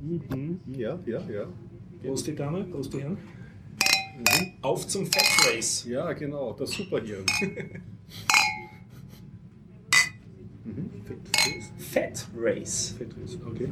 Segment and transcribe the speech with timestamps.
[0.00, 0.60] Mhm.
[0.66, 1.46] Ja, ja, ja.
[2.02, 3.18] Prost die Dame, Prost die Herren.
[4.18, 4.52] Mhm.
[4.62, 5.84] Auf zum Fat Race.
[5.88, 7.24] Ja, genau, das Superhirn.
[10.64, 10.90] mhm.
[11.78, 12.94] Fat Race.
[12.98, 13.68] Fat Race, okay.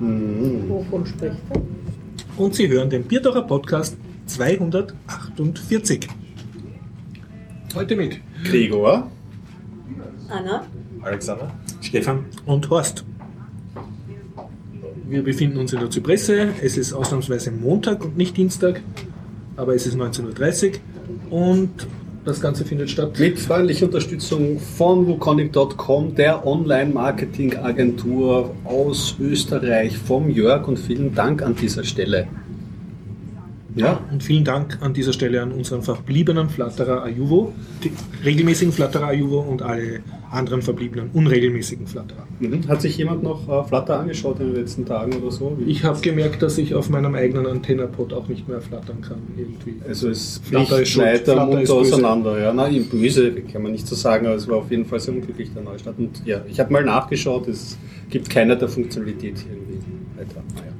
[0.00, 0.68] Mhm.
[0.68, 1.62] Wovon spricht er?
[2.36, 3.96] Und Sie hören den Bierdacher Podcast
[4.26, 6.06] 248.
[7.74, 9.10] Heute mit Gregor.
[10.28, 10.66] Anna?
[11.02, 11.50] Alexander?
[11.80, 12.24] Stefan.
[12.46, 13.04] und Horst.
[15.08, 16.48] Wir befinden uns in der Zypresse.
[16.60, 18.80] Es ist ausnahmsweise Montag und nicht Dienstag,
[19.56, 20.80] aber es ist 19.30
[21.30, 21.86] Uhr und
[22.24, 23.16] das Ganze findet statt.
[23.20, 31.54] Mit freundlicher Unterstützung von wukonic.com, der Online-Marketing-Agentur aus Österreich, vom Jörg und vielen Dank an
[31.54, 32.26] dieser Stelle.
[33.76, 37.52] Ja, Und vielen Dank an dieser Stelle an unseren verbliebenen Flatterer Ajuvo,
[37.84, 37.92] die
[38.24, 42.26] regelmäßigen Flatterer Ajuvo und alle anderen verbliebenen unregelmäßigen Flatterer.
[42.40, 42.66] mhm.
[42.68, 45.56] hat sich jemand noch äh, Flutter angeschaut in den letzten Tagen oder so?
[45.58, 49.18] Wie- Ich habe gemerkt, dass ich auf meinem eigenen Antennapod auch nicht mehr flattern kann
[49.36, 49.76] irgendwie.
[49.86, 52.40] Also es Flutter ist leider munter auseinander.
[52.40, 55.14] Ja, nein, böse kann man nicht so sagen, aber es war auf jeden Fall sehr
[55.14, 55.98] unglücklich der Neustart.
[55.98, 57.78] Und ja, ich habe mal nachgeschaut, es
[58.10, 59.78] gibt keine der Funktionalität irgendwie
[60.18, 60.42] weiter.
[60.54, 60.72] Naja.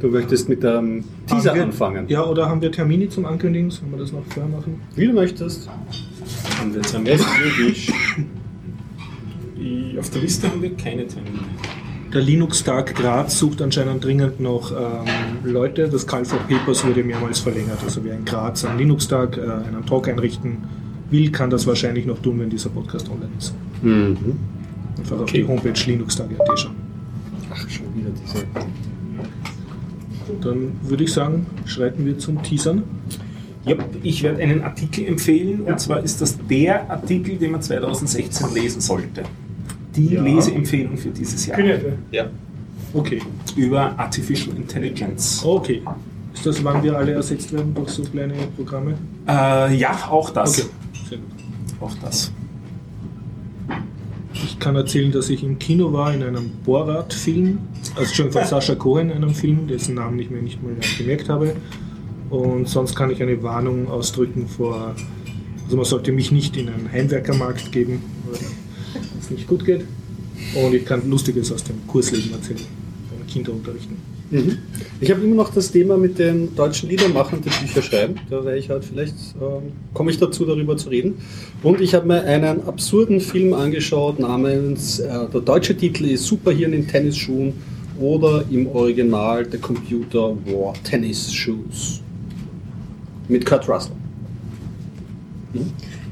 [0.00, 2.06] Du möchtest mit dem Teaser wir- anfangen.
[2.08, 3.70] Ja, oder haben wir Termine zum Ankündigen?
[3.70, 4.80] Sollen wir das noch vorher machen?
[4.94, 5.68] Wie du möchtest.
[6.60, 8.34] Haben wir jetzt am Die-
[9.98, 11.38] Auf der Liste haben wir keine Termine.
[12.12, 15.88] Der Linux-Tag Graz sucht anscheinend dringend noch ähm, Leute.
[15.88, 17.78] Das Call for Papers wurde mehrmals verlängert.
[17.82, 20.58] Also wer in Graz einen Linux-Tag, äh, einen Talk einrichten
[21.10, 23.54] will, kann das wahrscheinlich noch tun, wenn dieser Podcast online ist.
[23.82, 24.16] Mhm.
[24.98, 25.42] Einfach auf Okay.
[25.42, 26.76] die Homepage linuxtag.at schauen.
[27.52, 28.44] Ach, schon wieder diese.
[30.40, 32.82] Dann würde ich sagen, schreiten wir zum Teasern.
[33.66, 35.72] Ja, ich werde einen Artikel empfehlen Ja.
[35.72, 39.22] und zwar ist das der Artikel, den man 2016 lesen sollte.
[39.96, 40.22] Die Ja.
[40.22, 41.58] Leseempfehlung für dieses Jahr
[42.10, 42.26] Ja.
[42.92, 43.20] Okay.
[43.56, 45.42] über Artificial Intelligence.
[45.44, 45.82] Okay.
[46.32, 48.94] Ist das, wann wir alle ersetzt werden durch so kleine Programme?
[49.28, 50.58] Äh, ja, auch das.
[50.60, 50.68] Okay.
[51.08, 51.26] Sehr gut.
[51.80, 52.32] Auch das.
[54.32, 57.58] Ich kann erzählen, dass ich im Kino war in einem Borat-Film,
[57.96, 61.54] also schon von Sascha Cohen, einem Film, dessen Namen ich mir nicht mal gemerkt habe.
[62.30, 64.94] Und sonst kann ich eine Warnung ausdrücken vor,
[65.64, 68.02] also man sollte mich nicht in einen Heimwerkermarkt geben,
[69.24, 69.84] es nicht gut geht.
[70.54, 73.96] Und ich kann Lustiges aus dem Kursleben erzählen, von Kinder unterrichten.
[74.30, 74.58] Mhm.
[75.00, 78.16] Ich habe immer noch das Thema mit den deutschen Liedermachern, die Bücher schreiben.
[78.30, 81.14] Da wäre ich halt vielleicht, ähm, komme ich dazu, darüber zu reden.
[81.62, 86.72] Und ich habe mir einen absurden Film angeschaut namens, äh, der deutsche Titel ist Superhirn
[86.72, 87.52] in Tennisschuhen
[88.00, 92.00] oder im Original The Computer War Tennis Shoes.
[93.28, 93.92] Mit Kurt Russell.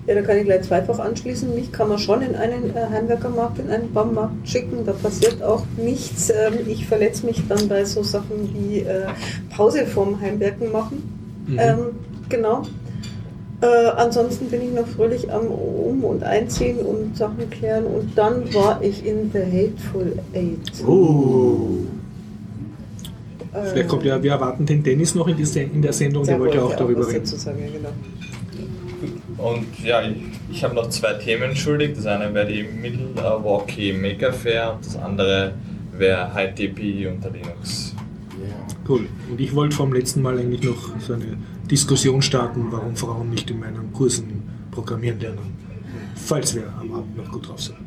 [0.07, 1.55] Ja, da kann ich gleich zweifach anschließen.
[1.55, 4.85] Mich kann man schon in einen äh, Heimwerkermarkt, in einen Baumarkt schicken.
[4.85, 6.31] Da passiert auch nichts.
[6.31, 9.07] Ähm, ich verletze mich dann bei so Sachen wie äh,
[9.55, 11.03] Pause vorm Heimwerken machen.
[11.47, 11.59] Mhm.
[11.59, 11.79] Ähm,
[12.29, 12.63] genau.
[13.61, 17.85] Äh, ansonsten bin ich noch fröhlich am Um- und Einziehen und Sachen klären.
[17.85, 20.85] Und dann war ich in The Hateful Eight.
[20.85, 21.79] Oh.
[23.55, 26.41] Äh, Vielleicht kommt ja, wir erwarten den Dennis noch in, die, in der Sendung, der
[26.41, 27.21] wollte ja auch darüber reden.
[27.21, 27.91] dazu sagen, ja, genau.
[29.43, 30.17] Und ja, ich,
[30.53, 31.97] ich habe noch zwei Themen schuldig.
[31.97, 35.55] Das eine wäre die Milwaukee Maker Fair und das andere
[35.99, 37.95] wäre HighTP unter Linux.
[38.89, 39.07] Cool.
[39.31, 41.37] Und ich wollte vom letzten Mal eigentlich noch so eine
[41.71, 45.57] Diskussion starten, warum Frauen nicht in meinen Kursen programmieren lernen.
[46.15, 47.79] Falls wir am Abend noch gut drauf sind.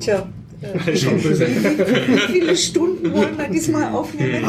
[0.00, 0.26] Tja.
[0.64, 4.42] Äh, wie viele Stunden wollen wir diesmal aufnehmen?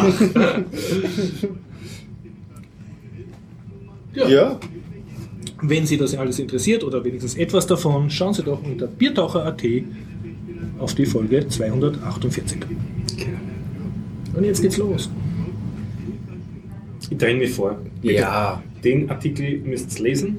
[4.13, 4.57] Ja,
[5.61, 9.63] Wenn Sie das alles interessiert oder wenigstens etwas davon, schauen Sie doch unter biertaucher.at
[10.79, 12.57] auf die Folge 248.
[14.35, 15.09] Und jetzt geht's los.
[17.09, 17.77] Ich dränge mich vor.
[18.01, 18.61] ja.
[18.83, 20.37] Den Artikel müsst ihr lesen.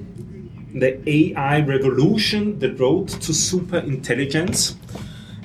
[0.73, 4.77] The AI Revolution, The Road to Super Intelligence.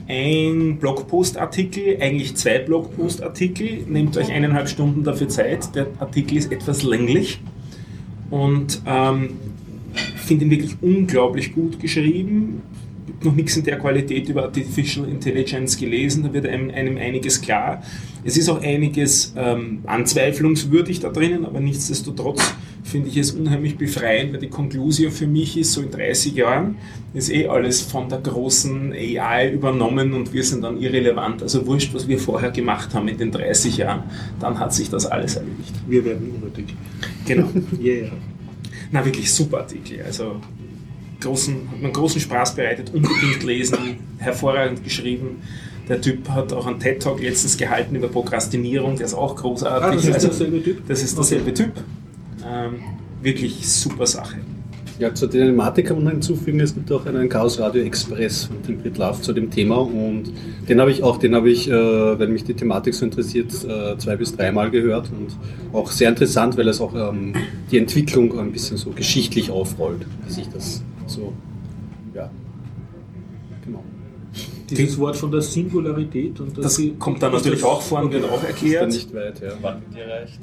[0.08, 3.86] Ein Blogpost-Artikel, eigentlich zwei Blogpost-Artikel.
[3.88, 5.74] Nehmt euch eineinhalb Stunden dafür Zeit.
[5.74, 7.40] Der Artikel ist etwas länglich.
[8.30, 9.32] Und ähm,
[10.32, 12.62] finde ihn wirklich unglaublich gut geschrieben.
[13.06, 16.98] Ich habe noch nichts in der Qualität über Artificial Intelligence gelesen, da wird einem, einem
[16.98, 17.84] einiges klar.
[18.24, 24.32] Es ist auch einiges ähm, anzweiflungswürdig da drinnen, aber nichtsdestotrotz finde ich es unheimlich befreiend,
[24.32, 26.76] weil die Konklusion für mich ist, so in 30 Jahren
[27.14, 31.44] ist eh alles von der großen AI übernommen und wir sind dann irrelevant.
[31.44, 34.04] Also wurscht, was wir vorher gemacht haben in den 30 Jahren,
[34.40, 35.74] dann hat sich das alles erledigt.
[35.90, 36.74] Wir werden unnötig.
[37.26, 37.50] Genau.
[37.82, 38.12] Yeah.
[38.92, 40.02] Na, wirklich super Artikel.
[40.04, 40.42] Also
[41.22, 43.78] großen, hat mir großen Spaß bereitet, unbedingt lesen,
[44.18, 45.42] hervorragend geschrieben.
[45.88, 49.88] Der Typ hat auch einen TED-Talk letztens gehalten über Prokrastinierung, der ist auch großartig.
[49.88, 50.88] Ah, das ist Also, derselbe Typ?
[50.88, 51.74] Das ist derselbe Typ.
[52.46, 52.80] Ähm,
[53.22, 54.38] wirklich super Sache.
[55.02, 58.78] Ja, zur Thematik kann man hinzufügen, es gibt auch einen Chaos Radio Express von Tim
[58.78, 60.26] Brittlaff zu dem Thema und
[60.70, 63.98] den habe ich auch, den habe ich, äh, wenn mich die Thematik so interessiert, äh,
[63.98, 65.36] zwei bis dreimal gehört und
[65.76, 67.34] auch sehr interessant, weil es auch ähm,
[67.72, 71.34] die Entwicklung ein bisschen so geschichtlich aufrollt, wie sich das so,
[72.14, 72.30] ja,
[73.66, 73.84] genau.
[74.70, 78.36] Dieses Wort von der Singularität und Das kommt dann natürlich auch vor und wird auch
[78.36, 78.92] Ist dann erklärt.
[78.92, 79.50] nicht weit, ja.
[79.64, 80.42] Wann mit dir reicht?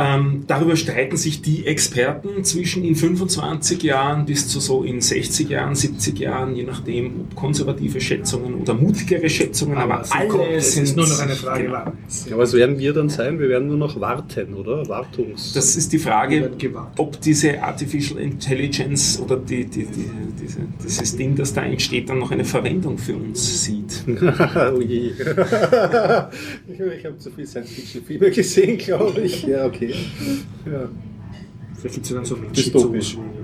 [0.00, 5.50] Ähm, darüber streiten sich die Experten zwischen in 25 Jahren bis zu so in 60
[5.50, 10.52] Jahren, 70 Jahren, je nachdem, ob konservative Schätzungen oder mutigere Schätzungen, aber, Aber alle kommt,
[10.52, 11.92] es sind ist nur noch eine Frage Genau.
[12.30, 13.38] Ja, was werden wir dann sein?
[13.38, 14.88] Wir werden nur noch warten, oder?
[14.88, 15.52] Wartungs.
[15.52, 16.50] Das ist die Frage,
[16.96, 20.10] ob diese Artificial Intelligence oder die, die, die,
[20.40, 24.04] diese, dieses Ding, das da entsteht, dann noch eine Verwendung für uns sieht.
[24.06, 25.10] oh je.
[25.10, 29.42] ich habe zu viel Science-Fiction-Filme gesehen, glaube ich.
[29.42, 29.89] Ja, okay.
[30.66, 30.88] Ja.
[31.76, 33.14] Vielleicht gibt es ja dann so Dystopisch.
[33.14, 33.39] So für-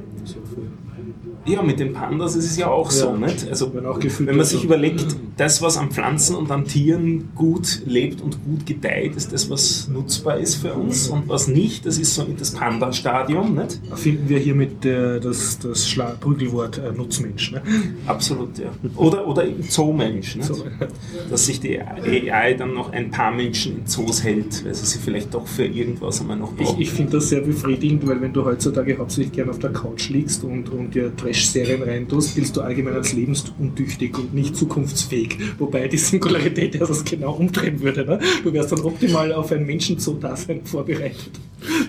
[1.46, 3.16] Ja, mit den Pandas ist es ja auch so, Ja.
[3.26, 3.48] nicht?
[3.48, 8.42] Also, wenn man sich überlegt, das, was an Pflanzen und an Tieren gut lebt und
[8.44, 12.26] gut gedeiht, ist das, was nutzbar ist für uns und was nicht, das ist so
[12.38, 13.80] das Panda-Stadium, nicht?
[13.90, 17.52] Erfinden wir hiermit äh, das, das Schla Prügelwort äh, Nutzmensch.
[17.52, 17.62] Ne?
[18.06, 18.70] Absolut, ja.
[18.96, 20.46] Oder, oder im Zoomensch, nicht?
[20.46, 20.64] So.
[21.30, 24.98] Dass sich die AI dann noch ein paar Menschen in Zoos hält, weil sie sie
[24.98, 26.80] vielleicht doch für irgendwas einmal noch Ich, brauchen.
[26.80, 30.42] ich finde das sehr befriedigend, weil wenn du heutzutage hauptsächlich gern auf der Couch liegst
[30.44, 35.36] und, und dir Trash-Serien reintust, bist du allgemein als lebensuntüchtig und nicht zukunftsfähig.
[35.58, 38.06] Wobei die Singularität ja das genau umdrehen würde.
[38.06, 38.18] Ne?
[38.42, 41.30] Du wärst dann optimal auf ein Menschenzoo-Dasein vorbereitet.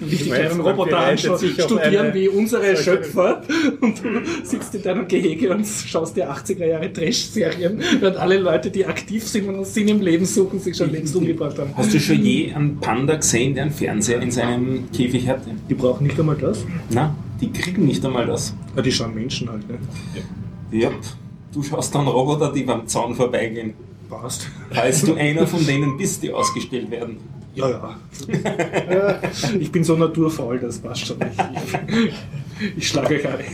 [0.02, 3.42] Wie die kleinen Roboter anschauen, studieren wie unsere Schöpfer
[3.80, 8.72] und du sitzt in deinem Gehege und schaust dir 80er Jahre Trash-Serien, während alle Leute,
[8.72, 11.72] die aktiv sind und Sinn im Leben suchen, sich schon längst umgebracht haben.
[11.76, 15.52] Hast du schon je einen Panda gesehen, der einen Fernseher in seinem Käfig hatte?
[15.70, 16.66] Die brauchen nicht einmal das.
[16.90, 18.54] Na, die kriegen nicht einmal das.
[18.76, 19.68] Ja, die schauen Menschen halt.
[19.70, 19.78] Ne?
[20.72, 20.92] Ja,
[21.54, 23.74] du schaust dann Roboter, die beim Zaun vorbeigehen.
[24.10, 24.48] Passt.
[24.72, 27.18] Falls du einer von denen bist, die ausgestellt werden.
[27.56, 28.00] Ja, ja.
[29.60, 31.18] ich bin so naturfaul, das passt schon.
[31.22, 32.14] Ich, ich,
[32.78, 33.46] ich schlage euch alle.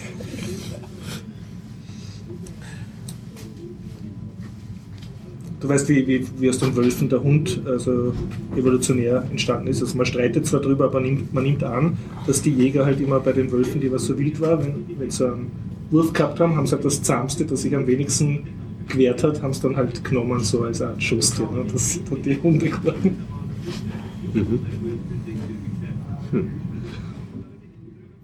[5.63, 8.13] Du weißt, wie, wie, wie aus den Wölfen der Hund also
[8.53, 9.81] evolutionär entstanden ist.
[9.81, 13.21] Also man streitet zwar drüber, aber nimmt, man nimmt an, dass die Jäger halt immer
[13.21, 15.53] bei den Wölfen, die was so wild war, wenn, wenn sie einen
[15.89, 18.45] Wurf gehabt haben, haben sie halt das Zahmste, das sich am wenigsten
[18.89, 21.43] gewehrt hat, haben sie dann halt genommen, so als Art Schuster.
[21.43, 21.63] Ne?
[21.71, 23.17] Das sind dann die Hunde geworden.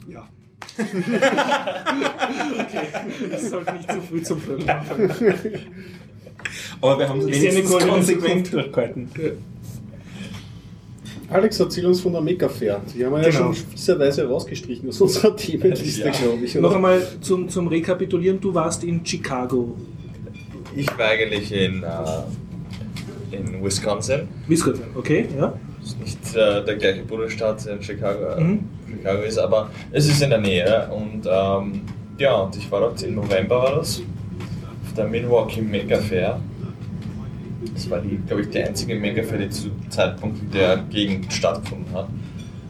[0.10, 0.28] Ja.
[2.60, 2.88] okay,
[3.32, 5.10] das sollte nicht zu früh zum Film anfangen.
[6.82, 9.10] Aber wir haben eine wenigstens konsequent durchgehalten.
[11.32, 12.82] Alex, erzähl uns von der Mega Fair.
[12.96, 13.54] Die haben wir ja Genau.
[13.54, 16.12] schon fieserweise rausgestrichen aus unserer Themenliste, Ja.
[16.12, 16.56] glaube ich.
[16.56, 16.76] Noch Oder?
[16.78, 19.76] einmal zum, zum Rekapitulieren, du warst in Chicago.
[20.76, 24.22] Ich war eigentlich in, äh, in Wisconsin.
[24.48, 25.54] Wisconsin, okay, ja.
[25.84, 28.60] ist nicht äh, der gleiche Bundesstaat in Chicago, äh, Mhm.
[28.98, 31.82] Chicago ist, aber es ist in der Nähe und ähm,
[32.18, 34.02] ja, und ich war dort im November war das
[34.90, 36.40] auf der Milwaukee Mega Fair.
[37.74, 41.32] Das war die, glaube ich, die einzige Mega Fair, die zu Zeitpunkt in der Gegend
[41.32, 42.08] stattgefunden hat.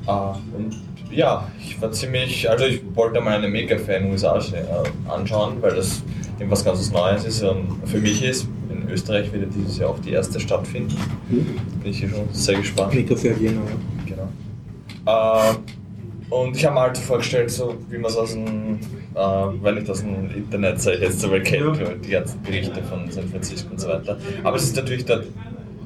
[0.08, 0.75] Äh, und
[1.12, 5.10] ja, ich war ziemlich, also ich wollte mal eine Mega Fair in den USA äh,
[5.10, 6.03] anschauen, weil das
[6.39, 8.48] eben was ganz Neues ist und für mich ist.
[8.70, 10.96] In Österreich wird dieses Jahr auch die erste stattfinden.
[11.29, 11.46] Bin
[11.84, 12.94] ich hier schon sehr gespannt.
[12.94, 14.25] Mega für Vienna, ja.
[15.05, 15.51] Genau.
[15.51, 15.55] Äh,
[16.29, 18.79] und ich habe mir halt so vorgestellt, so wie man es aus dem,
[19.15, 19.19] äh,
[19.63, 21.89] wenn ich das im Internet sage, jetzt so kennt, Ja.
[22.03, 24.17] die ganzen Berichte von San Francisco und so weiter.
[24.43, 25.21] Aber es ist natürlich da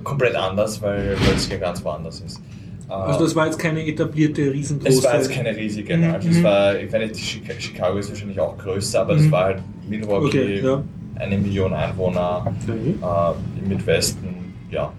[0.04, 2.42] komplett anders, weil, weil es hier ganz woanders ist.
[2.90, 4.90] Äh, Also das war jetzt keine etablierte, riesengroße...
[4.98, 6.44] es war jetzt keine riesige, Mhm, also es mhm.
[6.44, 9.18] war, ich meine, die Chica- Chicago ist wahrscheinlich auch größer, aber Mhm.
[9.20, 9.60] das war halt
[9.90, 10.84] Milwaukee, Okay, ja.
[11.16, 12.96] eine Million Einwohner, Okay.
[13.02, 14.30] äh, im Midwesten,
[14.72, 14.92] ja.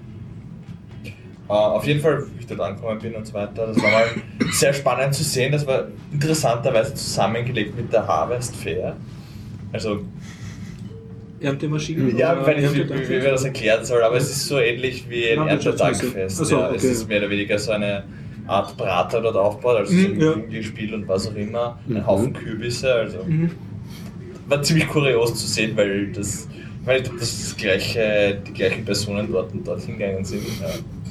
[1.49, 4.07] Äh, auf jeden Fall, wie ich dort angekommen bin und so weiter, das war mal
[4.51, 5.53] sehr spannend zu sehen.
[5.53, 8.97] Das war interessanterweise zusammengelegt mit der Harvest Fair.
[9.73, 10.01] Also,
[11.41, 12.17] Erntemaschinen?
[12.17, 14.59] ja, oder wenn ich, wie, wie, wie man das erklären soll, aber es ist so
[14.59, 15.47] ähnlich wie ein.
[15.47, 16.41] Erntetagfest.
[16.41, 16.73] Ach so, ja.
[16.73, 18.05] Es ist mehr oder weniger so eine
[18.47, 20.33] Art Prater dort aufgebaut, also Mhm, so ein ja.
[20.33, 21.79] Klingelspiel und was auch immer.
[21.87, 22.07] Ein Mhm.
[22.07, 23.51] Haufen Kürbisse, also Mhm.
[24.49, 26.49] war ziemlich kurios zu sehen, weil das,
[26.87, 30.43] das, das gleiche, die gleichen Personen dort und dort hingegangen sind.
[30.61, 30.69] Ja,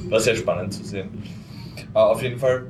[0.09, 1.09] war sehr spannend zu sehen.
[1.93, 2.65] Äh, auf jeden Fall,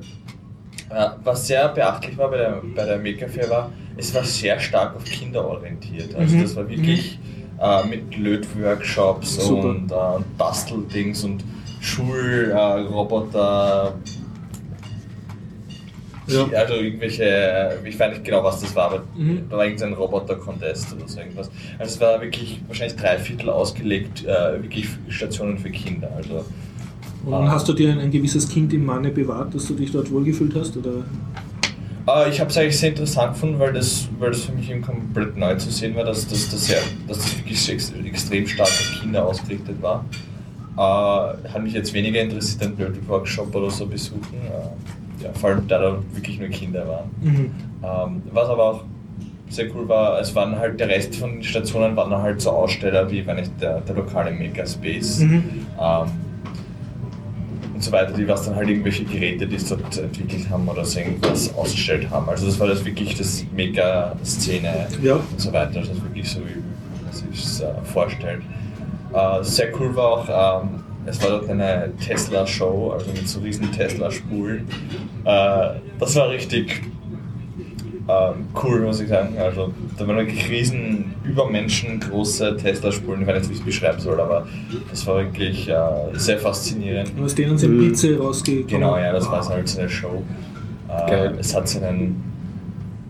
[0.90, 4.58] äh, was sehr beachtlich war bei der, bei der Maker Fair war, es war sehr
[4.58, 6.14] stark auf Kinder orientiert.
[6.14, 6.42] Also Mhm.
[6.42, 7.18] das war wirklich
[7.60, 9.68] äh, mit Lötworkshops Super.
[9.68, 9.94] und äh,
[10.36, 11.44] Basteldings und
[11.80, 13.94] Schulroboter.
[16.26, 16.46] Ja.
[16.58, 19.42] Also irgendwelche, äh, ich weiß nicht genau, was das war, aber Mhm.
[19.50, 21.50] da war irgendein Roboter-Contest oder so irgendwas.
[21.78, 26.10] Also es war wirklich wahrscheinlich drei Viertel ausgelegt, äh, wirklich Stationen für Kinder.
[26.16, 26.46] Also
[27.26, 30.10] Und hast du dir ein, ein gewisses Kind im Manne bewahrt, dass du dich dort
[30.10, 30.76] wohlgefühlt hast?
[30.76, 31.04] Oder?
[32.06, 34.82] Äh, ich habe es eigentlich sehr interessant gefunden, weil das, weil das für mich eben
[34.82, 36.78] komplett neu zu sehen war, dass, dass, das, sehr,
[37.08, 37.70] dass das wirklich
[38.06, 40.04] extrem stark auf Kinder ausgerichtet war.
[40.76, 44.20] Äh, hat mich jetzt weniger interessiert, einen Blödel Workshop oder so besuchen.
[44.44, 47.10] Äh, ja, vor allem da da wirklich nur Kinder waren.
[47.22, 47.50] Mhm.
[47.82, 48.84] Ähm, was aber auch
[49.48, 53.08] sehr cool war, es waren halt der Rest von den Stationen waren halt so Aussteller
[53.10, 55.44] wie wenn ich der, der lokale Makerspace Mhm.
[55.80, 56.08] ähm,
[57.74, 60.84] und so weiter, die was dann halt irgendwelche Geräte, die es dort entwickelt haben oder
[60.84, 62.28] so irgendwas ausgestellt haben.
[62.28, 65.14] Also das war das wirklich das Mega-Szene Ja.
[65.16, 65.78] und so weiter.
[65.80, 66.62] Also das ist wirklich so, wie
[67.04, 68.42] man sich es äh, vorstellt.
[69.12, 70.68] Äh, sehr cool war auch, ähm,
[71.06, 74.66] es war dort eine Tesla-Show, also mit so riesen Tesla-Spulen.
[75.24, 76.80] Äh, das war richtig
[78.62, 79.36] cool, muss ich sagen.
[79.38, 83.22] Also da waren wirklich riesen, übermenschengroße Tesla-Spulen.
[83.22, 84.46] Ich weiß nicht, wie ich es beschreiben soll, aber
[84.90, 85.74] das war wirklich äh,
[86.14, 87.12] sehr faszinierend.
[87.22, 87.88] Aus denen sind Mhm.
[87.88, 88.66] Pizza rausgekommen.
[88.68, 90.22] Genau, ja, das war so halt so eine Show.
[90.88, 91.36] Äh, Geil.
[91.40, 92.22] es hat so einen,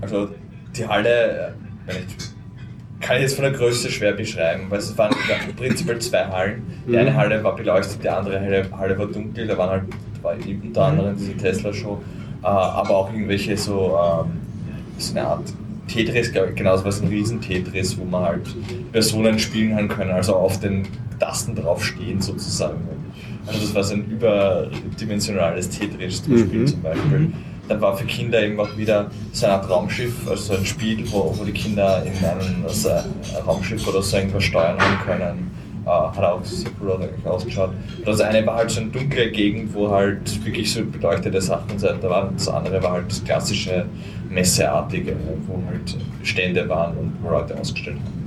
[0.01, 0.29] also
[0.77, 1.49] die Halle, äh,
[1.87, 5.13] wenn ich, kann ich jetzt von der Größe schwer beschreiben, weil es waren
[5.49, 6.63] im Prinzip zwei Hallen.
[6.87, 6.99] Die Mhm.
[6.99, 9.83] eine Halle war beleuchtet, die andere Halle, Halle war dunkel, da waren halt,
[10.23, 11.99] war eben unter anderem diese Tesla-Show,
[12.43, 14.31] äh, aber auch irgendwelche so, ähm,
[14.99, 15.53] so eine Art
[15.89, 20.35] Tetris, glaub ich, genauso was ein Riesen-Tetris, wo man halt Personen spielen halt können, also
[20.37, 20.87] auf den
[21.21, 22.81] Tasten drauf stehen sozusagen.
[23.47, 26.67] Also das war so ein überdimensionales Tetris-Spiel Mhm.
[26.67, 27.33] zum Beispiel.
[27.69, 31.05] Dann war für Kinder eben auch wieder so eine Art Raumschiff, also so ein Spiel,
[31.11, 33.05] wo, wo die Kinder in einem also ein
[33.47, 35.51] Raumschiff oder so irgendwas steuern können.
[35.87, 37.71] Äh, hat auch sehr cool eigentlich ausgeschaut.
[38.05, 42.09] Das eine war halt so eine dunkle Gegend, wo halt wirklich so beleuchtete Sachen weiter
[42.11, 42.29] waren.
[42.29, 43.85] Und das andere war halt das klassische
[44.35, 48.25] Messeartige, wo halt Stände waren und wo Leute ausgestellt haben.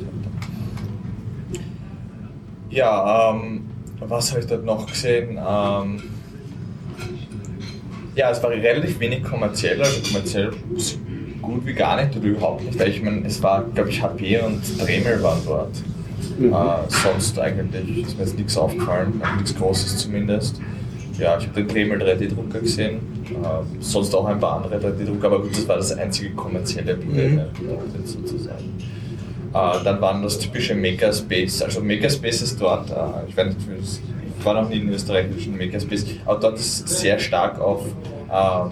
[2.69, 3.61] Ja, ähm,
[3.99, 5.31] was habe ich dort noch gesehen?
[5.31, 6.03] Ähm,
[8.15, 10.97] ja, es war relativ wenig kommerziell, also kommerziell so
[11.41, 12.79] gut wie gar nicht oder überhaupt nicht.
[12.79, 15.71] Weil ich meine, es war, glaube ich, HP und Dremel waren dort.
[16.37, 16.53] Mhm.
[16.53, 20.59] Äh, sonst eigentlich ist mir jetzt nichts aufgefallen, nichts Großes zumindest.
[21.17, 22.99] Ja, ich habe den Dremel 3D-Drucker gesehen,
[23.79, 27.41] sonst auch ein paar andere 3D-Drucker, aber gut, das war das einzige kommerzielle Mhm.
[27.53, 28.65] Produkt jetzt sozusagen.
[29.53, 32.93] Äh, dann waren das typische Makerspace, also Makerspace ist dort, äh,
[33.27, 33.57] ich weiß nicht,
[34.39, 37.85] ich war noch nie in österreichischen Makerspace, aber dort ist sehr stark auf,
[38.31, 38.71] ähm,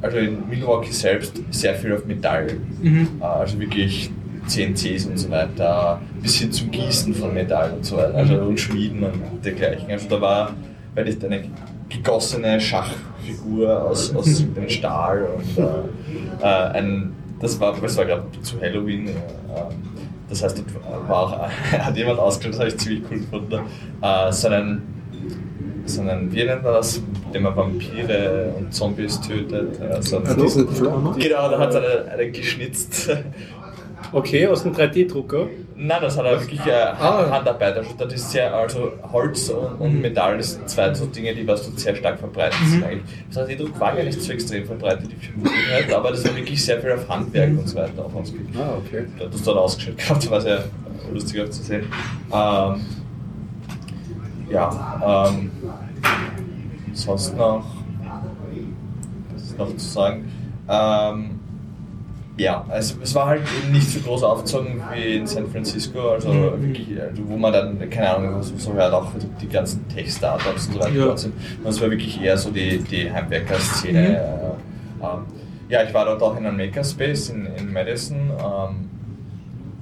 [0.00, 2.46] also in Milwaukee selbst sehr viel auf Metall,
[2.80, 3.08] Mhm.
[3.20, 4.10] äh, also wirklich
[4.46, 8.58] CNCs und so weiter, bis hin zum Gießen von Metall und so weiter, also und
[8.58, 9.90] Schmieden und dergleichen.
[9.90, 10.50] Also da war,
[10.96, 11.44] weil ich eine
[11.92, 16.46] gegossene Schachfigur aus, aus dem Stahl und äh, äh,
[16.78, 19.08] ein, das war, das war gerade zu Halloween.
[19.08, 19.12] Äh,
[20.28, 23.60] das heißt, dort war auch, hat jemand ausgestellt, das habe ich ziemlich cool gefunden,
[24.00, 24.82] äh, so einen,
[25.84, 29.80] so einen, wie nennt man das, mit dem man Vampire und Zombies tötet.
[29.80, 33.10] Äh, so einen, diesen Flo- Genau, da hat er eine, eine geschnitzt.
[34.10, 35.46] Okay, aus dem 3D-Drucker.
[35.76, 37.28] Nein, das hat er wirklich äh, Ah.
[37.30, 37.76] Handarbeit.
[37.76, 41.46] Also das ist sehr, also Holz und, und Metall, das sind zwei so Dinge, die
[41.46, 43.02] was sehr stark verbreitet sind eigentlich.
[43.28, 46.36] Das heißt, die Druck war gar nicht so extrem verbreitet, die Vermögenheit, aber das war
[46.36, 48.54] wirklich sehr viel auf Handwerk und so weiter auch ausgeübt.
[48.56, 49.06] Ah, okay.
[49.18, 50.64] Da hat das dort ausgestellt gehabt, war sehr
[51.12, 51.84] lustig auch zu sehen.
[52.32, 52.80] Ähm,
[54.50, 55.50] ja, ähm,
[56.92, 57.64] sonst noch,
[59.32, 60.30] was ist noch zu sagen?
[60.68, 61.40] Ähm,
[62.38, 66.32] ja, also es war halt eben nicht so groß aufgezogen wie in San Francisco, also
[66.58, 70.72] wirklich, also wo man dann, keine Ahnung, so, so hört auch die ganzen Tech-Startups und
[70.74, 71.04] so weiter Ja.
[71.06, 71.34] dort sind.
[71.62, 74.16] Und es war wirklich eher so die, die Heimwerker-Szene.
[74.18, 75.20] Äh, ähm,
[75.68, 78.16] ja, ich war dort auch in einem Makerspace in, in Madison.
[78.30, 78.88] Ähm,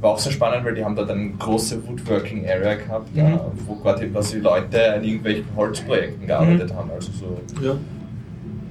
[0.01, 3.21] war auch sehr spannend, weil die haben dort eine große Woodworking Area gehabt, Mhm.
[3.21, 6.91] äh, wo quasi, quasi Leute an irgendwelchen Holzprojekten gearbeitet haben.
[6.91, 7.75] Also so Ja.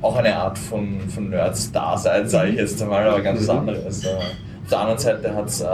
[0.02, 4.04] Auch eine Art von, von Nerds-Dasein, sage ich jetzt einmal, aber ganz was anderes.
[4.06, 5.66] Äh, Auf der anderen Seite hat es äh,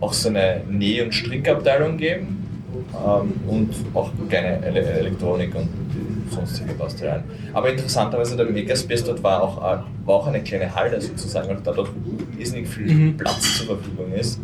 [0.00, 2.46] auch so eine Näh- und Strickabteilung gegeben
[2.94, 5.68] ähm, und auch kleine Ele Elektronik und
[6.30, 7.22] sonstige Basteleien.
[7.52, 11.66] Aber interessanterweise, der Megaspace dort war auch, äh, war auch eine kleine Halle sozusagen, und
[11.66, 11.90] da dort
[12.38, 13.16] irrsinnig viel Mhm.
[13.16, 14.40] Platz zur Verfügung ist,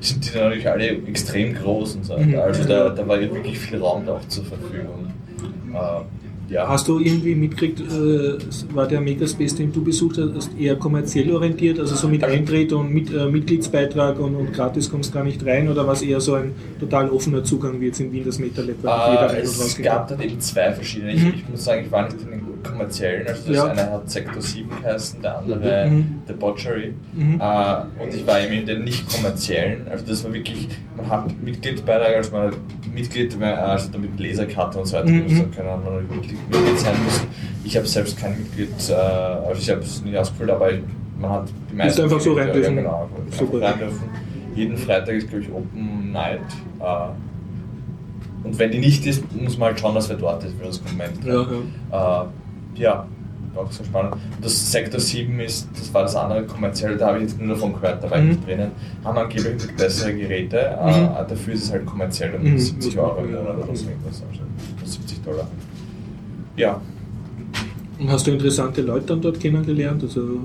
[0.00, 2.16] sind die natürlich alle extrem groß und so.
[2.16, 2.38] Mhm.
[2.38, 5.12] Also da, da war ja wirklich viel Raum auch zur Verfügung.
[5.72, 5.76] Äh,
[6.50, 6.68] ja.
[6.68, 11.78] Hast du irgendwie mitgekriegt, äh, war der Megaspace, den du besucht hast, eher kommerziell orientiert,
[11.78, 15.68] also so mit Eintritt und mit, äh, Mitgliedsbeitrag und, und gratis kommst gar nicht rein
[15.68, 18.84] oder war es eher so ein total offener Zugang wie jetzt in Wien das MetaLab,
[19.32, 21.12] Äh, es gab dann eben zwei verschiedene.
[21.14, 21.32] Ich, Mhm.
[21.36, 23.26] ich muss sagen, ich war nicht in den kommerziellen.
[23.26, 23.64] Also das Ja.
[23.66, 26.22] eine hat Sektor 7 geheißen, der andere Mhm.
[26.28, 26.94] Debauchery.
[27.14, 27.40] Mhm.
[27.40, 29.86] Äh, und ich war eben in den nicht kommerziellen.
[29.90, 32.54] Also das war wirklich, man hat Mitgliedsbeitrag, also man hat
[32.94, 35.24] Mitglied, also damit Laserkarte und so weiter, Mhm.
[35.26, 35.44] mhm.
[35.56, 36.38] da kann man Mitglied,
[36.78, 37.26] sein müssen.
[37.64, 40.70] Ich habe selbst kein Mitglied, äh, also ich habe es nicht ausgefüllt, aber
[41.20, 42.02] man hat die meisten.
[42.02, 42.76] einfach so rein dürfen.
[42.76, 43.60] Ja, genau, einfach Super.
[43.62, 44.02] rein dürfen.
[44.56, 46.40] Jeden Freitag ist, glaube ich, Open Night.
[46.80, 46.84] Äh,
[48.42, 50.82] und wenn die nicht ist, muss man halt schauen, dass wer dort ist für das
[50.82, 51.22] Konvent.
[51.24, 51.46] Ja,
[51.92, 52.22] ja.
[52.22, 52.26] Äh,
[52.80, 53.06] ja,
[53.54, 54.14] war auch so spannend.
[54.40, 57.72] Das Sektor 7 ist, das war das andere kommerzielle, da habe ich jetzt nur davon
[57.74, 58.30] gehört, da war ich Mhm.
[58.30, 58.70] nicht drinnen.
[59.04, 60.88] Haben angeblich bessere Geräte, Mhm.
[60.90, 62.58] äh, dafür ist es halt kommerziell um Mhm.
[62.58, 64.42] 70 Euro im Monat oder so irgendwas, also
[64.92, 65.48] 70 Dollar.
[66.56, 66.80] Ja,
[67.98, 70.02] Und hast du interessante Leute dann dort kennengelernt?
[70.02, 70.40] Also,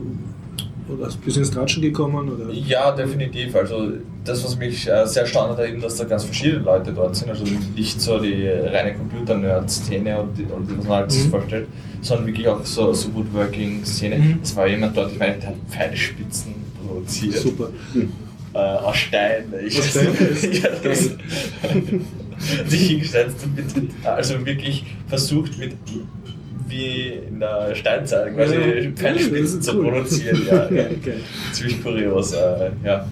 [0.90, 2.30] oder du bis ins Tratschen gekommen?
[2.30, 2.52] Oder?
[2.54, 3.56] Ja, definitiv.
[3.56, 3.92] Also
[4.24, 7.30] das, was mich äh, sehr erstaunt hat, eben, dass da ganz verschiedene Leute dort sind.
[7.30, 7.44] Also
[7.76, 11.30] nicht so die reine Computer-Nerd-Szene und und die, was man halt sich Mhm.
[11.32, 11.68] vorstellt,
[12.02, 14.18] sondern wirklich auch so, so Woodworking-Szene.
[14.18, 14.40] Mhm.
[14.44, 16.54] Es war jemand dort, ich meine, der hat Pfeilspitzen
[16.86, 17.36] produziert.
[17.38, 17.70] Super.
[18.54, 19.54] Äh, aus Stein.
[19.66, 20.08] Ich, Aus Stein?
[20.52, 21.10] ja, das,
[22.70, 23.66] sich hingesetzt und mit,
[24.04, 25.74] also wirklich versucht mit
[26.68, 28.92] wie in der Steinzeit quasi Ja.
[28.96, 29.92] Pfeilspitzen zu cool.
[29.92, 30.42] produzieren.
[30.50, 30.96] Ja, geil.
[31.52, 33.06] Ziemlich kurios, äh, ja.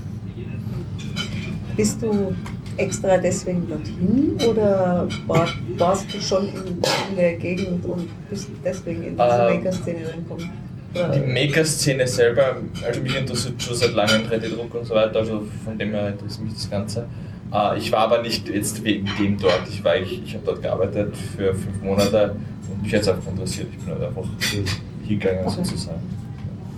[1.75, 2.33] Bist du
[2.77, 6.55] extra deswegen dorthin oder war, warst du schon in,
[7.10, 10.50] in der Gegend und bist deswegen in diese Ähm, Maker-Szene reingekommen?
[10.95, 15.77] Die Maker-Szene selber, also mich interessiert schon seit langem 3D-Druck und so weiter, also von
[15.77, 17.07] dem her interessiert mich das Ganze.
[17.51, 20.62] Äh, Ich war aber nicht jetzt wegen dem dort, ich, war- ich, ich habe dort
[20.62, 22.36] gearbeitet für fünf Monate
[22.84, 24.24] mich es einfach interessiert, ich bin halt einfach
[25.08, 25.56] hingegangen Okay.
[25.63, 26.00] sozusagen.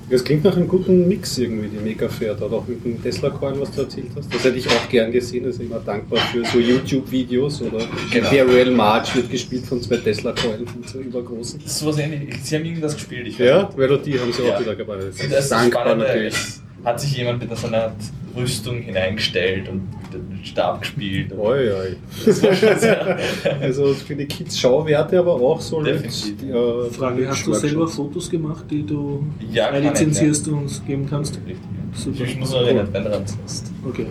[0.07, 3.27] Das klingt nach einem guten Mix irgendwie, die Mega Fair, da auch mit dem Tesla
[3.31, 4.31] Coin, was du erzählt hast.
[4.31, 7.79] Das hätte ich auch gern gesehen, also immer dankbar für so YouTube-Videos oder
[8.11, 8.29] Genau.
[8.29, 11.59] Imperial March wird gespielt von zwei Tesla Coins und so übergroßen.
[11.63, 13.69] Das ist sowas ähnlich, sie haben irgendwas gespielt, ich weiß Ja.
[13.75, 14.59] Melodie haben sie auch Ja.
[14.59, 14.97] wieder gebaut.
[14.99, 16.35] Das ist das ist dankbar Spannende, natürlich.
[16.83, 17.91] hat sich jemand mit so einer
[18.35, 19.81] Rüstung hineingestellt und
[20.13, 21.31] den Stab gespielt.
[21.37, 21.95] Oi, oi.
[22.25, 23.17] Das war schon sehr,
[23.61, 26.41] Also für die Kids Schauwerte, aber auch so Definitiv.
[26.43, 31.35] äh, Frage, hast du selber Fotos gemacht, die du Ja, lizenzierst und uns geben kannst?
[31.37, 31.57] Richtig.
[31.93, 32.23] Super.
[32.23, 33.71] Ich muss noch erinnern, wenn dran ist.
[33.87, 34.07] Okay.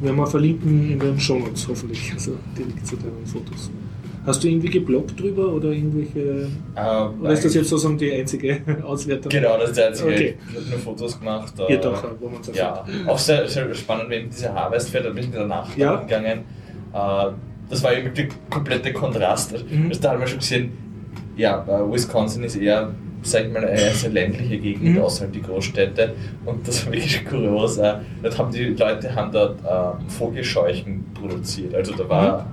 [0.00, 3.70] Werden wir verlinken in den Shownotes hoffentlich, also direkt zu deinen Fotos.
[4.26, 6.48] Hast du irgendwie gebloggt drüber oder irgendwelche.
[6.76, 9.30] Ähm, Oder ist das jetzt sozusagen die einzige Auswertung?
[9.30, 10.08] Genau, das ist der einzige.
[10.10, 10.34] Okay.
[10.50, 11.54] Ich habe nur Fotos gemacht.
[11.68, 12.40] Ihr äh, doch, wo man.
[12.52, 15.96] Ja, auch sehr, sehr spannend, wenn diese Harvest Fair, da bin ich danach Ja.
[15.96, 16.40] gegangen.
[16.92, 17.26] Äh,
[17.70, 19.54] das war eben der komplette Kontrast.
[19.70, 19.88] Mhm.
[19.88, 20.72] Also da haben wir schon gesehen,
[21.36, 22.90] ja, äh, Wisconsin ist eher,
[23.22, 25.02] sag ich mal, eine sehr ländliche Gegend, Mhm.
[25.02, 26.14] außerhalb die Großstädte.
[26.44, 27.76] Und das war wirklich kurios.
[27.78, 31.74] Äh, dort haben die Leute haben dort äh, Vogelscheuchen produziert.
[31.76, 32.46] Also da war.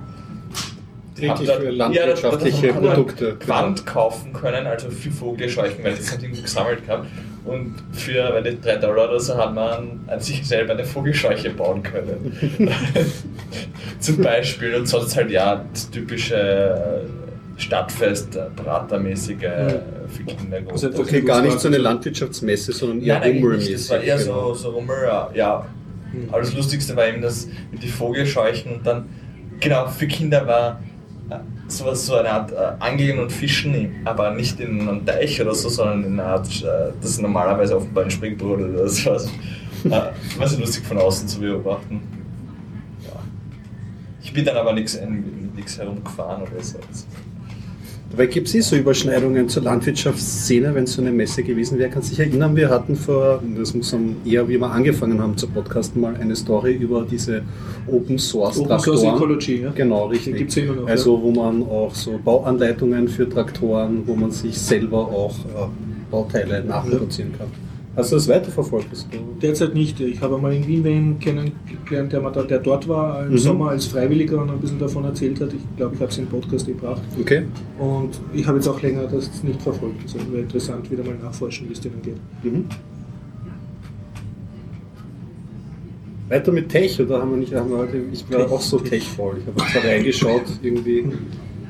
[1.22, 3.36] Haben dort- für landwirtschaftliche ja, da- da- da- Produkte.
[3.36, 7.06] Quant kaufen können, also für Vogelscheuchen, weil das haben die irgendwo gesammelt gehabt.
[7.44, 11.82] Und für die 3 Dollar oder so hat man an sich selber eine Vogelscheuche bauen
[11.82, 12.32] können.
[14.00, 14.74] Zum Beispiel.
[14.74, 20.58] Und sonst halt ja das typische äh, Stadtfest, äh, Pratermäßige äh, für Kinder.
[20.70, 20.88] Also.
[20.98, 23.22] Okay, gar nicht so eine Landwirtschaftsmesse, sondern eher.
[23.22, 23.72] Rummelmäßig.
[23.74, 24.54] Das war eher so, genau.
[24.54, 25.30] so Rummel, ja.
[25.34, 25.66] ja.
[26.12, 26.28] Hm.
[26.30, 29.06] Aber das Lustigste war eben, dass mit die Vogelscheuchen und dann,
[29.60, 30.80] genau, für Kinder war
[31.68, 35.68] sowas, so eine Art äh, Angeln und Fischen, aber nicht in einem Teich oder so,
[35.68, 39.28] sondern in einer Art, äh, das ist normalerweise offenbar ein Springbrot oder sowas.
[39.84, 42.00] äh, war so lustig von außen zu beobachten.
[43.04, 43.20] Ja.
[44.22, 46.78] Ich bin dann aber nichts herumgefahren oder so.
[48.16, 51.90] Dabei gibt es eh so Überschneidungen zur Landwirtschaftsszene, wenn es so eine Messe gewesen wäre.
[51.90, 55.36] Kannst du dich erinnern, wir hatten vor, das muss dann eher, wie wir angefangen haben
[55.36, 57.42] zu podcasten, mal eine Story über diese
[57.88, 59.16] Open Source Open Source Traktoren.
[59.16, 59.72] Ecology, ja?
[59.74, 60.36] Genau, richtig.
[60.36, 64.56] gibt's ja immer noch, Also wo man auch so Bauanleitungen für Traktoren, wo man sich
[64.56, 65.66] selber auch äh,
[66.08, 67.48] Bauteile nachproduzieren kann.
[67.96, 68.86] Hast du das weiterverfolgt?
[69.40, 70.00] Derzeit nicht.
[70.00, 73.38] Ich habe mal in Wien wen kennengelernt, der, da, der dort war im Mhm.
[73.38, 75.52] Sommer als Freiwilliger und ein bisschen davon erzählt hat.
[75.52, 77.02] Ich glaube, ich habe es im Podcast gebracht.
[77.20, 77.44] okay?
[77.78, 80.02] Und ich habe jetzt auch länger das nicht verfolgt.
[80.02, 82.16] Also wäre interessant, wieder mal nachforschen, wie es denen geht.
[82.42, 82.64] Mhm.
[86.28, 88.50] Weiter mit Tech, oder haben wir nicht, haben wir heute, ich war Tech.
[88.50, 89.36] auch so Tech-voll.
[89.40, 91.00] Ich habe zwar reingeschaut, irgendwie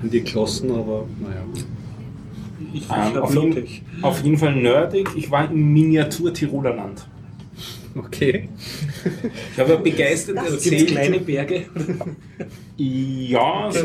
[0.03, 1.43] in die Klossen, aber naja.
[2.75, 3.67] Ich, Ähm, auf, jeden,
[4.03, 5.09] auf jeden Fall nerdig.
[5.15, 7.07] Ich war im Miniatur-Tiroler Land.
[8.07, 8.49] Okay.
[9.53, 10.89] Ich habe ja begeistert Das- erzählt.
[10.89, 11.67] kleine Berge?
[12.77, 13.79] Ja, so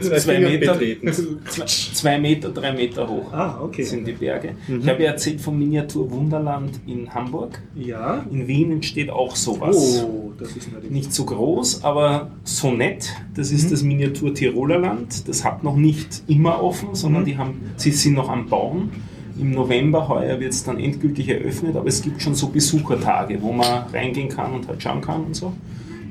[0.00, 1.12] zwei zwei Meter, betreten.
[1.48, 3.82] zwei, zwei Meter, drei Meter hoch Ah, okay.
[3.82, 4.54] sind die Berge.
[4.68, 7.62] Ich habe ja erzählt vom Miniatur Wunderland in Hamburg.
[7.74, 8.26] Ja.
[8.30, 10.04] In Wien entsteht auch sowas.
[10.06, 13.08] Oh, das ist natürlich Nicht so groß, aber so nett.
[13.34, 15.26] Das ist das Miniatur Tiroler Land.
[15.26, 18.90] Das hat noch nicht immer offen, sondern die haben, sie sind noch am Bauen.
[19.38, 23.52] Im November heuer wird es dann endgültig eröffnet, aber es gibt schon so Besuchertage, wo
[23.52, 25.52] man reingehen kann und halt schauen kann und so.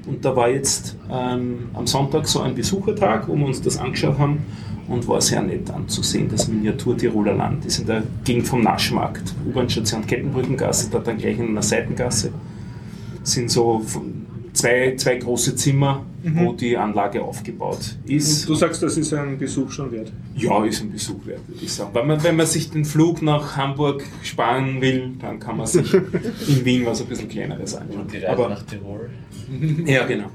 [0.05, 4.19] Und da war jetzt ähm, am Sonntag so ein Besuchertag, wo wir uns das angeschaut
[4.19, 4.39] haben
[4.89, 7.63] und war sehr nett anzusehen, das Miniatur Tiroler Land.
[7.63, 12.31] Das ist in der Gegend vom Naschmarkt, U-Bahn-Station Kettenbrückengasse, dort dann gleich in einer Seitengasse
[13.23, 13.83] sind so
[14.53, 18.43] zwei, zwei große Zimmer, wo die Anlage aufgebaut ist.
[18.43, 20.11] Und du sagst, das ist ein Besuch schon wert.
[20.35, 21.89] Ja, ist ein Besuch wert, würde ich sagen.
[21.93, 25.93] Wenn man, wenn man sich den Flug nach Hamburg sparen will, dann kann man sich
[25.93, 28.01] in Wien was ein bisschen kleineres anschauen.
[28.01, 29.09] Und die Reise Aber, nach Tirol.
[29.85, 30.27] ja, genau.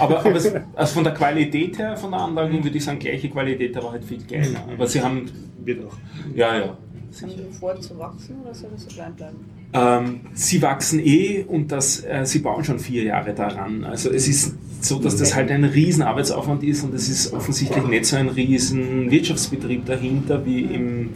[0.00, 3.28] Aber, aber es, also von der Qualität her, von der Anlage würde ich sagen, gleiche
[3.30, 4.64] Qualität, aber halt viel kleiner.
[4.72, 5.30] Aber sie haben,
[5.64, 5.94] Wird auch.
[6.34, 6.76] ja, ja.
[7.22, 9.36] Haben die vor zu wachsen oder soll das so klein bleiben?
[9.76, 13.84] Ähm, sie wachsen eh und das, äh, sie bauen schon vier Jahre daran.
[13.84, 17.86] Also es ist so, dass das halt ein riesen Arbeitsaufwand ist und es ist offensichtlich
[17.86, 21.10] nicht so ein riesen Wirtschaftsbetrieb dahinter wie im,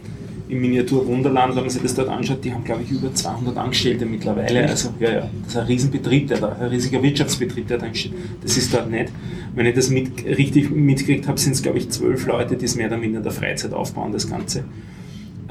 [0.49, 3.57] im Miniatur Wunderland, wenn man sich das dort anschaut, die haben glaube ich über 200
[3.57, 4.67] Angestellte mittlerweile.
[4.67, 8.13] Also ja, ja, das ist ein Riesenbetrieb, der da, ein riesiger Wirtschaftsbetrieb, der da entsteht.
[8.43, 9.11] Das ist dort nicht.
[9.55, 12.75] Wenn ich das mit, richtig mitgekriegt habe, sind es glaube ich zwölf Leute, die es
[12.75, 14.65] mehr oder minder in der Freizeit aufbauen, das Ganze.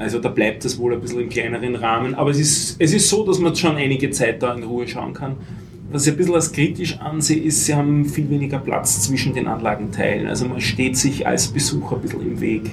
[0.01, 2.15] Also da bleibt das wohl ein bisschen im kleineren Rahmen.
[2.15, 5.13] Aber es ist, es ist so, dass man schon einige Zeit da in Ruhe schauen
[5.13, 5.37] kann.
[5.93, 9.47] Was ich ein bisschen als kritisch ansehe, ist, sie haben viel weniger Platz zwischen den
[9.47, 10.25] Anlagenteilen.
[10.27, 12.71] Also man steht sich als Besucher ein bisschen im Weg.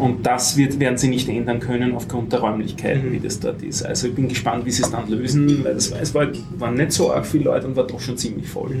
[0.00, 3.84] Und das wird, werden sie nicht ändern können aufgrund der Räumlichkeiten, wie das dort ist.
[3.84, 6.26] Also ich bin gespannt, wie sie es dann lösen, weil das, es war,
[6.58, 8.74] waren nicht so arg viele Leute und war doch schon ziemlich voll.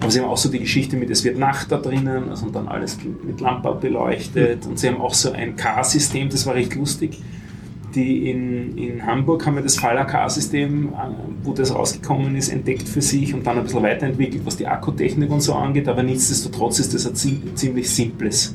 [0.00, 2.54] Aber sie haben auch so die Geschichte mit, es wird Nacht da drinnen, also und
[2.54, 4.66] dann alles mit Lampe beleuchtet.
[4.66, 7.20] Und sie haben auch so ein K-System, das war recht lustig.
[7.94, 10.96] Die in, in Hamburg haben wir das Faller K-System, äh,
[11.42, 15.28] wo das rausgekommen ist, entdeckt für sich und dann ein bisschen weiterentwickelt, was die Akkutechnik
[15.30, 15.88] und so angeht.
[15.88, 18.54] Aber nichtsdestotrotz ist das ein zi- ziemlich simples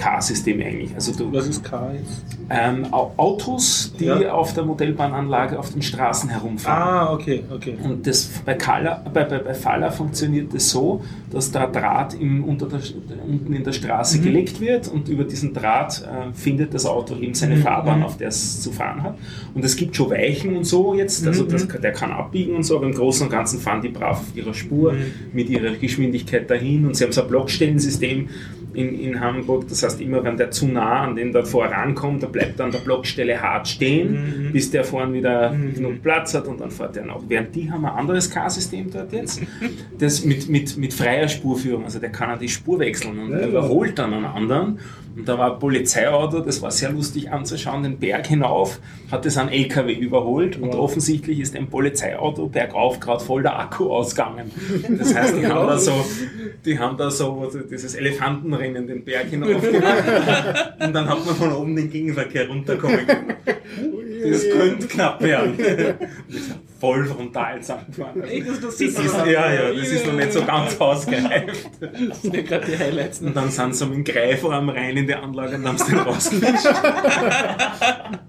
[0.00, 0.94] K-System eigentlich.
[0.94, 2.24] Also du, Was ist K jetzt?
[2.48, 4.32] ähm, Au- Autos, die Ja.
[4.32, 6.82] auf der Modellbahnanlage auf den Straßen herumfahren.
[6.82, 7.76] Ah, okay, okay.
[7.82, 12.42] Und das, bei, Kala, bei, bei, bei Faller funktioniert es so, dass der Draht im,
[12.44, 12.80] unter der,
[13.28, 14.22] unten in der Straße Mhm.
[14.22, 17.62] gelegt wird und über diesen Draht äh, findet das Auto eben seine Mhm.
[17.62, 19.18] Fahrbahn, auf der es zu fahren hat.
[19.54, 21.48] Und es gibt schon Weichen und so jetzt, also Mhm.
[21.50, 24.36] das, der kann abbiegen und so, aber im Großen und Ganzen fahren die brav auf
[24.36, 24.98] ihrer Spur Mhm.
[25.32, 28.28] mit ihrer Geschwindigkeit dahin und sie haben so ein Blockstellensystem
[28.74, 32.26] in, in Hamburg, das heißt immer, wenn der zu nah an den davor rankommt, da
[32.26, 34.12] bleibt dann der Blockstelle hart stehen,
[34.48, 34.52] Mhm.
[34.52, 37.22] bis der vorne wieder genug Platz hat und dann fährt der noch.
[37.28, 39.40] Während die haben ein anderes K-System dort jetzt,
[39.98, 43.46] das mit, mit, mit freier Spurführung, also der kann an die Spur wechseln und Ja.
[43.46, 44.78] überholt dann einen anderen.
[45.16, 48.78] Und da war ein Polizeiauto, das war sehr lustig anzuschauen, den Berg hinauf,
[49.10, 50.76] hat es einen LKW überholt und Wow.
[50.80, 54.50] offensichtlich ist ein Polizeiauto bergauf gerade voll der Akku ausgegangen.
[54.98, 55.92] Das heißt, die haben da so,
[56.64, 60.04] die haben da so dieses Elefantenrennen den Berg hinauf gemacht
[60.80, 63.00] und dann hat man von oben den Gegenverkehr runterkommen.
[64.30, 65.54] Das könnte knapp werden.
[66.80, 68.22] Voll frontal zusammengefahren.
[68.22, 71.70] Also, das, das ist, ja, ja, das ist noch nicht so ganz ausgereift.
[71.80, 73.20] Das sind ja gerade die Highlights.
[73.20, 75.98] Und dann sind sie mit dem Greifarm rein in die Anlage und haben es dann
[75.98, 76.66] rausgefischt.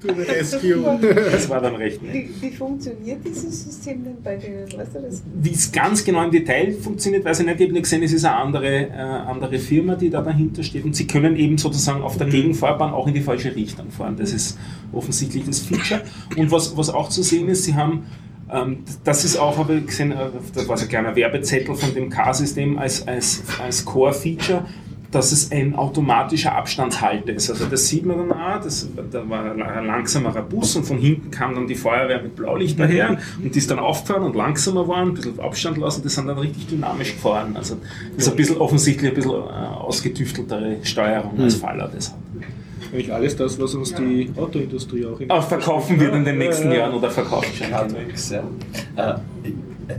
[0.03, 0.99] Rescue.
[1.31, 2.13] Das war dann recht nett.
[2.13, 4.65] Wie, wie funktioniert dieses System denn bei denen?
[4.65, 5.23] Weißt du das?
[5.33, 7.59] Wie es ganz genau im Detail funktioniert, weiß ich nicht.
[7.59, 10.83] Ich habe nur gesehen, es ist eine andere, äh, andere Firma, die da dahinter steht.
[10.83, 14.17] Und sie können eben sozusagen auf der Gegenfahrbahn auch in die falsche Richtung fahren.
[14.17, 14.57] Das ist
[14.91, 16.01] offensichtlich das Feature.
[16.35, 18.03] Und was, was auch zu sehen ist, sie haben
[19.03, 22.09] das ist auch, habe ich gesehen, äh, das war so ein kleiner Werbezettel von dem
[22.09, 24.65] K-System als, als, als Core-Feature,
[25.11, 27.49] dass es ein automatischer Abstandshalter ist.
[27.49, 31.31] Also das sieht man dann auch, das, da war ein langsamerer Bus und von hinten
[31.31, 35.09] kam dann die Feuerwehr mit Blaulicht daher und die ist dann aufgefahren und langsamer waren,
[35.09, 37.55] ein bisschen Abstand lassen, das sind dann richtig dynamisch gefahren.
[37.55, 37.77] Also
[38.15, 42.17] das ist ein bisschen offensichtlich ein bisschen äh, ausgetüfteltere Steuerung als Faller das hat.
[42.91, 46.67] Nämlich alles das, was uns die Autoindustrie auch in Auch verkaufen wird in den nächsten
[46.67, 46.79] Ja, ja.
[46.79, 47.71] Jahren oder verkauft schon.
[47.71, 48.43] Hardwix, ja.
[48.97, 49.15] Äh,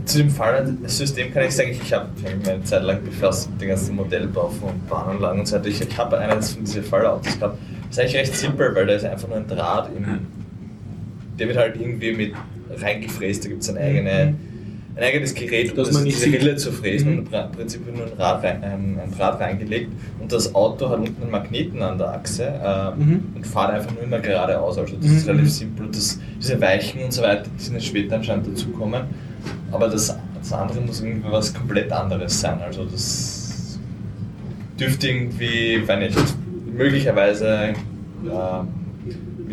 [0.05, 3.69] zu dem Fahrradsystem kann ich sagen, ich habe mich eine Zeit lang befasst mit dem
[3.69, 5.67] ganzen Modellbau von Bahnanlagen und so weiter.
[5.67, 7.57] Ich habe eines von diesen Fallautos gehabt.
[7.89, 10.19] Das ist eigentlich recht simpel, weil da ist einfach nur ein Draht im.
[11.37, 12.33] Der wird halt irgendwie mit
[12.79, 14.35] reingefräst, da gibt es eine eigene
[14.95, 16.31] ein eigenes Gerät, um man nicht diese.
[16.37, 17.17] Rille zu fräsen Mhm.
[17.19, 20.99] und im Prinzip nur ein, Rad rein, ein, ein Draht reingelegt und das Auto hat
[20.99, 23.23] unten einen Magneten an der Achse äh, Mhm.
[23.35, 24.77] und fährt einfach nur immer geradeaus.
[24.77, 25.17] Also das Mhm.
[25.17, 25.87] ist relativ simpel.
[25.91, 29.01] Das, diese Weichen und so weiter, die sind jetzt später anscheinend dazukommen.
[29.71, 32.59] Aber das, das andere muss irgendwie was komplett anderes sein.
[32.61, 33.79] Also das
[34.79, 36.17] dürfte irgendwie, wenn nicht,
[36.77, 37.47] möglicherweise
[38.25, 38.82] äh,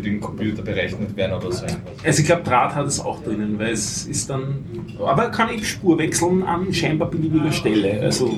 [0.01, 2.03] mit dem Computer berechnet werden oder so irgendwas.
[2.03, 4.55] Also ich glaube, Draht hat es auch drinnen, weil es ist dann.
[5.05, 8.01] Aber kann ich Spur wechseln an scheinbar beliebiger Stelle.
[8.01, 8.37] Also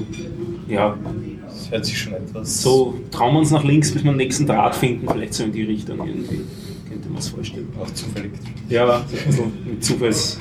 [0.67, 0.97] ja,
[1.45, 2.61] Das hört sich schon etwas.
[2.61, 5.51] so trauen wir uns nach links, bis wir den nächsten Draht finden, vielleicht so in
[5.51, 6.41] die Richtung irgendwie.
[6.89, 7.67] Könnte man es vorstellen.
[7.81, 8.31] Auch zufällig.
[8.69, 10.39] Ja, aber so ein bisschen mit Zufalls.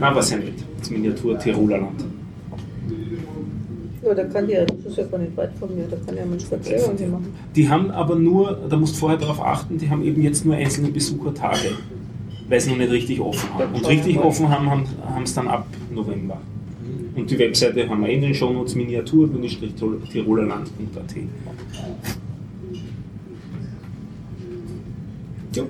[0.00, 0.52] Na, was ja nicht.
[0.78, 2.04] Das Miniatur Tiroler Land.
[4.04, 6.26] Ja, da kann die, das ist ja gar nicht weit von mir, da kann ja
[6.26, 7.34] mal Spaziergang machen.
[7.56, 10.54] Die haben aber nur, da musst du vorher darauf achten, die haben eben jetzt nur
[10.54, 11.70] einzelne Besuchertage,
[12.48, 13.74] weil sie noch nicht richtig offen haben.
[13.74, 16.38] Und richtig offen haben, haben es dann ab November.
[17.16, 21.14] Und die Webseite haben wir in den Shownotes miniatur-tirolerland.at.
[25.54, 25.62] Ja.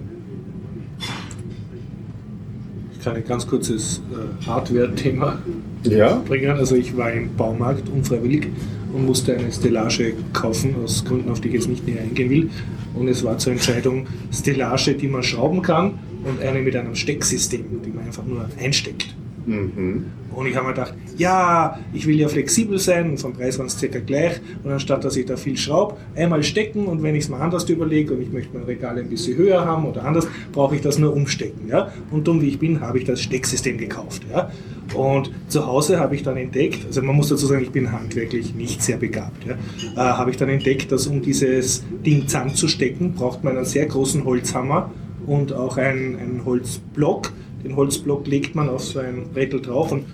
[2.92, 5.38] Ich kann ein ganz kurzes äh, Hardware-Thema
[5.84, 6.16] Ja?
[6.26, 6.50] bringen.
[6.50, 8.48] Also ich war im Baumarkt unfreiwillig
[8.92, 12.50] und musste eine Stellage kaufen, aus Gründen, auf die ich jetzt nicht näher eingehen will.
[12.94, 17.64] Und es war zur Entscheidung Stellage, die man schrauben kann und eine mit einem Stecksystem,
[17.84, 19.14] die man einfach nur einsteckt.
[19.46, 20.06] Mhm.
[20.34, 23.66] Und ich habe mir gedacht, ja, ich will ja flexibel sein und vom Preis waren
[23.66, 24.40] es circa gleich.
[24.62, 27.68] Und anstatt dass ich da viel schraube, einmal stecken und wenn ich es mal anders
[27.68, 30.98] überlege und ich möchte mein Regal ein bisschen höher haben oder anders, brauche ich das
[30.98, 31.68] nur umstecken.
[31.68, 31.92] Ja?
[32.10, 34.22] Und dumm wie ich bin, habe ich das Stecksystem gekauft.
[34.30, 34.50] Ja?
[34.94, 38.54] Und zu Hause habe ich dann entdeckt, also man muss dazu sagen, ich bin handwerklich
[38.54, 39.54] nicht sehr begabt, ja?
[39.94, 44.24] äh, habe ich dann entdeckt, dass um dieses Ding zusammenzustecken, braucht man einen sehr großen
[44.24, 44.90] Holzhammer
[45.26, 47.32] und auch einen, einen Holzblock.
[47.64, 50.04] Den Holzblock legt man auf so ein Brettel drauf und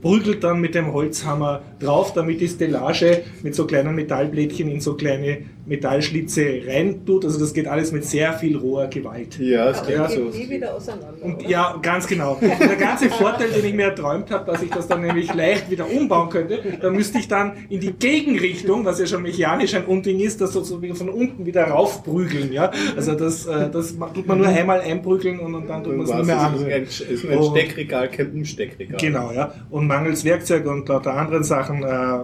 [0.00, 4.94] prügelt dann mit dem Holzhammer drauf, damit die Stellage mit so kleinen Metallblättchen in so
[4.94, 7.24] kleine Metallschlitze rein tut.
[7.24, 9.38] Also das geht alles mit sehr viel roher Gewalt.
[9.38, 10.24] Ja, klingt die so.
[10.24, 11.14] geht nie wieder auseinander.
[11.22, 11.48] Und oder?
[11.48, 12.34] ja, ganz genau.
[12.40, 15.70] Und der ganze Vorteil, den ich mir erträumt habe, dass ich das dann nämlich leicht
[15.70, 19.86] wieder umbauen könnte, da müsste ich dann in die Gegenrichtung, was ja schon mechanisch ein
[19.86, 22.52] Unding ist, das sozusagen von unten wieder raufprügeln.
[22.52, 22.70] Ja?
[22.96, 26.12] Also das, äh, das tut man nur einmal einprügeln und, und dann tut man es
[26.14, 26.54] nicht mehr an.
[26.66, 28.98] es ist ein Und- Steckregal, kein Umsteckregal.
[29.00, 29.54] Genau, ja.
[29.70, 32.18] Und mangels Werkzeug und lauter anderen Sachen äh,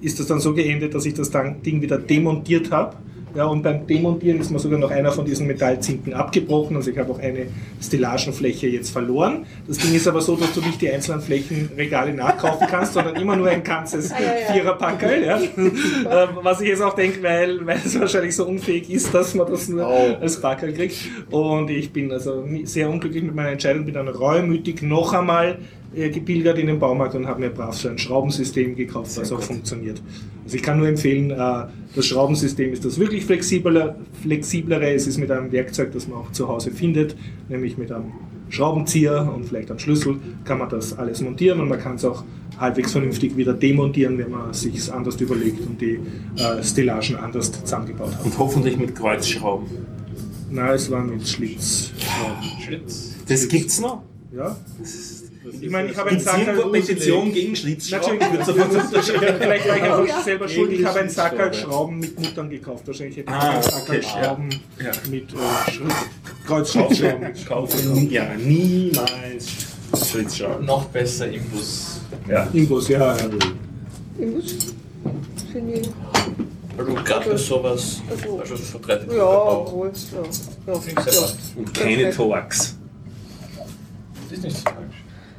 [0.00, 2.96] ist das dann so geendet, dass ich das Ding wieder demontiert habe.
[3.36, 6.74] Ja, und beim Demontieren ist mir sogar noch einer von diesen Metallzinken abgebrochen.
[6.76, 7.46] Also ich habe auch eine
[7.82, 9.44] Stellagenfläche jetzt verloren.
[9.68, 13.36] Das Ding ist aber so, dass du nicht die einzelnen Flächenregale nachkaufen kannst, sondern immer
[13.36, 14.52] nur ein ganzes Ah, ja, ja.
[14.54, 15.24] Viererpackerl.
[15.24, 15.38] Ja.
[16.06, 19.46] Äh, Was ich jetzt auch denke, weil, weil es wahrscheinlich so unfähig ist, dass man
[19.50, 20.16] das nur Oh.
[20.20, 20.96] als Packerl kriegt.
[21.30, 25.58] Und ich bin also sehr unglücklich mit meiner Entscheidung, bin dann reumütig noch einmal
[25.94, 29.42] äh, gepilgert in den Baumarkt und habe mir brav so ein Schraubensystem gekauft, was auch
[29.42, 30.00] funktioniert.
[30.46, 31.64] Also ich kann nur empfehlen, äh,
[31.96, 34.92] das Schraubensystem ist das wirklich flexibler, flexiblere.
[34.92, 37.16] Es ist mit einem Werkzeug, das man auch zu Hause findet,
[37.48, 38.12] nämlich mit einem
[38.48, 42.22] Schraubenzieher und vielleicht einem Schlüssel kann man das alles montieren und man kann es auch
[42.60, 45.98] halbwegs vernünftig wieder demontieren, wenn man sich anders überlegt und die
[46.36, 48.24] äh, Stellagen anders zusammengebaut hat.
[48.24, 49.66] Und hoffentlich mit Kreuzschrauben.
[50.52, 51.90] Na, es war mit Schlitz.
[52.64, 53.16] Schlitz.
[53.26, 54.04] Das gibt's noch?
[54.32, 54.56] Ja?
[55.60, 56.70] Ich meine, ich habe irgendwo Sackerl.
[56.72, 58.18] Petition gegen Schlitzschrauben?
[58.18, 58.46] Natürlich,
[59.38, 60.22] vielleicht war ich einfach ja.
[60.22, 60.72] selber schuld.
[60.72, 61.70] Ich habe einen Sackerl Schrauben.
[61.72, 62.86] Schrauben mit Muttern gekauft.
[62.86, 64.48] Wahrscheinlich hätte ich Ah, einen Sackerl okay, Schrauben
[64.82, 64.92] ja.
[65.10, 65.36] mit äh,
[65.70, 67.32] Sch- Kreuzschlitzschrauben.
[67.46, 68.10] Kaufen.
[68.10, 69.46] Ja, niemals
[70.10, 70.66] Schlitzschrauben.
[70.66, 72.00] Noch besser Imbus.
[72.28, 72.48] Ja.
[72.52, 73.16] Imbus, ja.
[75.52, 75.88] Finde ich.
[76.78, 79.88] Also gerade für sowas, Also- also verbreitet Ja, obwohl.
[80.66, 80.72] Ja.
[80.72, 80.78] Ja.
[80.80, 81.56] Finde ich sehr praktisch.
[81.56, 82.76] Und keine Torx.
[84.28, 84.64] Das ist nicht so.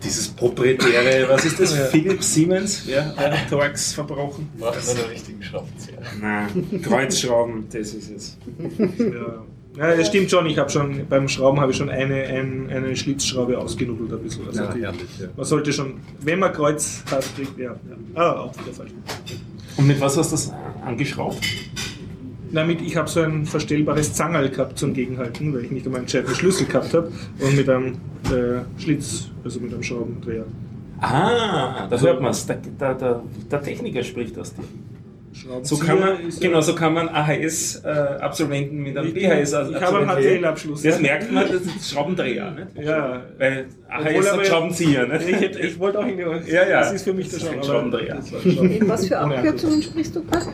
[0.08, 1.76] Dieses proprietäre, was ist das?
[1.78, 1.86] Ja.
[1.86, 2.88] Philips Siemens?
[2.88, 4.50] Ja, hat Torx verbrochen.
[4.58, 5.98] Braucht nur den richtigen Schraubenzieher.
[6.22, 8.38] Nein, Kreuzschrauben, das ist es.
[8.98, 9.44] Ja.
[9.78, 10.46] Ja, das stimmt schon.
[10.48, 14.48] Ich habe schon beim Schrauben habe ich schon eine, ein, eine Schlitzschraube ausgenuddelt ein bisschen.
[14.48, 15.28] Also Ja, die, herrlich, ja.
[15.36, 17.72] man sollte schon, wenn man Kreuz hat, kriegt ja.
[17.72, 17.78] ja.
[18.16, 18.92] Ah, auch wieder falsch.
[19.76, 20.52] Und mit was hast du das
[20.84, 21.38] angeschraubt?
[22.52, 26.06] Damit ich habe so ein verstellbares Zangerl gehabt zum Gegenhalten, weil ich nicht einmal einen
[26.06, 27.94] gescheiten Schlüssel gehabt habe und mit einem
[28.26, 30.46] äh, Schlitz, also mit einem Schraubendreher.
[31.00, 32.46] Ah, da hört man es.
[32.46, 34.64] Der, der, der, der Techniker spricht aus dir.
[35.62, 40.10] So kann man, genau, so kann man AHS-Absolventen mit einem Ich- BHS Ich habe einen
[40.10, 40.82] HTL-Abschluss.
[40.82, 42.86] Das merkt man, das ist Schraubendreher, nicht?
[42.88, 43.22] Ja.
[43.38, 45.40] Weil AHS hat Schraubenzieher, Ich, nicht?
[45.42, 46.80] hätte, ich wollte auch in die Ja, ja.
[46.80, 48.18] Das ist für mich der Schraubendreher.
[48.88, 50.48] was für Abkürzungen sprichst du gerade?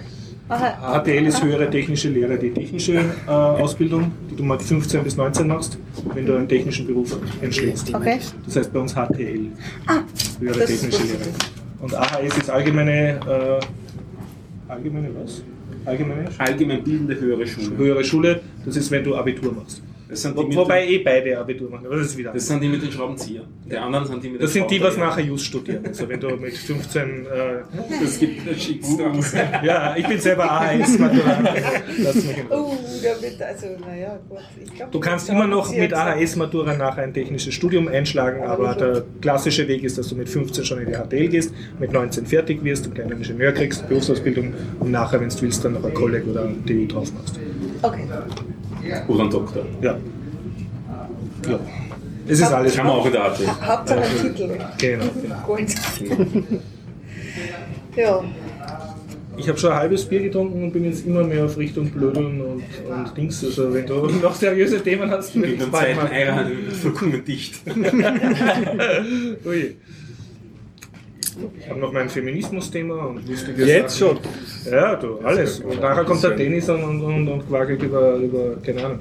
[0.50, 1.00] Aha.
[1.02, 5.48] HTL ist höhere technische Lehre, die technische äh, Ausbildung, die du mal 15 bis 19
[5.48, 5.78] machst,
[6.14, 7.94] wenn du einen technischen Beruf entschlägst.
[7.94, 8.20] Okay.
[8.46, 9.48] Das heißt bei uns HTL.
[9.88, 10.00] Ah,
[10.40, 11.04] höhere technische.
[11.04, 11.20] Lehre.
[11.80, 15.44] Und AHS ist allgemeine, äh, allgemeine was?
[15.86, 17.78] Allgemeine Allgemein bildende höhere Schule.
[17.78, 19.82] höhere Schule, das ist, wenn du Abitur machst.
[20.10, 22.32] Das sind, die Wo, wobei eh beide Abitur machen, aber das ist wieder.
[22.32, 23.44] das sind die mit den Schraubenzieher.
[23.66, 25.86] Die anderen sind die mit den Das sind die, was nachher Just studieren.
[25.88, 27.26] Also wenn du mit 15, äh,
[28.02, 29.12] Das gibt eine Schicksal.
[29.63, 31.50] ja, ich bin selber AHS-Maturant.
[32.00, 32.58] Lass mich in Ruhe.
[32.58, 34.39] Oh, damit, also, naja, gut.
[34.63, 38.76] Ich glaub, Du kannst immer noch mit AHS-Matura nachher ein technisches Studium einschlagen, Aber aber
[38.76, 42.26] der klassische Weg ist, dass du mit 15 schon in die HTL gehst, mit 19
[42.26, 45.94] fertig wirst, einen kleinen Ingenieur kriegst, Berufsausbildung und nachher, wenn du willst, dann noch ein
[45.94, 47.39] Kolleg oder ein TU drauf machst.
[47.82, 48.04] Okay.
[49.08, 49.65] Oder ein Doktor.
[49.82, 49.98] Ja.
[51.48, 51.60] ja.
[52.28, 52.76] Es ist alles.
[52.76, 53.39] Kann man auch in der AT.
[53.62, 54.50] Hauptsache ein Titel.
[54.78, 55.06] Genau.
[55.46, 55.76] Gold.
[57.96, 58.24] ja.
[59.36, 62.39] Ich habe schon ein halbes Bier getrunken und bin jetzt immer mehr auf Richtung Blödeln
[62.39, 63.43] und, und Dings.
[63.43, 66.13] Also wenn du noch seriöse Themen hast, würde In ich bald zweiten.
[66.13, 67.56] Eier vollkommen dicht.
[69.46, 69.76] Ui.
[71.60, 74.17] Ich habe noch mein Feminismus-Thema und lustige Jetzt Sachen.
[74.65, 74.72] schon.
[74.74, 75.60] Ja, du, alles.
[75.60, 79.00] Und nachher kommt der Dennis und, und, und, und quakelt über, über, keine Ahnung.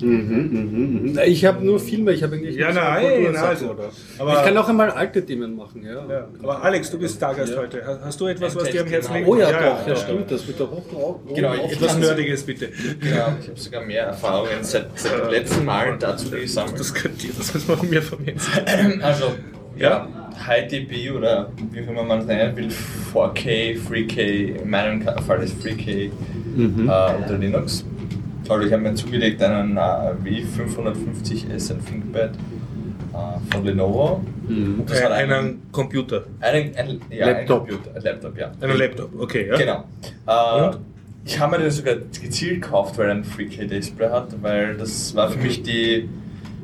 [0.00, 1.18] Mhm, mhm, mhm.
[1.26, 3.70] Ich habe nur Filme, ich habe eigentlich Ja, nein, nein, also.
[3.72, 3.90] oder?
[4.18, 6.06] Aber- ich kann auch einmal alte Themen machen, ja.
[6.08, 7.58] Ja, aber Alex, du bist Stargast Ja.
[7.58, 7.82] heute.
[8.04, 9.28] Hast- du etwas, was dir am Herzen Test, liegt?
[9.28, 12.68] Oh ja, ja, doch, ja, stimmt, das wird doch auch Genau, Etwas Nerdiges, bitte.
[13.00, 16.78] Genau, ich habe sogar mehr Erfahrungen seit, seit dem letzten Mal dazu gesammelt.
[16.78, 19.02] Das könnt ihr, das muss man mir von mir sagen.
[19.02, 19.32] Also,
[19.76, 20.06] ja,
[20.46, 22.68] HighDB oder wie auch immer man es nennen will,
[23.12, 26.10] 4K, 3K, in meinem Fall ist 3K
[26.56, 26.88] Mhm.
[26.88, 27.84] äh, unter Linux.
[28.48, 34.20] Also ich habe mir zugelegt einen äh, W550 SN ThinkPad äh, von Lenovo.
[34.48, 34.82] Mhm.
[34.86, 36.24] Das hat einen, Einen Computer.
[36.40, 37.62] einen, ein, ja, Laptop.
[37.62, 38.50] Ein Computer, ein Laptop, ja.
[38.60, 39.56] Einen Laptop, okay, ja.
[39.56, 39.84] Genau.
[40.26, 40.78] Äh, Und?
[41.24, 45.30] ich habe mir den sogar gezielt gekauft, weil er ein 3K-Display hat, weil das war
[45.30, 46.08] für mich die,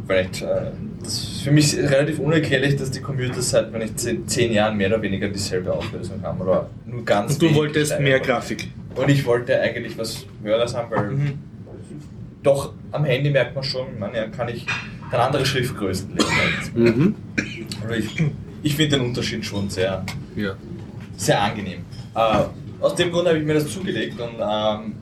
[0.06, 0.70] vielleicht, äh,
[1.44, 5.02] für mich relativ unerklärlich, dass die Computer seit, wenn ich zehn, zehn Jahren mehr oder
[5.02, 8.02] weniger dieselbe Auflösung haben oder nur ganz Und du wolltest kleiner.
[8.08, 8.68] mehr Grafik.
[8.94, 11.32] Und ich wollte eigentlich was Höheres haben, weil Mhm.
[12.42, 14.66] doch am Handy merkt man schon, man, ja, kann ich
[15.10, 16.74] dann andere Schriftgrößen lesen.
[16.74, 17.14] Mhm.
[17.98, 18.22] Ich
[18.62, 20.02] ich finde den Unterschied schon sehr,
[20.36, 20.54] Ja.
[21.18, 21.80] sehr angenehm.
[22.14, 22.44] Äh,
[22.80, 24.94] aus dem Grund habe ich mir das zugelegt und ähm,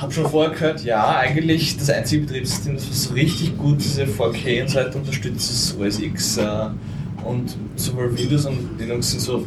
[0.00, 4.62] habe schon vorher gehört, ja, eigentlich das einzige Betriebssystem, das so richtig gut diese 4K
[4.62, 6.38] und so weiter unterstützt, ist OS X.
[6.38, 6.44] Äh,
[7.24, 9.44] und sowohl Windows und Linux sind so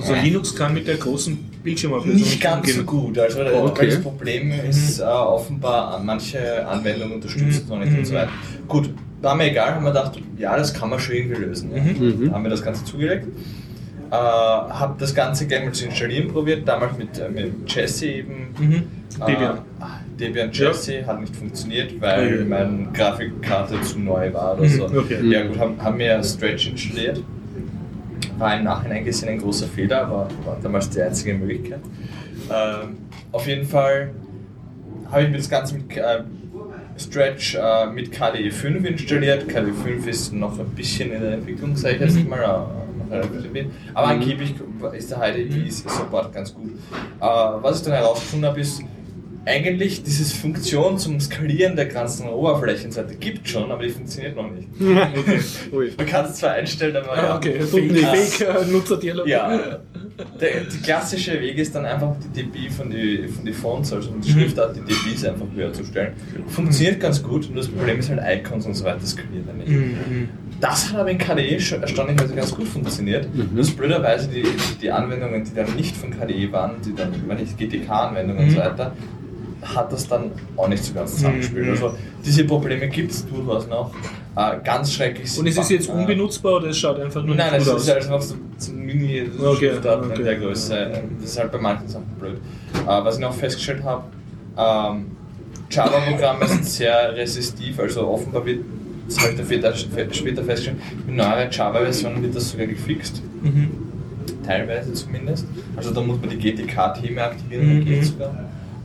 [0.00, 2.86] Also Linux kann mit der großen Bildschirmauflösung nicht ganz so umgehen.
[2.86, 3.18] gut.
[3.18, 3.86] Also okay.
[3.86, 8.30] das Problem ist äh, offenbar, manche Anwendungen unterstützen es noch nicht und so weiter.
[8.66, 11.70] Gut, war mir egal, haben wir gedacht, ja, das kann man schon irgendwie lösen.
[11.74, 11.82] Ja.
[11.82, 12.32] Mhm.
[12.32, 13.26] Haben wir das Ganze zugelegt.
[14.10, 18.48] Äh, habe das Ganze gleich mal zu installieren probiert, damals mit, äh, mit Jesse eben.
[18.58, 18.82] Mhm.
[19.26, 19.58] Debian.
[19.58, 22.44] Äh, Debian Jesse hat nicht funktioniert, weil Okay.
[22.44, 24.84] meine Grafikkarte zu neu war oder Mhm, so.
[24.86, 25.18] okay.
[25.28, 27.22] Ja gut, haben, haben wir Stretch installiert.
[28.38, 31.80] War im Nachhinein gesehen ein großer Fehler, aber war damals die einzige Möglichkeit.
[32.50, 32.96] Ähm,
[33.32, 34.10] auf jeden Fall
[35.10, 36.20] habe ich mir das Ganze mit äh,
[36.96, 39.48] Stretch äh, mit KDE 5 installiert.
[39.48, 42.66] KDE 5 ist noch ein bisschen in der Entwicklung, sage ich jetzt mal.
[43.10, 44.54] Äh, aber angeblich
[44.96, 46.70] ist der HDE-Support ganz gut.
[47.20, 48.82] Äh, was ich dann herausgefunden habe, ist,
[49.48, 54.68] eigentlich dieses Funktion zum Skalieren der ganzen Oberflächenseite gibt schon, aber die funktioniert noch nicht.
[55.72, 55.90] Ui.
[55.96, 58.04] Man kann es zwar einstellen, aber Ah, okay, Und nicht.
[58.04, 59.26] Fake-Nutzerdialog.
[59.26, 59.78] ja.
[60.40, 64.10] Der, der klassische Weg ist dann einfach die DB von die, von die Fonts, also
[64.22, 66.12] die Schriftart, die DBs einfach höher zu stellen.
[66.48, 69.46] Funktioniert ganz gut, nur das Problem ist halt Icons und so weiter skalieren.
[69.64, 70.28] Mhm.
[70.60, 73.32] Das hat aber in KDE schon erstaunlicherweise ganz gut funktioniert.
[73.34, 73.56] Mhm.
[73.56, 74.44] Das blöderweise die,
[74.82, 78.56] die Anwendungen, die dann nicht von KDE waren, die dann, wenn ich GTK-Anwendungen und so
[78.56, 78.60] Mhm.
[78.62, 78.92] weiter,
[79.62, 81.66] hat das dann auch nicht so ganz zusammengespielt.
[81.66, 81.70] Mhm.
[81.72, 81.94] Also
[82.24, 83.92] diese Probleme gibt es durchaus noch.
[84.36, 85.36] Äh, ganz schrecklich.
[85.38, 88.02] Und ist es jetzt äh, unbenutzbar oder es schaut einfach nur Nein, es ist halt
[88.04, 90.14] einfach so, so mini Okay, okay.
[90.16, 91.02] in der Größe.
[91.20, 92.38] Das ist halt bei manchen Sachen blöd.
[92.84, 94.04] Äh, was ich noch festgestellt habe,
[94.56, 95.06] ähm,
[95.70, 98.60] Java-Programme sind sehr resistiv, also offenbar wird,
[99.08, 103.22] das habe ich dann später, später festgestellt, mit neueren Java-Versionen wird das sogar gefixt.
[103.42, 103.70] Mhm.
[104.44, 105.46] Teilweise zumindest.
[105.76, 108.34] Also da muss man die GTK-Themen aktivieren, Mhm, geht sogar.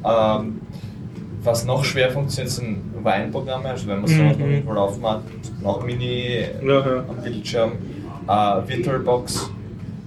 [0.05, 0.61] Ähm,
[1.43, 4.45] was noch schwer funktioniert, sind Wine-Programme, also wenn man noch mhm.
[4.45, 5.23] irgendwo laufen hat,
[5.61, 7.03] noch Mini Ja, ja.
[7.07, 7.73] am Bildschirm,
[8.27, 9.49] äh, VirtualBox.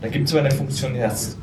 [0.01, 1.37] Da gibt es so eine Funktion, die heißt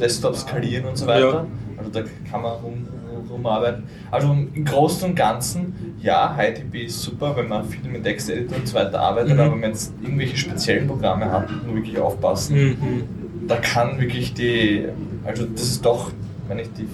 [0.00, 1.32] Desktop skalieren und so weiter.
[1.32, 1.46] Ja.
[1.78, 2.88] Also da kann man rum,
[3.36, 3.84] rumarbeiten.
[4.10, 8.66] Also im Großen und Ganzen, ja, HiDB ist super, wenn man viel mit Texteditor und
[8.68, 9.40] so weiter arbeitet, Mhm.
[9.40, 12.56] aber wenn man jetzt irgendwelche speziellen Programme hat, muss man wirklich aufpassen.
[12.56, 13.46] Mhm.
[13.48, 14.86] Da kann wirklich die,
[15.24, 16.10] also das ist doch,
[16.48, 16.88] wenn ich die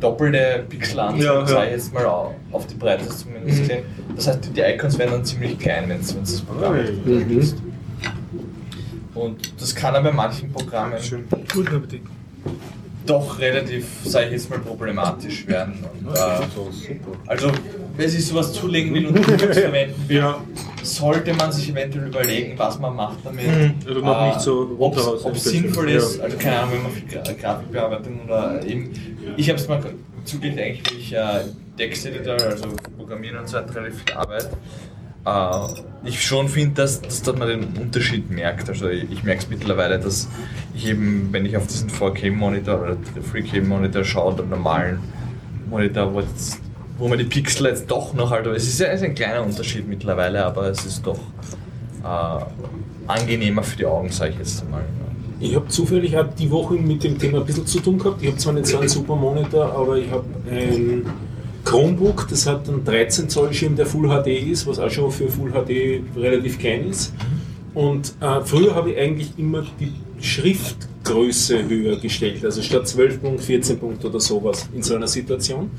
[0.00, 1.46] doppelte Pixelanzahl, Ja, ja.
[1.46, 3.64] sage ich jetzt mal au- auf die Breite zumindest Mhm.
[3.66, 3.82] sehen.
[4.14, 7.38] Das heißt, die Icons werden dann ziemlich klein, wenn es das Programm Mhm.
[7.38, 7.56] ist.
[9.14, 11.24] Und das kann aber bei manchen Programmen Schön.
[11.52, 12.02] Guten Appetit.
[13.08, 15.74] Doch relativ, sage ich jetzt mal, problematisch werden.
[16.04, 16.20] Und, äh,
[17.26, 17.50] also,
[17.96, 20.42] wer sich sowas zulegen will und Linux verwenden will, Ja,
[20.82, 23.46] sollte man sich eventuell überlegen, was man macht damit.
[23.46, 26.24] Mhm, also noch nicht so ob unterhaus- es sinnvoll ist, Ja.
[26.24, 28.90] also keine Ahnung, wenn man viel Gra- Grafikbearbeitung oder eben,
[29.36, 29.80] ich habe es mal
[30.24, 31.44] zugegeben, eigentlich, weil ich äh,
[31.76, 34.48] Texteditor, also Programmieren und so weiter relativ viel Arbeit.
[35.24, 35.50] Äh,
[36.04, 38.68] ich schon finde, dass, dass, dass man den Unterschied merkt.
[38.68, 40.28] Also ich, ich merke es mittlerweile, dass
[40.74, 42.96] ich eben, wenn ich auf diesen 4K-Monitor oder
[43.32, 45.00] 3K-Monitor schaue, den normalen
[45.68, 46.60] Monitor, wo, jetzt,
[46.98, 50.44] wo man die Pixel jetzt doch noch halt, es ist ja ein kleiner Unterschied mittlerweile,
[50.44, 51.18] aber es ist doch
[52.04, 52.44] äh,
[53.06, 54.84] angenehmer für die Augen, sage ich jetzt einmal.
[55.40, 58.20] Ich habe zufällig auch die Woche mit dem Thema ein bisschen zu tun gehabt.
[58.22, 61.06] Ich habe zwar nicht so einen super Monitor, aber ich habe ein
[61.68, 65.28] Chromebook, das hat einen 13 Zoll Schirm, der Full HD ist, was auch schon für
[65.28, 67.12] Full HD relativ klein ist.
[67.74, 69.92] Und äh, früher habe ich eigentlich immer die
[71.08, 75.70] Schriftgröße höher gestellt, also statt 12 Punkt, 14 Punkt oder sowas in so einer Situation,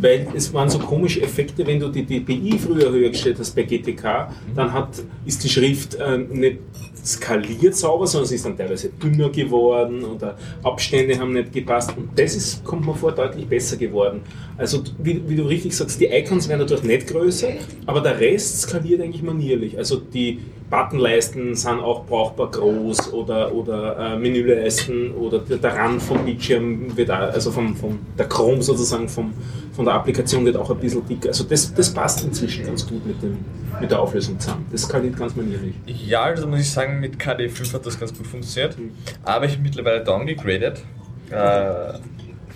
[0.00, 3.62] weil es waren so komische Effekte, wenn du die DPI früher höher gestellt hast bei
[3.62, 4.88] GTK, dann hat,
[5.24, 6.58] ist die Schrift äh, nicht
[7.04, 12.10] skaliert sauber, sondern sie ist dann teilweise dünner geworden oder Abstände haben nicht gepasst und
[12.16, 14.22] das ist, kommt mir vor, deutlich besser geworden.
[14.58, 17.48] Also wie, wie du richtig sagst, die Icons werden dadurch nicht größer,
[17.86, 19.78] aber der Rest skaliert eigentlich manierlich.
[19.78, 24.75] Also die Buttonleisten sind auch brauchbar groß oder, oder äh, Menüleisten
[25.18, 29.32] oder der, Rand vom Bildschirm wird auch, also vom, vom der Chrome sozusagen vom,
[29.72, 31.28] von der Applikation wird auch ein bisschen dicker.
[31.28, 33.38] Also das, das passt inzwischen ganz gut mit, dem,
[33.80, 34.66] mit der Auflösung zusammen.
[34.72, 35.74] Das skaliert ganz manierlich.
[35.86, 38.76] Ja, also muss ich sagen, mit KD5 hat das ganz gut funktioniert.
[39.24, 40.82] Aber ich habe mittlerweile downgegradet.
[41.30, 41.98] Äh,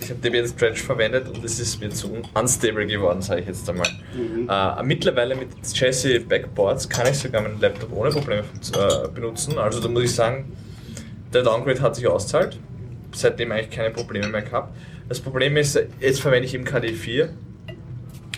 [0.03, 3.47] ich habe Debian Stretch verwendet und es ist mir zu un- unstable geworden, sage ich
[3.47, 3.85] jetzt einmal.
[4.49, 9.59] Äh, mittlerweile mit Chassis Backboards kann ich sogar meinen Laptop ohne Probleme äh, benutzen.
[9.59, 10.45] Also da muss ich sagen,
[11.33, 12.59] der Downgrade hat sich auszahlt.
[13.13, 14.75] Seitdem eigentlich keine Probleme mehr gehabt.
[15.09, 17.29] Das Problem ist, jetzt verwende ich eben KD4.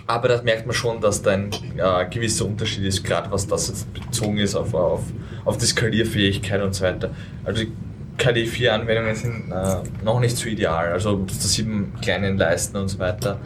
[0.05, 3.69] Aber da merkt man schon, dass da ein äh, gewisser Unterschied ist, gerade was das
[3.69, 5.03] jetzt bezogen ist auf, auf,
[5.45, 7.11] auf die Skalierfähigkeit und so weiter.
[7.45, 7.71] Also die
[8.17, 12.99] KD4-Anwendungen sind äh, noch nicht so ideal, also das sieht man kleinen Leisten und so
[12.99, 13.39] weiter.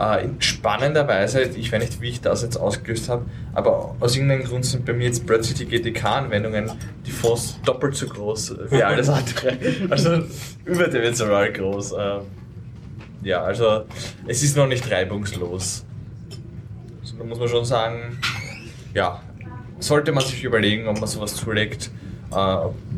[0.00, 4.44] Äh, in- spannenderweise, ich weiß nicht, wie ich das jetzt ausgelöst habe, aber aus irgendeinem
[4.44, 6.70] Grund sind bei mir jetzt plötzlich die GTK-Anwendungen,
[7.06, 9.58] die Fonts doppelt so groß wie alles andere.
[9.90, 10.22] Also
[10.64, 11.92] überdimensional groß.
[11.92, 12.18] Äh,
[13.24, 13.82] ja, also
[14.26, 15.84] es ist noch nicht reibungslos.
[17.02, 18.18] Also, da muss man schon sagen,
[18.94, 19.20] ja,
[19.80, 21.90] sollte man sich überlegen, ob man sowas zulegt.
[22.32, 22.34] Äh,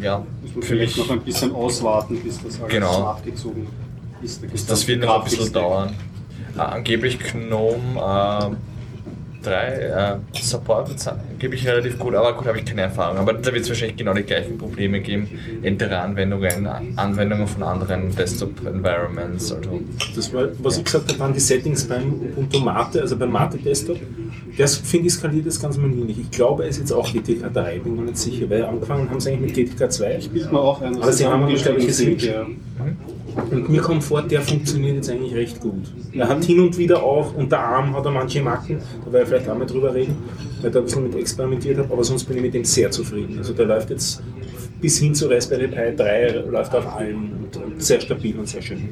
[0.00, 3.00] ja, Muss man für mich, noch ein bisschen auswarten, bis das alles Genau.
[3.00, 3.66] nachgezogen
[4.22, 4.40] ist.
[4.40, 5.94] Da gibt's das wird noch ein bisschen dauern.
[6.57, 8.55] Äh, angeblich Gnome äh,
[9.42, 13.18] 3 äh, Support ist angeblich relativ gut, aber gut, habe ich keine Erfahrung.
[13.18, 15.28] Aber da wird es wahrscheinlich genau die gleichen Probleme geben.
[15.62, 19.53] Ältere Anwendungen, Anwendungen von anderen Desktop-Environments.
[19.53, 19.80] Also,
[20.14, 23.59] Das war, was ich gesagt habe, waren die Settings beim Ubuntu Mate, also beim Mate
[23.59, 23.98] Desktop.
[24.57, 26.18] Das finde ich skaliert das ganz manierlich.
[26.20, 29.18] Ich glaube, es ist jetzt auch GTK 3, bin mir nicht sicher, weil angefangen haben
[29.18, 30.20] sie eigentlich mit GTK 2.
[30.32, 30.96] Bildet man auch ein.
[30.96, 32.26] Aber sie haben die glaube ich, geswitcht.
[32.26, 32.46] ja.
[33.50, 35.92] Und mir kommt vor, der funktioniert jetzt eigentlich recht gut.
[36.12, 39.28] Er hat hin und wieder auch, unter Arm hat er manche Macken, da werde ich
[39.28, 40.16] vielleicht auch mal drüber reden,
[40.60, 42.90] weil ich da ein bisschen mit experimentiert habe, aber sonst bin ich mit dem sehr
[42.90, 43.38] zufrieden.
[43.38, 44.22] Also der läuft jetzt
[44.80, 48.60] bis hin zu Raspberry Pi 3, läuft auf allem und, und sehr stabil und sehr
[48.60, 48.88] schön.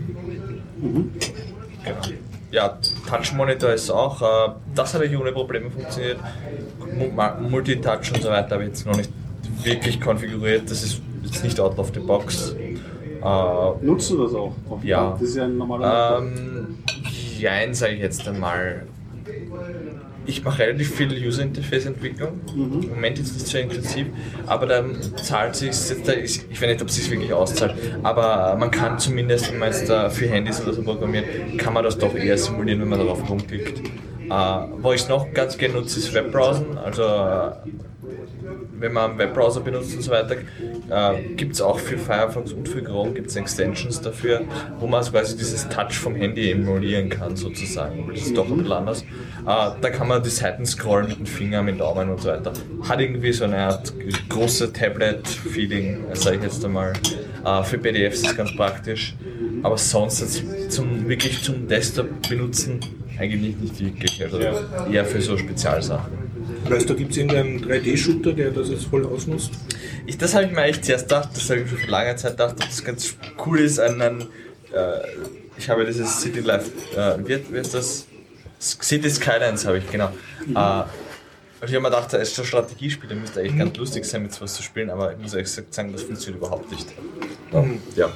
[1.85, 1.97] Genau.
[2.53, 2.79] Ja,
[3.09, 6.19] Touch-Monitor ist auch, äh, das hat eigentlich ohne Probleme funktioniert.
[7.49, 9.11] Multitouch und so weiter habe ich jetzt noch nicht
[9.63, 10.69] wirklich konfiguriert.
[10.69, 12.55] Das ist jetzt nicht out of the box.
[13.23, 14.53] Äh, Nutzt du das auch?
[14.83, 15.13] Ja.
[15.13, 16.19] Das ist ja ein normaler.
[16.23, 16.79] ähm,
[17.39, 18.87] jein, sage ich jetzt einmal.
[20.27, 22.41] Ich mache relativ viel User-Interface-Entwicklung.
[22.55, 24.07] Im Moment ist es nicht so intensiv,
[24.47, 25.71] aber dann zahlt sich
[26.05, 29.59] da ist, ich weiß nicht, ob es sich wirklich auszahlt, aber man kann zumindest, wenn
[29.59, 31.25] man jetzt da für Handys oder so programmiert,
[31.59, 33.81] kann man das doch eher simulieren, wenn man darauf rumklickt.
[34.29, 34.33] Äh,
[34.83, 36.79] wo ich es noch ganz gerne nutze, ist Webbrowsen.
[36.79, 37.03] Also
[38.79, 40.37] wenn man einen Webbrowser benutzt und so weiter,
[40.91, 44.43] äh, gibt es auch für Firefox und für Chrome gibt's Extensions dafür,
[44.79, 48.03] wo man also quasi dieses Touch vom Handy emulieren kann sozusagen.
[48.03, 49.03] Aber das ist doch ein bisschen anders.
[49.03, 52.29] Äh, da kann man die Seiten scrollen mit dem Finger, mit dem Daumen und so
[52.29, 52.53] weiter.
[52.89, 53.93] Hat irgendwie so eine Art
[54.29, 56.93] große Tablet-Feeling, sage ich jetzt einmal.
[57.45, 59.15] Äh, für PDFs ist es ganz praktisch.
[59.63, 62.81] Aber sonst jetzt zum, wirklich zum Desktop benutzen,
[63.19, 64.23] eigentlich nicht wirklich.
[64.23, 64.39] Also
[64.91, 66.30] eher für so Spezialsachen.
[66.69, 69.51] Weißt du, gibt es irgendeinen 3D-Shooter, der das jetzt voll ausnutzt?
[70.07, 72.33] Ich, das habe ich mir echt zuerst gedacht, das habe ich schon vor langer Zeit
[72.33, 74.23] gedacht, dass das ganz cool ist, einen,
[74.73, 75.01] äh,
[75.57, 78.07] ich habe dieses City Life, äh, wie, wie ist das?
[78.59, 80.13] City Skylines habe ich, genau.
[80.55, 80.85] Äh,
[81.61, 84.55] Also ich habe mir gedacht, als so Strategiespiel müsste eigentlich ganz lustig sein, mit sowas
[84.55, 86.87] zu spielen, aber ich muss ehrlich gesagt sagen, das funktioniert überhaupt nicht.
[87.53, 87.65] Ja.
[87.97, 88.13] ja.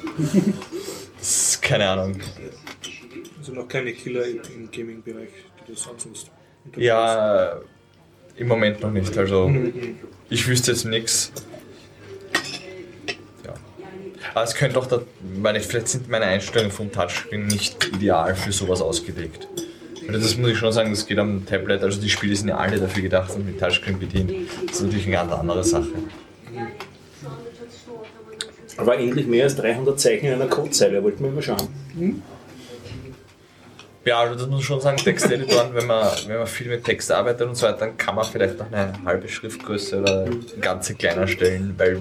[1.18, 2.16] Das ist keine Ahnung.
[3.38, 5.28] Also noch keine Killer im, Gaming-Bereich,
[5.60, 6.30] die du sonst.
[6.76, 7.60] Ja,
[8.36, 9.16] im Moment noch nicht.
[9.16, 9.52] Also
[10.28, 11.32] ich wüsste jetzt nichts.
[13.44, 13.54] Ja.
[14.32, 15.02] Aber es könnte auch, da,
[15.36, 19.48] meine, vielleicht sind meine Einstellungen vom Touchscreen nicht ideal für sowas ausgelegt.
[20.06, 22.56] Also das muss ich schon sagen, das geht am Tablet, also die Spiele sind ja
[22.56, 24.32] alle dafür gedacht und mit Touchscreen bedient.
[24.66, 25.88] Das ist natürlich eine ganz andere Sache.
[28.76, 31.68] Aber endlich mehr als 300 Zeichen in einer Codezeile, wollten wir mal schauen.
[34.04, 37.10] Ja, also das muss ich schon sagen, Texteditoren, wenn man, wenn man viel mit Text
[37.10, 40.26] arbeitet und so weiter, dann kann man vielleicht noch eine halbe Schriftgröße oder
[40.60, 41.98] ganze kleiner stellen, weil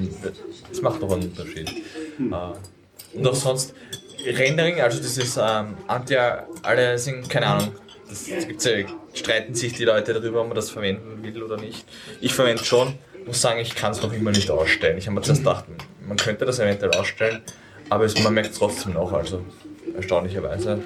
[0.70, 1.70] das macht doch einen Unterschied.
[1.70, 3.74] Äh, Und auch sonst,
[4.26, 7.72] Rendering, also dieses ähm, Anti-Aliasing, keine Ahnung,
[8.10, 8.72] das, das gibt's ja,
[9.14, 11.86] streiten sich die Leute darüber, ob man das verwenden will oder nicht.
[12.22, 12.96] Ich verwende es schon,
[13.26, 14.98] muss sagen, ich kann es noch immer nicht ausstellen.
[14.98, 15.66] Ich habe mir zuerst gedacht,
[16.06, 17.42] man könnte das eventuell ausstellen,
[17.90, 19.42] aber es, man merkt es trotzdem noch, also
[19.96, 20.80] erstaunlicherweise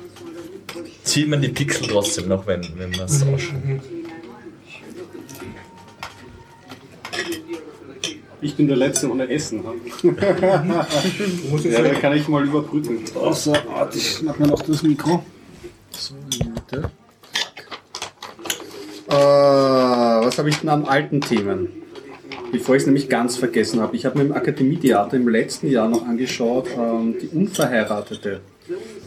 [1.08, 3.82] sieht man die Pixel trotzdem noch, wenn, wenn man es ausstellt.
[8.40, 9.64] Ich bin der Letzte ohne Essen.
[10.04, 13.00] ja, da kann ich mal überbrücken.
[13.16, 15.24] Außer, warte, ich schnapp mir noch das Mikro.
[15.90, 16.92] So, Mitte.
[19.10, 21.70] Äh, was habe ich denn an alten Themen?
[22.52, 23.96] Bevor ich es nämlich ganz vergessen habe.
[23.96, 28.42] Ich habe mir im Akademietheater im letzten Jahr noch angeschaut, ähm, die Unverheiratete.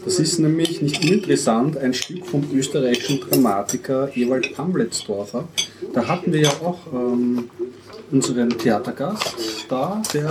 [0.03, 5.47] Das ist nämlich nicht uninteressant, ein Stück vom österreichischen Dramatiker Ewald Pamletsdorfer.
[5.93, 7.49] Da hatten wir ja auch ähm,
[8.11, 9.35] unseren Theatergast
[9.69, 10.27] da, der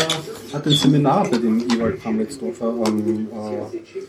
[0.53, 4.01] hat ein Seminar bei dem Ewald Pamletsdorfer ähm, äh,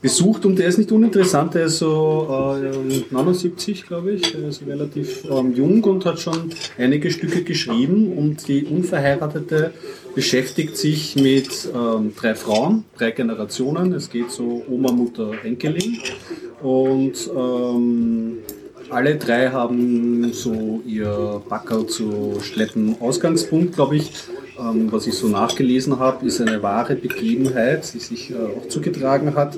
[0.00, 4.66] besucht und der ist nicht uninteressant, der ist so äh, 79, glaube ich, er ist
[4.66, 9.72] relativ ähm, jung und hat schon einige Stücke geschrieben und die Unverheiratete
[10.14, 15.98] beschäftigt sich mit ähm, drei Frauen, drei Generationen, es geht so Oma, Mutter, Enkelin
[16.62, 18.38] und ähm,
[18.90, 24.10] alle drei haben so ihr Backerl zu schleppen Ausgangspunkt, glaube ich.
[24.58, 29.34] Ähm, was ich so nachgelesen habe, ist eine wahre Begebenheit, die sich äh, auch zugetragen
[29.34, 29.56] hat.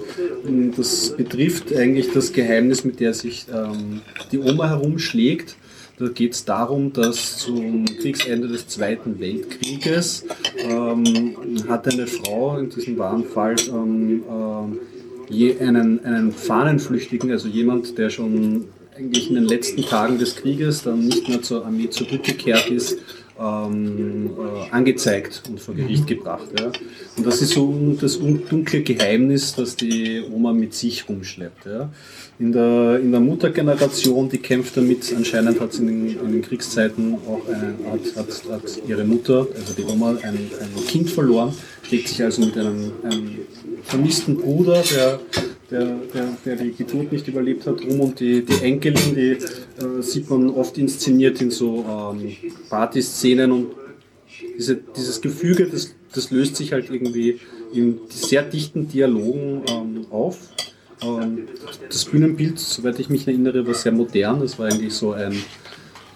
[0.77, 5.57] Das betrifft eigentlich das Geheimnis, mit der sich ähm, die Oma herumschlägt.
[5.99, 10.25] Da geht es darum, dass zum Kriegsende des Zweiten Weltkrieges
[10.59, 11.37] ähm,
[11.69, 17.99] hat eine Frau in diesem wahren Fall ähm, äh, je einen, einen Fahnenflüchtigen, also jemand,
[17.99, 18.67] der schon
[18.97, 22.99] eigentlich in den letzten Tagen des Krieges dann nicht mehr zur Armee zurückgekehrt ist,
[23.43, 26.47] ähm, äh, angezeigt und vor Gericht gebracht.
[26.59, 26.71] Ja.
[27.17, 31.67] Und das ist so das dunkle Geheimnis, das die Oma mit sich rumschleppt.
[31.67, 31.91] Ja.
[32.39, 36.43] In, der, in der Muttergeneration, die kämpft damit, anscheinend hat sie in den, in den
[36.43, 41.53] Kriegszeiten auch eine, hat, hat, hat ihre Mutter, also die Oma, ein, ein Kind verloren,
[41.83, 43.39] schlägt sich also mit einem, einem
[43.83, 45.21] vermissten Bruder, der
[45.73, 50.03] der, der, der die Geburt nicht überlebt hat, rum und die, die Enkelin, die äh,
[50.03, 52.37] sieht man oft inszeniert in so ähm,
[52.69, 53.67] Partyszenen und
[54.59, 57.41] diese, dieses Gefüge, das, das löst sich halt irgendwie
[57.73, 60.39] in sehr dichten Dialogen ähm, auf.
[61.03, 61.49] Ähm,
[61.89, 64.41] das Bühnenbild, soweit ich mich erinnere, war sehr modern.
[64.41, 65.35] Das war eigentlich so ein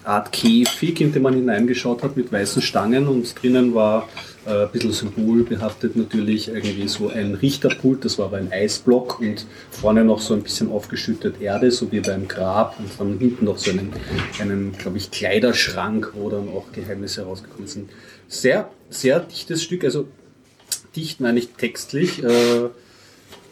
[0.03, 4.07] Art Käfig, in den man hineingeschaut hat mit weißen Stangen und drinnen war
[4.47, 9.45] äh, ein bisschen symbolbehaftet natürlich irgendwie so ein Richterpult, das war aber ein Eisblock und
[9.69, 13.57] vorne noch so ein bisschen aufgeschüttet Erde, so wie beim Grab und dann hinten noch
[13.57, 13.91] so einen,
[14.39, 17.89] einen glaube ich, Kleiderschrank, wo dann auch Geheimnisse herausgekommen sind.
[18.27, 20.07] Sehr, sehr dichtes Stück, also
[20.95, 22.23] dicht meine ich textlich.
[22.23, 22.69] Äh,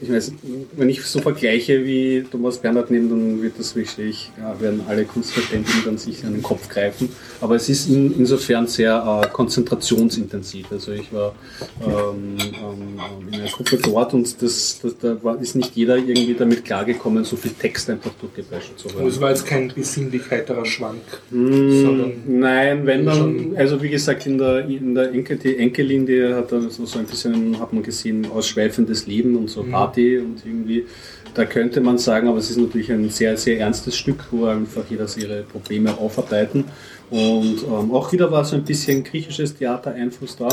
[0.02, 0.34] ich weiß,
[0.76, 5.06] wenn ich so vergleiche wie Thomas Bernhard nimmt, dann wird das wirklich, ja, werden alle
[5.06, 7.10] Kunstverständlichen dann sich an den Kopf greifen.
[7.40, 10.68] Aber es ist in, insofern sehr äh, konzentrationsintensiv.
[10.70, 11.34] Also ich war
[11.82, 16.34] ähm, ähm, in einer Gruppe dort und das, das, da war, ist nicht jeder irgendwie
[16.34, 19.08] damit klargekommen, so viel Text einfach durchgeprescht zu haben.
[19.08, 21.02] Es war jetzt kein besinnlich heiterer Schwank.
[21.32, 26.34] Mm, nein, wenn dann, also wie gesagt, in der, in der Enkel, die Enkelin, die
[26.34, 29.64] hat dann so, so ein bisschen, hat man gesehen, ausschweifendes Leben und so.
[29.64, 30.86] Mhm Party und irgendwie,
[31.34, 34.84] da könnte man sagen, aber es ist natürlich ein sehr, sehr ernstes Stück, wo einfach
[34.90, 36.66] jeder ihre Probleme aufarbeiten.
[37.10, 40.50] Und ähm, auch wieder war so ein bisschen griechisches Theater-Einfluss da.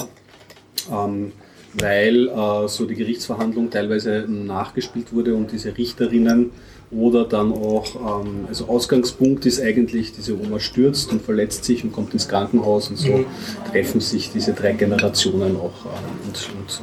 [0.91, 1.33] Ähm,
[1.75, 6.51] weil äh, so die Gerichtsverhandlung teilweise nachgespielt wurde und diese Richterinnen
[6.97, 11.93] oder dann auch, ähm, also Ausgangspunkt ist eigentlich, diese Oma stürzt und verletzt sich und
[11.93, 13.27] kommt ins Krankenhaus und so Mhm.
[13.71, 16.83] treffen sich diese drei Generationen auch ähm, und, und,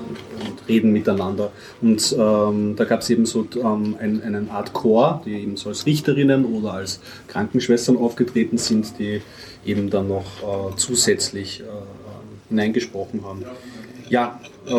[0.49, 1.51] und reden miteinander.
[1.81, 5.69] Und ähm, da gab es eben so ähm, ein, einen Art Chor, die eben so
[5.69, 9.21] als Richterinnen oder als Krankenschwestern aufgetreten sind, die
[9.65, 11.63] eben dann noch äh, zusätzlich äh,
[12.49, 13.43] hineingesprochen haben.
[14.09, 14.71] Ja, äh,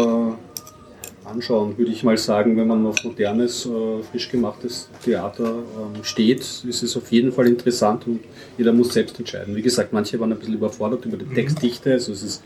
[1.31, 6.41] anschauen, würde ich mal sagen, wenn man auf modernes, äh, frisch gemachtes Theater ähm, steht,
[6.41, 8.20] ist es auf jeden Fall interessant und
[8.59, 9.57] jeder muss selbst entscheiden.
[9.57, 12.43] Wie gesagt, manche waren ein bisschen überfordert über die Textdichte, also es ist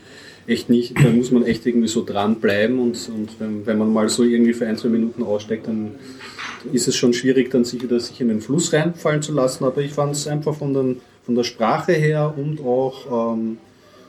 [0.47, 4.09] echt nicht, da muss man echt irgendwie so dranbleiben und, und wenn, wenn man mal
[4.09, 5.95] so irgendwie für ein, zwei Minuten aussteigt, dann
[6.71, 9.81] ist es schon schwierig, dann sich wieder sich in den Fluss reinfallen zu lassen, aber
[9.81, 13.57] ich fand es einfach von, den, von der Sprache her und auch ähm,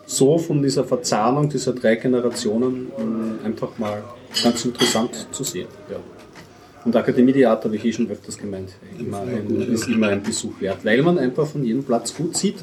[0.06, 4.02] so von dieser Verzahnung dieser drei Generationen ähm, einfach mal
[4.42, 5.66] ganz interessant zu sehen.
[5.90, 5.96] Ja.
[6.84, 10.84] Und Akademietheater, habe ich eh schon öfters gemeint, immer ein, ist immer ein Besuch wert,
[10.84, 12.62] weil man einfach von jedem Platz gut sieht,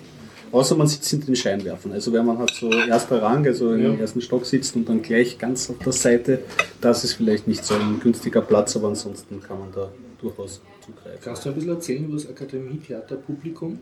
[0.53, 1.91] außer man sitzt hinter den Scheinwerfern.
[1.91, 5.37] Also wenn man halt so erster Rang, also im ersten Stock sitzt und dann gleich
[5.37, 6.39] ganz auf der Seite,
[6.79, 9.91] das ist vielleicht nicht so ein günstiger Platz, aber ansonsten kann man da
[10.21, 11.19] durchaus zugreifen.
[11.21, 13.79] Kannst du ein bisschen erzählen über das Akademie-Theaterpublikum?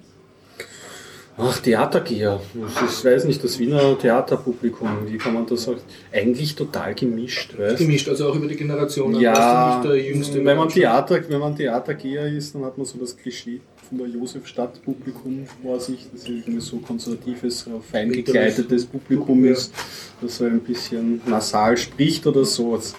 [1.42, 2.40] Ach, Theatergeher.
[2.86, 5.80] Ist, weiß nicht, das Wiener Theaterpublikum, wie kann man das sagen?
[6.12, 9.20] Eigentlich total gemischt, weißt Gemischt, also auch über die Generationen.
[9.20, 10.70] Ja, nicht der jüngste wenn man?
[10.70, 15.80] Theater, wenn man Theatergeher ist, dann hat man so das Klischee von der Josefstadt-Publikum vor
[15.80, 19.74] sich, das irgendwie so konservatives, fein gekleidetes Publikum ist,
[20.22, 22.78] das so ein bisschen nasal spricht oder so.
[22.78, 22.94] Ich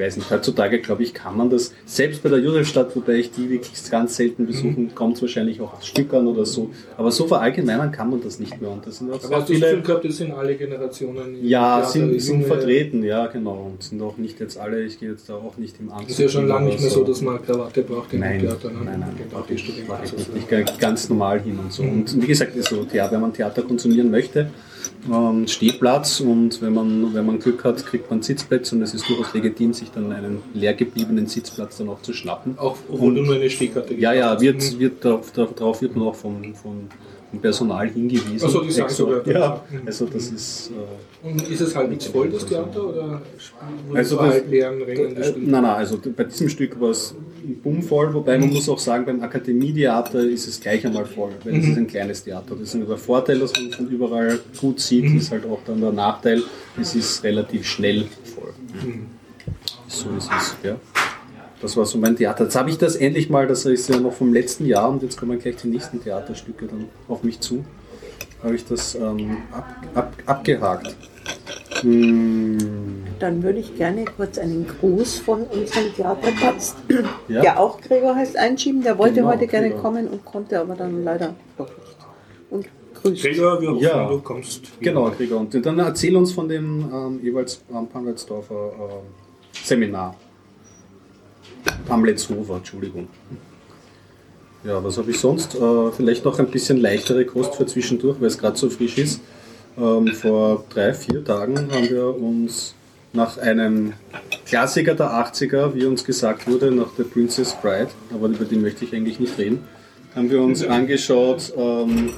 [0.00, 3.48] weiß nicht, heutzutage glaube ich, kann man das, selbst bei der Josefstadt, wobei ich die
[3.50, 4.94] wirklich ganz selten besuchen, Mhm.
[4.94, 8.60] kommt es wahrscheinlich auch aus Stückern oder so, aber so verallgemeinern kann man das nicht
[8.60, 8.70] mehr.
[8.70, 11.84] Und das sind auch Aber hast du das Gefühl gehabt, das sind alle Generationen ja,
[11.84, 13.70] sind, sind vertreten, ja, genau.
[13.72, 16.08] Und sind auch nicht jetzt alle, ich gehe jetzt da auch nicht im Anzug.
[16.08, 18.70] Das ist ja schon lange nicht mehr so, dass man Krawatte braucht im Nein, Theater.
[18.70, 18.78] Ne?
[18.84, 19.14] nein, nein,
[19.48, 19.88] die Studenten.
[19.88, 20.32] mache ich so.
[20.32, 21.82] nicht ganz normal hin und so.
[21.82, 24.50] Und wie gesagt, so, ja, wenn man Theater konsumieren möchte,
[25.12, 29.08] ähm, Stehplatz und wenn man, wenn man Glück hat, kriegt man Sitzplätze und es ist
[29.08, 32.58] durchaus legitim, sich dann einen leer gebliebenen Sitzplatz dann auch zu schnappen.
[32.58, 34.78] Auch Und- nur eine Stehkarte Ja, ja, wird, hast.
[34.78, 36.88] wird darauf, darauf wird man auch vom, vom
[37.38, 38.40] Personal hingewiesen.
[38.44, 39.26] Ach so, die sagen sogar.
[39.26, 39.82] Ja, Mhm.
[39.86, 40.70] also das ist...
[41.22, 42.86] Äh, Und ist es halbwegs voll, das Theater?
[42.88, 43.22] Oder
[43.94, 45.30] Also also das- halt leeren Rängen Äh?
[45.36, 47.14] Nein, nein, also bei diesem Stück war es
[47.62, 51.66] bummvoll, wobei man muss auch sagen, beim Akademietheater ist es gleich einmal voll, weil es
[51.68, 52.54] ist ein kleines Theater.
[52.58, 55.92] Das ist der Vorteil, dass man von überall gut sieht, ist halt auch dann der
[55.92, 56.42] Nachteil,
[56.80, 58.52] es ist relativ schnell voll.
[59.88, 60.76] So ist es, ja.
[61.60, 62.44] Das war so mein Theater.
[62.44, 65.18] Jetzt habe ich das endlich mal, das ist ja noch vom letzten Jahr und jetzt
[65.18, 67.64] kommen gleich die nächsten Theaterstücke dann auf mich zu.
[68.42, 70.96] Habe ich das ähm, ab, ab, abgehakt.
[71.82, 72.56] Hm,
[73.18, 76.76] Dann würde ich gerne kurz einen Gruß von unserem Theaterplatz,
[77.28, 77.42] Ja.
[77.42, 78.82] der auch Gregor heißt, einschieben.
[78.82, 79.82] Der wollte Genau, heute gerne Gregor.
[79.82, 81.96] kommen und konnte aber dann leider doch nicht.
[82.50, 82.66] Und
[83.02, 83.22] grüßt.
[83.22, 84.08] Gregor, wir hoffen, Ja.
[84.08, 84.62] du kommst.
[84.80, 85.40] Genau, Gregor.
[85.40, 89.06] Und dann erzähl uns von dem ähm, jeweils ähm, Pamletsdorfer ähm,
[89.62, 90.14] Seminar.
[91.86, 93.08] Pamletshofer, Entschuldigung.
[94.64, 95.54] Ja, was habe ich sonst?
[95.54, 99.20] Äh, vielleicht noch ein bisschen leichtere Kost für zwischendurch, weil es gerade so frisch ist.
[99.78, 102.74] Ähm, vor drei, vier Tagen haben wir uns
[103.12, 103.94] nach einem
[104.46, 108.84] Klassiker der 80er, wie uns gesagt wurde, nach der Princess Bride, aber über die möchte
[108.84, 109.64] ich eigentlich nicht reden,
[110.14, 112.10] haben wir uns angeschaut, ähm,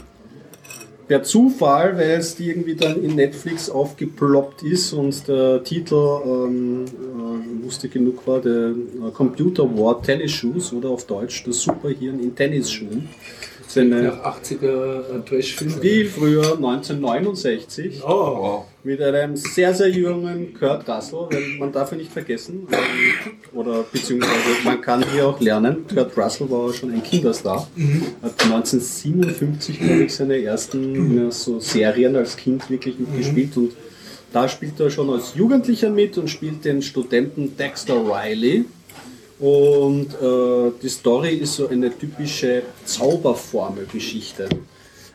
[1.06, 7.64] per Zufall, weil es irgendwie dann in Netflix aufgeploppt ist und der Titel ähm, äh,
[7.64, 12.34] lustig genug war, der äh, Computer War Tennis Shoes oder auf Deutsch das Superhirn in
[12.34, 13.08] Tennisschuhen.
[13.76, 15.70] Eine Nach 80er äh, Trash-Film.
[15.80, 18.64] viel früher, 1969, Oh, Wow.
[18.84, 23.84] mit einem sehr, sehr jungen Kurt Russell, weil man darf ihn nicht vergessen, ähm, oder
[23.90, 27.68] beziehungsweise man kann hier auch lernen, Kurt Russell war schon ein Kinderstar,
[28.22, 33.72] hat 1957, glaube ich, seine ersten äh, so Serien als Kind wirklich mitgespielt und
[34.32, 38.64] da spielt er schon als Jugendlicher mit und spielt den Studenten Dexter Riley.
[39.42, 44.48] Und äh, die Story ist so eine typische Zauberformelgeschichte.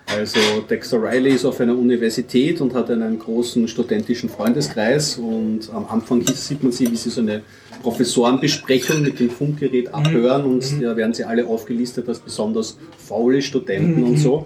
[0.06, 5.86] Also Dexter Riley ist auf einer Universität und hat einen großen studentischen Freundeskreis und am
[5.88, 7.42] Anfang sieht man sie, wie sie so eine
[7.82, 14.04] Professorenbesprechung mit dem Funkgerät abhören und da werden sie alle aufgelistet als besonders faule Studenten
[14.04, 14.46] und so.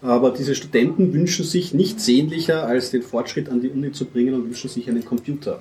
[0.00, 4.34] Aber diese Studenten wünschen sich nichts sehnlicher, als den Fortschritt an die Uni zu bringen
[4.34, 5.60] und wünschen sich einen Computer.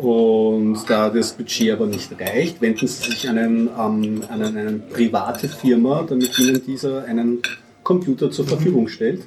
[0.00, 5.46] Und da das Budget aber nicht reicht, wenden sie sich an, ähm, an eine private
[5.46, 7.42] Firma, damit ihnen dieser einen
[7.82, 9.20] Computer zur Verfügung stellt.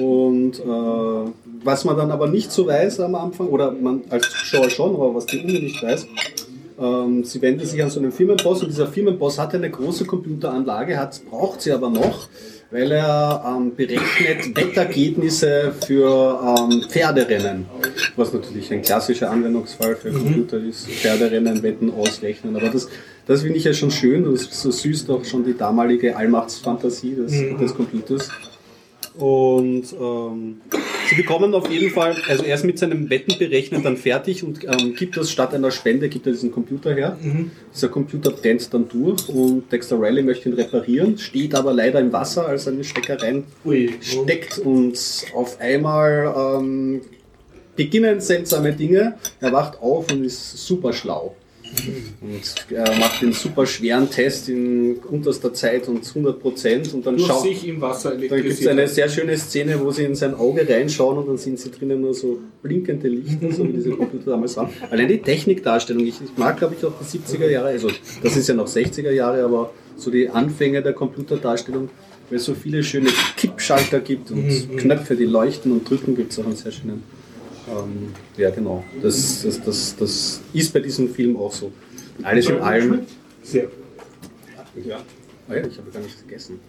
[0.00, 1.30] Und äh,
[1.62, 5.14] was man dann aber nicht so weiß am Anfang, oder man als Zuschauer schon, aber
[5.14, 6.06] was die Uni nicht weiß,
[6.80, 10.96] ähm, sie wendet sich an so einen Firmenboss und dieser Firmenboss hat eine große Computeranlage,
[10.96, 12.28] hat, braucht sie aber noch,
[12.70, 16.38] weil er ähm, berechnet Wettergebnisse für
[16.70, 17.66] ähm, Pferderennen,
[18.16, 22.56] was natürlich ein klassischer Anwendungsfall für Computer ist, Pferderennen, Wetten ausrechnen.
[22.56, 22.88] Aber das,
[23.26, 27.32] das finde ich ja schon schön und so süß doch schon die damalige Allmachtsfantasie des,
[27.58, 28.28] des Computers.
[29.18, 30.60] Und ähm,
[31.08, 34.94] sie bekommen auf jeden Fall, also er ist mit seinem Wettenberechnen dann fertig und ähm,
[34.94, 37.18] gibt das statt einer Spende, gibt er diesen Computer her.
[37.74, 42.12] Dieser Computer brennt dann durch und Dexter Riley möchte ihn reparieren, steht aber leider im
[42.12, 43.90] Wasser, als er in den Stecker rein Ui.
[44.00, 44.96] steckt und
[45.34, 47.00] auf einmal ähm,
[47.74, 49.14] beginnen seltsame Dinge.
[49.40, 51.34] Er wacht auf und ist super schlau.
[52.20, 57.18] Und er macht den super schweren Test in unterster Zeit und 100 Prozent und dann
[57.18, 57.42] schaut.
[57.42, 60.68] sich im Wasser Da gibt es eine sehr schöne Szene, wo sie in sein Auge
[60.68, 64.56] reinschauen und dann sind sie drinnen nur so blinkende Lichter, so wie diese Computer damals
[64.56, 64.70] waren.
[64.90, 67.88] Allein die Technikdarstellung, ich, ich mag glaube ich auch die 70er Jahre, also
[68.22, 71.90] das ist ja noch 60er Jahre, aber so die Anfänge der Computerdarstellung,
[72.30, 76.38] weil es so viele schöne Kippschalter gibt und Knöpfe, die leuchten und drücken, gibt es
[76.38, 77.02] auch einen sehr schönen.
[77.70, 78.84] Ähm, ja, genau.
[79.02, 81.72] Das, das, das, das ist bei diesem Film auch so.
[82.22, 83.00] Alles in allem.
[83.42, 83.68] Sehr.
[84.84, 85.00] Ja.
[85.48, 86.60] Ah ja, ich habe gar nichts gegessen.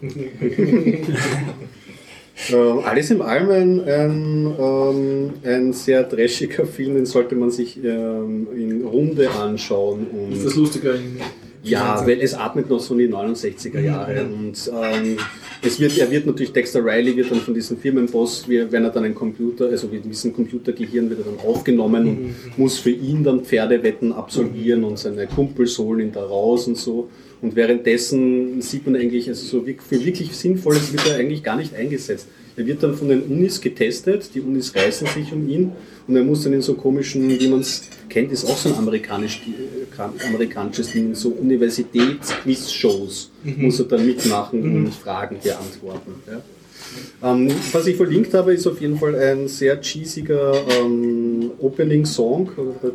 [2.50, 7.76] ähm, alles in allem ein, ein, ähm, ein sehr trashiger Film, den sollte man sich
[7.84, 10.06] ähm, in Runde anschauen.
[10.06, 11.20] Und Ist das lustiger in
[11.62, 15.18] ja, weil es atmet noch so in die 69er Jahre und ähm,
[15.62, 18.90] es wird, er wird natürlich, Dexter Riley wird dann von diesem Firmenboss, wir- wenn er
[18.90, 23.22] dann ein Computer, also mit diesem Computergehirn wird er dann aufgenommen und muss für ihn
[23.24, 27.08] dann Pferdewetten absolvieren und seine Kumpels holen ihn da raus und so.
[27.42, 31.74] Und währenddessen sieht man eigentlich, also so für wirklich Sinnvolles wird er eigentlich gar nicht
[31.74, 32.26] eingesetzt.
[32.60, 35.72] Er wird dann von den Unis getestet, die Unis reißen sich um ihn
[36.06, 38.74] und er muss dann in so komischen, wie man es kennt, ist auch so ein
[38.74, 46.16] amerikanisch, äh, amerikanisches Ding, so Universitäts-Quiz-Shows muss er dann mitmachen und Fragen beantworten.
[46.26, 47.32] Ja.
[47.32, 50.52] Ähm, was ich verlinkt habe, ist auf jeden Fall ein sehr cheesiger
[50.82, 52.50] ähm, Opening-Song,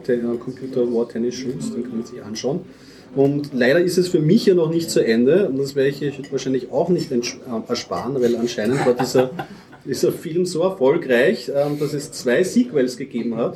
[0.08, 2.60] der äh, Computer War Tennis Shoes, den kann man sich anschauen.
[3.16, 6.32] Und leider ist es für mich ja noch nicht zu Ende und das werde ich
[6.32, 7.22] wahrscheinlich auch nicht äh,
[7.68, 9.32] ersparen, weil anscheinend war dieser,
[9.86, 13.56] dieser Film so erfolgreich, ähm, dass es zwei Sequels gegeben hat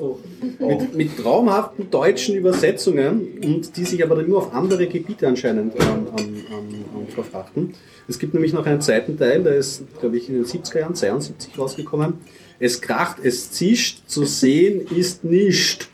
[0.59, 5.73] mit, mit traumhaften deutschen Übersetzungen und die sich aber dann nur auf andere Gebiete anscheinend
[5.75, 6.07] ähm,
[6.49, 7.73] ähm, verfrachten.
[8.07, 10.95] Es gibt nämlich noch einen zweiten Teil, der ist, glaube ich, in den 70er Jahren,
[10.95, 12.13] 72 rausgekommen.
[12.59, 15.89] Es kracht, es zischt, zu sehen ist nicht.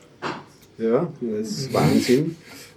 [0.78, 2.36] Ja, das ist Wahnsinn.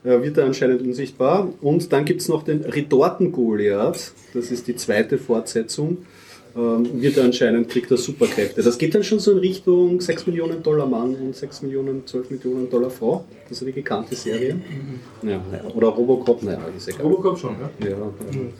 [0.08, 1.52] Äh, wird er anscheinend unsichtbar.
[1.60, 4.12] Und dann gibt es noch den Retorten-Goliath.
[4.32, 5.98] Das ist die zweite Fortsetzung.
[6.58, 8.62] Ähm, wird er anscheinend, kriegt er Superkräfte.
[8.62, 12.30] Das geht dann schon so in Richtung 6 Millionen Dollar Mann und 6 Millionen, 12
[12.30, 13.24] Millionen Dollar Frau.
[13.48, 14.56] Das ist eine gekannte Serie.
[15.22, 15.40] Ja.
[15.76, 17.02] Oder Robocop, naja, ist egal.
[17.02, 17.88] Robocop schon, ja?
[17.88, 17.96] Ja,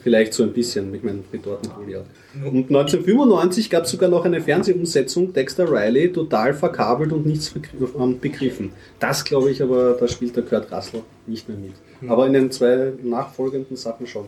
[0.01, 2.05] vielleicht so ein bisschen, ich meine, Retorten Goliath.
[2.35, 7.53] Und 1995 gab es sogar noch eine Fernsehumsetzung, Dexter Riley, total verkabelt und nichts
[7.99, 8.71] ähm, begriffen.
[8.99, 11.73] Das glaube ich aber, da spielt der Kurt Russell nicht mehr mit.
[12.09, 14.25] Aber in den zwei nachfolgenden Sachen schon.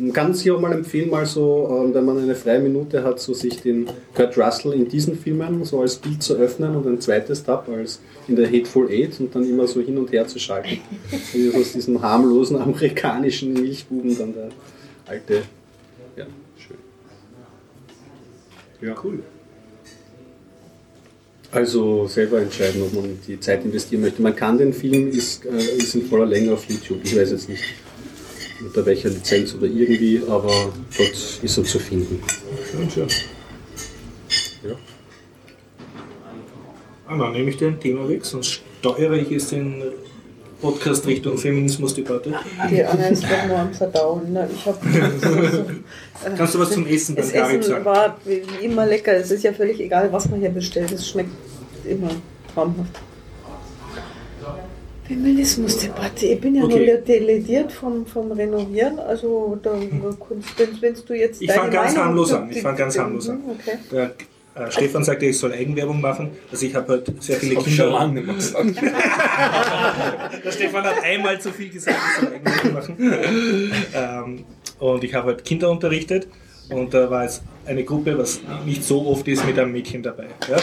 [0.00, 3.18] Man kann sich auch mal empfehlen, mal so, ähm, wenn man eine freie Minute hat,
[3.18, 7.00] so sich den Kurt Russell in diesen Filmen so als Bild zu öffnen und ein
[7.00, 10.38] zweites Tab als in der Hateful Eight und dann immer so hin und her zu
[10.38, 10.78] schalten.
[11.32, 14.48] Wie aus diesem harmlosen amerikanischen Milchbuben dann der
[15.06, 15.42] alte.
[16.16, 16.26] Ja,
[16.56, 16.76] schön.
[18.80, 19.18] Ja, cool.
[21.50, 24.22] Also selber entscheiden, ob man die Zeit investieren möchte.
[24.22, 27.00] Man kann den Film, ist, äh, ist in voller Länge auf YouTube.
[27.02, 27.64] Ich weiß jetzt nicht
[28.60, 32.20] unter welcher Lizenz oder irgendwie, aber dort ist er zu finden.
[32.70, 33.08] Schön, schön.
[34.68, 34.74] Ja.
[37.06, 39.82] Ah, dann nehme ich den Thema weg, sonst steuere ich es in
[40.60, 42.34] Podcast Richtung Feminismusdebatte.
[42.70, 44.32] Die Anna ist doch nur am Verdauen.
[44.32, 44.48] Ne?
[44.52, 44.80] Ich hab,
[46.36, 47.84] Kannst du was zum Essen beim Das Garib Essen sagen?
[47.84, 49.14] war wie immer lecker.
[49.14, 50.90] Es ist ja völlig egal, was man hier bestellt.
[50.90, 51.30] Es schmeckt
[51.84, 52.10] immer
[52.52, 52.90] traumhaft.
[55.08, 56.26] Feminismusdebatte.
[56.26, 56.86] Ich bin ja Okay.
[56.86, 58.98] nur delegiert vom, vom Renovieren.
[58.98, 61.40] Also, da, wenn, wenn du jetzt.
[61.42, 62.50] Ich deine fang ganz harmlos an.
[62.50, 63.40] Ich fang ganz harmlos an.
[63.48, 63.78] Okay.
[63.90, 66.30] Der äh, Stefan sagte, ich soll Eigenwerbung machen.
[66.50, 67.98] Also ich habe halt sehr viele Hab ich schon Kinder.
[68.00, 68.66] lange nicht mehr gesagt.
[70.44, 73.72] Der Stefan hat einmal zu viel gesagt, ich soll Eigenwerbung machen.
[73.94, 74.44] ähm,
[74.80, 76.28] und ich habe halt Kinder unterrichtet.
[76.70, 80.26] Und da war jetzt eine Gruppe, was nicht so oft ist, mit einem Mädchen dabei.
[80.50, 80.56] Ja?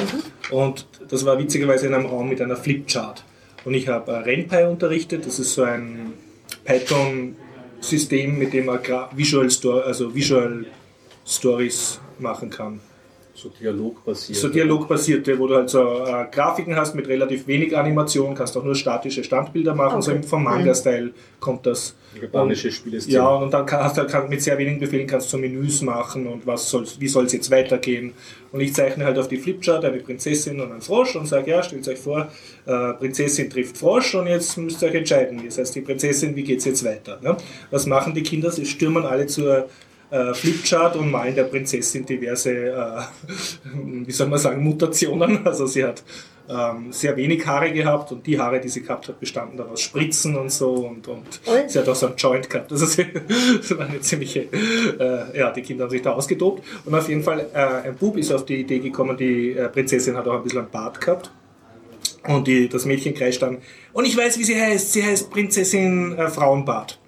[0.55, 3.23] Und das war witzigerweise in einem Raum mit einer Flipchart.
[3.65, 5.25] Und ich habe äh, RenPy unterrichtet.
[5.25, 6.13] Das ist so ein
[6.63, 8.79] Python-System, mit dem man
[9.13, 10.65] Visual Store, also Visual
[11.25, 12.79] Stories machen kann.
[13.37, 14.39] So dialogbasiert.
[14.39, 18.63] So dialogbasierte, wo du halt so äh, Grafiken hast mit relativ wenig Animation, kannst auch
[18.63, 20.21] nur statische Standbilder machen, so Okay.
[20.21, 21.11] im- vom Manga-Style
[21.41, 21.95] kommt das.
[22.21, 23.13] Japanische Spieleszene.
[23.15, 25.81] Ja, und dann kann, hast du halt kann, mit sehr wenigen Befehlen kannst du Menüs
[25.81, 28.13] machen und was soll, wie soll es jetzt weitergehen.
[28.53, 31.61] Und ich zeichne halt auf die Flipchart eine Prinzessin und einen Frosch und sage, ja,
[31.61, 32.29] stellt euch vor,
[32.65, 35.41] äh, Prinzessin trifft Frosch und jetzt müsst ihr euch entscheiden.
[35.45, 37.19] Das heißt, die Prinzessin, wie geht's jetzt weiter?
[37.21, 37.35] Ne?
[37.69, 38.49] Was machen die Kinder?
[38.49, 39.67] Sie stürmen alle zur
[40.11, 43.01] äh, Flipchart und malen der Prinzessin diverse, äh,
[43.73, 45.45] wie soll man sagen, Mutationen.
[45.45, 46.03] Also sie hat
[46.49, 49.81] ähm, sehr wenig Haare gehabt und die Haare, die sie gehabt hat, bestanden dann aus
[49.81, 51.25] Spritzen und so und, und
[51.67, 52.71] sie hat auch so einen Joint gehabt.
[52.71, 53.05] Also sie,
[53.57, 54.47] das war eine ziemliche,
[54.99, 56.63] äh, ja, die Kinder haben sich da ausgetobt.
[56.85, 60.15] Und auf jeden Fall, äh, ein Bub ist auf die Idee gekommen, die äh, Prinzessin
[60.15, 61.31] hat auch ein bisschen einen Bart gehabt.
[62.27, 63.59] Und die, das Mädchen kreischt dann,
[63.93, 66.99] und ich weiß, wie sie heißt, sie heißt Prinzessin äh, Frauenbart.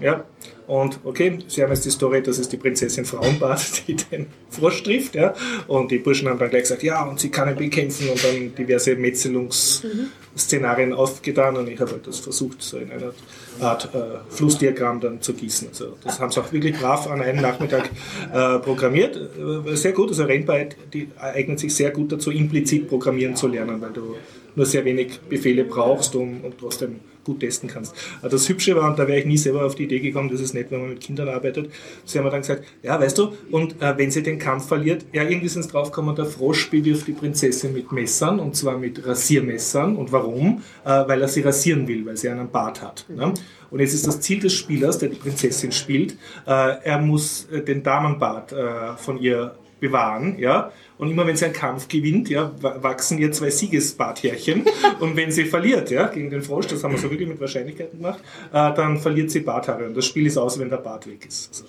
[0.00, 0.24] Ja,
[0.72, 4.82] und okay, sie haben jetzt die Story, das ist die Prinzessin Frauenbart, die den Frosch
[4.82, 5.34] trifft, ja.
[5.66, 8.54] Und die Burschen haben dann gleich gesagt, ja, und sie kann ihn bekämpfen und dann
[8.54, 13.12] diverse Metzelungsszenarien aufgetan und ich habe halt das versucht, so in einer
[13.60, 15.68] Art äh, Flussdiagramm dann zu gießen.
[15.68, 17.90] Also das haben sie auch wirklich brav an einem Nachmittag
[18.32, 19.14] äh, programmiert.
[19.16, 23.78] Äh, sehr gut, also Rainbyte die eignet sich sehr gut dazu, implizit programmieren zu lernen,
[23.82, 24.16] weil du
[24.54, 27.94] nur sehr wenig Befehle brauchst um, und trotzdem gut testen kannst.
[28.22, 30.54] Das Hübsche war, und da wäre ich nie selber auf die Idee gekommen, das ist
[30.54, 31.70] nett, wenn man mit Kindern arbeitet,
[32.04, 35.04] sie haben mir dann gesagt, ja, weißt du, und äh, wenn sie den Kampf verliert,
[35.12, 39.06] ja, irgendwie sind sie draufgekommen, der Frosch bewirft die Prinzessin mit Messern, und zwar mit
[39.06, 39.96] Rasiermessern.
[39.96, 40.62] Und warum?
[40.84, 43.06] Äh, weil er sie rasieren will, weil sie einen Bart hat.
[43.08, 43.32] Ne?
[43.70, 46.12] Und jetzt ist das Ziel des Spielers, der die Prinzessin spielt,
[46.46, 50.70] äh, er muss äh, den Damenbart äh, von ihr bewahren, ja.
[51.02, 54.64] Und immer wenn sie einen Kampf gewinnt, ja, wa- wachsen ihr zwei Siegesbarthärchen.
[55.00, 57.98] Und wenn sie verliert, ja, gegen den Frosch, das haben wir so wirklich mit Wahrscheinlichkeiten
[57.98, 58.20] gemacht,
[58.52, 59.86] äh, dann verliert sie Barthaare.
[59.86, 61.50] Und das Spiel ist aus, wenn der Bart weg ist.
[61.50, 61.64] Also,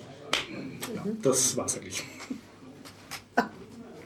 [0.96, 2.04] ja, das war's eigentlich.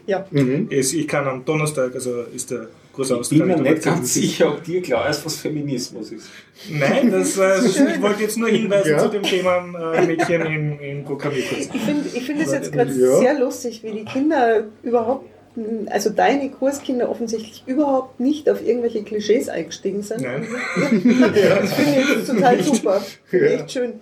[0.06, 0.24] Ja.
[0.70, 2.68] Es- Ich kann am Donnerstag, also ist der
[2.98, 6.28] Ich bin mir ich nicht ganz sicher, ob dir klar ist, was Feminismus ist.
[6.70, 7.58] Nein, das, äh,
[7.94, 8.98] ich wollte jetzt nur hinweisen Ja.
[8.98, 9.58] zu dem Thema
[9.94, 11.68] äh, Mädchen im, im Programmierkurs.
[11.72, 13.16] Ich finde ich find es jetzt gerade Ja.
[13.18, 15.26] sehr lustig, wie die Kinder überhaupt,
[15.86, 20.22] also deine Kurskinder offensichtlich überhaupt nicht auf irgendwelche Klischees eingestiegen sind.
[20.22, 20.46] Nein.
[21.34, 23.02] Das finde ich total super.
[23.26, 23.58] Finde ich Ja.
[23.60, 23.92] echt schön.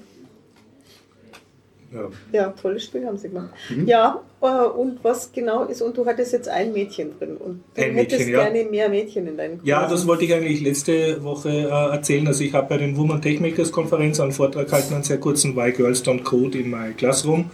[1.93, 2.09] Ja.
[2.33, 3.51] Ja, tolles Spiel haben sie gemacht.
[3.71, 3.87] Mhm.
[3.87, 7.83] Ja, äh, und was genau ist, und du hattest jetzt ein Mädchen drin und du
[7.83, 8.49] Ein hättest Mädchen, ja.
[8.49, 9.67] gerne mehr Mädchen in deinen Kursen.
[9.67, 12.27] Ja, das wollte ich eigentlich letzte Woche äh, erzählen.
[12.27, 15.73] Also ich habe bei den Woman Techmakers Konferenz einen Vortrag gehalten, einen sehr kurzen Why
[15.73, 17.51] Girls Don't Code in My Classroom.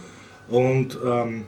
[0.49, 1.45] Und ähm,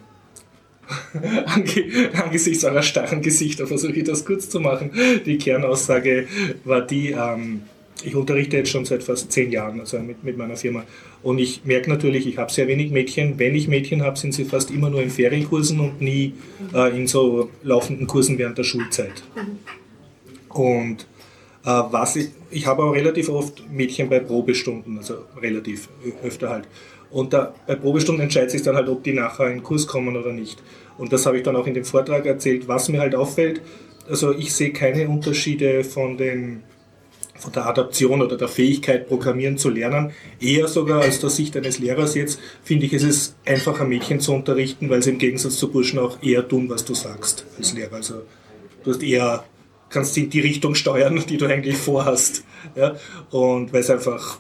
[1.46, 4.92] ange angesichts eurer starren Gesichter versuche ich das kurz zu machen.
[5.26, 6.28] Die Kernaussage
[6.64, 7.64] war die, ähm,
[8.04, 10.84] ich unterrichte jetzt schon seit fast zehn Jahren also mit, mit meiner Firma.
[11.24, 13.40] Und ich merke natürlich, ich habe sehr wenig Mädchen.
[13.40, 16.34] Wenn ich Mädchen habe, sind sie fast immer nur in Ferienkursen und nie
[16.74, 19.24] äh, in so laufenden Kursen während der Schulzeit.
[20.50, 21.08] Und
[21.66, 25.90] äh, was ich, ich habe auch relativ oft Mädchen bei Probestunden, also relativ
[26.24, 26.68] öfter halt.
[27.12, 30.18] Und da, bei Probestunden entscheidet sich dann halt, ob die nachher in den Kurs kommen
[30.18, 30.62] oder nicht.
[30.98, 33.62] Und das habe ich dann auch in dem Vortrag erzählt, was mir halt auffällt.
[34.08, 36.64] Also ich sehe keine Unterschiede von den
[37.38, 41.80] von der Adaption oder der Fähigkeit, Programmieren zu lernen, eher sogar aus der Sicht eines
[41.80, 45.70] Lehrers jetzt, finde ich, ist es einfacher, Mädchen zu unterrichten, weil sie im Gegensatz zu
[45.70, 47.96] Burschen auch eher tun, was du sagst als Lehrer.
[47.96, 48.22] Also
[48.84, 49.44] du hast eher,
[49.90, 52.44] kannst in die Richtung steuern, die du eigentlich vorhast.
[52.76, 52.96] Ja?
[53.32, 54.40] Und weil es einfach,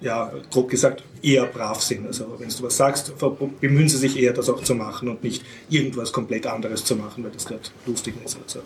[0.00, 2.06] ja, grob gesagt, eher brav sind.
[2.06, 3.12] Also wenn du was sagst,
[3.60, 7.24] bemühen sie sich eher, das auch zu machen und nicht irgendwas komplett anderes zu machen,
[7.24, 8.38] weil das gerade lustig ist.
[8.44, 8.60] Also.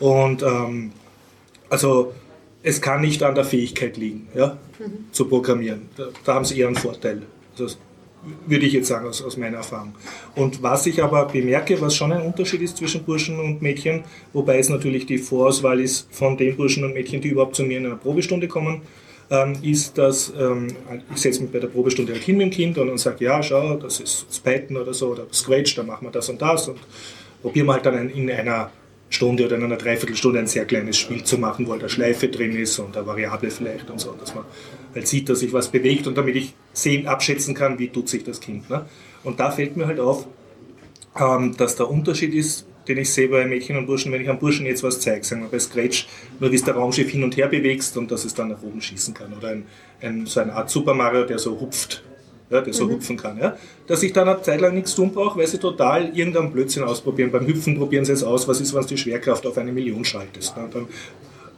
[0.00, 0.92] Und ähm,
[1.68, 2.12] also
[2.62, 4.58] es kann nicht an der Fähigkeit liegen, ja,
[5.12, 5.88] zu programmieren.
[5.96, 7.22] Da, da haben sie eher einen Vorteil.
[7.56, 7.78] Das
[8.46, 9.94] würde ich jetzt sagen aus, aus meiner Erfahrung.
[10.34, 14.58] Und was ich aber bemerke, was schon ein Unterschied ist zwischen Burschen und Mädchen, wobei
[14.58, 17.86] es natürlich die Vorauswahl ist von den Burschen und Mädchen, die überhaupt zu mir in
[17.86, 18.82] einer Probestunde kommen,
[19.30, 20.68] ähm, ist, dass ähm,
[21.14, 23.42] ich setze mich bei der Probestunde halt hin mit dem Kind und dann sage, ja,
[23.42, 26.78] schau, das ist Python oder so, oder Scratch, da machen wir das und das und
[27.40, 28.70] probieren wir halt dann in einer
[29.10, 32.28] Stunde oder in einer Dreiviertelstunde ein sehr kleines Spiel zu machen, wo halt eine Schleife
[32.28, 34.44] drin ist und eine Variable vielleicht und so, dass man
[34.94, 38.22] halt sieht, dass sich was bewegt und damit ich sehen, abschätzen kann, wie tut sich
[38.24, 38.70] das Kind.
[38.70, 38.86] Ne?
[39.24, 40.26] Und da fällt mir halt auf,
[41.18, 44.38] ähm, dass der Unterschied ist, den ich sehe bei Mädchen und Burschen, wenn ich einem
[44.38, 46.08] Burschen jetzt was zeige, sagen wir bei Scratch,
[46.38, 48.80] nur wie es der Raumschiff hin und her bewegst und dass es dann nach oben
[48.80, 49.32] schießen kann.
[49.36, 49.66] Oder ein,
[50.00, 52.04] ein, so eine Art Super Mario, der so hupft,
[52.50, 53.38] ja, der so hupfen kann.
[53.38, 53.56] Ja?
[53.86, 57.30] Dass ich dann eine Zeit lang nichts tun brauche, weil sie total irgendeinen Blödsinn ausprobieren.
[57.30, 60.04] Beim Hüpfen probieren sie es aus, was ist, wenn du die Schwerkraft auf eine Million
[60.04, 60.56] schaltest.
[60.56, 60.68] Ne?
[60.72, 60.86] Dann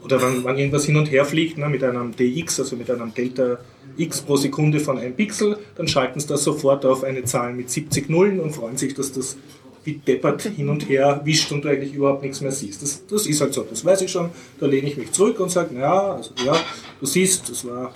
[0.05, 3.14] oder wenn, wenn irgendwas hin und her fliegt, ne, mit einem DX, also mit einem
[3.14, 3.59] Delta
[3.97, 7.70] X pro Sekunde von einem Pixel, dann schalten sie das sofort auf eine Zahl mit
[7.70, 9.36] 70 Nullen und freuen sich, dass das
[9.84, 12.82] wie deppert hin und her wischt und du eigentlich überhaupt nichts mehr siehst.
[12.82, 14.30] Das, das ist halt so, das weiß ich schon.
[14.61, 16.57] Da lehne ich mich zurück und sage, naja, also, ja,
[17.01, 17.93] du siehst, das war,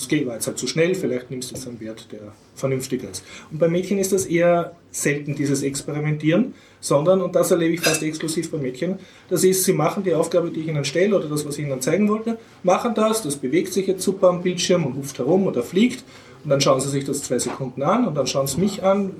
[0.00, 2.20] das geht, war jetzt halt zu schnell, vielleicht nimmst du jetzt einen Wert, der
[2.54, 3.22] vernünftiger ist.
[3.50, 8.02] Und bei Mädchen ist das eher selten, dieses Experimentieren, sondern, und das erlebe ich fast
[8.02, 8.98] exklusiv bei Mädchen,
[9.28, 11.82] das ist, sie machen die Aufgabe, die ich ihnen stelle oder das, was ich ihnen
[11.82, 15.62] zeigen wollte, machen das, das bewegt sich jetzt super am Bildschirm und ruft herum oder
[15.62, 16.02] fliegt
[16.44, 19.12] und dann schauen sie sich das zwei Sekunden an und dann schauen sie mich an,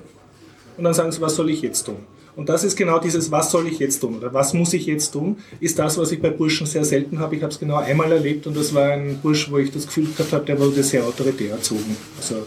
[0.79, 1.99] und dann sagen sie, was soll ich jetzt tun?
[2.37, 5.11] Und das ist genau dieses, was soll ich jetzt tun oder was muss ich jetzt
[5.11, 7.37] tun, ist das, was ich bei Burschen sehr selten habe.
[7.37, 10.07] Ich habe es genau einmal erlebt und das war ein Bursch, wo ich das Gefühl
[10.17, 11.97] gehabt habe, der wurde sehr autoritär erzogen.
[12.17, 12.47] Also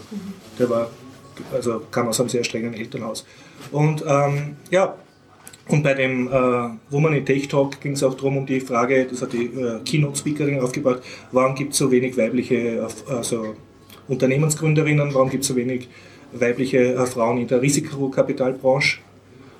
[0.58, 0.90] der war,
[1.52, 3.24] also kam aus einem sehr strengen Elternhaus.
[3.70, 4.96] Und ähm, ja,
[5.68, 6.30] und bei dem äh,
[6.90, 9.80] Woman in Tech Talk ging es auch darum, um die Frage, das hat die äh,
[9.84, 13.54] Keynote-Speakerin aufgebaut, warum gibt es so wenig weibliche also
[14.08, 15.88] Unternehmensgründerinnen, warum gibt es so wenig
[16.32, 18.98] weibliche äh, Frauen in der Risikokapitalbranche.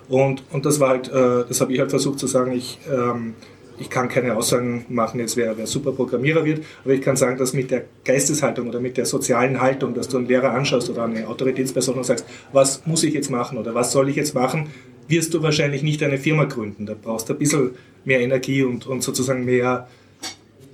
[0.08, 3.34] Und, und das war halt, äh, das habe ich halt versucht zu sagen, ich, ähm,
[3.78, 7.38] ich kann keine Aussagen machen, jetzt wer, wer super Programmierer wird, aber ich kann sagen,
[7.38, 11.04] dass mit der Geisteshaltung oder mit der sozialen Haltung, dass du einen Lehrer anschaust oder
[11.04, 14.68] eine Autoritätsperson und sagst, was muss ich jetzt machen oder was soll ich jetzt machen,
[15.08, 16.86] wirst du wahrscheinlich nicht eine Firma gründen.
[16.86, 17.70] Da brauchst du ein bisschen
[18.04, 19.88] mehr Energie und, und sozusagen mehr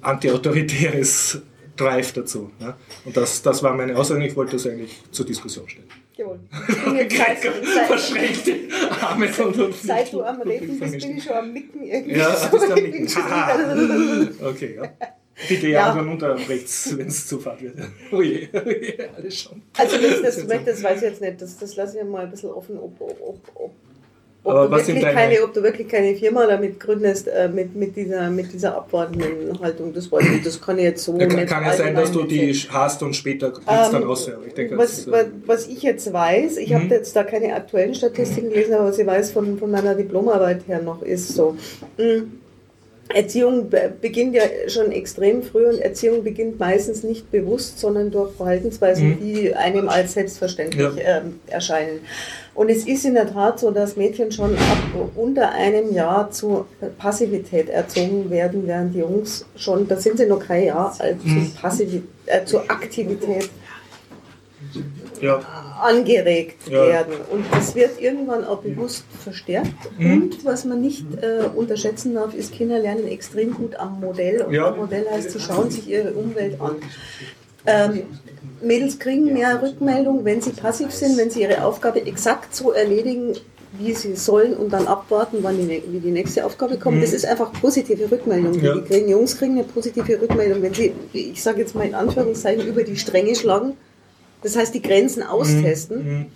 [0.03, 1.41] antiautoritäres
[1.77, 2.51] Drive dazu.
[2.61, 2.77] Ja?
[3.05, 5.89] Und das, das war meine Aussage, ich wollte das eigentlich zur Diskussion stellen.
[6.21, 6.41] Jawohl.
[6.69, 8.57] Ich bin jetzt seit, Verschränkte
[9.01, 12.15] Arme und, und seit du am Reden bist, bin ich schon am Nicken irgendwie.
[12.19, 12.51] Ja, so.
[12.51, 14.45] bist du am Nicken.
[14.45, 14.83] okay, ja.
[15.49, 15.95] Bitte ja, Ja.
[15.95, 17.79] dann unter rechts, wenn es zu fad wird.
[18.13, 19.63] Oh je, oh je, alles schon.
[19.79, 22.51] Also das, das, das weiß ich jetzt nicht, das, das lasse ich mal ein bisschen
[22.51, 23.71] offen, ob, ob, ob, ob,
[24.43, 27.75] ob, Aber du was wirklich keine, ob du wirklich keine Firma damit gründest, äh, mit,
[27.77, 29.93] mit, dieser, mit dieser abwartenden Haltung.
[29.93, 32.23] Das, weiß ich, das kann ich jetzt so Ja, kann, kann ja sein, dass du
[32.25, 34.29] die hast und später kriegst dann Ähm, raus.
[34.29, 36.75] Aber ich denke, das was, was, äh, was ich jetzt weiß, ich Mhm.
[36.75, 40.67] habe jetzt da keine aktuellen Statistiken gelesen, aber was ich weiß von, von meiner Diplomarbeit
[40.67, 41.57] her noch, ist so,
[41.99, 42.23] mh,
[43.15, 48.33] Erziehung be- beginnt ja schon extrem früh und Erziehung beginnt meistens nicht bewusst, sondern durch
[48.37, 49.19] Verhaltensweisen, Mhm.
[49.21, 51.19] die einem als selbstverständlich Ja.
[51.19, 52.01] ähm, erscheinen.
[52.55, 56.67] Und es ist in der Tat so, dass Mädchen schon ab unter einem Jahr zu
[56.99, 61.47] Passivität erzogen werden, während die Jungs schon, da sind sie noch kein Jahr alt, Mhm.
[61.47, 63.49] zu, Passivität, äh, zu Aktivität
[65.21, 65.41] ja.
[65.83, 66.87] angeregt Ja.
[66.87, 67.15] werden.
[67.31, 69.73] Und das wird irgendwann auch bewusst verstärkt.
[69.99, 70.13] Mhm.
[70.23, 74.43] Und was man nicht äh, unterschätzen darf, ist, Kinder lernen extrem gut am Modell.
[74.43, 74.69] Und Ja.
[74.69, 76.77] am Modell heißt, sie schauen sich ihre Umwelt an.
[77.67, 78.03] Ähm,
[78.63, 83.35] Mädels kriegen mehr Rückmeldung, wenn sie passiv sind, wenn sie ihre Aufgabe exakt so erledigen,
[83.79, 86.97] wie sie sollen und dann abwarten, wann die, nä- wie die nächste Aufgabe kommt.
[86.97, 87.03] Mhm.
[87.03, 88.75] Das ist einfach positive Rückmeldung, die Ja.
[88.75, 89.09] die kriegen.
[89.09, 92.97] Jungs kriegen eine positive Rückmeldung, wenn sie, ich sage jetzt mal in Anführungszeichen, über die
[92.97, 93.75] Stränge schlagen.
[94.43, 95.99] Das heißt, die Grenzen austesten.
[95.99, 96.27] Mhm.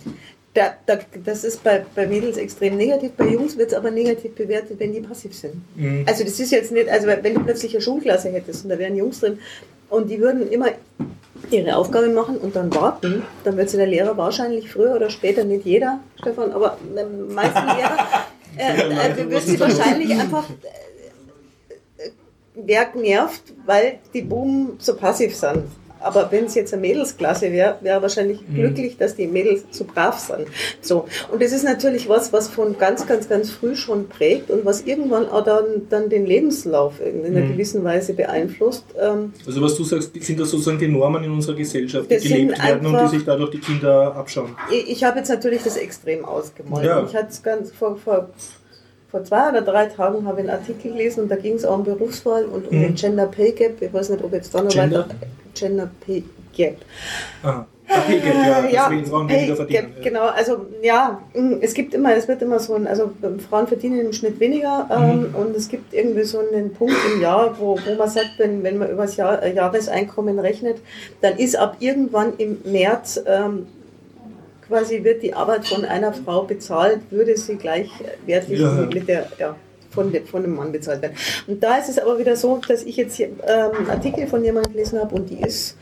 [0.53, 4.35] Da, da, das ist bei, bei Mädels extrem negativ, bei Jungs wird es aber negativ
[4.35, 5.55] bewertet, wenn die passiv sind.
[5.75, 6.05] Mhm.
[6.07, 8.95] Also das ist jetzt nicht, also wenn du plötzlich eine Schulklasse hättest und da wären
[8.95, 9.39] Jungs drin
[9.89, 10.69] und die würden immer
[11.51, 15.43] ihre Aufgabe machen und dann warten, dann wird sie der Lehrer wahrscheinlich früher oder später,
[15.43, 17.97] nicht jeder, Stefan, aber die meisten Lehrer,
[18.57, 20.49] äh, äh, wird sie wahrscheinlich einfach
[21.97, 22.09] äh,
[22.55, 25.63] wer genervt, weil die Buben so passiv sind.
[25.99, 29.85] Aber wenn es jetzt eine Mädelsklasse wäre, wäre er wahrscheinlich glücklich, dass die Mädels so
[29.85, 30.47] brav sind.
[30.81, 31.05] So.
[31.31, 34.81] Und das ist natürlich was, was von ganz, ganz, ganz früh schon prägt und was
[34.81, 37.53] irgendwann auch dann, dann den Lebenslauf in einer Mhm.
[37.53, 38.85] gewissen Weise beeinflusst.
[39.01, 42.63] Ähm, Also was du sagst, sind das sozusagen die Normen in unserer Gesellschaft, die gelebt
[42.63, 44.55] werden und die sich dadurch die Kinder abschauen.
[44.71, 46.85] Ich, ich habe jetzt natürlich das extrem ausgemalt.
[46.85, 47.03] Ja.
[47.03, 48.29] Ich hatte es ganz vor, vor,
[49.09, 51.75] vor zwei oder drei Tagen habe ich einen Artikel gelesen und da ging es auch
[51.77, 52.81] um Berufswahl und um Mhm.
[52.81, 53.81] den Gender Pay Gap.
[53.81, 54.99] Ich weiß nicht, ob jetzt da noch Gender?
[55.05, 55.15] weiter.
[55.53, 56.23] Gender Pay
[56.55, 56.77] Gap.
[57.43, 59.93] Ah, Pay Gap, ja, ja, Frauen Pay weniger verdienen.
[59.93, 60.25] Gap, genau.
[60.27, 63.11] Also ja, mh, es gibt immer, es wird immer so ein, also
[63.49, 65.35] Frauen verdienen im Schnitt weniger ähm, Mhm.
[65.35, 68.77] und es gibt irgendwie so einen Punkt im Jahr, wo, wo man sagt, wenn, wenn
[68.79, 70.77] man über das Jahr, Jahreseinkommen rechnet,
[71.21, 73.67] dann ist ab irgendwann im März ähm,
[74.67, 78.87] quasi wird die Arbeit von einer Frau bezahlt, würde sie gleichwertig Ja.
[78.93, 79.55] mit, der, ja,
[79.91, 81.15] von, dem- von einem Mann bezahlt werden.
[81.47, 84.43] Und da ist es aber wieder so, dass ich jetzt hier ähm, einen Artikel von
[84.43, 85.77] jemandem gelesen habe und die ist,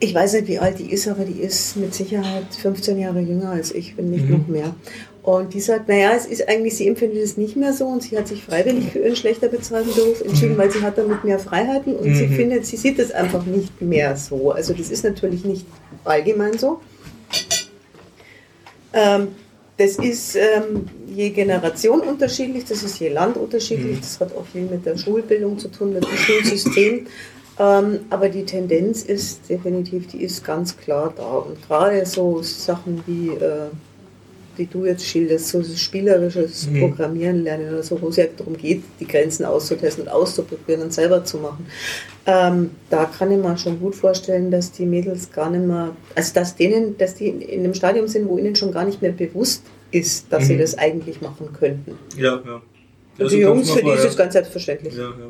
[0.00, 3.50] ich weiß nicht, wie alt die ist, aber die ist mit Sicherheit 15 Jahre jünger
[3.50, 4.30] als ich, wenn nicht Mhm.
[4.38, 4.74] noch mehr.
[5.22, 8.18] Und die sagt, naja, es ist eigentlich, sie empfindet es nicht mehr so und sie
[8.18, 10.58] hat sich freiwillig für ihren schlechter bezahlten Beruf entschieden, Mhm.
[10.58, 12.32] weil sie hat damit mehr Freiheiten und sie Mhm.
[12.34, 14.50] findet, sie sieht es einfach nicht mehr so.
[14.50, 15.64] Also das ist natürlich nicht
[16.04, 16.80] allgemein so.
[18.92, 19.28] Ähm,
[19.76, 24.62] das ist ähm, je Generation unterschiedlich, das ist je Land unterschiedlich, das hat auch viel
[24.62, 27.06] mit der Schulbildung zu tun, mit dem Schulsystem.
[27.58, 31.22] Ähm, aber die Tendenz ist definitiv, die ist ganz klar da.
[31.22, 33.68] Und gerade so Sachen wie, äh,
[34.56, 36.80] wie du jetzt schilderst, so spielerisches Mhm.
[36.80, 40.92] Programmieren lernen oder so, wo es ja darum geht, die Grenzen auszutesten und auszuprobieren und
[40.92, 41.66] selber zu machen.
[42.26, 46.34] Ähm, da kann ich mir schon gut vorstellen, dass die Mädels gar nicht mehr, also
[46.34, 49.62] dass denen, dass die in einem Stadium sind, wo ihnen schon gar nicht mehr bewusst
[49.90, 50.58] ist, dass sie Mhm.
[50.60, 51.98] das eigentlich machen könnten.
[52.16, 52.62] Ja, ja.
[53.18, 54.94] Und die Jungs, für die ist es ganz selbstverständlich.
[54.94, 55.28] Ja, ja.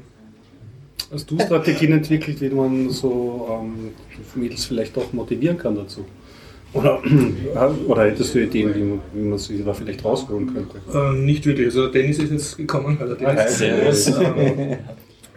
[1.13, 3.91] Hast du Strategien entwickelt, wie man so ähm,
[4.35, 6.05] die Mädels vielleicht auch motivieren kann dazu?
[6.75, 7.03] Oder,
[7.87, 10.81] oder hättest du Ideen, wie man, wie man sie da vielleicht rausholen könnte?
[10.95, 11.67] Ähm, nicht wirklich.
[11.67, 12.99] Also Dennis ist jetzt gekommen.
[13.01, 13.59] Ah, Dennis.
[13.59, 14.09] Servus.
[14.09, 14.79] Ähm,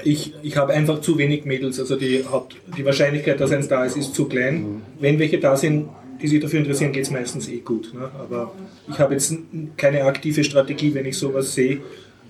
[0.03, 1.79] ich ich habe einfach zu wenig Mädels.
[1.79, 4.81] Also die, Haupt, die Wahrscheinlichkeit, dass eins da ist, ist zu klein.
[4.99, 5.89] Wenn welche da sind,
[6.21, 7.93] die sich dafür interessieren, geht es meistens eh gut.
[7.93, 8.09] Ne?
[8.19, 8.53] Aber
[8.89, 9.36] ich habe jetzt
[9.77, 11.79] keine aktive Strategie, wenn ich sowas sehe.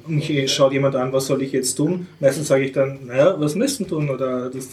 [0.07, 2.07] Und mich schaut jemand an, was soll ich jetzt tun?
[2.19, 4.09] Meistens sage ich dann, naja, was müssen tun?
[4.09, 4.69] Oder das,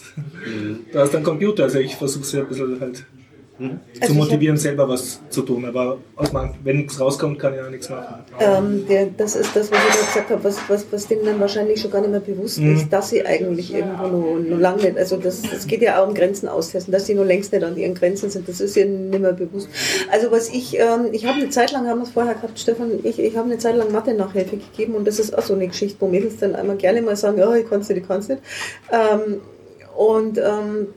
[0.93, 1.65] da ist ein Computer.
[1.65, 3.05] Also ich versuche es ja ein bisschen halt
[4.01, 5.65] Also zu motivieren, selber was zu tun.
[5.67, 5.99] Aber
[6.65, 8.25] wenn nichts rauskommt, kann ich auch nichts machen.
[8.41, 11.39] Ähm, der, das ist das, was ich gerade gesagt habe, was, was, was denen dann
[11.39, 12.75] wahrscheinlich schon gar nicht mehr bewusst Mhm.
[12.75, 16.09] ist, dass sie eigentlich irgendwo nur, nur lange nicht, also das, das geht ja auch
[16.09, 19.11] um Grenzen austesten, dass sie nur längst nicht an ihren Grenzen sind, das ist ihnen
[19.11, 19.69] nicht mehr bewusst.
[20.11, 22.91] Also was ich, ähm, ich habe eine Zeit lang, haben wir es vorher gehabt, Stefan,
[23.03, 25.97] ich, ich habe eine Zeit lang Mathe-Nachhilfe gegeben und das ist auch so eine Geschichte,
[26.01, 28.43] wo Mädels dann einmal gerne mal sagen, ja, ich kann's nicht, ich kann's nicht.
[28.91, 29.41] Ähm,
[29.97, 30.89] und ähm,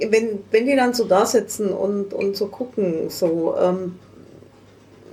[0.00, 3.96] wenn, wenn die dann so da sitzen und, und so gucken, so, ähm,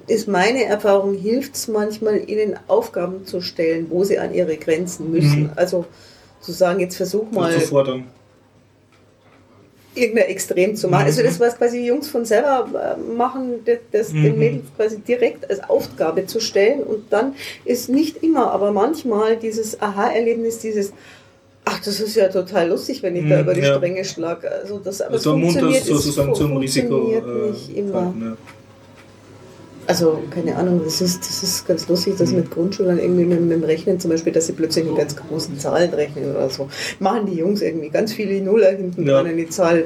[0.07, 5.11] ist meine Erfahrung, hilft es manchmal, ihnen Aufgaben zu stellen, wo sie an ihre Grenzen
[5.11, 5.43] müssen.
[5.43, 5.51] Mhm.
[5.55, 5.85] Also
[6.41, 8.03] zu sagen, jetzt versuch mal Zu fordern.
[9.95, 11.03] irgendein Extrem zu machen.
[11.03, 11.07] Mhm.
[11.07, 14.39] Also das, was quasi die Jungs von selber äh, machen, das, das den Mhm.
[14.39, 19.81] Mädels quasi direkt als Aufgabe zu stellen und dann ist nicht immer, aber manchmal dieses
[19.81, 20.91] Aha-Erlebnis, dieses
[21.65, 23.75] Ach, das ist ja total lustig, wenn ich da Mhm, über die ja.
[23.75, 24.51] Stränge schlage.
[24.51, 27.11] Also das aber Also funktioniert, sozusagen es zum Risiko.
[27.11, 27.91] äh, nicht immer.
[27.91, 28.37] Verhalten, ja.
[29.85, 32.17] Also, keine Ahnung, das ist, das ist ganz lustig, Mhm.
[32.19, 35.13] dass mit Grundschülern irgendwie mit, mit dem Rechnen zum Beispiel, dass sie plötzlich mit ganz
[35.15, 36.69] großen Zahlen rechnen oder so.
[36.99, 39.15] Machen die Jungs irgendwie ganz viele Nuller hinten Ja.
[39.21, 39.85] dran in die Zahl.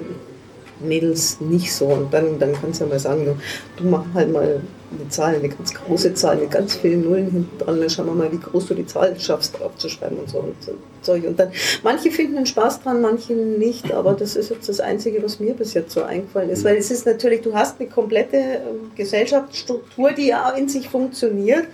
[0.80, 1.86] Mädels nicht so.
[1.88, 3.36] Und dann, dann kannst du ja mal sagen, du,
[3.82, 4.62] du mach halt mal
[4.92, 7.80] eine Zahl, eine ganz große Zahl mit ganz vielen Nullen hinten dran.
[7.80, 10.40] Dann schauen wir mal, wie groß du die Zahl schaffst, aufzuschreiben und so.
[10.40, 11.26] Und so Zeug.
[11.26, 11.52] Und dann,
[11.84, 13.92] manche finden den Spaß dran, manche nicht.
[13.92, 16.64] Aber das ist jetzt das Einzige, was mir bis jetzt so eingefallen ist.
[16.64, 21.66] Weil es ist natürlich, du hast eine komplette ähm, Gesellschaftsstruktur, die ja in sich funktioniert,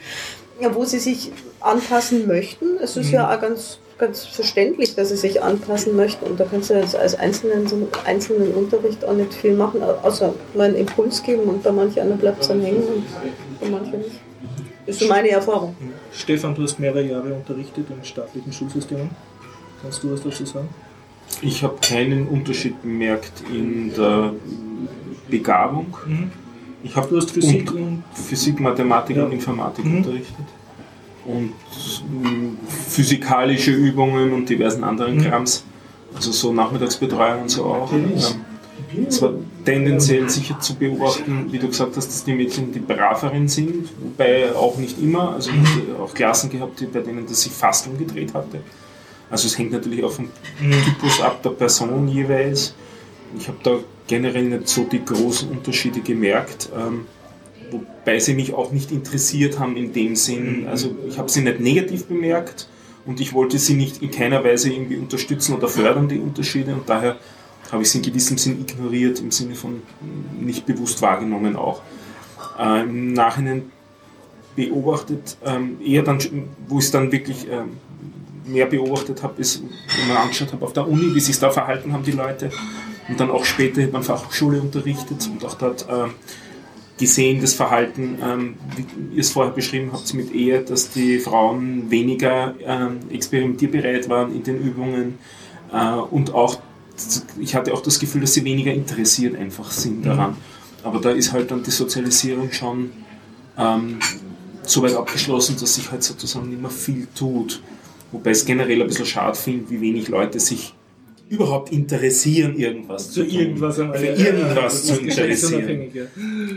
[0.59, 2.77] wo sie sich anpassen möchten.
[2.81, 6.25] Es ist ja auch ganz, ganz verständlich, dass sie sich anpassen möchten.
[6.25, 10.33] Und da kannst du jetzt als Einzelnen so einzelnen Unterricht auch nicht viel machen, außer
[10.55, 13.05] mal einen Impuls geben und bei manchen anderen bleibt es dann hängen und
[13.61, 14.19] bei manchen nicht.
[14.85, 15.75] Ist so meine Erfahrung.
[16.11, 19.09] Stefan, du hast mehrere Jahre unterrichtet in staatlichen Schulsystemen.
[19.81, 20.67] Kannst du was dazu sagen?
[21.41, 24.33] Ich habe keinen Unterschied bemerkt in der
[25.29, 25.93] Begabung.
[26.83, 29.23] Ich habe Du hast Physik und, Physik, Mathematik Ja.
[29.25, 29.97] und Informatik Mhm.
[29.97, 30.45] unterrichtet.
[31.25, 31.53] Und
[32.21, 32.57] mh,
[32.89, 35.23] physikalische Übungen und diversen anderen Mhm.
[35.23, 35.63] Krams.
[36.15, 37.91] Also so Nachmittagsbetreuung und so auch.
[39.07, 39.33] Es war
[39.65, 44.53] tendenziell sicher zu beobachten, wie du gesagt hast, dass die Mädchen die braveren sind, wobei
[44.55, 45.33] auch nicht immer.
[45.33, 45.57] Also ich
[45.91, 48.59] habe auch Klassen gehabt, bei denen das sich fast umgedreht hatte.
[49.31, 50.29] Also es hängt natürlich auch vom
[50.85, 52.75] Typus ab der Person jeweils.
[53.39, 57.05] Ich habe da generell nicht so die großen Unterschiede gemerkt, ähm,
[58.03, 60.67] wobei sie mich auch nicht interessiert haben in dem Sinn.
[60.69, 62.67] Also ich habe sie nicht negativ bemerkt
[63.05, 66.73] und ich wollte sie nicht in keiner Weise irgendwie unterstützen oder fördern, die Unterschiede.
[66.73, 67.17] Und daher
[67.71, 69.81] habe ich sie in gewissem Sinn ignoriert, im Sinne von
[70.39, 71.81] nicht bewusst wahrgenommen auch.
[72.59, 73.71] Äh, Im Nachhinein
[74.55, 76.19] beobachtet, ähm, eher dann,
[76.67, 77.77] wo ich es dann wirklich ähm,
[78.45, 79.63] mehr beobachtet habe, ist,
[79.97, 82.51] wenn man angeschaut habe auf der Uni, wie sich da verhalten haben die Leute
[83.07, 86.11] und dann auch später in der Fachhochschule unterrichtet und auch dort ähm,
[86.97, 91.89] gesehen, das Verhalten, ähm, wie ihr es vorher beschrieben habt mit Ehe, dass die Frauen
[91.89, 95.17] weniger ähm, experimentierbereit waren in den Übungen
[95.71, 96.59] äh, und auch,
[97.39, 100.37] ich hatte auch das Gefühl, dass sie weniger interessiert einfach sind daran.
[100.83, 102.91] Aber da ist halt dann die Sozialisierung schon
[103.57, 103.99] ähm,
[104.63, 107.61] so weit abgeschlossen, dass sich halt sozusagen nicht mehr viel tut.
[108.11, 110.75] Wobei ich es generell ein bisschen schade finde, wie wenig Leute sich
[111.33, 113.31] überhaupt interessieren, irgendwas Zu tun.
[113.39, 113.97] irgendwas einmal.
[113.97, 115.91] Für irgendwas ja, zu ist interessieren.
[115.93, 116.03] ja.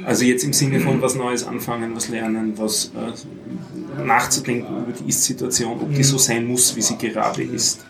[0.06, 5.08] Also jetzt im Sinne von was Neues anfangen, was lernen, was äh, nachzudenken über die
[5.08, 7.84] Ist-Situation, ob die so sein muss, wie sie gerade ist.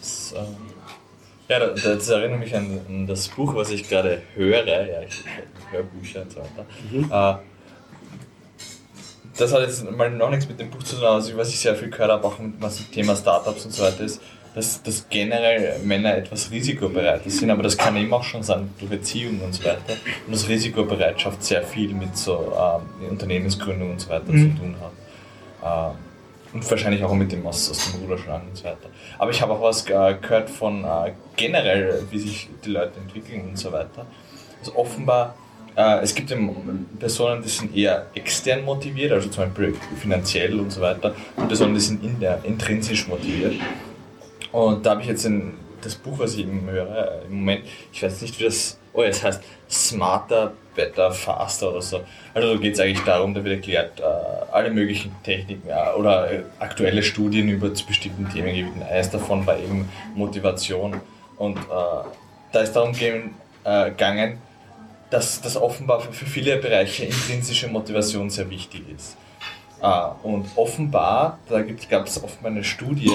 [0.00, 0.44] Das, ähm,
[1.48, 4.66] ja, da- das erinnert mich an, an das Buch, was ich gerade höre.
[4.66, 6.38] Ja, ich, ich höre Bücher und so
[7.10, 7.38] weiter.
[7.38, 7.42] Äh,
[9.38, 11.58] das hat jetzt mal noch nichts mit dem Buch zu tun, aber also was ich
[11.58, 14.20] sehr viel gehört habe, auch mit was dem Thema Startups und so weiter ist,
[14.54, 18.92] dass, dass generell Männer etwas risikobereiter sind, aber das kann eben auch schon sein durch
[18.92, 19.96] Erziehung und so weiter.
[20.26, 24.56] Und dass Risikobereitschaft sehr viel mit so ähm, Unternehmensgründung und so weiter Mhm.
[24.56, 25.92] zu tun hat.
[25.92, 25.98] Ähm,
[26.52, 28.90] und wahrscheinlich auch mit dem aus, aus dem Ruderschlag und so weiter.
[29.18, 33.48] Aber ich habe auch was äh, gehört von äh, generell, wie sich die Leute entwickeln
[33.48, 34.04] und so weiter.
[34.60, 35.34] Also offenbar,
[35.76, 40.70] äh, es gibt eben Personen, die sind eher extern motiviert, also zum Beispiel finanziell und
[40.70, 43.54] so weiter, und Personen, die sind in der, intrinsisch motiviert.
[44.52, 47.64] Und da habe ich jetzt ein, das Buch, was ich eben höre, äh, im Moment,
[47.92, 52.00] ich weiß nicht, wie das, oh, es heißt Smarter, Better, Faster oder so.
[52.34, 54.04] Also da geht es eigentlich darum, da wird erklärt, äh,
[54.52, 55.68] alle möglichen Techniken
[55.98, 58.82] oder äh, aktuelle Studien über zu bestimmten Themengebieten.
[58.82, 61.00] Eines davon war eben Motivation.
[61.36, 61.60] Und äh,
[62.52, 62.92] da ist darum
[63.64, 64.38] gegangen,
[65.10, 69.16] dass das offenbar für viele Bereiche intrinsische Motivation sehr wichtig ist.
[69.84, 71.60] Ah, und offenbar, da
[71.90, 73.10] gab es offenbar eine Studie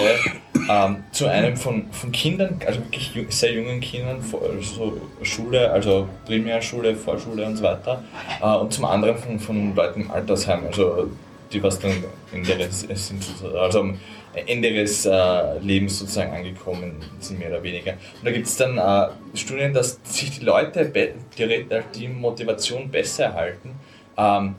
[0.69, 6.09] ähm, zu einem von, von Kindern, also wirklich sehr jungen Kindern, vor- so Schule, also
[6.25, 8.03] Primärschule, Vorschule und so weiter,
[8.41, 11.09] äh, und zum anderen von, von Leuten im Altersheim, also
[11.53, 12.03] die was dann
[12.33, 13.23] Ende ihres, sind,
[13.57, 13.97] also am
[14.45, 17.93] Ende ihres äh, Lebens sozusagen angekommen sind, mehr oder weniger.
[17.93, 19.07] Und da gibt es dann äh,
[19.37, 20.91] Studien, dass sich die Leute
[21.37, 21.47] die,
[21.95, 23.71] die Motivation besser erhalten,
[24.17, 24.55] ähm,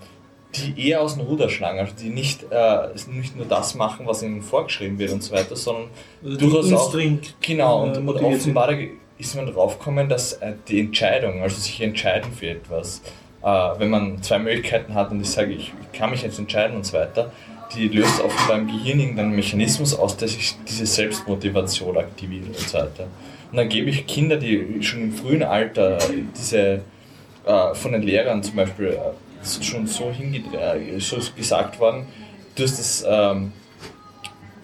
[0.55, 4.23] die eher aus dem Ruder schlagen, also die nicht, äh, nicht nur das machen, was
[4.23, 5.89] ihnen vorgeschrieben wird und so weiter, sondern
[6.25, 6.95] Also durchaus auch.
[7.41, 8.57] Genau, äh, und, und motiviert sind.
[8.57, 8.79] offenbar
[9.19, 13.03] ist man draufgekommen, dass äh, die Entscheidung, also sich entscheiden für etwas,
[13.43, 16.77] äh, wenn man zwei Möglichkeiten hat und ich sage, ich, ich kann mich jetzt entscheiden
[16.77, 17.31] und so weiter,
[17.75, 22.79] die löst offenbar im Gehirn irgendeinen Mechanismus aus, der sich diese Selbstmotivation aktiviert und so
[22.79, 23.07] weiter.
[23.51, 25.99] Und dann gebe ich Kinder, die schon im frühen Alter
[26.39, 26.81] diese
[27.45, 28.99] äh, von den Lehrern zum Beispiel äh,
[29.63, 32.07] schon so, äh, so gesagt worden,
[32.55, 33.53] du hast das, ähm,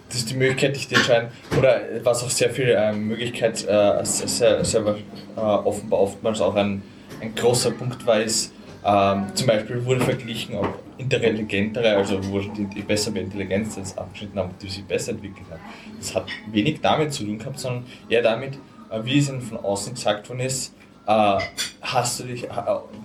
[0.09, 1.29] das ist die Möglichkeit, dich zu entscheiden,
[1.59, 6.83] oder was auch sehr viel äh, Möglichkeit, äh, sehr, sehr, äh, offenbar oftmals auch ein,
[7.21, 8.53] ein großer Punkt war, ist,
[8.85, 14.39] ähm, zum Beispiel wurde verglichen, ob intelligentere, also wo die, die bessere Intelligenz jetzt abgeschnitten
[14.39, 15.61] haben, die sich besser entwickelt haben.
[15.99, 18.59] Das hat wenig damit zu tun gehabt, sondern eher damit,
[18.91, 20.75] äh, wie es ihnen von außen gesagt worden ist,
[21.07, 21.39] äh,
[21.83, 22.51] hast du dich, äh,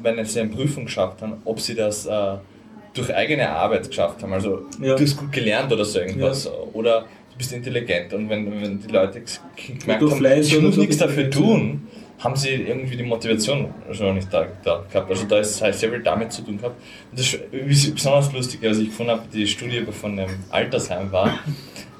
[0.01, 2.35] wenn sie eine Prüfung geschafft haben, ob sie das äh,
[2.93, 4.95] durch eigene Arbeit geschafft haben, also Ja.
[4.95, 8.87] du hast gut gelernt oder so irgendwas, oder du bist intelligent und wenn, wenn die
[8.91, 9.21] Leute
[9.79, 11.87] gemerkt haben, Fleiß ich muss nichts dafür tun,
[12.19, 15.09] haben sie irgendwie die Motivation schon nicht da, da gehabt.
[15.09, 16.75] Also da ist halt sehr viel damit zu tun gehabt.
[17.11, 21.39] Und das ist besonders lustig, als ich gefunden habe, die Studie von dem Altersheim war,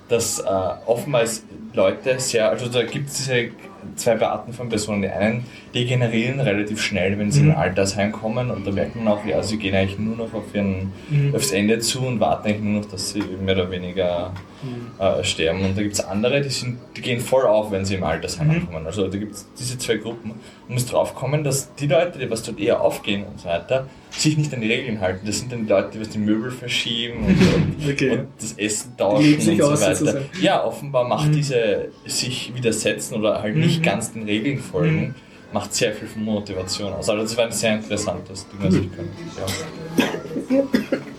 [0.09, 0.43] dass äh,
[0.87, 3.49] oftmals Leute sehr, also da gibt es diese
[3.95, 5.01] zwei Arten von Personen.
[5.03, 9.07] Die einen degenerieren relativ schnell, wenn sie in ein Altersheim kommen und da merkt man
[9.07, 11.33] auch, ja, sie gehen eigentlich nur noch auf ihren, Mhm.
[11.35, 14.91] aufs Ende zu und warten eigentlich nur noch, dass sie mehr oder weniger Mhm.
[14.99, 15.61] äh, sterben.
[15.63, 18.47] Und da gibt es andere, die, sind, die gehen voll auf, wenn sie im Altersheim
[18.47, 18.53] Mhm.
[18.55, 18.85] ankommen.
[18.85, 20.31] Also da gibt es diese zwei Gruppen.
[20.31, 23.87] Und muss drauf kommen, dass die Leute, die was dort eher aufgehen und so weiter,
[24.11, 25.25] sich nicht an die Regeln halten.
[25.25, 28.09] Das sind dann die Leute, die was die Möbel verschieben und, Okay.
[28.11, 29.95] und das Essen tauschen und so weiter.
[29.95, 30.25] sozusagen.
[30.41, 31.33] Ja, offenbar macht Mhm.
[31.33, 33.83] diese sich widersetzen oder halt nicht Mhm.
[33.83, 35.15] ganz den Regeln folgen, Mhm.
[35.53, 37.09] macht sehr viel von Motivation aus.
[37.09, 39.07] Also das war ein sehr interessantes Ding, was ich kann.
[39.37, 40.63] Ja.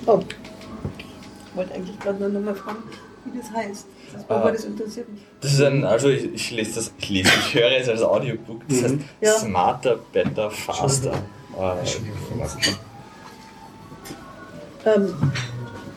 [0.07, 0.21] Oh.
[1.53, 2.79] Ich wollte eigentlich gerade nur noch mal fragen,
[3.25, 3.87] wie das heißt.
[4.13, 4.35] Das, Ah.
[4.37, 5.21] aber das interessiert mich.
[5.41, 8.63] Das ist ein, also ich, ich lese das, ich lese, ich höre es als Audiobook,
[8.69, 9.33] das heißt Ja.
[9.33, 11.13] Smarter, Better, Faster.
[11.59, 11.87] Äh,
[14.87, 15.15] Ähm,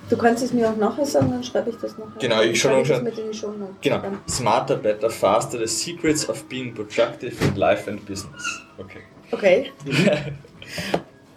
[0.09, 2.19] du kannst es mir auch nachher sagen, dann schreibe ich das nachher.
[2.19, 3.75] Genau, ich schon- ich schon- mit in die Show Notes.
[3.81, 8.43] genau, Dann- Smarter, Better, Faster, the secrets of being productive in life and business.
[8.77, 8.99] Okay.
[9.31, 9.71] Okay.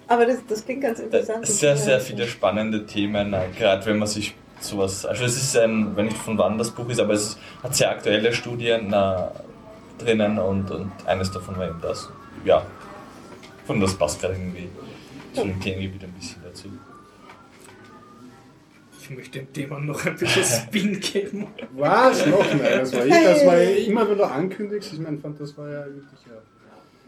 [0.08, 1.46] Aber das, das klingt ganz Äh, interessant.
[1.46, 5.96] Sehr, sehr viele spannende Themen, äh, gerade wenn man sich sowas, also es ist ein,
[5.96, 9.16] wenn nicht von wann das Buch ist, aber es hat sehr aktuelle Studien äh,
[9.98, 12.08] drinnen und, und eines davon war eben das.
[12.44, 12.62] Ja,
[13.68, 14.68] und das passt gerade irgendwie
[15.34, 16.68] zu dem Themengebiet ein bisschen dazu.
[19.00, 21.46] Ich möchte dem Thema noch ein bisschen Spin geben.
[21.76, 22.26] Was?
[22.26, 22.80] Noch mehr?
[22.80, 23.12] Das war ich.
[23.12, 24.92] Das war ja immer, wenn du ankündigst.
[24.94, 26.32] Ich meine, fand, das war ja wirklich ja.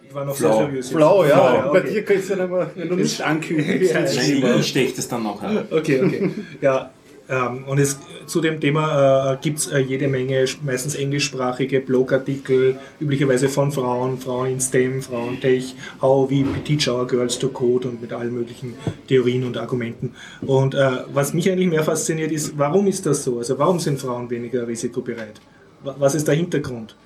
[0.07, 0.57] Ich war noch Flau.
[0.57, 0.91] sehr seriös.
[0.91, 1.37] Flau, ja.
[1.37, 1.91] Flau, Bei okay.
[1.91, 5.09] dir kannst du dann aber, wenn du nicht ankündigst, Ja, dann ja, Nein, es ich
[5.09, 5.67] dann noch an.
[5.71, 6.31] Okay, okay.
[6.61, 6.91] Ja,
[7.29, 12.79] ähm, und es, zu dem Thema äh, gibt es äh, jede Menge, meistens englischsprachige Blogartikel,
[13.01, 17.89] üblicherweise von Frauen, Frauen in STEM, Frauen Tech, how we teach our girls to code
[17.89, 18.75] und mit allen möglichen
[19.09, 20.15] Theorien und Argumenten.
[20.43, 23.39] Und äh, was mich eigentlich mehr fasziniert ist, warum ist das so?
[23.39, 25.41] Also warum sind Frauen weniger risikobereit?
[25.85, 26.97] Wa- Was ist der Hintergrund?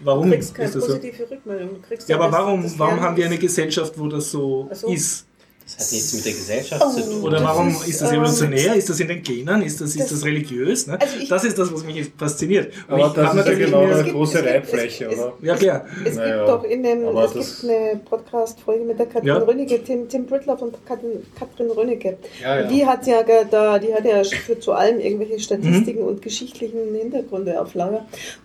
[0.00, 0.92] Du Warum kriegst ist keine das so?
[0.94, 1.70] positive Rückmeldung.
[1.70, 4.30] Du kriegst Ja, aber das- warum, das warum haben wir eine ist- Gesellschaft, wo das
[4.30, 4.86] so, so.
[4.88, 5.26] ist?
[5.64, 7.22] Das hat nichts mit der Gesellschaft zu tun.
[7.22, 8.74] Oder Das warum ist, ist, das ähm, evolutionär?
[8.76, 9.62] ist das in den Genen?
[9.62, 10.86] Ist das, ist das- das religiös?
[10.86, 10.98] Ne?
[11.00, 12.72] Also das ist das, was mich fasziniert.
[12.88, 15.32] Und Aber ich das ist ja natürlich genau eine gibt- große Reibfläche, es- oder?
[15.42, 15.86] Ja, klar.
[16.04, 19.36] Es Naja, gibt doch in dem, es das- gibt eine Podcast-Folge mit der Katrin Ja.
[19.38, 22.18] Rönnecke, Tim, Tim Britloff und Katrin, Katrin Rönnecke.
[22.42, 22.66] Ja, ja.
[22.68, 26.08] Die hat ja da, die hat ja für zu allem irgendwelche Statistiken Mhm.
[26.08, 28.04] und geschichtlichen Hintergründe auf Lager.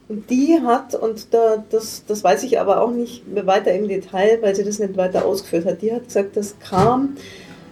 [0.10, 4.40] Und die hat, und da, das, das weiß ich aber auch nicht weiter im Detail,
[4.42, 7.07] weil sie das nicht weiter ausgeführt hat, die hat gesagt, das kam,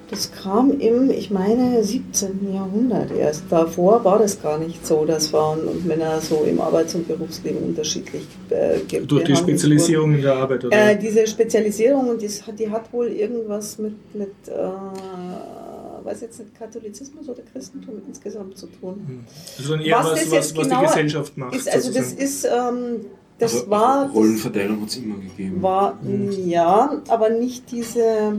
[0.10, 2.54] das kam im, ich meine, 17.
[2.54, 3.46] Jahrhundert erst.
[3.50, 7.64] Davor war das gar nicht so, dass Frauen und Männer so im Arbeits- und Berufsleben
[7.64, 10.92] unterschiedlich äh, Durch die Spezialisierung in der Arbeit, oder?
[10.92, 16.40] äh, diese Spezialisierung und das hat, die hat wohl irgendwas mit, mit äh, weiß jetzt
[16.40, 19.26] nicht, Katholizismus oder Christentum insgesamt zu tun.
[19.58, 21.56] also dann eher was was, das was, was die genauer Gesellschaft macht.
[21.56, 22.24] Ist, also das sozusagen.
[22.24, 23.06] ist, ähm,
[23.40, 25.62] das Also, war, Rollenverteilung hat es immer gegeben.
[25.64, 25.98] war,
[26.46, 28.34] ja, aber nicht diese,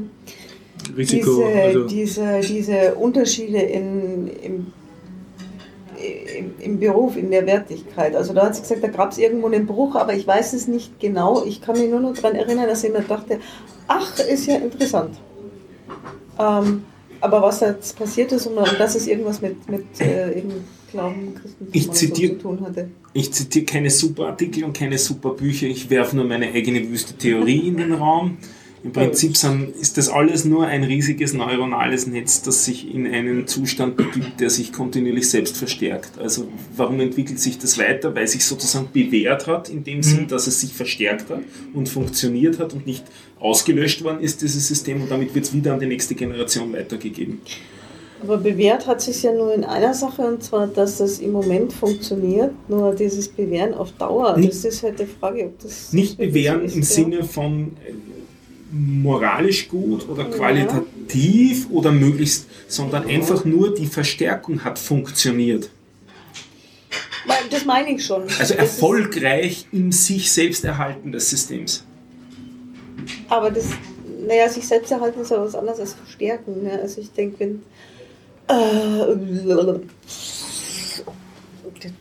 [0.96, 1.44] Risiko.
[1.44, 4.66] diese, also, diese, diese Unterschiede in, im,
[6.38, 8.14] im, im Beruf, in der Wertigkeit.
[8.14, 10.68] Also da hat sie gesagt, da gab es irgendwo einen Bruch, aber ich weiß es
[10.68, 11.44] nicht genau.
[11.44, 13.38] Ich kann mich nur noch daran erinnern, dass ich mir dachte,
[13.88, 15.16] ach, ist ja interessant.
[16.38, 16.84] Ähm,
[17.20, 20.52] aber was jetzt passiert ist und, dass es irgendwas mit, mit äh, eben
[20.92, 22.88] Glauben, Christentum Ich oder so zitiere- zu tun hatte.
[23.14, 27.14] Ich zitiere keine super Artikel und keine super Bücher, ich werfe nur meine eigene wüste
[27.14, 28.36] Theorie in den Raum.
[28.86, 33.48] Im Prinzip sind, ist das alles nur ein riesiges neuronales Netz, das sich in einen
[33.48, 36.16] Zustand begibt, der sich kontinuierlich selbst verstärkt.
[36.20, 36.46] Also
[36.76, 38.14] warum entwickelt sich das weiter?
[38.14, 41.40] Weil sich sozusagen bewährt hat, in dem Sinn, dass es sich verstärkt hat
[41.74, 43.02] und funktioniert hat und nicht
[43.40, 47.40] ausgelöscht worden ist, dieses System, und damit wird es wieder an die nächste Generation weitergegeben.
[48.22, 51.72] Aber bewährt hat sich ja nur in einer Sache, und zwar, dass das im Moment
[51.72, 52.52] funktioniert.
[52.68, 55.92] Nur dieses Bewähren auf Dauer, Nicht- das ist halt die Frage, ob das.
[55.92, 56.86] Nicht bewähren ist, im ja.
[56.86, 57.72] Sinne von
[58.72, 65.70] moralisch gut oder qualitativ oder möglichst, sondern einfach nur die Verstärkung hat funktioniert.
[67.50, 68.24] Das meine ich schon.
[68.38, 71.84] Also erfolgreich im sich selbst erhalten des Systems.
[73.28, 73.66] Aber das,
[74.26, 76.64] naja, sich selbst erhalten ist ja was anderes als verstärken.
[76.64, 76.72] Ne?
[76.80, 77.62] Also ich denke, wenn.
[78.48, 79.14] Äh,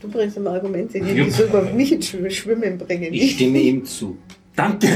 [0.02, 3.14] du bringst immer Argumente, die mich so über mich ins Schw- Schwimmen bringen.
[3.14, 4.18] Ich stimme ihm zu.
[4.56, 4.88] Danke.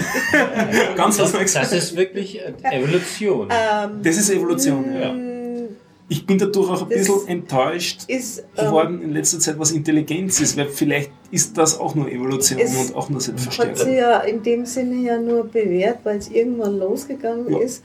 [0.95, 2.39] Ganz Das, was das ist wirklich
[2.71, 3.47] Evolution.
[3.51, 5.11] Ähm, Das ist Evolution, ja.
[5.13, 5.67] mh,
[6.07, 9.71] Ich bin dadurch auch ein Das bisschen enttäuscht Ist, ähm, geworden in letzter Zeit, was
[9.71, 14.19] Intelligenz ist, weil vielleicht ist das auch nur Evolution und auch nur hat sie ja
[14.21, 17.59] in dem Sinne ja nur bewährt, weil es irgendwann losgegangen Ja.
[17.59, 17.83] ist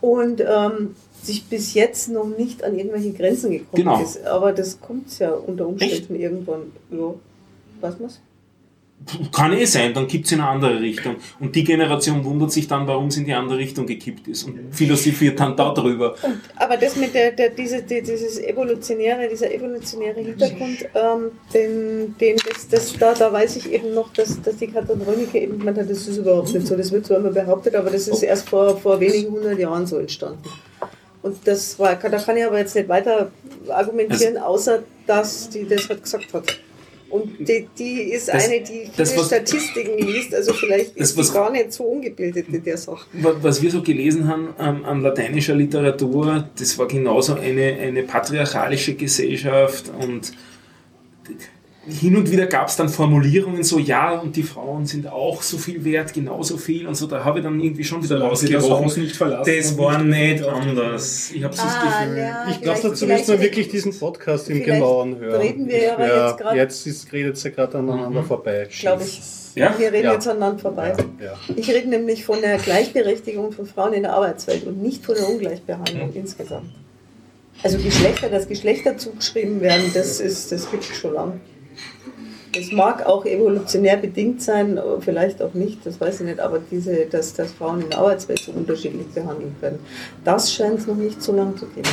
[0.00, 4.02] und ähm, sich bis jetzt noch nicht an irgendwelche Grenzen gekommen Genau.
[4.02, 4.24] ist.
[4.24, 6.72] Aber das kommt ja unter Umständen irgendwann.
[6.90, 7.14] Ja.
[7.82, 8.20] Weiß man's?
[9.32, 11.16] Kann eh sein, dann kippt es in eine andere Richtung.
[11.40, 14.74] Und die Generation wundert sich dann, warum es in die andere Richtung gekippt ist und
[14.74, 16.14] philosophiert dann darüber.
[16.22, 22.14] Und, aber das mit der, der diese, die, dieses evolutionäre, dieser evolutionäre Hintergrund, ähm, den,
[22.20, 25.58] den das, das, da, da weiß ich eben noch, dass, dass die Katrin Rönicke eben
[25.58, 26.76] gemeint hat, das ist überhaupt nicht so.
[26.76, 29.96] Das wird zwar immer behauptet, aber das ist erst vor, vor wenigen hundert Jahren so
[29.96, 30.42] entstanden.
[31.22, 33.30] Und das war, da kann ich aber jetzt nicht weiter
[33.68, 36.58] argumentieren, außer dass die das halt gesagt hat.
[37.10, 41.10] Und die, die ist Das- eine, die viele das, was- Statistiken liest, also vielleicht Das,
[41.10, 43.06] ist was- sie gar nicht so ungebildet in der Sache.
[43.14, 48.02] Wa- Was wir so gelesen haben ähm, an lateinischer Literatur, das war genauso eine, eine
[48.04, 50.32] patriarchalische Gesellschaft und
[51.90, 55.58] hin und wieder gab es dann Formulierungen so, ja, und die Frauen sind auch so
[55.58, 58.84] viel wert, genauso viel und so, da habe ich dann irgendwie schon wieder das rausgerochen.
[58.86, 61.30] Haus nicht verlassen Das war nicht nicht anders.
[61.34, 62.18] Ich habe so das Ah, Gefühl.
[62.18, 65.40] ja, Ich glaube, dazu müssen wir wirklich diesen Podcast im Genauen hören.
[65.40, 68.68] reden wir ja ja jetzt grad- jetzt ist, redet sie gerade aneinander vorbei.
[68.80, 69.20] Glaube ich.
[69.56, 69.74] Ja?
[69.78, 70.12] Wir reden Ja.
[70.14, 70.94] jetzt aneinander vorbei.
[71.22, 71.32] Ja.
[71.56, 75.28] Ich rede nämlich von der Gleichberechtigung von Frauen in der Arbeitswelt und nicht von der
[75.28, 76.70] Ungleichbehandlung insgesamt.
[77.62, 81.40] Also Geschlechter, dass Geschlechter zugeschrieben werden, das ist, das gibt es schon lange.
[82.56, 87.06] Es mag auch evolutionär bedingt sein, vielleicht auch nicht, das weiß ich nicht, aber diese,
[87.06, 89.78] dass, dass Frauen in der Arbeitswelt so unterschiedlich behandelt werden,
[90.24, 91.88] das scheint es noch nicht so lange zu geben.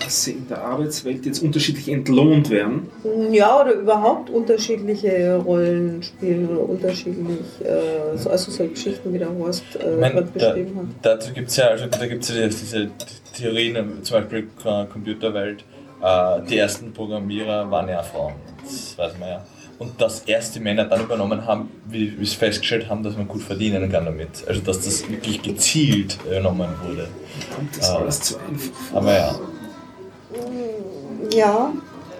[0.00, 2.90] Dass sie in der Arbeitswelt jetzt unterschiedlich entlohnt werden.
[3.30, 9.32] Ja, oder überhaupt unterschiedliche Rollen spielen oder unterschiedlich, äh, so, also so Geschichten, wie der
[9.38, 10.86] Horst äh, Ich mein, gerade da, beschrieben hat.
[11.00, 12.90] dazu gibt es ja, also, da gibt's ja diese
[13.34, 15.64] Theorien, zum Beispiel äh, Computerwelt,
[16.02, 19.44] äh, die ersten Programmierer waren ja Frauen, das weiß man ja.
[19.78, 23.42] Und dass erst die Männer dann übernommen haben, wie sie festgestellt haben, dass man gut
[23.42, 24.44] verdienen kann damit.
[24.46, 27.08] Also dass das wirklich gezielt übernommen wurde.
[27.58, 27.98] Und das ist Ah.
[27.98, 28.96] alles zu einfach.
[28.96, 29.34] Aber ja,
[31.32, 31.72] Ja,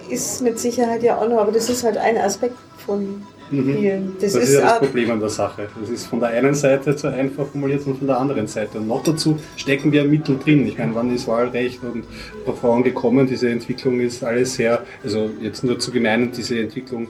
[0.09, 4.15] ist mit Sicherheit ja auch noch, aber das ist halt ein Aspekt von, spielen.
[4.19, 5.67] Das, Das, ist, ist ja das Problem an der Sache.
[5.79, 8.79] Das ist von der einen Seite zu einfach formuliert und von der anderen Seite.
[8.79, 10.67] Und noch dazu stecken wir mittendrin.
[10.67, 12.05] Ich meine, wann ist Wahlrecht und
[12.55, 13.27] Frauen gekommen?
[13.27, 17.07] Diese Entwicklung ist alles sehr, also jetzt nur zu gemeinen, diese Entwicklung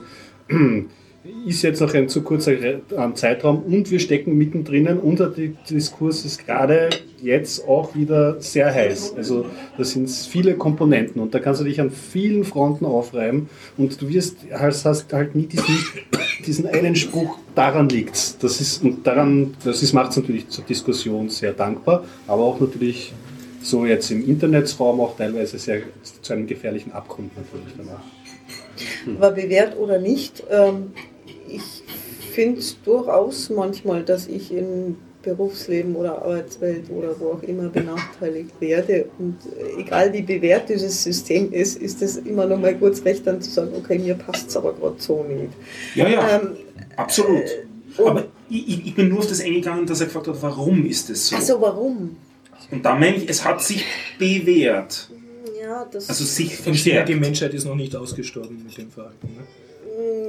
[1.47, 5.55] ist jetzt noch ein zu kurzer ähm, Zeitraum und wir stecken mittendrin und der Di-
[5.69, 6.89] Diskurs ist gerade
[7.21, 9.13] jetzt auch wieder sehr heiß.
[9.15, 9.45] Also
[9.77, 14.09] da sind viele Komponenten und da kannst du dich an vielen Fronten aufreiben und du
[14.09, 15.77] wirst hast, hast halt nie diesen,
[16.45, 18.37] diesen einen Spruch, daran liegt's.
[18.39, 22.59] Das ist und daran, das ist macht es natürlich zur Diskussion sehr dankbar, aber auch
[22.59, 23.13] natürlich
[23.61, 25.81] so jetzt im Internetsraum auch teilweise sehr
[26.21, 28.01] zu einem gefährlichen Abgrund natürlich danach.
[29.17, 30.91] aber bewährt oder nicht, ähm,
[31.55, 31.83] ich
[32.33, 38.51] finde es durchaus manchmal, dass ich im Berufsleben oder Arbeitswelt oder wo auch immer benachteiligt
[38.59, 39.07] werde.
[39.17, 43.25] Und äh, egal wie bewährt dieses System ist, ist es immer noch mal kurz recht
[43.25, 45.53] dann zu sagen, okay, mir passt es aber gerade so nicht.
[45.95, 46.49] Ja, ja, Ähm,
[46.95, 47.41] absolut.
[47.97, 50.85] und- Aber ich, ich- ich bin nur auf das eingegangen, dass er gefragt hat, warum
[50.85, 51.35] ist das so?
[51.37, 52.17] also warum?
[52.69, 53.83] Und da meine ich, es hat sich
[54.19, 55.09] bewährt.
[55.59, 57.09] Ja, das Also sich verstärkt.
[57.09, 59.27] die Menschheit ist noch nicht ausgestorben mit dem Verhalten.
[59.35, 59.43] Ne?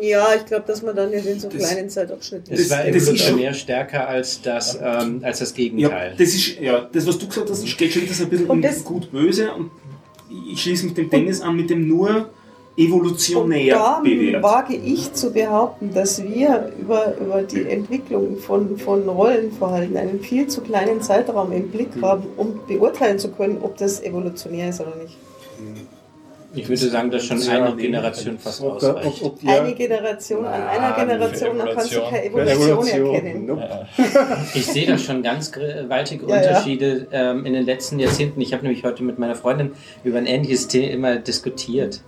[0.00, 3.02] Ja, ich glaube, dass man dann in so Das- kleinen Zeitabschnitten Es war das ist
[3.08, 6.14] evolutionär stärker als das, ähm, als das Ja, Gegenteil.
[6.18, 8.56] das ist, ja, das, was du gesagt hast, steht schon wieder so ein bisschen Und
[8.58, 9.70] in das- gut-böse und
[10.52, 12.08] ich schließe mich dem Dennis an mit dem nur
[12.78, 14.42] Und evolutionär da bewährt.
[14.42, 20.46] wage ich zu behaupten, dass wir über, über die Entwicklung von, von Rollenverhalten einen viel
[20.48, 24.94] zu kleinen Zeitraum im Blick haben, um beurteilen zu können, ob das evolutionär ist oder
[24.96, 25.16] nicht.
[26.56, 27.76] Ich würde sagen, dass schon Ja, eine.
[27.76, 29.22] Generation fast Ob, da- ob, ausreicht.
[29.22, 32.10] ob die Eine Generation an einer Generation, kannst du Evolution.
[32.10, 33.46] keine Evolution, erkennen.
[33.46, 33.86] Nope.
[34.54, 36.48] Ich sehe da schon ganz gewaltige Ja, ja.
[36.48, 38.40] Unterschiede ähm, in den letzten Jahrzehnten.
[38.40, 39.72] Ich habe nämlich heute mit meiner Freundin
[40.04, 42.00] über ein ähnliches Thema diskutiert.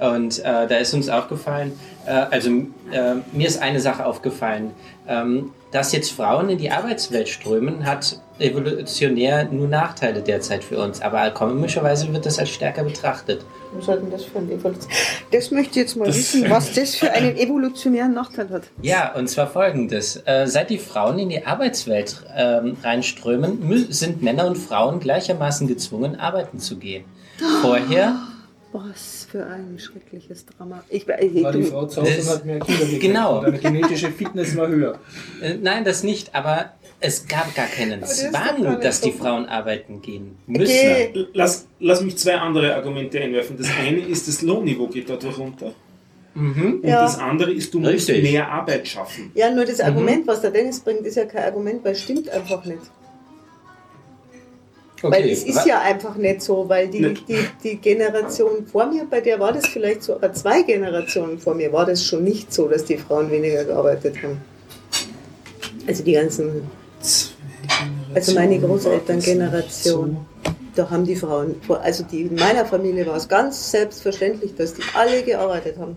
[0.00, 1.72] Und äh, da ist uns aufgefallen,
[2.04, 4.72] äh, also äh, mir ist eine Sache aufgefallen,
[5.08, 11.00] ähm, dass jetzt Frauen in die Arbeitswelt strömen, hat evolutionär nur Nachteile derzeit für uns.
[11.00, 13.44] Aber komischerweise wird das als stärker betrachtet.
[13.76, 14.90] Was denn das für ein Evolution?
[15.32, 18.62] Das möchte ich jetzt mal Das- wissen, was das für einen evolutionären Nachteil hat.
[18.82, 20.16] Ja, und zwar folgendes.
[20.26, 26.18] Äh, seit die Frauen in die Arbeitswelt ähm, reinströmen, sind Männer und Frauen gleichermaßen gezwungen,
[26.20, 27.04] arbeiten zu gehen.
[27.62, 28.16] Vorher,
[28.72, 30.84] Was für ein schreckliches Drama.
[30.88, 33.02] Ich, ich, War die Frau zu Hause und hat mehr Kinder gekriegt.
[33.02, 33.42] Genau.
[33.42, 35.00] Deine genetische Fitness war höher.
[35.42, 39.10] äh, nein, das nicht, aber es gab gar keinen das Zwang, dass die.
[39.10, 40.70] Frauen arbeiten gehen müssen.
[40.72, 41.26] Okay.
[41.32, 43.56] Lass, lass mich zwei andere Argumente einwerfen.
[43.58, 45.72] Das eine ist, das Lohnniveau geht dadurch runter.
[46.34, 46.80] Mhm.
[46.80, 47.02] Und Ja.
[47.02, 48.22] das andere ist, du musst Richtig.
[48.22, 49.32] mehr Arbeit schaffen.
[49.34, 52.28] Ja, nur das Argument, was der Dennis bringt, ist ja kein Argument, weil es stimmt
[52.28, 52.82] einfach nicht.
[55.10, 57.28] Weil es ist ja einfach nicht so, weil die, Nicht.
[57.28, 61.54] die, die Generation vor mir, bei der war das vielleicht so, aber zwei Generationen vor
[61.54, 64.40] mir war das schon nicht so, dass die Frauen weniger gearbeitet haben.
[65.86, 66.62] Also die ganzen,
[68.14, 70.24] also meine Großelterngeneration,
[70.74, 74.82] da haben die Frauen, also die, in meiner Familie war es ganz selbstverständlich, dass die
[74.94, 75.96] alle gearbeitet haben.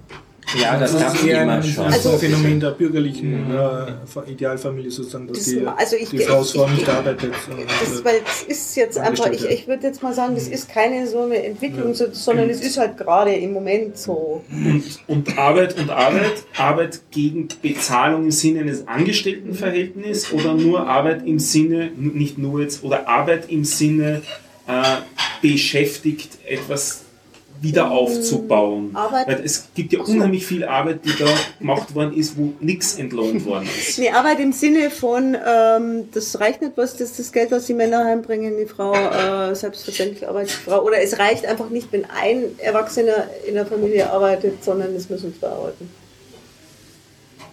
[0.55, 1.85] Ja, das gab es immer ein, schon.
[1.85, 6.41] Also, Also- Phänomen der bürgerlichen äh, Idealfamilie sozusagen, dass Das- die, also ich- die Frau
[6.41, 7.31] ich- nicht arbeitet.
[7.33, 10.69] Das, sondern- weil es ist jetzt einfach, ich, ich würde jetzt mal sagen, das ist
[10.69, 14.43] keine so eine Entwicklung, so, sondern es ist halt gerade im Moment so.
[14.49, 21.25] Und, und Arbeit und Arbeit, Arbeit gegen Bezahlung im Sinne eines Angestelltenverhältnisses oder nur Arbeit
[21.27, 24.21] im Sinne, nicht nur jetzt, oder Arbeit im Sinne
[24.67, 24.83] äh,
[25.41, 27.03] beschäftigt, etwas
[27.61, 28.91] wieder aufzubauen.
[28.93, 31.25] Arbeit- Weil es gibt ja unheimlich viel Arbeit, die da
[31.59, 33.97] gemacht worden ist, wo nichts entlohnt worden ist.
[33.99, 37.73] Nee, Arbeit im Sinne von, ähm, das reicht nicht, was das, das Geld, was die
[37.73, 40.81] Männer heimbringen, die Frau äh, selbstverständlich arbeitet Frau.
[40.83, 45.33] Oder es reicht einfach nicht, wenn ein Erwachsener in der Familie arbeitet, sondern es müssen
[45.39, 45.89] zwei arbeiten.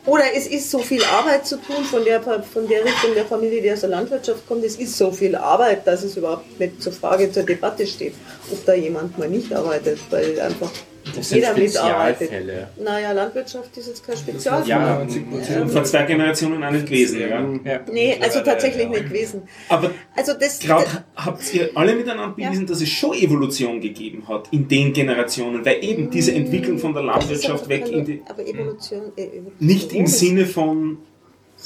[0.06, 3.62] Oder es ist so viel Arbeit zu tun von der, von der Richtung der Familie,
[3.62, 4.62] die aus der Landwirtschaft kommt.
[4.62, 8.14] Es ist so viel Arbeit, dass es überhaupt nicht zur Frage, zur Debatte steht,
[8.52, 10.70] ob da jemand mal nicht arbeitet, weil einfach
[11.14, 12.28] Das sind jeder mitarbeitet.
[12.28, 12.68] Spezialfälle.
[12.82, 14.68] Naja, Landwirtschaft ist jetzt kein Spezialfall.
[14.68, 15.60] Ja, 90%.
[15.62, 17.20] Und vor zwei Generationen auch nicht gewesen.
[17.20, 17.28] Ja.
[17.64, 17.80] Ja.
[17.92, 18.88] Nee, also Ja, tatsächlich ja.
[18.88, 19.42] nicht gewesen.
[19.68, 20.86] Aber Also das, Glaub,
[21.16, 25.84] habt ihr alle miteinander bewiesen, dass es schon Evolution gegeben hat in den Generationen, weil
[25.84, 30.06] eben diese Entwicklung von der Landwirtschaft weg in die, Aber Evolution, äh, Evolution nicht im
[30.06, 30.98] Sinne von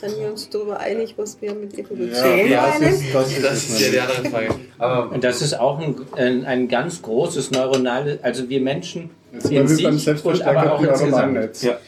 [0.01, 2.95] Sind wir uns darüber einig, was wir mit Evolution Ja, Ja, das meinen?
[2.95, 4.55] ist, das ist, Das ist ja die andere Frage.
[4.79, 9.51] Aber Und das ist auch ein, ein, ein ganz großes neuronales, also wir Menschen Jetzt
[9.51, 9.85] in beim sich
[10.25, 11.51] und aber auch Selbstverstärker.
[11.63, 11.79] Ja.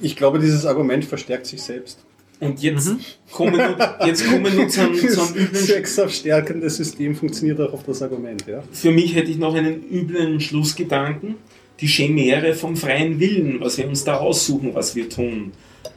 [0.00, 1.98] Ich glaube, dieses Argument verstärkt sich selbst.
[2.40, 2.90] und jetzt
[3.30, 7.74] kommen wir, jetzt kommen wir zu einem, zu einem Das üblen sexverstärkende System funktioniert auch
[7.74, 8.62] auf das Argument, ja.
[8.72, 11.36] Für mich hätte ich noch einen üblen Schlussgedanken.
[11.80, 15.52] die Chimäre vom freien Willen, was wir uns da aussuchen, was wir tun.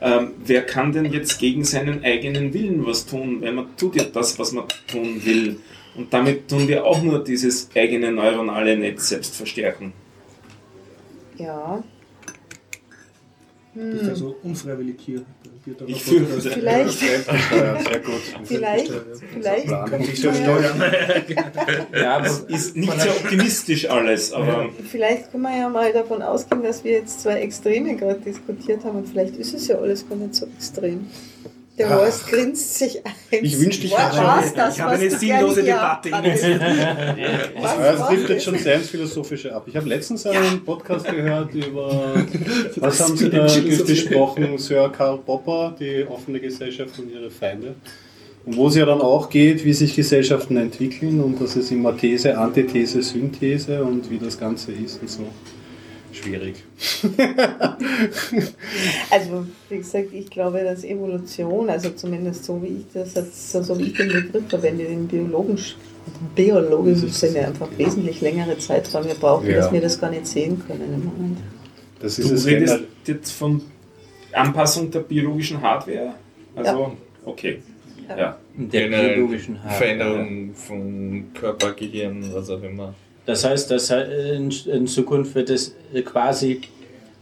[0.06, 4.04] Ähm, wer kann denn jetzt gegen seinen eigenen Willen was tun, wenn man tut ja
[4.04, 5.62] das, was man tun will.
[5.96, 9.94] Und damit tun wir auch nur dieses eigene neuronale Netz selbst verstärken.
[11.38, 11.82] Ja.
[13.76, 15.26] Das ist also unfreiwillig hier.
[15.88, 16.26] Ich fühle.
[16.26, 18.22] Vielleicht, Fremdversteuert, sehr gut.
[18.44, 18.92] vielleicht,
[19.34, 20.84] vielleicht man ja, steuern.
[21.94, 26.64] Ja, aber Ist nicht sehr optimistisch alles, aber vielleicht können wir ja mal davon ausgehen,
[26.64, 30.18] dass wir jetzt zwei Extreme gerade diskutiert haben und vielleicht ist es ja alles gar
[30.18, 31.08] nicht so extrem.
[31.78, 31.96] Der Ah.
[31.96, 33.14] Horst grinst sich ein.
[33.32, 36.12] Ich wünschte, ich Was hätte- war's das, ich habe was eine sinnlose Debatte?
[36.12, 39.64] Was Ja, es trifft jetzt schon sehr ins Philosophische ab.
[39.66, 42.24] Ich habe letztens einen Podcast gehört über,
[42.76, 43.48] was haben Sie da
[43.88, 47.74] besprochen, Sir Karl Popper, die offene Gesellschaft und ihre Feinde.
[48.46, 51.98] Und wo es ja dann auch geht, wie sich Gesellschaften entwickeln und dass es immer
[51.98, 55.24] These, Antithese, Synthese und wie das Ganze ist und so.
[56.24, 56.64] Schwierig.
[59.10, 63.78] Also, wie gesagt, ich glaube, dass Evolution, also zumindest so wie ich das jetzt, so,
[63.80, 65.80] wie ich den Begriff verwende, den biologischen,
[66.36, 69.58] biologischen Sinne einfach wesentlich längere Zeiträume brauchen, Ja.
[69.58, 71.38] dass wir das gar nicht sehen können im Moment.
[72.00, 73.62] Das du ist es redest jetzt von
[74.34, 76.14] Anpassung der biologischen Hardware?
[76.56, 76.94] Also,
[77.26, 77.60] okay.
[78.10, 78.38] Ja.
[78.58, 79.78] der Generell biologischen Hardware.
[79.78, 82.94] Veränderung von Körper, Gehirn, was auch immer.
[83.26, 85.76] Das heißt, dass in, in Zukunft wird es
[86.06, 86.62] quasi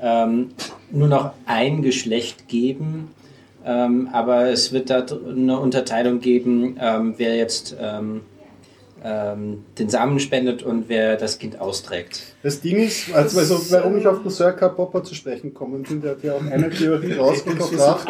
[0.01, 0.49] ähm,
[0.89, 3.11] nur noch ein Geschlecht geben,
[3.63, 8.21] ähm, aber es wird da eine Unterteilung geben, ähm, wer jetzt ähm,
[9.03, 12.30] ähm, den Samen spendet und wer das Kind austrägt.
[12.43, 15.83] Das Ding ist, also, also warum ich auf den Sir Karl Popper zu sprechen gekommen
[15.83, 18.07] bin, der hat ja auch eine Theorie rausgebracht,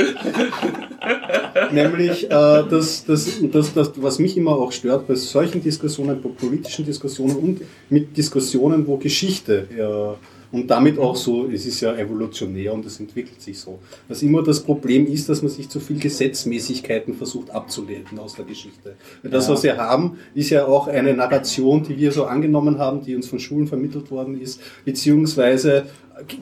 [1.71, 6.29] nämlich, äh, dass, dass, dass, dass, was mich immer auch stört bei solchen Diskussionen, bei
[6.29, 10.15] politischen Diskussionen und mit Diskussionen, wo Geschichte ja,
[10.51, 13.79] und damit auch so, es ist ja evolutionär und es entwickelt sich so,
[14.09, 18.45] dass immer das Problem ist, dass man sich zu viel Gesetzmäßigkeiten versucht abzuleiten aus der
[18.45, 18.95] Geschichte.
[19.21, 19.53] Weil das, Ja.
[19.53, 23.27] was wir haben, ist ja auch eine Narration, die wir so angenommen haben, die uns
[23.27, 25.85] von Schulen vermittelt worden ist, beziehungsweise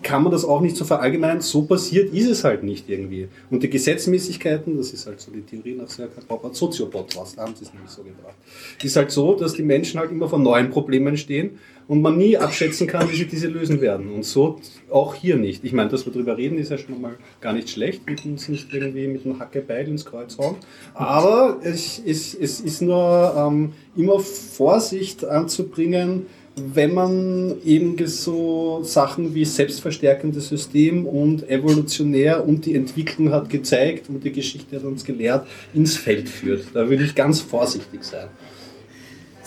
[0.03, 3.29] kann man das auch nicht so verallgemeinern, so passiert ist es halt nicht irgendwie.
[3.49, 7.55] Und die Gesetzmäßigkeiten, das ist halt so die Theorie nach Serkan Popper, Soziobot was, haben
[7.55, 8.35] sie es nämlich so gebracht,
[8.83, 11.51] ist halt so, dass die Menschen halt immer vor neuen Problemen stehen
[11.89, 14.11] und man nie abschätzen kann, wie sie diese lösen werden.
[14.11, 14.59] Und so
[14.91, 15.63] auch hier nicht.
[15.65, 18.47] Ich meine, dass wir drüber reden, ist ja schon mal gar nicht schlecht, mit uns
[18.47, 20.55] nicht irgendwie mit dem Hackebeil ins Kreuz hauen.
[20.93, 29.33] Aber es, es, es ist nur ähm, immer Vorsicht anzubringen, wenn man eben so Sachen
[29.33, 35.03] wie selbstverstärkendes System und evolutionär und die Entwicklung hat gezeigt und die Geschichte hat uns
[35.03, 36.65] gelehrt, ins Feld führt.
[36.73, 38.27] Da würde ich ganz vorsichtig sein.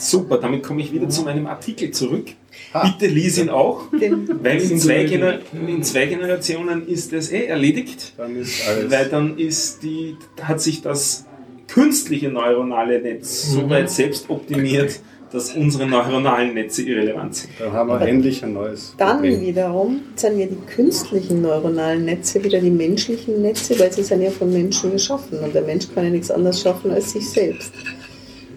[0.02, 2.32] Super, damit komme ich wieder zu meinem Artikel zurück.
[2.72, 2.88] Ah.
[2.88, 8.14] Bitte lies ihn auch, weil in zwei, Gener in zwei Generationen ist es eh erledigt.
[8.16, 8.90] Dann ist alles.
[8.90, 11.24] Weil dann ist die, hat sich das
[11.68, 15.00] künstliche neuronale Netz so weit selbst optimiert,
[15.32, 17.52] dass unsere neuronalen Netze irrelevant sind.
[17.58, 19.40] Dann haben wir endlich ein neues dann Problem.
[19.40, 24.30] wiederum sind ja die künstlichen neuronalen Netze wieder die menschlichen Netze, weil sie sind ja
[24.30, 27.72] von Menschen geschaffen und der Mensch kann ja nichts anderes schaffen als sich selbst.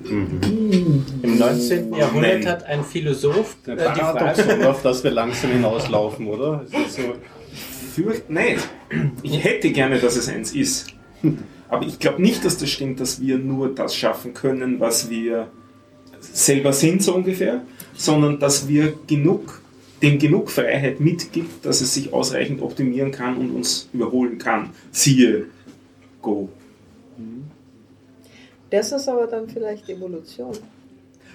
[0.10, 1.94] Im 19.
[1.94, 2.48] Jahrhundert Nein.
[2.48, 6.65] hat ein Philosoph äh, die Frage, auf das wir langsam hinauslaufen, oder?
[6.65, 7.14] Ist so,
[7.94, 8.68] Fürcht nicht.
[9.23, 10.88] Ich hätte gerne, dass es eins ist.
[11.69, 15.48] Aber ich glaube nicht, dass das stimmt, dass wir nur das schaffen können, was wir
[16.19, 17.61] selber sind, so ungefähr,
[17.95, 19.61] sondern dass wir genug,
[20.02, 24.72] dem genug Freiheit mitgibt, dass es sich ausreichend optimieren kann und uns überholen kann.
[24.91, 25.45] Siehe
[26.22, 26.49] Go.
[28.70, 30.54] Das ist aber dann vielleicht Evolution.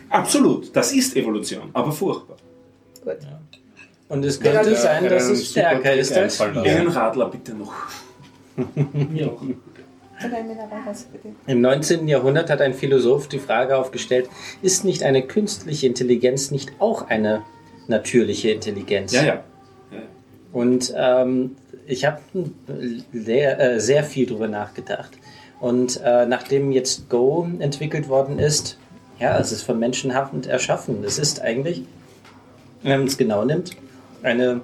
[0.09, 2.37] Absolut, das ist Evolution, aber furchtbar.
[3.05, 3.19] Gut.
[4.09, 6.41] und es könnte Ja, sein, dass es stärker ist als.
[6.41, 7.73] Radler bitte noch.
[11.47, 12.07] Im 19.
[12.07, 14.29] Jahrhundert hat ein Philosoph die Frage aufgestellt,
[14.61, 17.43] ist nicht eine künstliche Intelligenz nicht auch eine
[17.89, 19.13] natürliche Intelligenz?
[19.13, 19.45] Ja, ja.
[20.53, 22.21] Und ähm, ich habe
[23.13, 25.13] sehr, äh, sehr viel darüber nachgedacht.
[25.61, 28.79] Und äh, nachdem jetzt Go entwickelt worden ist,
[29.19, 31.05] ja, es ist von Menschenhand erschaffen.
[31.05, 31.83] Es ist eigentlich,
[32.83, 33.73] wenn man es genau nimmt,
[34.23, 34.63] eine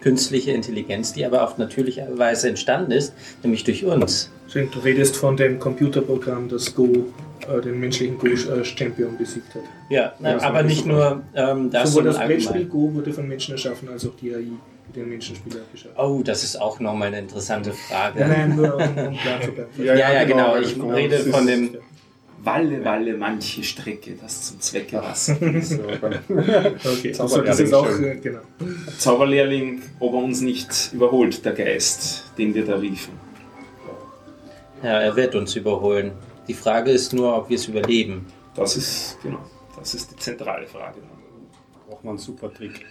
[0.00, 4.30] künstliche Intelligenz, die aber auf natürliche Weise entstanden ist, nämlich durch uns.
[4.52, 7.06] Du redest von dem Computerprogramm, das Go,
[7.48, 9.62] äh, den menschlichen Go-Champion besiegt hat.
[9.88, 12.66] Ja, Ja, aber nicht nur ähm, das, Sowohl das Brettspiel.
[12.66, 14.52] Go wurde von Menschen erschaffen, als auch die AI,
[14.94, 16.04] den Menschenspieler geschaffen hat.
[16.04, 18.20] Oh, das ist auch nochmal eine interessante Frage.
[18.20, 19.70] Nein, nein, nur um, um klar zu bleiben.
[19.78, 20.56] Ja, ja, genau.
[20.56, 20.88] Ich genau.
[20.94, 21.76] rede Das von ist- dem
[22.42, 25.34] Walle, Walle, manche Strecke, das zum Zwecke Wasser.
[25.40, 28.40] Okay, du solltest jetzt auch, äh, genau.
[28.98, 33.14] Zauberlehrling, ob er uns nicht überholt, der Geist, den wir da riefen.
[34.82, 36.12] Ja, er wird uns überholen.
[36.46, 38.26] Die Frage ist nur, ob wir es überleben.
[38.54, 39.38] Das ist, genau,
[39.78, 40.98] das ist die zentrale Frage.
[41.88, 42.84] Braucht man einen super Trick.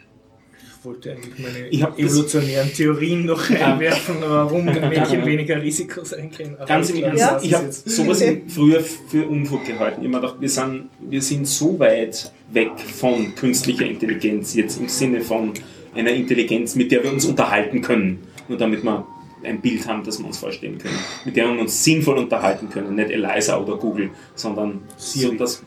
[0.84, 6.56] Ich wollte eigentlich meine Ich das- evolutionären Theorien noch einwerfen, warum Mädchen weniger Risikos eingehen.
[6.58, 10.02] Aber Ganz im Ernst, das ich habe sowas früher für Unfug gehalten.
[10.02, 14.78] Ich hab mir gedacht, wir sind, wir sind so weit weg von künstlicher Intelligenz, jetzt
[14.78, 15.54] im Sinne von
[15.96, 18.20] einer Intelligenz, mit der wir uns unterhalten können.
[18.50, 19.08] Nur damit wir
[19.46, 20.98] ein Bild haben, das wir uns vorstellen können.
[21.24, 22.96] Mit der wir uns sinnvoll unterhalten können.
[22.96, 25.28] Nicht Eliza oder Google, sondern Siri.
[25.28, 25.64] So das,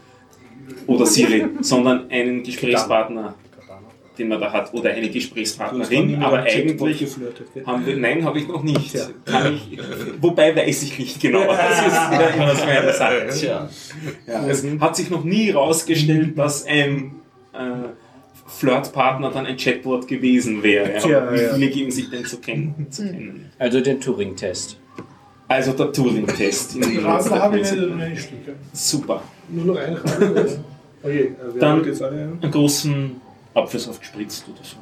[0.86, 3.34] oder Siri, sondern einen Gesprächspartner,
[4.18, 7.06] den man da hat, oder eine Gesprächspartnerin, aber eigentlich
[7.66, 8.96] haben wir, nein, habe ich noch nicht.
[9.24, 9.78] Kann ich,
[10.20, 11.44] wobei weiß ich nicht genau.
[11.46, 13.28] Das ist wieder immer das meine Sache.
[13.38, 13.68] Tja.
[14.26, 17.12] Ja, es hat sich noch nie herausgestellt, dass ein
[17.52, 17.58] äh,
[18.46, 20.94] Flirtpartner dann ein Chatbot gewesen wäre.
[21.08, 21.32] Ja.
[21.32, 21.54] Wie ja.
[21.54, 22.86] viele geben sich denn zu kennen?
[22.90, 23.50] Zu kennen?
[23.58, 24.78] Also den Turing-Test.
[25.48, 26.76] Also der Turing-Test.
[27.02, 28.56] Rasen habe ich nicht Stück.
[28.72, 29.22] Super.
[29.48, 30.58] Nur noch eine Frage.
[31.02, 32.42] Okay, Dann- wollte jetzt alle einen?
[32.42, 33.20] Einen großen
[33.56, 34.76] Apfelsaft gespritzt oder so.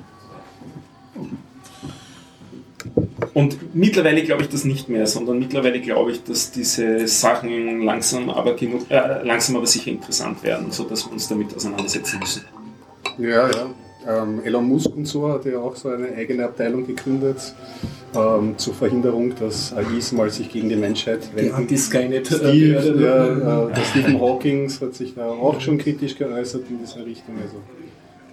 [3.32, 8.30] Und mittlerweile glaube ich das nicht mehr, sondern mittlerweile glaube ich, dass diese Sachen langsam
[8.30, 12.42] aber, genug, äh, langsam aber sicher interessant werden, sodass wir uns damit auseinandersetzen müssen.
[13.18, 13.70] Ja, ja.
[14.06, 17.54] Ähm, Elon Musk und so hat ja auch so eine eigene Abteilung gegründet
[18.14, 21.54] ähm, zur Verhinderung, dass AIs mal sich gegen die Menschheit Die wenden.
[21.54, 22.26] Anti-Skynet.
[22.26, 27.04] Steve, ja, äh, der Stephen Hawking hat sich da auch schon kritisch geäußert in dieser
[27.06, 27.36] Richtung.
[27.42, 27.56] Also,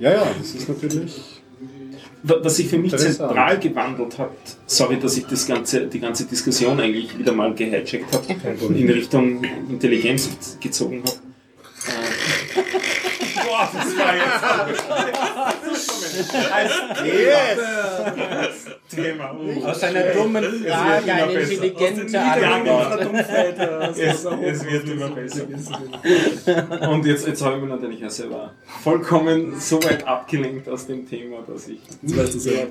[0.01, 1.21] ja, ja, das ist natürlich.
[2.23, 4.29] Wa- Was sich für mich zentral gewandelt hat,
[4.67, 8.35] sorry, dass ich das ganze, die ganze Diskussion eigentlich wieder mal gehijackt habe,
[8.77, 10.29] in Richtung Intelligenz
[10.59, 11.17] gezogen habe.
[11.87, 11.91] Äh,
[13.43, 14.43] Boah, das war jetzt
[18.95, 19.35] Thema.
[19.39, 19.65] Uh.
[19.65, 21.51] Aus einer dummen Frage immer eine besser.
[21.63, 23.97] intelligente Ja, Antwort.
[23.97, 25.43] Es, es wird immer besser.
[26.89, 28.51] Und jetzt, jetzt habe ich mich natürlich auch selber
[28.83, 31.79] vollkommen so weit abgelenkt aus dem Thema, dass ich.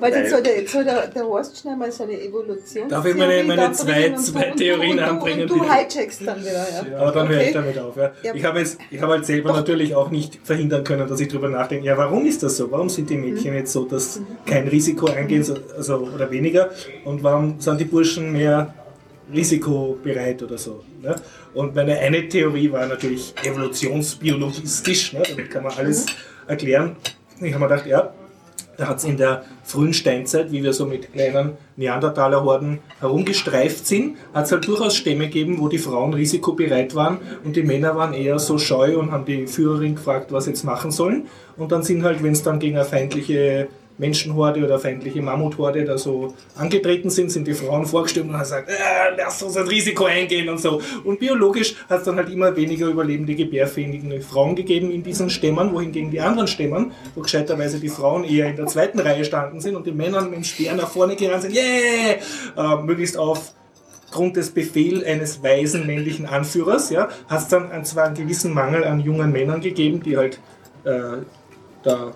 [0.01, 2.89] Weil jetzt soll der, jetzt soll der, der Horst schnell mal seine Evolution.
[2.89, 5.73] Darf ich meine- meine zwei- zwei Theorien anbringen, Und du bitte?
[5.75, 6.99] hijackst dann wieder, ja.
[6.99, 7.97] Aber dann höre ich damit auf.
[7.97, 8.13] Ja.
[8.23, 8.35] Ja.
[8.35, 8.61] Ich habe
[9.01, 12.43] habe halt selber natürlich auch nicht verhindern können, dass ich darüber nachdenke, ja, warum ist
[12.43, 12.71] das so?
[12.71, 16.70] Warum sind die Mädchen jetzt so, dass kein Risiko eingehen, so- also, oder weniger?
[17.05, 18.74] Und warum sind die Burschen mehr
[19.32, 20.85] risikobereit oder so?
[21.03, 21.16] Ne?
[21.55, 25.23] Und meine eine Theorie war natürlich evolutionsbiologistisch, ne?
[25.28, 26.07] damit kann man alles
[26.47, 26.97] erklären.
[27.41, 28.12] Ich habe mir gedacht, ja,
[28.81, 34.16] da hat es in der frühen Steinzeit, wie wir so mit kleinen Neandertalerhorden herumgestreift sind,
[34.32, 38.15] hat es halt durchaus Stämme gegeben, wo die Frauen risikobereit waren und die Männer waren
[38.15, 41.27] eher so scheu und haben die Führerin gefragt, was sie jetzt machen sollen.
[41.59, 43.69] Und dann sind halt, wenn es dann gegen eine feindliche
[44.01, 48.69] Menschenhorde oder feindliche Mammuthorde da so angetreten sind, sind die Frauen vorgestimmt und haben gesagt,
[48.71, 48.73] äh,
[49.17, 50.81] lasst uns ein Risiko eingehen und so.
[51.05, 55.73] Und biologisch hat es dann halt immer weniger überlebende gebärfähige Frauen gegeben in diesen Stämmen,
[55.73, 59.77] wohingegen die anderen Stämmen, wo gescheiterweise die Frauen eher in der zweiten Reihe standen sind
[59.77, 62.17] und die Männer mit dem Speer nach vorne gerannt sind, yeah!
[62.57, 63.53] Äh, möglichst auf
[64.11, 68.83] Grund des Befehls eines weisen männlichen Anführers, ja, hat es dann zwar einen gewissen Mangel
[68.85, 70.41] an jungen Männern gegeben, die halt
[70.85, 71.19] äh,
[71.83, 72.13] da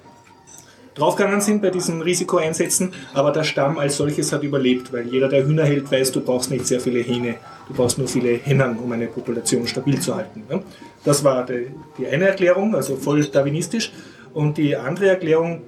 [0.95, 5.47] draufgegangen sind bei diesen Risikoeinsätzen, aber der Stamm als solches hat überlebt, weil jeder, der
[5.47, 7.37] Hühner hält, weiß, du brauchst nicht sehr viele Hähne,
[7.69, 10.45] du brauchst nur viele Hennen, um eine Population stabil zu halten.
[10.49, 10.63] Ne?
[11.05, 11.69] Das war die,
[11.99, 13.93] die eine Erklärung, also voll darwinistisch.
[14.33, 15.63] Und die andere Erklärung,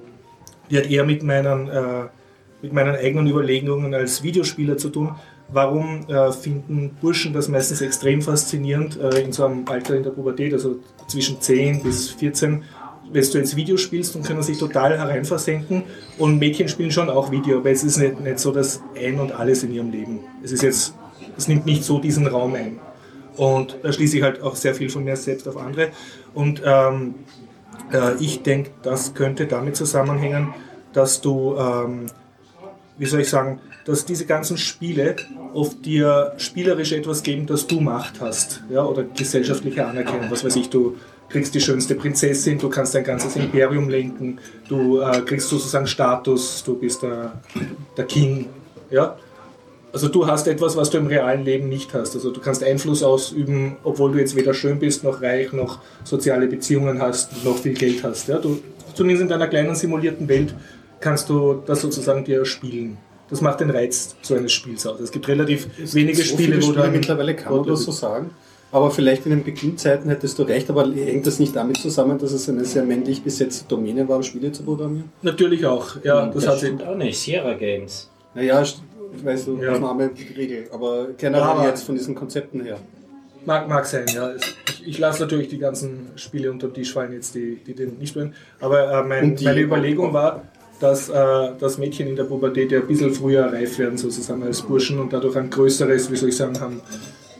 [0.69, 2.03] die hat eher mit meinen, äh,
[2.61, 5.15] mit meinen eigenen Überlegungen als Videospieler zu tun.
[5.49, 10.09] Warum äh, finden Burschen das meistens extrem faszinierend äh, in so einem Alter in der
[10.09, 12.63] Pubertät, also zwischen 10 bis 14,
[13.11, 15.83] wenn du jetzt Video spielst und können sich total hereinversenken
[16.17, 19.31] und Mädchen spielen schon auch Video, aber es ist nicht, nicht so das Ein und
[19.31, 20.19] Alles in ihrem Leben.
[20.43, 20.93] Es ist jetzt,
[21.37, 22.79] es nimmt nicht so diesen Raum ein.
[23.37, 25.89] Und da schließe ich halt auch sehr viel von mir selbst auf andere.
[26.33, 27.15] Und ähm,
[27.93, 30.53] äh, ich denke, das könnte damit zusammenhängen,
[30.93, 32.07] dass du, ähm,
[32.97, 35.15] wie soll ich sagen, dass diese ganzen Spiele
[35.53, 40.29] oft dir spielerisch etwas geben, das du Macht hast, ja, oder gesellschaftliche Anerkennung.
[40.29, 40.97] Was weiß ich, du
[41.29, 44.39] kriegst die schönste Prinzessin, du kannst dein ganzes Imperium lenken,
[44.69, 47.41] du äh, kriegst sozusagen Status, du bist der,
[47.95, 48.47] der King,
[48.89, 49.17] ja.
[49.93, 52.13] Also du hast etwas, was du im realen Leben nicht hast.
[52.13, 56.47] Also du kannst Einfluss ausüben, obwohl du jetzt weder schön bist, noch reich, noch soziale
[56.47, 58.27] Beziehungen hast, noch viel Geld hast.
[58.27, 58.37] Ja?
[58.37, 58.59] Du,
[58.93, 60.53] zumindest in deiner kleinen simulierten Welt
[60.99, 62.97] kannst du das sozusagen dir spielen.
[63.29, 64.99] Das macht den Reiz so eines Spiels aus.
[64.99, 67.91] Es gibt relativ wenige so Spiele, viele wo du Spiele mittlerweile kann man das so
[67.91, 68.31] sagen.
[68.71, 72.33] Aber vielleicht in den Beginnzeiten hättest du recht, aber hängt das nicht damit zusammen, dass
[72.33, 75.09] es eine sehr männlich besetzte Domäne war, um Spiele zu programmieren?
[75.21, 77.17] Natürlich auch, ja, das, das hat stimmt auch nicht.
[77.17, 78.09] Sierra Games.
[78.35, 78.79] Naja, st-
[79.23, 79.71] weißt du, Ja.
[79.71, 82.77] Ausnahme Regel, aber generell jetzt von diesen Konzepten her.
[83.45, 84.31] Mag, mag sein, ja.
[84.35, 87.97] Ich, ich lasse natürlich die ganzen Spiele unter den Tisch fallen, jetzt die, die den
[87.97, 88.33] nicht spielen.
[88.59, 90.43] Aber äh, mein, die- meine Überlegung war,
[90.81, 91.13] dass äh,
[91.57, 95.13] das Mädchen in der Pubertät ja ein bisschen früher reif werden, sozusagen als Burschen und
[95.13, 96.81] dadurch ein größeres, wie soll ich sagen, haben,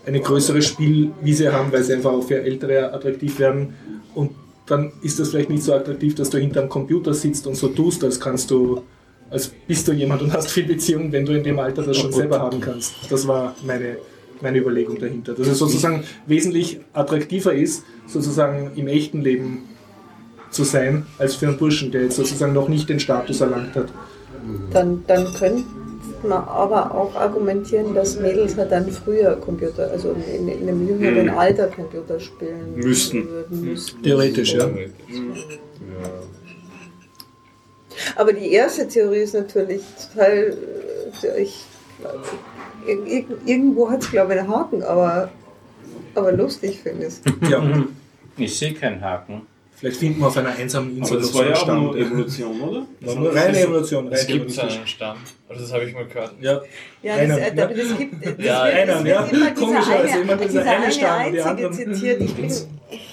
[0.08, 3.74] eine größere Spielwiese haben, weil sie einfach auch für Ältere attraktiv werden.
[4.16, 4.32] Und
[4.66, 8.04] dann ist das vielleicht nicht so attraktiv, dass du hinterm Computer sitzt und so tust,
[8.04, 8.84] als kannst du,
[9.30, 12.14] als bist du jemand und hast viel Beziehung, wenn du in dem Alter das schon
[12.14, 12.94] selber haben kannst.
[13.10, 13.98] Das war meine,
[14.42, 15.34] meine Überlegung dahinter.
[15.34, 19.64] Dass es sozusagen wesentlich attraktiver ist, sozusagen im echten Leben
[20.52, 23.90] zu sein, als für einen Burschen, der jetzt sozusagen noch nicht den Status erlangt hat.
[24.72, 25.26] Dann, dann
[26.22, 30.88] könnte man aber auch argumentieren, dass Mädels halt dann früher Computer, also in, in einem
[30.88, 31.38] jüngeren Hm.
[31.38, 33.28] Alter Computer spielen Müssten.
[33.30, 34.02] würden müssten.
[34.04, 34.70] Theoretisch, ja.
[38.16, 39.82] Aber die erste Theorie ist natürlich
[40.14, 40.56] total.
[41.38, 41.64] Ich,
[42.88, 45.32] ir- ir- irgendwo hat es, glaube ich, einen Haken, aber,
[46.14, 47.22] aber lustig finde ich es.
[47.50, 47.84] ja.
[48.38, 49.42] Ich sehe keinen Haken.
[49.76, 52.06] Vielleicht finden wir auf einer einsamen Insel Aber das war so ja auch nur Stand.
[52.08, 52.86] Evolution, oder?
[53.02, 54.12] War nur reine Evolution.
[54.12, 55.18] Es reine gibt einen Stamm.
[55.50, 56.34] Also das habe ich mal gehört.
[56.42, 56.62] Ja,
[57.02, 57.68] Ja, Einer, das, äh, ja.
[57.68, 58.26] das gibt.
[58.26, 59.24] Das Ja, wird, einer, es ja.
[59.24, 62.22] immer Komischerweise dieser immer dieser dieser eine eine Stamm die einzige anderen- zitiert.
[62.22, 62.52] Ich bin,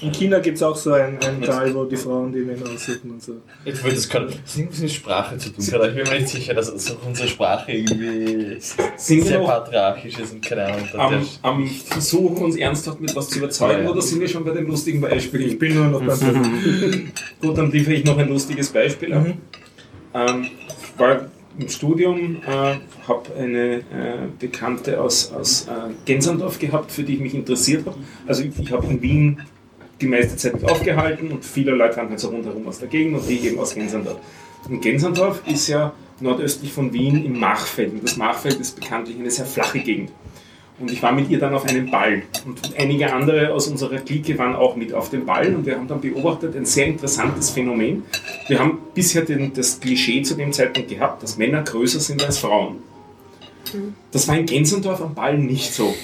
[0.03, 3.11] in China gibt es auch so ein, ein Teil, wo die Frauen die Männer aussuchen
[3.13, 3.35] und so.
[3.65, 5.65] Ich wollte das kann das irgendwas mit Sprache zu tun.
[5.65, 5.89] hat.
[5.91, 8.57] Ich bin mir nicht sicher, dass also unsere Sprache irgendwie
[8.97, 10.89] Sind sehr patriarchisch ist und keine Ahnung.
[10.95, 13.91] am, am Versuch, uns ernsthaft mit was zu überzeugen, Ja, ja.
[13.91, 15.49] oder sind wir schon bei den lustigen Beispielen?
[15.51, 17.13] Ich bin nur noch beim.
[17.41, 19.25] Gut, dann liefere ich noch ein lustiges Beispiel ab.
[19.25, 19.35] Mhm.
[20.15, 20.47] Ähm,
[20.99, 21.27] war
[21.59, 22.77] im Studium, äh,
[23.07, 23.83] habe eine äh,
[24.39, 27.99] Bekannte aus, aus äh, Gensandorf gehabt, für die ich mich interessiert habe.
[28.27, 29.41] Also ich, ich habe in Wien
[30.01, 33.17] die meiste Zeit mich aufgehalten und viele Leute waren halt so rundherum aus der Gegend
[33.19, 34.19] und die eben aus Gensandorf.
[34.69, 37.93] Und Gensandorf ist ja nordöstlich von Wien im Machfeld.
[37.93, 40.11] Und das Machfeld ist bekanntlich eine sehr flache Gegend.
[40.81, 42.23] Und ich war mit ihr dann auf einem Ball.
[42.45, 45.55] Und einige andere aus unserer Clique waren auch mit auf dem Ball.
[45.55, 48.03] Und wir haben dann beobachtet ein sehr interessantes Phänomen.
[48.49, 52.39] Wir haben bisher den, das Klischee zu dem Zeitpunkt gehabt, dass Männer größer sind als
[52.39, 52.79] Frauen.
[54.11, 55.95] Das war in Gensendorf am Ball nicht so.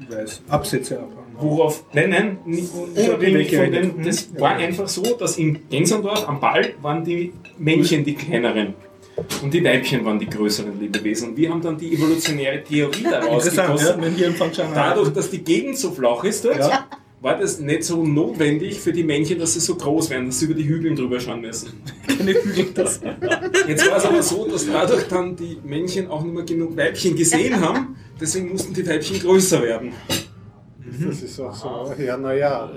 [0.00, 0.42] Ich weiß.
[0.48, 1.22] Absätze abhauen.
[1.38, 6.40] Worauf, nein, nein, nicht, unabhängig von dem, das war einfach so, dass in Gensendorf am
[6.40, 8.74] Ball waren die Männchen die kleineren.
[9.42, 11.30] Und die Weibchen waren die größeren Lebewesen.
[11.30, 13.64] Und wir haben dann die evolutionäre Theorie daraus ja,
[14.32, 16.86] Function Dadurch, dass die Gegend so flach ist dort, Ja.
[17.20, 20.46] war das nicht so notwendig für die Männchen, dass sie so groß werden, dass sie
[20.46, 21.72] über die Hügel drüber schauen müssen.
[22.06, 23.00] keine Hügel das.
[23.68, 27.14] Jetzt war es aber so, dass dadurch dann die Männchen auch nicht mehr genug Weibchen
[27.14, 29.92] gesehen haben, deswegen mussten die Weibchen größer werden.
[31.06, 31.92] Das ist auch so.
[32.02, 32.70] Ja, naja.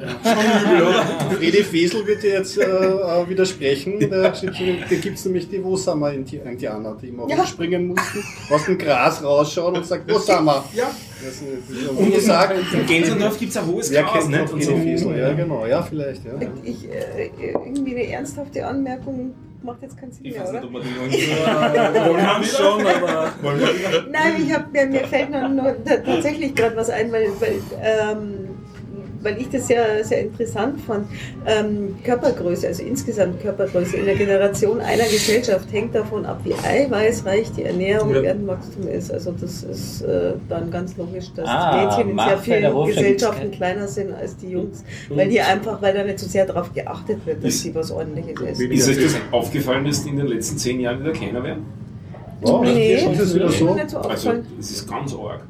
[1.37, 3.99] Fredi Fesel wird dir jetzt äh, äh, widersprechen.
[4.09, 7.37] Da, da gibt es nämlich die Wo sind wir Indianer, die immer Ja.
[7.37, 10.63] rumspringen mussten, aus dem Gras rausschauen und sagen, wo sind wir?
[10.73, 10.91] Ja.
[11.23, 14.63] Das, ist- Und wie gesagt, in Gensendorf gibt es ein hohes wer Gras, kennt nicht?
[14.65, 14.75] so.
[14.77, 15.17] Fesel?
[15.17, 15.65] Ja, genau.
[15.65, 16.23] Ja, vielleicht.
[16.25, 16.33] Ja.
[16.63, 17.29] ich, äh,
[17.65, 19.33] irgendwie eine ernsthafte Anmerkung
[19.65, 20.61] macht jetzt keinen Sinn Ich mehr, weiß oder?
[20.61, 23.33] nicht, ob Wir haben schon, aber.
[24.11, 27.59] Nein, ich hab, mir, mir fällt noch, noch ta- tatsächlich gerade was ein, weil, weil,
[27.81, 28.44] ähm,
[29.25, 31.07] weil ich das ja sehr interessant fand.
[31.45, 37.51] Ähm, Körpergröße, also insgesamt Körpergröße in der Generation einer Gesellschaft hängt davon ab, wie eiweißreich
[37.53, 38.19] die Ernährung Ja.
[38.19, 39.11] und Erdenwachstum ist.
[39.11, 43.87] Also das ist äh, dann ganz logisch, dass Ah, Mädchen in sehr vielen Gesellschaften kleiner
[43.87, 47.43] sind als die Jungs, weil die einfach, weil da nicht so sehr darauf geachtet wird,
[47.43, 48.71] dass sie was ordentliches essen.
[48.71, 51.65] Ist euch das aufgefallen, dass die in den letzten zehn Jahren wieder kleiner werden?
[52.43, 53.69] Oh, Nee, ist es wieder ist so?
[53.69, 55.41] Also, es ist ganz arg.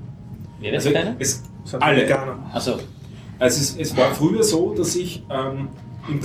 [0.61, 1.15] Wer ist Also, kleiner?
[1.19, 1.43] es,
[1.79, 2.01] Alle.
[2.03, 2.37] Veganer.
[2.53, 2.73] Achso.
[3.39, 5.67] Also es, es war früher so, dass ich, ähm,
[6.07, 6.19] im,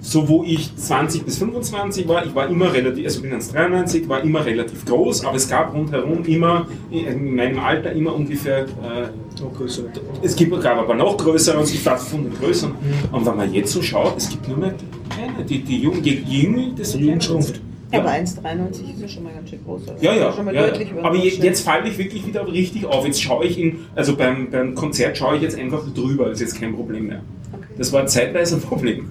[0.00, 4.22] so wo ich 20 bis 25 war, ich war immer relativ, also bin 1,93, war
[4.22, 9.54] immer relativ groß, aber es gab rundherum immer, in meinem Alter immer ungefähr, äh, Noch
[9.56, 9.84] größer.
[10.22, 12.74] es gibt, gab aber noch größere und ich war von den größeren.
[13.12, 14.74] Und wenn man jetzt so schaut, es gibt nur mehr
[15.08, 17.60] kleine, die, die jünger, desto Die Jugend kleiner schrumpft.
[17.90, 18.00] Sind.
[18.00, 19.88] Aber 1,93 ist ja schon mal ganz schön groß.
[19.88, 20.32] Also Ja, ja.
[20.32, 21.02] Schon mal ja, deutlich ja.
[21.02, 23.06] Aber jetzt falle ich wirklich wieder richtig auf.
[23.06, 26.60] Jetzt schaue ich in, also beim, beim Konzert schaue ich jetzt einfach drüber, ist jetzt
[26.60, 27.22] kein Problem mehr.
[27.52, 27.66] Okay.
[27.78, 29.08] Das war zeitweise ein Problem.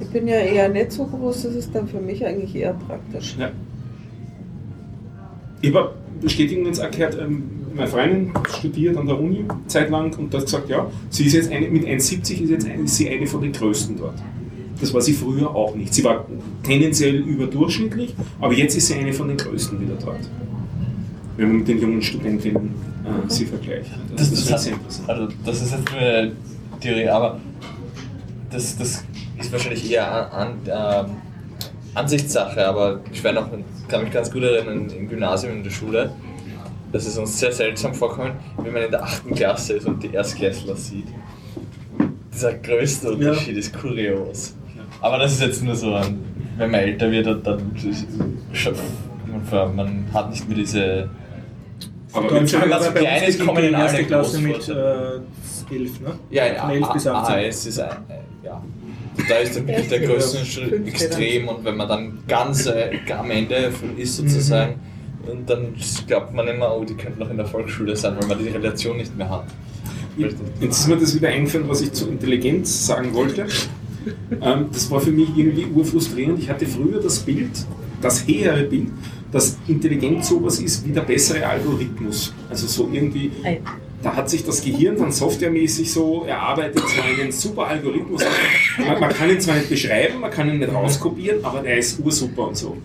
[0.00, 3.36] Ich bin ja eher nicht so groß, das ist dann für mich eigentlich eher praktisch.
[3.38, 3.50] Ja.
[5.60, 7.42] Ich habe Bestätigung jetzt gehört, ähm,
[7.74, 11.68] meine Freundin studiert an der Uni zeitlang und hat gesagt, ja, sie ist jetzt eine,
[11.68, 14.14] mit 1,70 ist jetzt eine, ist sie eine von den größten dort.
[14.80, 15.92] Das war sie früher auch nicht.
[15.92, 16.26] Sie war
[16.62, 20.20] tendenziell überdurchschnittlich, aber jetzt ist sie eine von den größten wieder dort.
[21.36, 22.74] wenn man mit den jungen Studentinnen
[23.04, 23.90] äh, sie vergleicht.
[24.16, 25.08] Das, das, ist hat, sehr interessant.
[25.08, 26.32] also das ist jetzt eine
[26.80, 27.40] Theorie, aber
[28.50, 29.04] das, das
[29.38, 31.16] ist wahrscheinlich eher an, an, ähm,
[31.94, 33.48] Ansichtssache, aber ich noch,
[33.88, 36.12] kann mich ganz gut erinnern, im Gymnasium in der Schule,
[36.92, 38.32] das ist uns sehr seltsam vorkommen,
[38.62, 39.34] wenn man in der 8.
[39.34, 41.06] Klasse ist und die Erstklässler sieht.
[42.32, 44.54] Dieser größte Unterschied ist kurios.
[45.00, 45.92] Aber das ist jetzt nur so,
[46.58, 47.72] wenn man älter wird, dann-
[49.50, 51.08] man, man hat nicht mehr diese
[52.12, 54.68] Aber wenn man so bei klein uns ist, kommen die in alle erste Klasse mit
[54.68, 56.12] äh, 11, ne?
[56.30, 57.34] Ja, Von 11 bis 18.
[57.34, 58.62] AHS ist ein, äh, ja.
[59.28, 63.30] Da ist dann wirklich der größte Schritt extrem und wenn man dann ganz äh, am
[63.30, 64.74] Ende ist sozusagen,
[65.30, 65.74] und dann
[66.06, 68.96] glaubt man immer, oh, die könnten noch in der Volksschule sein, weil man die Relation
[68.96, 69.44] nicht mehr hat.
[70.16, 73.46] Jetzt ist mir das wieder eingefallen, was ich zu Intelligenz sagen wollte.
[74.40, 76.38] Ähm, das war für mich irgendwie urfrustrierend.
[76.38, 77.50] Ich hatte früher das Bild,
[78.00, 78.88] das hehre Bild,
[79.32, 82.32] dass Intelligenz sowas ist wie der bessere Algorithmus.
[82.48, 83.30] Also so irgendwie,
[84.02, 88.22] da hat sich das Gehirn dann softwaremäßig so erarbeitet, so einen super Algorithmus.
[88.78, 92.00] Man, man kann ihn zwar nicht beschreiben, man kann ihn nicht rauskopieren, aber der ist
[92.00, 92.76] ursuper und so.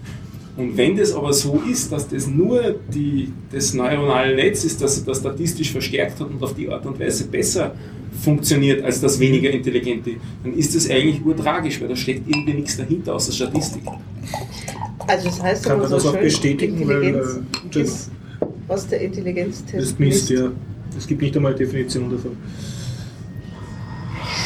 [0.57, 5.03] Und wenn das aber so ist, dass das nur die, das neuronale Netz ist, das
[5.03, 7.75] das statistisch verstärkt hat und auf die Art und Weise besser
[8.21, 10.11] funktioniert als das weniger intelligente,
[10.43, 13.83] dann ist das eigentlich urtragisch, weil da steckt irgendwie nichts dahinter außer Statistik.
[15.07, 18.11] Also das heißt Kann aber man so das auch bestätigen, weil, Intelligenz äh, ist,
[18.67, 20.51] was der Intelligenztest Das ist Mist, ja.
[20.97, 22.37] Es gibt nicht einmal eine Definition davon.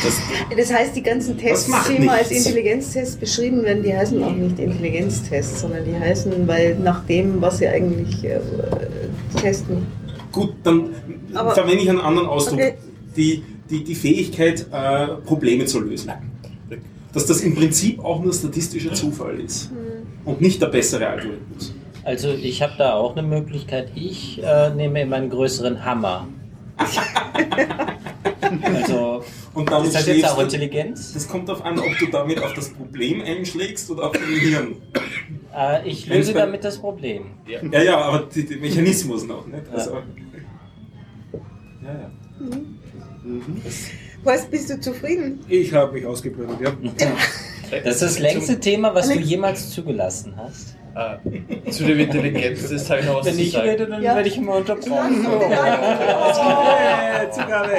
[0.03, 2.31] Das, Das heißt, die ganzen Tests, die immer als.
[2.31, 7.57] Intelligenztests beschrieben werden, die heißen auch nicht Intelligenztests, sondern die heißen, weil nach dem, was
[7.59, 8.39] sie eigentlich äh,
[9.39, 9.85] testen.
[10.31, 10.89] Gut, dann
[11.33, 12.59] Aber- verwende ich einen anderen Ausdruck.
[12.59, 12.73] Okay.
[13.17, 16.11] Die, die, die Fähigkeit, äh, Probleme zu lösen.
[17.13, 19.71] Dass das im Prinzip auch nur statistischer Zufall ist
[20.25, 21.73] und nicht der bessere Algorithmus.
[22.03, 23.91] Also ich habe da auch eine Möglichkeit.
[23.95, 26.27] Ich äh, nehme immer einen größeren Hammer.
[28.63, 29.23] also
[29.53, 31.13] Und damit ist das jetzt schlägst auch du- Intelligenz?
[31.13, 34.75] Das kommt darauf an, ob du damit auf das Problem einschlägst oder auf dein Hirn.
[35.55, 37.23] Äh, ich Wenn's löse bei- damit das Problem.
[37.71, 39.63] Ja, ja, aber die, der Mechanismus noch, nicht?
[39.73, 39.91] Also,
[41.83, 42.11] ja, ja.
[44.23, 45.39] Was, bist du zufrieden?
[45.47, 46.71] Ich habe mich ausgeplündert, ja.
[47.83, 50.75] Das ist das längste Thema, was du jemals zugelassen hast.
[50.95, 53.69] Äh, zu dem Intelligenz, das habe ich noch was Wenn zu ich sagen.
[53.69, 54.15] rede, dann Ja.
[54.15, 55.25] werde ich immer unterbrochen.
[55.25, 57.69] Äh, Zugabe.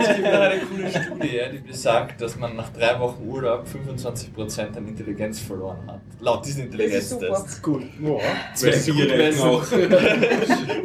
[0.00, 3.64] Es gibt noch eine coole Studie, ja, die besagt, dass man nach drei Wochen Urlaub
[3.66, 6.00] 25% an Intelligenz verloren hat.
[6.20, 7.26] Laut diesen Das ist super.
[7.26, 7.62] Intelligenztests.
[7.62, 7.82] Gut.
[8.54, 9.64] Zwei Bier auch.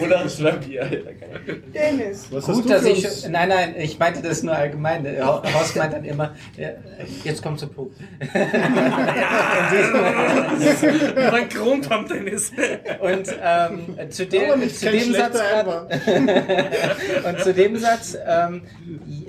[0.06, 0.84] Oder zwei Bier.
[0.84, 1.54] ja.
[1.74, 2.28] Dennis.
[2.32, 3.06] Was hast Gut, du dass ich.
[3.06, 3.28] uns?
[3.30, 5.04] Nein, nein, ich meinte das nur allgemein.
[5.04, 6.70] Der Horst meint dann immer, ja,
[7.24, 7.98] jetzt kommt zum Punkt.
[11.32, 12.52] Mein Grund am Dennis.
[13.02, 15.40] Und ähm, zu, dem, Aber nicht zu dem Satz
[17.28, 18.62] und zu dem Satz, ähm,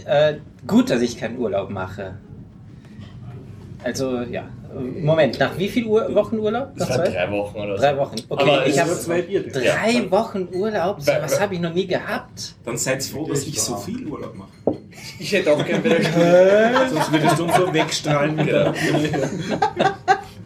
[0.07, 0.35] äh,
[0.67, 2.19] gut, dass ich keinen Urlaub mache.
[3.83, 6.71] Also ja, Moment, nach wie viel Ur Wochen Urlaub?
[6.77, 7.09] Nach zwei?
[7.09, 7.83] drei Wochen oder so.
[7.83, 8.17] Drei Wochen.
[8.29, 9.47] Okay, Aber ich habe ist zwei Bier.
[9.49, 11.01] drei Wochen Urlaub.
[11.01, 12.55] So was habe ich noch nie gehabt.
[12.65, 14.79] Dann seid froh, dass ich so viel Urlaub mache.
[15.19, 16.95] Ich hätte auch gerne bei der Studie.
[16.95, 18.39] Sonst würdest du uns so wegstrahlen.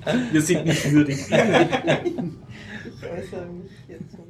[0.33, 1.19] Wir sind nicht würdig.
[1.21, 1.31] Ich
[3.11, 4.25] äußere mich jetzt so.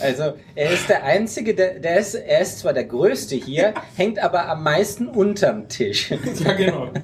[0.00, 4.18] Also er ist der Einzige, der, der ist, er ist zwar der Größte hier, hängt
[4.18, 6.10] aber am meisten unterm Tisch.
[6.10, 6.90] Ja, genau.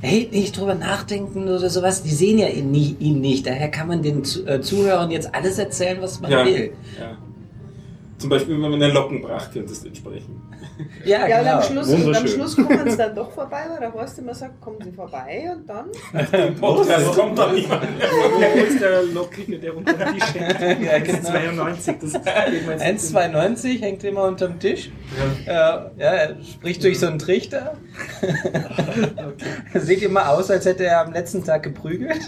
[0.00, 2.02] Hey, nicht drüber nachdenken oder sowas.
[2.02, 3.46] Die sehen ja ihn, nie, ihn nicht.
[3.46, 6.44] Daher kann man den äh, Zuhörern jetzt alles erzählen, was man Ja.
[6.44, 6.72] will.
[7.00, 7.16] ja.
[8.24, 10.40] Zum Beispiel, wenn man eine Lockenpracht könntest du entsprechen.
[11.04, 11.56] Ja, Ja, und genau.
[11.56, 12.26] am Schluss, und am.
[12.26, 15.68] Schluss kommen sie dann doch vorbei, weil der Horst immer sagt, kommen sie vorbei und
[15.68, 16.54] dann?
[16.60, 17.80] Podcast kommt dann mehr.
[18.38, 20.80] Wer ist der Lockige, der unter dem Tisch hängt?
[20.84, 21.20] Ja, genau.
[21.20, 21.96] 92.
[22.00, 24.90] Das geht mir jetzt 1,92 hängt immer unterm Tisch.
[25.46, 27.76] Ja, ja er spricht durch so einen Trichter.
[29.74, 32.20] Sieht immer aus, als hätte er am letzten Tag geprügelt.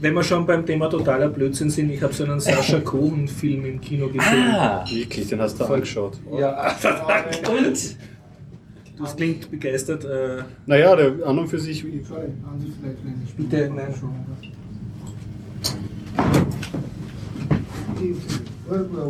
[0.00, 3.80] Wenn wir schon beim Thema totaler Blödsinn sind, ich habe so einen Sascha Cohen-Film im
[3.80, 4.50] Kino gesehen.
[4.54, 6.18] Ah, Wirklich, den hast du angeschaut.
[6.38, 6.74] Ja,
[7.50, 7.96] und?
[8.98, 10.04] das klingt begeistert.
[10.04, 11.84] Äh, Naja, der an und für sich.
[13.36, 13.94] bitte, nein.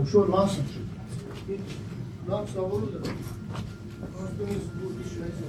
[0.03, 0.61] ușor lasă.
[2.29, 3.01] N-am să auză.
[3.03, 5.49] Asta nu se poate și așa.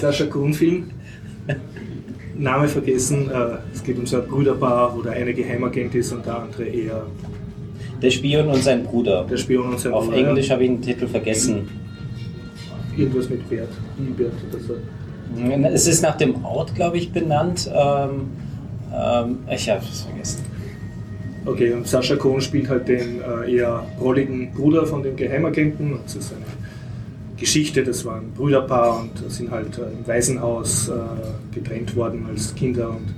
[0.00, 0.92] Sascha Cohen-Film.
[2.38, 3.30] Name vergessen.
[3.30, 6.64] Äh, es geht um so ein Brüderpaar, wo der eine Geheimagent ist und der andere
[6.64, 7.06] eher
[8.02, 9.24] Der Spion und sein Bruder.
[9.24, 10.28] der Spion und sein Auf Bruder.
[10.28, 11.68] Englisch habe ich den Titel vergessen.
[12.96, 13.68] irgendwas mit Bert,
[14.16, 14.74] Bert oder so.
[15.74, 17.70] Es ist nach dem Ort, glaube ich, benannt.
[17.74, 18.28] Ähm,
[18.94, 20.44] ähm, ich habe es vergessen.
[21.44, 25.92] Okay, und Sascha Cohn spielt halt den äh, eher rolligen Bruder von dem Geheimagenten.
[25.92, 26.44] Und ist eine
[27.36, 30.92] Geschichte, das war ein Brüderpaar und sind halt äh, im Waisenhaus äh,
[31.54, 32.90] getrennt worden als Kinder.
[32.90, 33.14] Und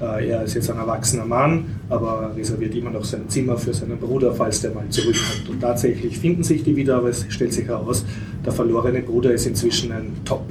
[0.00, 3.98] äh, er ist jetzt ein erwachsener Mann, aber reserviert immer noch sein Zimmer für seinen
[3.98, 5.48] Bruder, falls der mal zurückkommt.
[5.48, 8.04] Und tatsächlich finden sich die wieder, aber es stellt sich heraus,
[8.44, 10.44] der verlorene Bruder ist inzwischen ein Top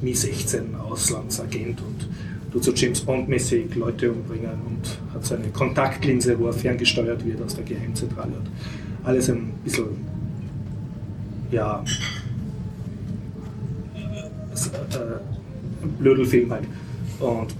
[0.00, 2.08] Mi-16 Auslandsagent und
[2.52, 7.42] tut so James Bond-mäßig Leute umbringen und hat so eine Kontaktlinse, wo er ferngesteuert wird
[7.42, 8.32] aus der Geheimzentrale.
[9.04, 9.86] Alles ein bisschen,
[11.50, 11.84] ja,
[14.66, 16.64] äh, Blödelfilm halt.
[17.20, 17.54] Und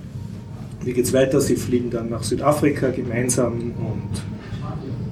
[0.84, 1.40] wie geht's weiter?
[1.40, 4.22] Sie fliegen dann nach Südafrika gemeinsam und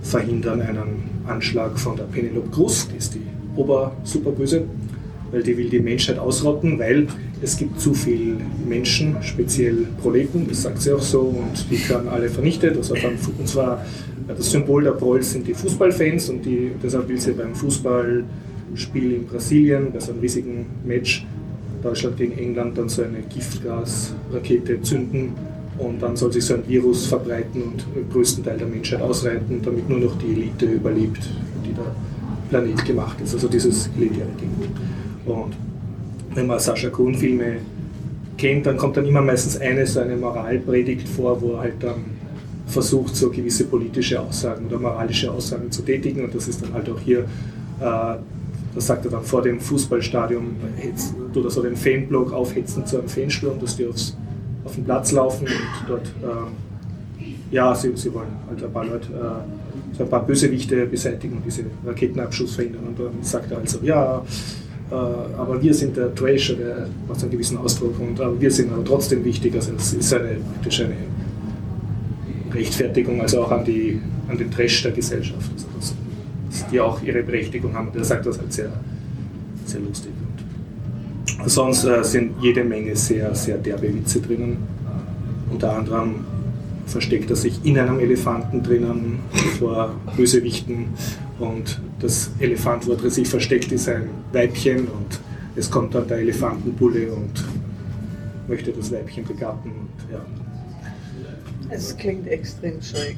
[0.03, 3.23] verhindern einen Anschlag von der Penelope Cruz, die ist die
[3.57, 4.65] Ober-Superböse,
[5.33, 7.09] weil die will die Menschheit ausrotten, weil
[7.43, 8.37] es gibt zu viele
[8.67, 12.77] Menschen, speziell Proleten, das sagt sie auch so, und die werden alle vernichtet.
[12.77, 13.85] Also und zwar
[14.29, 19.27] das Symbol der Prols sind die Fußballfans und die, deshalb will sie beim Fußballspiel in
[19.27, 21.27] Brasilien, bei so einem riesigen Match,
[21.87, 25.33] Deutschland gegen England, dann so eine Giftgasrakete zünden
[25.79, 29.61] und dann soll sich so ein Virus verbreiten und den größten Teil der Menschheit ausreiten,
[29.63, 31.29] damit nur noch die Elite überlebt,
[31.65, 31.95] die der
[32.49, 33.35] Planet gemacht ist.
[33.35, 34.51] Also dieses elitäre Ding.
[35.27, 35.55] Und
[36.35, 37.59] wenn man Sascha Kuhn Filme
[38.37, 42.05] kennt, dann kommt dann immer meistens eine so eine Moralpredigt vor, wo er halt dann
[42.67, 46.25] versucht, so gewisse politische Aussagen oder moralische Aussagen zu tätigen.
[46.25, 47.21] Und das ist dann halt auch hier,
[47.81, 48.17] äh,
[48.77, 50.57] das sagt er dann vor dem Fußballstadion,
[51.35, 54.17] oder so den Fanblock aufhetzen zu einem Fansturm, dass die aufs,
[54.65, 59.09] auf den Platz laufen und dort, äh, ja, sie, sie wollen halt ein paar Leute,
[59.13, 62.83] äh, so ein paar Bösewichte beseitigen und diese Raketenabschuss verhindern.
[62.89, 64.23] Und dann sagt er also, ja,
[64.91, 68.73] äh, aber wir sind der Trasher, der macht einen gewissen Ausdruck und aber wir sind
[68.75, 69.55] aber trotzdem wichtig.
[69.55, 70.97] Also es ist eine, praktisch eine
[72.53, 75.95] Rechtfertigung, also auch an, die, an den Trash der Gesellschaft, also das,
[76.71, 77.89] die auch ihre Berechtigung haben.
[77.89, 78.73] Und er sagt das halt sehr,
[79.67, 80.13] sehr lustig.
[81.43, 84.59] Und sonst äh, sind jede Menge sehr, sehr derbe Witze drinnen.
[85.51, 86.25] Unter anderem
[86.87, 89.19] versteckt er sich in einem Elefanten drinnen
[89.59, 90.89] vor Bösewichten
[91.39, 95.21] und das Elefant, wo er sich versteckt, ist ein Weibchen und
[95.57, 97.45] es kommt dann der Elefantenbulle und
[98.49, 99.71] möchte das Weibchen begatten.
[99.71, 100.21] Und, ja.
[101.71, 103.17] Es klingt extrem schräg.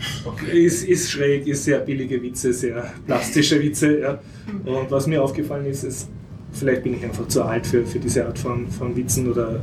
[0.53, 4.01] Ist, ist schräg, ist sehr billige Witze, sehr plastische Witze.
[4.01, 4.19] Ja.
[4.65, 6.09] Und was mir aufgefallen ist, ist,
[6.53, 9.61] vielleicht bin ich einfach zu alt für, für diese Art von, von Witzen oder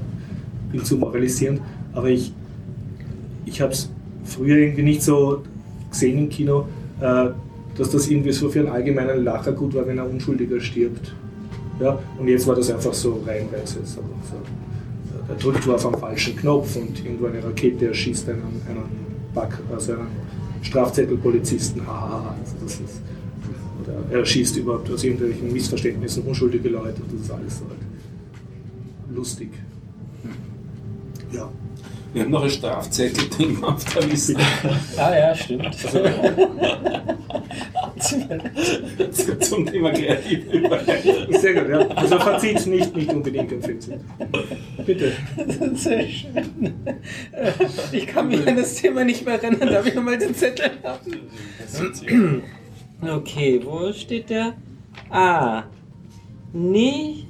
[0.72, 1.62] bin zu moralisierend,
[1.94, 2.34] aber ich,
[3.46, 3.90] ich habe es
[4.24, 5.44] früher irgendwie nicht so
[5.90, 6.68] gesehen im Kino,
[7.00, 7.30] äh,
[7.78, 11.14] dass das irgendwie so für einen allgemeinen Lacher gut war, wenn ein Unschuldiger stirbt.
[11.80, 12.00] Ja?
[12.18, 13.80] Und jetzt war das einfach so reihenweise.
[13.84, 14.65] So, so.
[15.28, 19.94] Der drückt auf am falschen Knopf und irgendwo eine Rakete erschießt einen, einen, Back, also
[19.94, 20.08] einen
[20.62, 21.86] Strafzettelpolizisten.
[21.86, 23.02] Haha, also das ist,
[23.84, 27.02] oder er erschießt überhaupt aus irgendwelchen Missverständnissen unschuldige Leute.
[27.12, 29.50] Das ist alles so halt lustig.
[31.32, 31.50] Ja.
[32.16, 34.38] Wir haben noch ein Strafzettel-Ding auf der Liste.
[34.96, 35.76] ah ja, stimmt.
[39.42, 41.34] Zum Thema kreative Überleitung.
[41.38, 41.80] Sehr gut, ja.
[41.94, 44.00] Also Fazit nicht, nicht unbedingt empfehlenswert.
[44.86, 45.12] Bitte.
[45.74, 46.74] Sehr schön.
[47.92, 52.44] Ich kann mich an das Thema nicht mehr erinnern, darf ich nochmal den Zettel haben?
[53.02, 54.54] Okay, wo steht der?
[55.10, 55.64] Ah,
[56.54, 57.26] nee.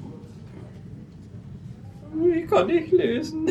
[2.36, 3.49] Ich kann nicht lesen.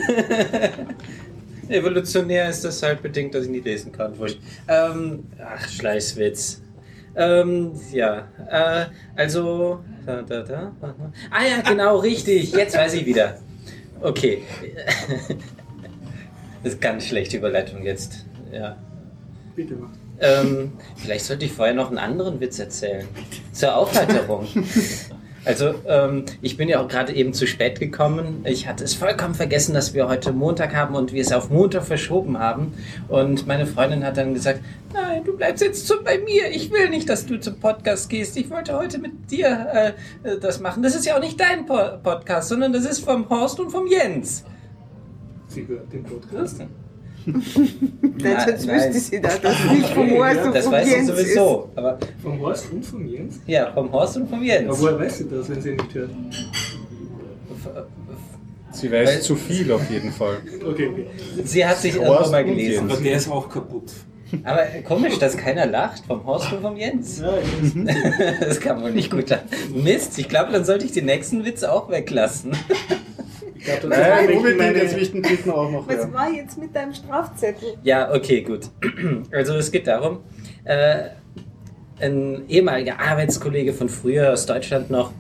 [1.69, 4.19] Evolutionär ist das halt bedingt, dass ich nicht lesen kann.
[4.19, 4.39] Wurscht.
[4.69, 6.63] Ähm, ach, Schleißwitz.
[7.17, 8.87] Ähm, ja, äh,
[9.17, 9.81] also.
[10.05, 10.73] Da, da, da.
[11.31, 12.53] Ah ja, genau, richtig.
[12.53, 13.39] Jetzt weiß ich wieder.
[14.01, 14.43] Okay.
[16.63, 18.25] Das ist ganz schlechte Überleitung jetzt.
[18.51, 18.79] Ja.
[19.55, 19.91] Bitte mach.
[20.19, 23.07] Ähm, vielleicht sollte ich vorher noch einen anderen Witz erzählen.
[23.53, 24.49] Zur Aufheiterung.
[25.45, 28.45] Also, ähm, ich bin ja auch gerade eben zu spät gekommen.
[28.45, 31.85] Ich hatte es vollkommen vergessen, dass wir heute Montag haben und wir es auf Montag
[31.85, 32.73] verschoben haben.
[33.09, 34.61] Und meine Freundin hat dann gesagt,
[34.95, 36.51] nein, du bleibst jetzt so bei mir.
[36.51, 38.37] Ich will nicht, dass du zum Podcast gehst.
[38.39, 39.95] Ich wollte heute mit dir
[40.25, 40.83] äh, äh, das machen.
[40.83, 43.87] Das ist ja auch nicht dein po Podcast, sondern das ist vom Horst und vom
[43.87, 44.45] Jens.
[45.49, 46.63] Sie hört den Podcast.
[47.27, 50.93] Nein, sonst wüsste sie da, dass es nicht vom Horst und Das vom weiß ich
[50.93, 51.71] Jens sowieso.
[51.77, 53.41] Aber Vom Horst und vom Jens?
[53.47, 54.81] ja, vom Horst und vom Aber Jens.
[54.81, 56.11] woher weißt du das, wenn sie nicht hört?
[58.73, 60.39] Sie weiß zu viel auf jeden fall.
[60.69, 61.07] Okay.
[61.45, 62.91] Sie hat sich irgendwann mal gelesen.
[62.91, 63.93] Aber der ist auch kaputt.
[64.43, 67.21] Aber komisch, dass keiner lacht vom Horst und vom Jens.
[67.21, 67.35] Ja.
[68.41, 69.41] Das kann wohl nicht gut sein.
[69.73, 72.53] Mist, ich glaube, dann sollte ich den nächsten Witz auch weglassen.
[73.67, 75.89] Ist ich unbedingt meine- jetzt wichtig dritten auch noch.
[75.89, 76.13] Was Ja.
[76.13, 77.75] war jetzt mit deinem Strafzettel?
[77.83, 78.69] Ja, okay, gut.
[79.33, 80.21] Also es geht darum,
[80.65, 81.05] äh,
[82.01, 85.13] ein ehemaliger Arbeitskollege von früher aus Deutschland noch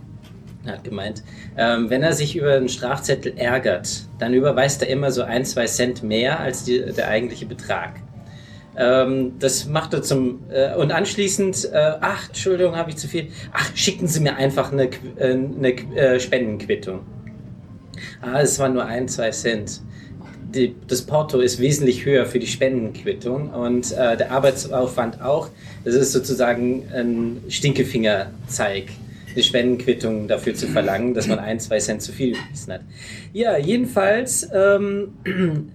[0.66, 1.22] hat gemeint,
[1.58, 5.66] ähm, wenn er sich über einen Strafzettel ärgert, dann überweist er immer so ein, zwei
[5.66, 8.00] Cent mehr als die, der eigentliche Betrag.
[8.76, 13.28] Ähm, das macht er zum äh, und anschließend, äh, ach, Entschuldigung, habe ich zu viel.
[13.52, 17.00] Ach, schicken Sie mir einfach eine, äh, eine Qu- äh, Spendenquittung.
[18.20, 19.80] Ah, es waren nur ein, zwei Cent.
[20.54, 25.48] Die, das Porto ist wesentlich höher für die Spendenquittung und äh, der Arbeitsaufwand auch.
[25.84, 28.84] Das ist sozusagen ein Stinkefingerzeig,
[29.34, 32.82] eine Spendenquittung dafür zu verlangen, dass man ein, zwei Cent zu viel überwiesen hat.
[33.32, 35.14] Ja, jedenfalls ähm,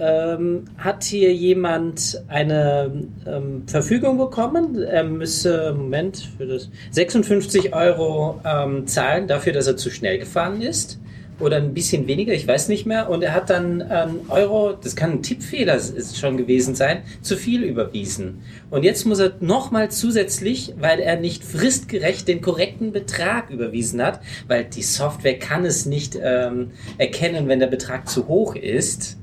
[0.00, 2.90] ähm, hat hier jemand eine
[3.26, 4.82] ähm, Verfügung bekommen.
[4.82, 10.62] Er müsse, Moment, für das 56 Euro ähm, zahlen dafür, dass er zu schnell gefahren
[10.62, 10.98] ist.
[11.40, 13.08] Oder ein bisschen weniger, ich weiß nicht mehr.
[13.08, 15.78] Und er hat dann einen Euro, das kann ein Tippfehler
[16.14, 18.42] schon gewesen sein, zu viel überwiesen.
[18.70, 24.20] Und jetzt muss er nochmal zusätzlich, weil er nicht fristgerecht den korrekten Betrag überwiesen hat,
[24.48, 29.16] weil die Software kann es nicht ähm, erkennen, wenn der Betrag zu hoch ist,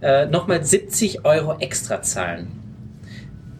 [0.00, 2.48] äh, nochmal 70 Euro extra zahlen.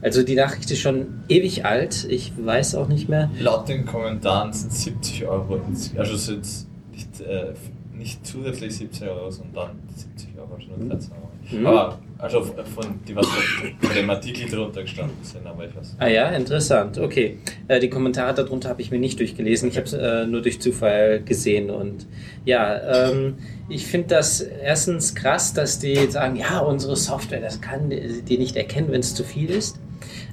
[0.03, 2.07] Also die Nachricht ist schon ewig alt.
[2.09, 3.31] Ich weiß auch nicht mehr.
[3.41, 5.61] Laut den Kommentaren sind 70 Euro,
[5.97, 6.47] also sind
[6.93, 7.55] nicht, äh,
[7.97, 11.31] nicht zusätzlich 70 Euro, sondern 70 Euro schon 13 Euro.
[11.51, 11.66] Mhm.
[11.66, 15.97] Aber also von die, was von dem Artikel drunter gestanden sind, aber ich weiß.
[15.98, 16.98] Ah ja, interessant.
[16.98, 17.39] Okay.
[17.68, 19.68] Äh, die Kommentare darunter habe ich mir nicht durchgelesen.
[19.68, 21.70] Ich habe es äh, nur durch Zufall gesehen.
[21.70, 22.06] Und
[22.44, 23.35] ja, ähm,
[23.68, 28.56] ich finde das erstens krass, dass die sagen, ja, unsere Software, das kann die nicht
[28.56, 29.78] erkennen, wenn es zu viel ist.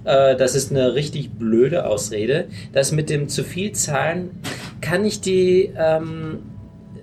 [0.05, 2.47] Äh, das ist eine richtig blöde Ausrede.
[2.71, 4.31] Das mit dem zu viel Zahlen
[4.79, 6.39] kann ich die ähm,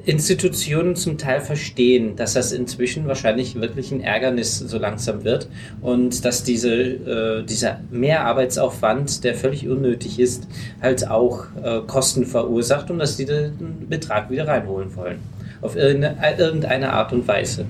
[0.07, 5.49] Institutionen zum Teil verstehen, dass das inzwischen wahrscheinlich wirklich ein Ärgernis so langsam wird
[5.83, 10.49] und dass diese, äh, dieser Mehrarbeitsaufwand, der völlig unnötig ist,
[10.81, 15.19] halt auch äh, Kosten verursacht und dass die den Betrag wieder reinholen wollen.
[15.61, 17.67] Auf irgendeine, irgendeine Art und Weise.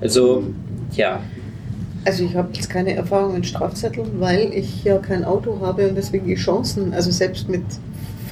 [0.00, 0.44] Also,
[0.94, 1.20] ja.
[2.04, 5.94] Also ich habe jetzt keine Erfahrung mit Strafzetteln, weil ich ja kein Auto habe und
[5.94, 7.62] deswegen die Chancen, also selbst mit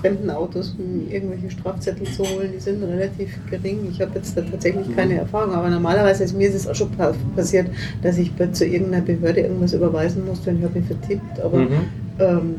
[0.01, 0.75] fremden Autos
[1.11, 3.81] irgendwelche Strafzettel zu holen, die sind relativ gering.
[3.91, 6.91] Ich habe jetzt da tatsächlich keine Erfahrung, aber normalerweise ist mir ist es auch schon
[6.93, 7.69] pa passiert,
[8.03, 11.69] dass ich zu irgendeiner Behörde irgendwas überweisen musste und ich habe mich vertippt, aber Mhm.
[12.19, 12.55] ähm,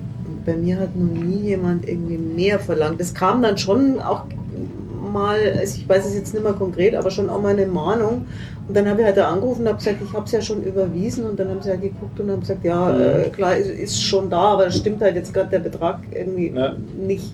[0.46, 3.00] bei mir hat noch nie jemand irgendwie mehr verlangt.
[3.00, 4.24] Es kam dann schon auch
[5.12, 8.26] mal, also ich weiß es jetzt nicht mehr konkret, aber schon auch mal eine Mahnung.
[8.68, 10.64] Und dann habe ich halt da angerufen und habe gesagt, ich habe es ja schon
[10.64, 11.26] überwiesen.
[11.26, 13.02] Und dann haben sie halt geguckt und haben gesagt, ja, Mhm.
[13.02, 16.76] äh, klar, ist, ist schon da, aber stimmt halt jetzt gerade der Betrag irgendwie Ja.
[16.98, 17.34] nicht.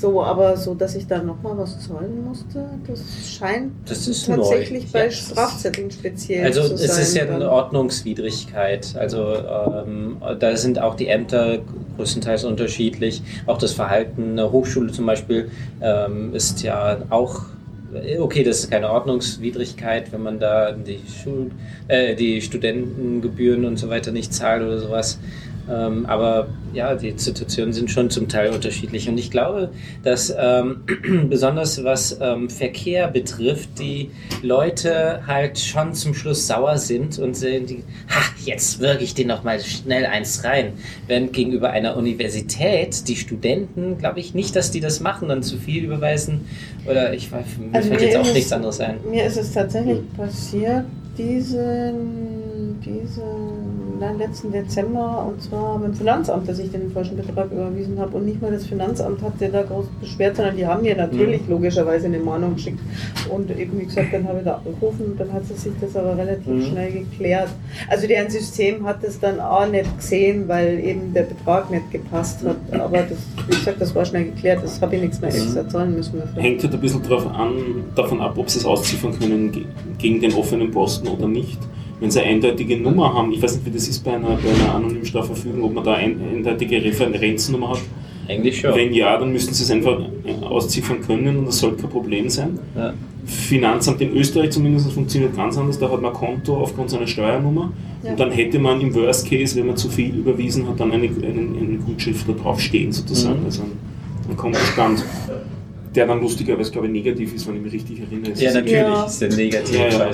[0.00, 3.00] So, aber so, dass ich da nochmal was zahlen musste, das
[3.36, 4.90] scheint Das tatsächlich neu.
[4.92, 7.02] bei Ja, Strafzetteln speziell Also zu es sein.
[7.02, 7.34] ist ja dann.
[7.36, 8.94] eine Ordnungswidrigkeit.
[8.96, 11.58] Also ähm, da sind auch die Ämter
[11.96, 13.22] größtenteils unterschiedlich.
[13.46, 15.50] Auch das Verhalten einer Hochschule zum Beispiel
[15.80, 17.42] ähm, ist ja auch
[18.20, 21.50] okay, das ist keine Ordnungswidrigkeit, wenn man da die, Schul
[21.88, 25.18] äh, die Studentengebühren und so weiter nicht zahlt oder sowas.
[25.70, 29.08] Ähm, aber ja, die Situationen sind schon zum Teil unterschiedlich.
[29.08, 29.70] Und ich glaube,
[30.02, 30.82] dass ähm,
[31.28, 34.10] besonders was ähm, Verkehr betrifft, die
[34.42, 39.28] Leute halt schon zum Schluss sauer sind und sehen, die, ha, jetzt wirke ich den
[39.28, 40.72] noch mal schnell eins rein.
[41.06, 45.58] Während gegenüber einer Universität die Studenten, glaube ich nicht, dass die das machen, dann zu
[45.58, 46.46] viel überweisen.
[46.86, 48.98] Oder ich weiß, mir Also fällt mir jetzt auch nichts anderes ein.
[49.10, 50.84] Mir ist es tatsächlich passiert,
[51.18, 57.98] diesen, diesen nein, letzten Dezember, und zwar beim Finanzamt, dass ich den falschen Betrag überwiesen
[57.98, 58.16] habe.
[58.16, 61.42] Und nicht mal das Finanzamt hat der da groß beschwert, sondern die haben mir natürlich
[61.42, 61.50] Mhm.
[61.50, 62.80] logischerweise eine Mahnung geschickt.
[63.30, 66.16] Und eben, wie gesagt, dann habe ich da angerufen und dann hat sich das aber
[66.16, 66.62] relativ Mhm.
[66.62, 67.48] schnell geklärt.
[67.88, 72.44] Also deren System hat es dann auch nicht gesehen, weil eben der Betrag nicht gepasst
[72.44, 72.56] hat.
[72.80, 74.62] Aber das, wie gesagt, das war schnell geklärt.
[74.62, 76.42] Das habe ich nichts mehr extra zahlen müssen dafür.
[76.42, 77.52] Hängt halt ein bisschen drauf an,
[77.94, 79.64] davon ab, ob sie es ausziffern können ge-
[79.98, 81.58] gegen den offenen Posten oder nicht.
[82.00, 84.62] Wenn sie eine eindeutige Nummer haben, ich weiß nicht, wie das ist bei einer, bei
[84.64, 87.80] einer anonymen Strafverfügung, ob man da eine eindeutige Referenznummer hat.
[88.28, 88.74] Eigentlich schon.
[88.74, 92.28] Wenn ja, dann müssten sie es einfach äh, ausziffern können und das sollte kein Problem
[92.28, 92.58] sein.
[92.76, 92.92] Ja.
[93.24, 95.78] Finanzamt in Österreich zumindest funktioniert ganz anders.
[95.78, 97.72] Da hat man ein Konto aufgrund seiner Steuernummer
[98.04, 98.10] Ja.
[98.12, 101.04] und dann hätte man im Worst Case, wenn man zu viel überwiesen hat, dann eine,
[101.06, 103.40] eine, eine Gutschrift da drauf stehen sozusagen.
[103.40, 103.46] Mhm.
[103.46, 103.72] Also ein,
[104.30, 105.04] ein Kontostand,
[105.94, 108.32] der dann lustigerweise, glaube ich, negativ ist, wenn ich mich richtig erinnere.
[108.36, 109.04] Ja, natürlich Ja.
[109.04, 109.76] ist der negativ.
[109.76, 110.10] ja,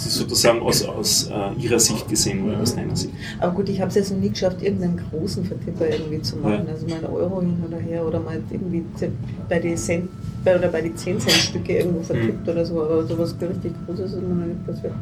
[0.00, 3.12] Das ist sozusagen aus, aus äh, ihrer Sicht gesehen oder aus deiner Sicht.
[3.38, 6.64] Aber gut, ich habe es jetzt noch nie geschafft, irgendeinen großen Vertipper irgendwie zu machen.
[6.66, 6.72] Ja.
[6.72, 8.82] Also mal einen Euro hin oder her oder mal irgendwie
[9.46, 10.08] bei den Cent
[10.42, 12.80] bei, oder bei die 10 Cent Stücke irgendwo vertippt oder so.
[12.82, 14.94] Aber sowas richtig Großes ist mir noch nicht passiert.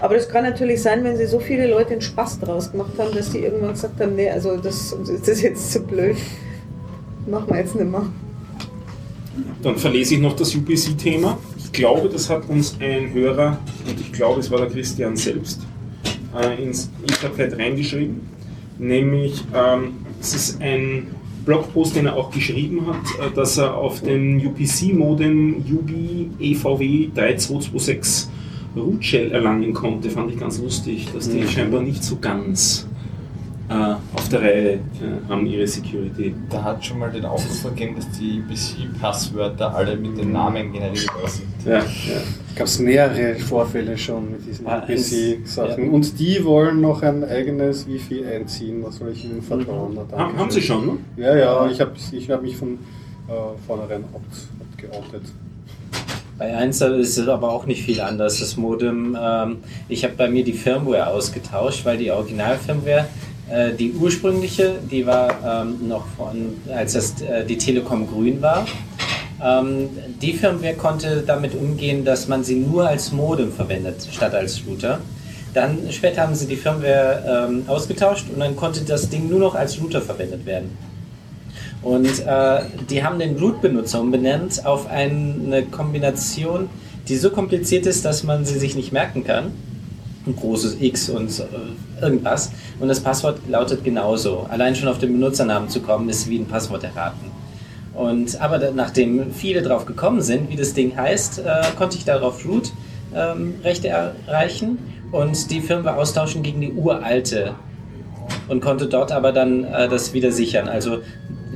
[0.00, 3.14] Aber das kann natürlich sein, wenn sie so viele Leute einen Spaß draus gemacht haben,
[3.14, 6.16] dass die irgendwann gesagt haben, nee, also das, ist das jetzt zu blöd.
[7.28, 8.06] Machen wir jetzt nicht mehr.
[9.62, 11.38] Dann verlese ich noch das UPC-Thema.
[11.72, 13.56] Ich glaube, das hat uns ein Hörer,
[13.88, 15.62] und ich glaube, es war der Christian selbst,
[16.38, 18.20] äh, ins Etherpad reingeschrieben.
[18.78, 21.06] Nämlich, ähm, es ist ein
[21.46, 28.28] Blogpost, den er auch geschrieben hat, äh, dass er auf den UPC-Modem UBI EVW 3226
[28.76, 30.10] Root Shell erlangen konnte.
[30.10, 32.86] Fand ich ganz lustig, dass die scheinbar nicht so ganz
[33.68, 34.78] äh, auf der Reihe äh,
[35.28, 36.34] haben, ihre Security.
[36.50, 41.28] Da hat schon mal den Aufruf gegeben, dass die UPC-Passwörter alle mit den Namen generierbar
[41.28, 41.46] sind.
[41.64, 41.82] Ja, ja.
[42.56, 45.84] gab es mehrere Vorfälle schon mit diesen Ah, UPC-Sachen.
[45.86, 45.90] ja.
[45.90, 48.82] Und die wollen noch ein eigenes Wifi einziehen.
[48.84, 49.92] Was soll ich ihnen vertrauen?
[49.94, 50.92] Na, danke Ha- Haben sie schon, ne?
[51.16, 52.74] Ja, ja, ich habe ich hab mich von
[53.28, 53.32] äh,
[53.66, 54.22] vornherein out,
[54.76, 55.22] geoutet.
[56.38, 58.40] Bei 1 ist es aber auch nicht viel anders.
[58.40, 59.58] Das Modem, ähm,
[59.88, 63.06] ich habe bei mir die Firmware ausgetauscht, weil die Original-Firmware,
[63.50, 68.66] äh, die ursprüngliche, die war ähm, noch von, als das äh, die Telekom grün war.
[69.42, 69.88] Ähm,
[70.20, 75.00] die Firmware konnte damit umgehen, dass man sie nur als Modem verwendet, statt als Router.
[75.54, 79.54] Dann später haben sie die Firmware ähm, ausgetauscht und dann konnte das Ding nur noch
[79.54, 80.70] als Router verwendet werden.
[81.82, 86.70] Und äh, die haben den Root-Benutzer umbenannt auf eine Kombination,
[87.08, 89.52] die so kompliziert ist, dass man sie sich nicht merken kann.
[90.26, 92.52] Ein großes X und äh, irgendwas.
[92.78, 94.46] Und das Passwort lautet genauso.
[94.48, 97.30] Allein schon auf den Benutzernamen zu kommen, ist wie ein Passwort erraten.
[97.94, 102.44] Und, aber nachdem viele drauf gekommen sind, wie das Ding heißt, äh, konnte ich darauf
[102.46, 104.78] Root-Rechte erreichen
[105.10, 107.54] und die Firmware austauschen gegen die uralte
[108.48, 110.68] und konnte dort aber dann äh, das wieder sichern.
[110.68, 111.00] Also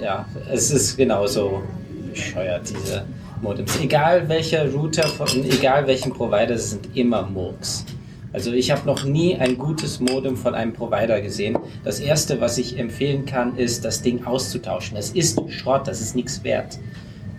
[0.01, 1.63] ja, es ist genauso
[2.11, 3.05] bescheuert, diese
[3.41, 3.79] Modems.
[3.81, 7.85] Egal welcher Router, von, egal welchen Provider, es sind immer Murks.
[8.37, 11.57] Also ich habe noch nie ein gutes Modem von einem Provider gesehen.
[11.85, 14.95] Das erste, was ich empfehlen kann, ist, das Ding auszutauschen.
[14.95, 16.79] Das ist Schrott, das ist nichts wert.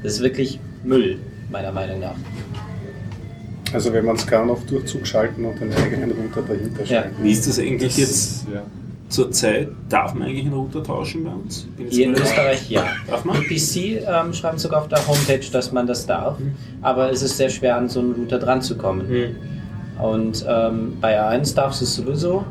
[0.01, 1.19] Das ist wirklich Müll,
[1.51, 2.15] meiner Meinung nach.
[3.73, 6.87] Also wenn man es kann, auf Durchzug schalten und einen eigenen Router dahinter Ja.
[7.03, 7.15] schalten.
[7.23, 8.63] Wie ist das eigentlich jetzt Ja.
[9.07, 9.67] zur Zeit?
[9.89, 11.67] Darf man eigentlich einen Router tauschen bei uns?
[11.91, 12.87] Hier in Österreich ja.
[13.07, 13.37] Darf man?
[13.37, 16.39] UPC ähm, schreibt sogar auf der Homepage, dass man das darf.
[16.81, 19.05] Aber es ist sehr schwer, an so einen Router dran zu kommen.
[20.01, 22.45] Und ähm, bei A1 darfst du es sowieso.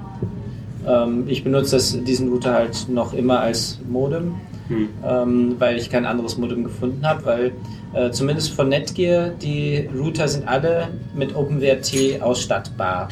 [0.86, 4.34] Ähm, ich benutze das, diesen Router halt noch immer als Modem,
[4.68, 4.88] Hm.
[5.04, 7.52] ähm, weil ich kein anderes Modem gefunden habe, weil
[7.94, 13.08] äh, zumindest von Netgear, die Router sind alle mit OpenWrt ausstattbar.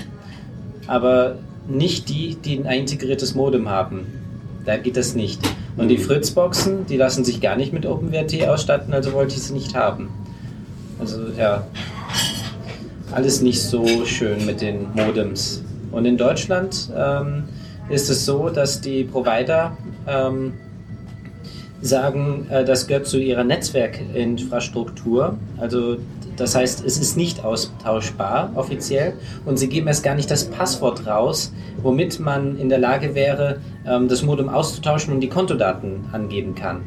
[0.86, 1.36] Aber
[1.68, 4.06] nicht die, die ein integriertes Modem haben.
[4.64, 5.40] Da geht das nicht.
[5.76, 9.52] Und die Fritzboxen, die lassen sich gar nicht mit OpenWrt ausstatten, also wollte ich sie
[9.52, 10.08] nicht haben.
[10.98, 11.66] Also ja,
[13.12, 15.62] alles nicht so schön mit den Modems.
[15.92, 17.44] Und in Deutschland ähm,
[17.88, 19.76] ist es so, dass die Provider
[20.06, 20.54] ähm,
[21.80, 25.38] sagen, äh, das gehört zu ihrer Netzwerkinfrastruktur.
[25.58, 25.98] Also
[26.36, 29.14] das heißt, es ist nicht austauschbar offiziell
[29.44, 33.60] und sie geben erst gar nicht das Passwort raus, womit man in der Lage wäre,
[33.86, 36.80] ähm, das Modem auszutauschen und die Kontodaten angeben kann.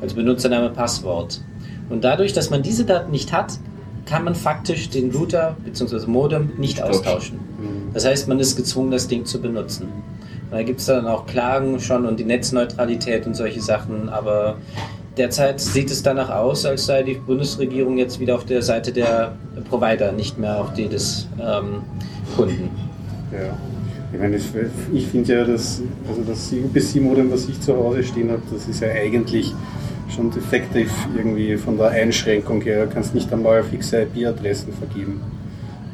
[0.00, 1.40] Also Benutzername, Passwort.
[1.88, 3.58] Und dadurch, dass man diese Daten nicht hat,
[4.06, 6.06] kann man faktisch den Router bzw.
[6.06, 7.38] Modem nicht austauschen.
[7.92, 9.84] Das heißt, man ist gezwungen, das Ding zu benutzen.
[9.84, 14.56] Und da gibt es dann auch Klagen schon und die Netzneutralität und solche Sachen, aber
[15.16, 19.36] derzeit sieht es danach aus, als sei die Bundesregierung jetzt wieder auf der Seite der
[19.68, 21.82] Provider, nicht mehr auf die des ähm,
[22.36, 22.70] Kunden.
[23.32, 23.56] Ja.
[24.12, 24.44] Ich meine, ich,
[24.92, 28.80] ich finde ja, dass, also das UPC-Modem, was ich zu Hause stehen habe, das ist
[28.80, 29.52] ja eigentlich
[30.14, 32.86] schon defektiv irgendwie von der Einschränkung her.
[32.86, 35.20] Du kannst nicht einmal fixe IP-Adressen vergeben.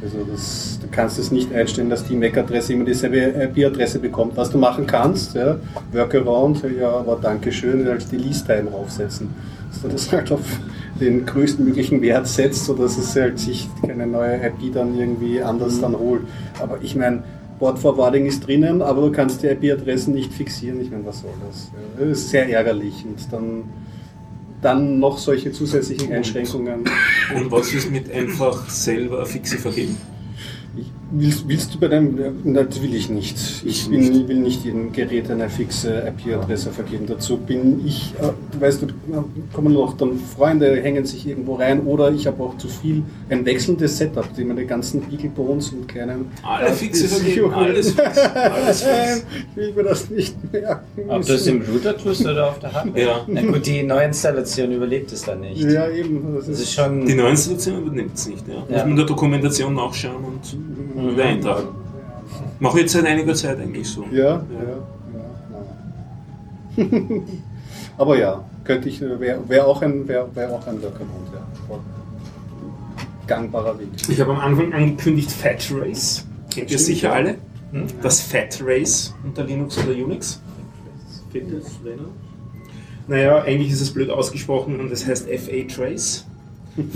[0.03, 4.37] Also das, du kannst es nicht einstellen, dass die MAC-Adresse immer dieselbe IP-Adresse bekommt.
[4.37, 5.57] Was du machen kannst, ja,
[5.93, 9.29] Workaround, ja, aber Dankeschön, halt die Lease-Time aufsetzen.
[9.71, 10.41] Dass du das halt auf
[11.01, 15.99] den größtmöglichen Wert setzt, sodass es halt sich keine neue IP dann irgendwie anders dann
[15.99, 16.23] holt.
[16.61, 17.23] Aber ich meine,
[17.59, 20.81] Port Forwarding ist drinnen, aber du kannst die IP-Adressen nicht fixieren.
[20.81, 21.71] Ich meine, was soll das?
[21.75, 23.05] Ja, Das ist sehr ärgerlich.
[23.05, 23.65] Und dann,
[24.62, 26.85] dann noch solche zusätzlichen Einschränkungen.
[27.35, 29.97] Und was ist mit einfach selber fixe vergeben?
[30.77, 32.16] Ich, Willst, willst du bei deinem.
[32.45, 33.37] Nein, das will ich nicht.
[33.65, 37.07] Ich bin, will nicht jedem Gerät eine fixe IP-Adresse vergeben.
[37.07, 41.81] Dazu bin ich, äh, weißt du, da kommen noch dann Freunde, hängen sich irgendwo rein
[41.81, 46.27] oder ich habe auch zu viel ein wechselndes Setup, die meine ganzen Beagle-Bones und kleinen.
[46.45, 49.27] Alle fixe das- vergeben, alles fix, alles fix.
[49.51, 50.81] Ich will mir das nicht merken.
[51.09, 53.01] Ob du es im Router tust oder auf der Hardware?
[53.03, 53.24] Ja.
[53.27, 55.61] Na gut, die Neuinstallation überlebt es dann nicht.
[55.61, 56.35] Ja, eben.
[56.37, 57.05] Das Das ist ist schon.
[57.05, 58.47] Die Neuinstallation übernimmt es nicht.
[58.47, 58.55] Ja.
[58.61, 58.78] Muss Ja.
[58.78, 60.57] man in der Dokumentation nachschauen und
[61.09, 61.68] wieder eintragen.
[62.59, 64.05] Mache ich jetzt seit einiger Zeit eigentlich so.
[64.12, 64.43] Ja, ja,
[66.77, 66.85] ja.
[66.85, 66.86] ja.
[67.98, 71.78] Aber ja, könnte ich, wäre wär auch ein, wär, wär auch ein Workaround, ja.
[73.27, 73.89] Gangbarer Weg.
[74.09, 76.27] Ich habe am Anfang angekündigt Fat Race.
[76.51, 77.14] Kennt ihr sicher ja.
[77.14, 77.36] alle?
[78.02, 80.40] Das Fat Race unter Linux oder Unix.
[81.31, 81.78] Fitness,
[83.06, 86.27] Naja, eigentlich ist es blöd ausgesprochen und es heißt FA Trace.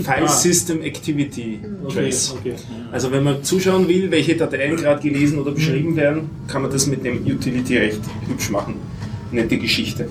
[0.03, 0.27] File Ah.
[0.27, 2.35] System Activity Okay, Trace.
[2.39, 2.53] okay.
[2.91, 6.87] Also wenn man zuschauen will, welche Dateien gerade gelesen oder beschrieben werden, kann man das
[6.87, 8.75] mit dem Utility recht hübsch machen.
[9.31, 10.07] Nette Geschichte.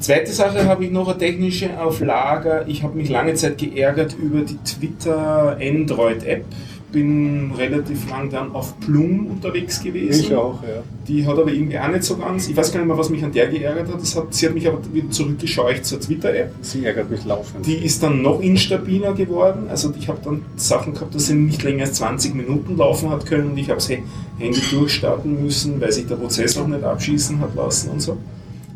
[0.00, 2.66] Zweite Sache habe ich noch eine technische auf Lager.
[2.68, 6.44] Ich habe mich lange Zeit geärgert über die Twitter Android App.
[6.90, 10.24] Bin relativ lang dann auf Plum unterwegs gewesen.
[10.24, 10.82] Ich auch, ja.
[11.06, 12.48] Die hat aber irgendwie auch nicht so ganz.
[12.48, 14.00] Ich weiß gar nicht mehr, was mich an der geärgert hat.
[14.00, 16.54] Das hat sie hat mich aber wieder zurückgescheucht zur Twitter-App.
[16.62, 17.66] Sie ärgert mich laufend.
[17.66, 19.66] Die ist dann noch instabiler geworden.
[19.68, 23.26] Also ich habe dann Sachen gehabt, dass sie nicht länger als 20 Minuten laufen hat
[23.26, 27.54] können und ich habe das Handy durchstarten müssen, weil sich der Prozessor nicht abschießen hat
[27.54, 28.16] lassen und so.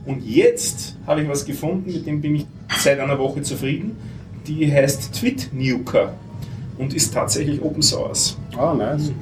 [0.05, 3.97] Und jetzt habe ich was gefunden, mit dem bin ich seit einer Woche zufrieden.
[4.47, 6.15] Die heißt TwitNuker
[6.83, 8.37] und ist tatsächlich Open Source.
[8.57, 9.13] Ah, nice.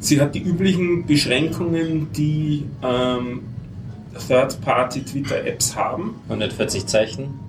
[0.00, 3.40] Sie hat die üblichen Beschränkungen, die ähm,
[4.28, 6.14] Third-Party-Twitter-Apps haben.
[6.28, 7.40] 140 Zeichen.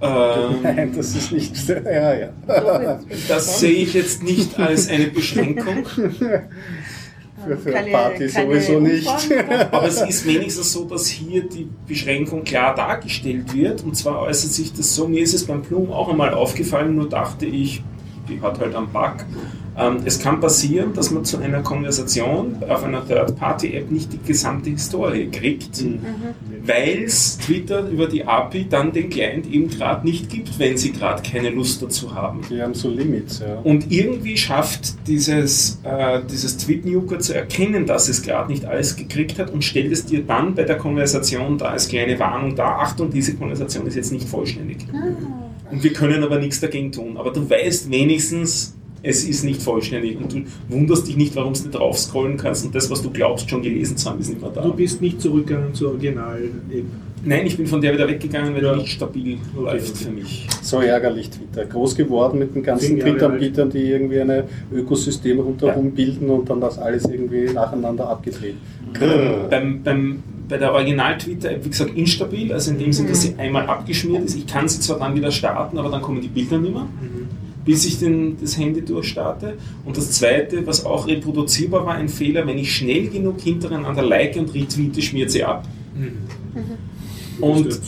[0.00, 0.10] Ähm,
[0.62, 1.68] Nein, das ist nicht.
[1.68, 2.28] Ja, ja.
[3.28, 5.84] Das sehe ich jetzt nicht als eine Beschränkung,
[7.44, 9.08] Für, für Keine- Party keine sowieso nicht.
[9.72, 13.82] Aber es ist wenigstens so, dass hier die Beschränkung klar dargestellt wird.
[13.82, 17.08] Und zwar äußert sich das so, mir ist es beim Plum auch einmal aufgefallen, nur
[17.08, 17.82] dachte ich,
[18.32, 19.24] die hat halt einen Bug.
[19.76, 24.70] Ähm, es kann passieren, dass man zu einer Konversation auf einer Third-Party-App nicht die gesamte
[24.70, 25.82] Historie kriegt,
[26.66, 30.92] weil es Twitter über die API dann den Client eben gerade nicht gibt, wenn sie
[30.92, 32.42] gerade keine Lust dazu haben.
[32.50, 33.60] Die haben so Limits, ja.
[33.60, 39.38] Und irgendwie schafft dieses, äh, dieses Tweetnuker zu erkennen, dass es gerade nicht alles gekriegt
[39.38, 43.10] hat und stellt es dir dann bei der Konversation da als kleine Warnung da, Achtung,
[43.10, 44.78] diese Konversation ist jetzt nicht vollständig.
[45.72, 47.16] Und wir können aber nichts dagegen tun.
[47.16, 51.60] Aber du weißt wenigstens, es ist nicht vollständig und du wunderst dich nicht, warum du
[51.60, 54.40] nicht drauf scrollen kannst und das, was du glaubst, schon gelesen zu haben, ist nicht
[54.40, 54.62] mehr da.
[54.62, 56.84] Du bist nicht zurückgegangen zur Original-App.
[57.24, 58.74] Nein, ich bin von der wieder weggegangen, weil Ja.
[58.74, 60.46] die nicht stabil läuft für mich.
[60.60, 61.64] So ärgerlich Twitter.
[61.66, 66.78] Groß geworden mit den ganzen Twitter-Anbietern, die irgendwie ein Ökosystem rundherum bilden und dann das
[66.78, 68.56] alles irgendwie nacheinander abgedreht.
[69.50, 73.66] Beim, beim, bei der Original-Twitter-App, wie gesagt, instabil, also in dem Sinn, dass sie einmal
[73.66, 74.36] abgeschmiert ist.
[74.36, 76.86] Ich kann sie zwar dann wieder starten, aber dann kommen die Bilder nicht mehr,
[77.64, 79.54] bis ich den, das Handy durchstarte.
[79.84, 84.36] Und das zweite, was auch reproduzierbar war, ein Fehler, wenn ich schnell genug hintereinander like
[84.36, 85.66] und retweete, schmiert sie ab.
[85.94, 87.01] Und
[87.40, 87.80] Und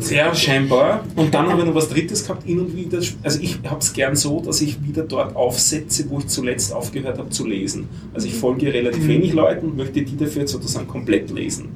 [0.00, 1.04] sehr scheinbar.
[1.16, 2.98] Und dann habe ich noch was Drittes gehabt, hin und wieder.
[3.22, 7.18] Also ich habe es gern so, dass ich wieder dort aufsetze, wo ich zuletzt aufgehört
[7.18, 7.88] habe zu lesen.
[8.12, 11.68] Also ich folge relativ wenig Leuten und möchte die dafür sozusagen komplett lesen.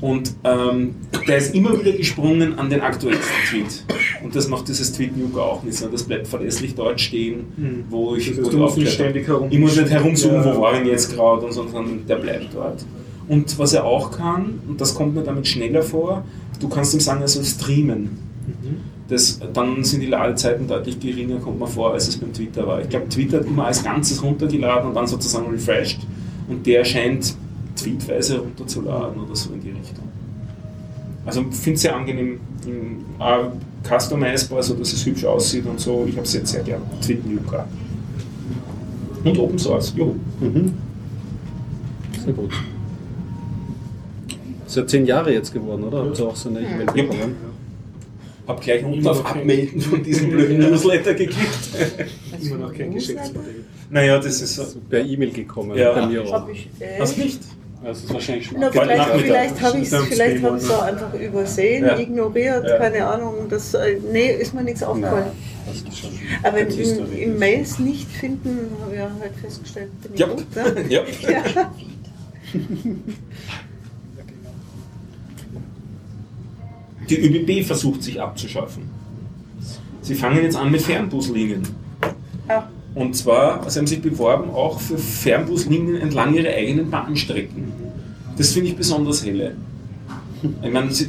[0.00, 0.94] Und ähm,
[1.28, 3.84] der ist immer wieder gesprungen an den aktuellsten Tweet.
[4.24, 7.84] Und das macht dieses Tweet-Nuke auch nicht, sondern das bleibt verlässlich dort stehen, Mhm.
[7.90, 8.94] wo ich, Das heißt, du musst nicht aufgehört habe.
[9.10, 9.48] ständig herum.
[9.50, 10.56] Ich muss nicht herumsuchen, Ja.
[10.56, 12.82] wo war ich jetzt gerade, und so, sondern der bleibt dort.
[13.28, 16.24] Und was er auch kann, und das kommt mir damit schneller vor,
[16.60, 18.02] du kannst ihm sagen, er soll streamen.
[18.02, 18.76] Mhm.
[19.08, 22.80] Das, dann sind die Ladezeiten deutlich geringer, kommt mir vor, als es beim Twitter war.
[22.80, 26.00] Ich glaube, Twitter hat immer als Ganzes runtergeladen und dann sozusagen refreshed.
[26.48, 27.34] Und der scheint
[27.76, 30.08] tweetweise runterzuladen oder so in die Richtung.
[31.26, 32.40] Also ich finde es sehr angenehm,
[33.18, 33.52] auch
[33.88, 36.04] customizbar, so dass es hübsch aussieht und so.
[36.08, 36.82] Ich habe es jetzt sehr gern.
[37.00, 37.66] Tweetnuka.
[39.24, 40.14] Und Open Source, juhu.
[40.40, 40.72] Mhm.
[42.24, 42.52] Sehr gut.
[44.70, 46.04] Ist ja zehn Jahre jetzt geworden, oder?
[46.04, 47.34] Habt ihr auch so eine E-Mail bekommen?
[48.46, 51.70] Hab gleich unten auf Abmelden von diesem blöden Newsletter geklickt.
[52.40, 53.64] Immer noch kein Geschäftsmodell.
[53.90, 54.78] naja, das ist so.
[54.88, 55.92] Per E-Mail gekommen, Ja.
[55.92, 56.32] bei mir auch.
[56.34, 57.40] Hab ich, äh, Hast nicht?
[57.82, 61.86] Das ist wahrscheinlich schon Na, vielleicht vielleicht habe ich es vielleicht hab auch einfach übersehen,
[61.86, 61.98] Ja.
[61.98, 62.78] ignoriert, Ja.
[62.78, 63.34] keine Ahnung.
[63.50, 65.32] Das, äh, nee, ist mir nichts aufgefallen.
[66.44, 70.28] Aber im, im Mails nicht finden, habe ich ja halt festgestellt, bin ich Ja.
[70.28, 70.44] gut.
[70.54, 70.84] Ne?
[70.90, 71.02] ja.
[76.99, 76.99] Ja.
[77.10, 78.84] Die ÖBB versucht sich abzuschaffen.
[80.00, 81.62] Sie fangen jetzt an mit Fernbuslinien.
[82.48, 82.62] Ah,
[82.94, 87.72] Und zwar, sie haben sich beworben auch für Fernbuslinien entlang ihrer eigenen Bahnstrecken.
[88.38, 89.56] Das finde ich besonders helle.
[90.62, 91.06] Ich meine, sie,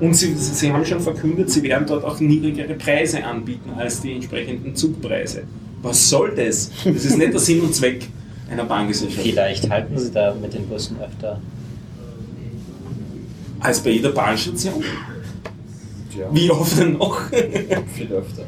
[0.00, 4.12] und sie, sie haben schon verkündet, sie werden dort auch niedrigere Preise anbieten als die
[4.12, 5.44] entsprechenden Zugpreise.
[5.82, 6.70] Was soll das?
[6.84, 8.08] Das ist nicht der Sinn und Zweck
[8.50, 9.22] einer Bahngesellschaft.
[9.24, 11.40] Vielleicht halten sie da mit den Bussen öfter.
[13.60, 14.82] Als bei jeder Bahnstation.
[16.18, 17.20] Ja, Wie oft denn noch?
[17.30, 18.44] viel öfter.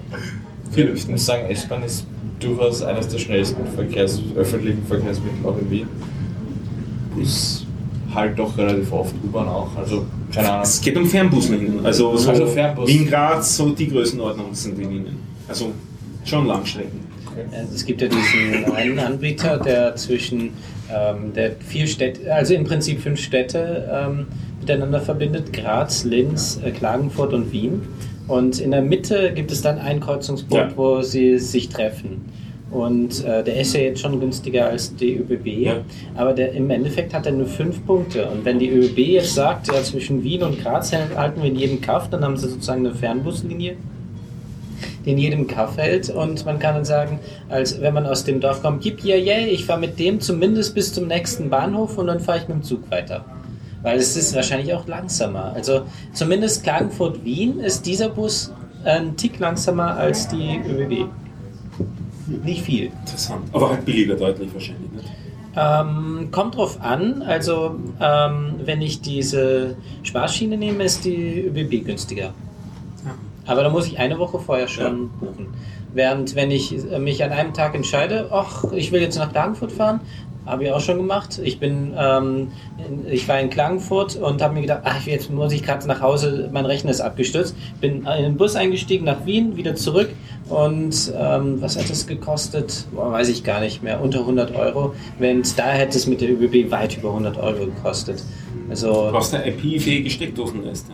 [0.70, 0.94] Viel öfter.
[0.96, 2.06] Ich muss sagen, S-Bahn ist
[2.40, 5.88] durchaus eines der schnellsten Verkehrs öffentlichen Verkehrsmittel auch in Wien.
[7.20, 7.66] Ist
[8.14, 9.74] halt doch relativ oft U-Bahn auch.
[9.76, 10.62] Also, keine Ahnung.
[10.62, 11.84] Es geht um Fernbuslinien.
[11.84, 12.88] Also, so Also Fernbus.
[12.88, 15.16] Wien-Graz, so die Größenordnung sind die Linien.
[15.48, 15.72] Also
[16.24, 17.06] schon Langstrecken.
[17.52, 20.50] Also Es gibt ja diesen einen Anbieter, der zwischen
[20.90, 24.26] ähm, der vier Städte, also im Prinzip fünf Städte ähm,
[24.66, 27.82] miteinander verbindet: Graz, Linz, äh, Klagenfurt und Wien.
[28.28, 30.76] Und in der Mitte gibt es dann einen Kreuzungspunkt, Ja.
[30.76, 32.24] wo sie sich treffen.
[32.72, 35.74] Und äh, der ist ja jetzt schon günstiger als die ÖBB, Ja.
[36.16, 38.26] aber der, im Endeffekt hat er nur fünf Punkte.
[38.28, 41.80] Und wenn die ÖBB jetzt sagt, ja, zwischen Wien und Graz halten wir in jedem
[41.80, 43.76] Kaff, dann haben sie sozusagen eine Fernbuslinie
[45.06, 48.40] die in jedem Kaff hält und man kann dann sagen, als wenn man aus dem
[48.40, 52.08] Dorf kommt, gib yeah, yeah, ich fahre mit dem zumindest bis zum nächsten Bahnhof und
[52.08, 53.24] dann fahre ich mit dem Zug weiter.
[53.86, 55.52] Weil es ist wahrscheinlich auch langsamer.
[55.54, 55.82] Also
[56.12, 58.52] zumindest Klagenfurt-Wien ist dieser Bus
[58.84, 61.08] ein Tick langsamer als die ÖBB.
[62.44, 62.86] Nicht viel.
[62.86, 63.44] Interessant.
[63.52, 64.90] Aber halt billiger deutlich wahrscheinlich.
[64.90, 65.08] Nicht?
[65.54, 67.22] Ähm, kommt drauf an.
[67.22, 72.34] Also, ähm, wenn ich diese Sparschiene nehme, ist die ÖBB günstiger.
[73.46, 75.54] Aber da muss ich eine Woche vorher schon buchen.
[75.94, 80.00] Während wenn ich mich an einem Tag entscheide, ach, ich will jetzt nach Klagenfurt fahren,
[80.46, 81.40] habe ich auch schon gemacht.
[81.42, 82.52] Ich bin, ähm,
[83.10, 86.48] ich war in Klagenfurt und habe mir gedacht, ach, jetzt muss ich gerade nach Hause,
[86.52, 87.56] mein Rechner ist abgestürzt.
[87.80, 90.08] Bin in den Bus eingestiegen nach Wien, wieder zurück
[90.48, 92.86] und ähm, was hat das gekostet?
[92.94, 94.94] Boah, weiß ich gar nicht mehr, unter 100 Euro.
[95.18, 98.22] Wenn da hätte es mit der ÖBB weit über 100 Euro gekostet.
[98.68, 100.92] Also Du brauchst eine IP-fähige Steckdosenleiste.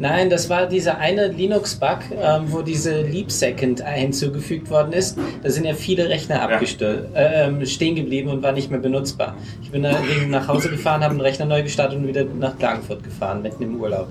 [0.00, 5.18] Nein, das war dieser eine Linux-Bug, ähm, wo diese Leap Second hinzugefügt worden ist.
[5.42, 9.36] Da sind ja viele Rechner abgestürzt, äh, ähm, stehen geblieben und waren nicht mehr benutzbar.
[9.62, 13.04] Ich bin deswegen nach Hause gefahren, habe den Rechner neu gestartet und wieder nach Klagenfurt
[13.04, 14.08] gefahren, mitten im Urlaub.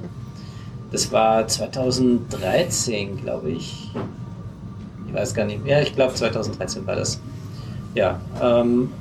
[0.91, 3.89] Das war 2013, glaube ich.
[5.07, 5.65] Ich weiß gar nicht.
[5.65, 7.19] Ja, ich glaube 2013 war das.
[7.95, 8.21] Ja.
[8.39, 8.91] Ähm,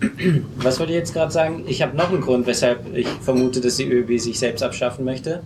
[0.56, 1.62] was wollte ich jetzt gerade sagen?
[1.68, 5.44] Ich habe noch einen Grund, weshalb ich vermute, dass die ÖB sich selbst abschaffen möchte.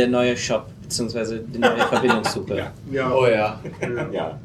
[0.00, 2.56] Der neue Shop, beziehungsweise die neue Verbindungssuche.
[2.56, 2.72] Ja.
[2.90, 3.12] Ja.
[3.12, 3.60] Oh ja.
[4.10, 4.38] Ja.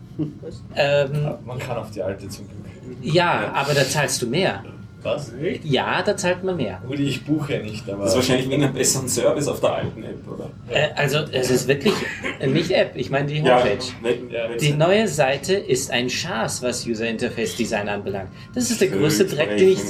[0.76, 2.98] Ähm, Man kann auf die alte zum Glück.
[3.02, 4.64] ja, aber da zahlst du mehr.
[5.02, 5.32] Was?
[5.64, 6.82] Ja, da zahlt man mehr.
[6.90, 8.02] Rudi, ich buche nicht, aber.
[8.04, 10.50] Das ist wahrscheinlich wegen einem besseren Service auf der alten App, oder?
[10.68, 11.94] Äh, also, es ist wirklich
[12.40, 13.86] äh, nicht App, ich meine die Ja, Homepage.
[14.32, 18.30] Ja, Die neue Seite ist ein Schaß, was User Interface Design anbelangt.
[18.56, 19.82] Das ist der größte Dreck, den ich.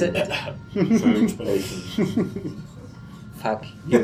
[3.46, 4.00] Fuck you.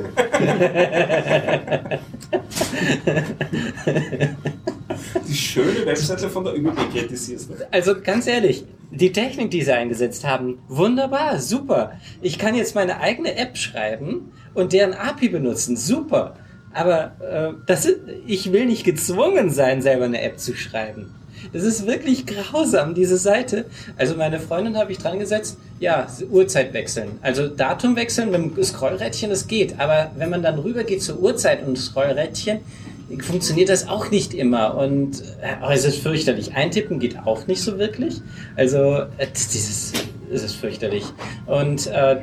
[5.27, 7.55] Die schöne Webseite von der ÖBB kritisierst du.
[7.71, 11.93] Also ganz ehrlich, die Technik, die sie eingesetzt haben, wunderbar, super.
[12.21, 16.37] Ich kann jetzt meine eigene App schreiben und deren API benutzen, super.
[16.73, 21.15] Aber äh, das ist, ich will nicht gezwungen sein, selber eine App zu schreiben.
[21.53, 23.67] Das ist wirklich grausam, diese Seite.
[23.97, 27.19] Also meine Freundin habe ich dran gesetzt, ja, Uhrzeit wechseln.
[27.23, 29.81] Also Datum wechseln mit dem Scrollrädchen, das geht.
[29.81, 32.61] Aber wenn man dann rüber geht zur Uhrzeit und Scrollrädchen,
[33.21, 34.77] funktioniert das auch nicht immer.
[34.77, 35.23] Und
[35.61, 36.55] aber es ist fürchterlich.
[36.55, 38.21] Eintippen geht auch nicht so wirklich.
[38.57, 39.93] Also äh, dieses,
[40.33, 41.05] es ist fürchterlich.
[41.47, 42.23] Und äh,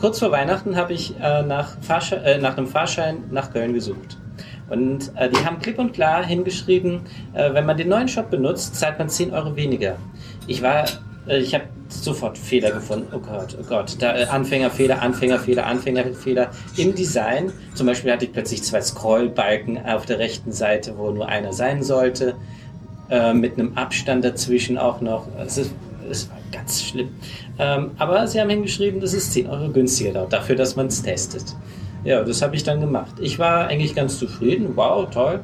[0.00, 1.76] kurz vor Weihnachten habe ich äh, nach,
[2.12, 4.18] äh, nach einem Fahrschein nach Köln gesucht.
[4.72, 7.02] Und äh, die haben klipp und klar hingeschrieben,
[7.34, 9.96] äh, wenn man den neuen Shop benutzt, zahlt man 10 Euro weniger.
[10.46, 10.86] Ich war,
[11.28, 13.08] äh, ich habe sofort Fehler gefunden.
[13.14, 13.96] Oh Gott, oh Gott.
[13.98, 17.52] Da, äh, Anfängerfehler, Anfängerfehler, Anfängerfehler im Design.
[17.74, 21.82] Zum Beispiel hatte ich plötzlich zwei Scrollbalken auf der rechten Seite, wo nur einer sein
[21.82, 22.34] sollte.
[23.10, 25.26] Äh, mit einem Abstand dazwischen auch noch.
[25.38, 25.72] Es, ist,
[26.10, 27.10] es war ganz schlimm.
[27.58, 31.44] Ähm, aber sie haben hingeschrieben, das ist 10 Euro günstiger dafür, dass man es testet.
[32.04, 33.12] Ja, das habe ich dann gemacht.
[33.20, 34.72] Ich war eigentlich ganz zufrieden.
[34.74, 35.40] Wow, toll.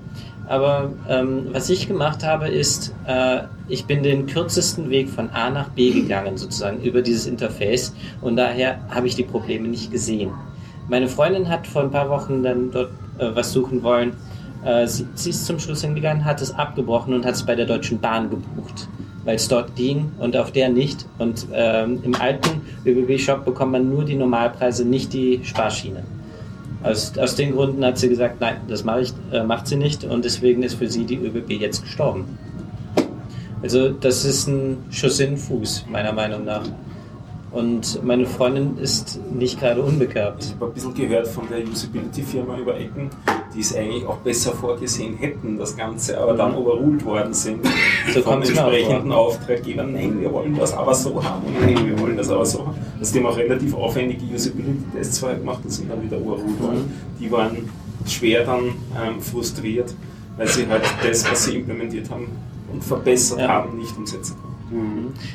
[0.48, 5.50] Aber ähm, was ich gemacht habe, ist, äh, ich bin den kürzesten Weg von A
[5.50, 7.94] nach B gegangen, sozusagen über dieses Interface.
[8.22, 10.30] Und daher habe ich die Probleme nicht gesehen.
[10.88, 14.14] Meine Freundin hat vor ein paar Wochen dann dort äh, was suchen wollen.
[14.64, 17.66] Äh, sie, sie ist zum Schluss hingegangen, hat es abgebrochen und hat es bei der
[17.66, 18.88] Deutschen Bahn gebucht,
[19.24, 21.06] weil es dort ging und auf der nicht.
[21.18, 26.02] Und ähm, im alten ÖBB-Shop bekommt man nur die Normalpreise, nicht die Sparschiene.
[26.82, 30.04] Aus, aus den Gründen hat sie gesagt, nein, das mache ich, äh, macht sie nicht
[30.04, 32.38] und deswegen ist für sie die ÖBB jetzt gestorben.
[33.62, 36.62] Also das ist ein Schuss in den Fuß, meiner Meinung nach.
[37.50, 40.44] Und meine Freundin ist nicht gerade unbegabt.
[40.44, 43.08] Ich habe ein bisschen gehört von der Usability-Firma über Ecken,
[43.54, 47.66] die es eigentlich auch besser vorgesehen hätten, das Ganze, aber dann overruled worden sind
[48.12, 49.10] So von entsprechenden.
[49.10, 49.94] Auftraggebern.
[49.94, 52.76] Nein, wir wollen das aber so haben nein, wir wollen das aber so haben.
[52.98, 56.92] Dass die haben auch relativ aufwendige Usability-Tests vorher gemacht und sind dann wieder overruled worden.
[57.20, 57.68] Die waren
[58.06, 58.64] schwer dann
[59.00, 59.94] ähm, frustriert,
[60.36, 62.28] weil sie halt das, was sie implementiert haben
[62.72, 63.48] und verbessert Ja.
[63.48, 64.48] haben, nicht umsetzen konnten.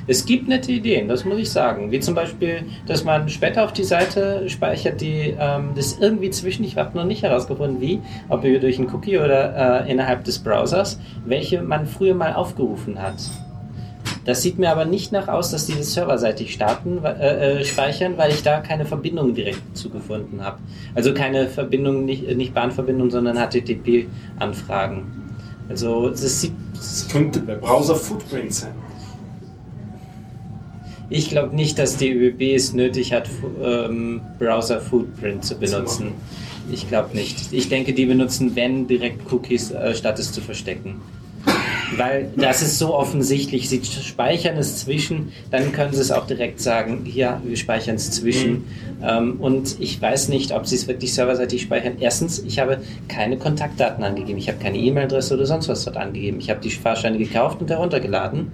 [0.06, 1.92] Es gibt nette Ideen, das muss ich sagen.
[1.92, 6.64] Wie zum Beispiel, dass man später auf die Seite speichert, die ähm, das irgendwie zwischen,
[6.64, 8.00] ich habe noch nicht herausgefunden, wie,
[8.30, 13.16] ob durch einen Cookie oder äh, innerhalb des Browsers, welche man früher mal aufgerufen hat.
[14.26, 18.18] Das sieht mir aber nicht nach aus, dass die das serverseitig starten, äh, äh, speichern,
[18.18, 20.60] weil ich da keine Verbindung direkt zugefunden habe.
[20.96, 25.12] Also keine Verbindung, nicht, äh, nicht Bahnverbindung, sondern HTTP-Anfragen.
[25.68, 28.74] Also das sieht Das könnte Browser-Footprint sein.
[31.10, 33.30] Ich glaube nicht, dass die ÖBB es nötig hat,
[33.62, 36.14] ähm, Browser Footprint zu benutzen.
[36.72, 37.52] Ich glaube nicht.
[37.52, 41.02] Ich denke, die benutzen, wenn, direkt Cookies, äh, statt es zu verstecken.
[41.98, 43.70] Weil das ist so offensichtlich.
[43.70, 48.12] Sie speichern es zwischen, dann können sie es auch direkt sagen, hier, wir speichern es
[48.12, 48.66] zwischen.
[49.04, 51.94] Ähm, und ich weiß nicht, ob sie es wirklich serverseitig speichern.
[52.00, 54.38] Erstens, ich habe keine Kontaktdaten angegeben.
[54.38, 56.40] Ich habe keine E-Mail-Adresse oder sonst was dort angegeben.
[56.40, 58.52] Ich habe die Fahrscheine gekauft und heruntergeladen.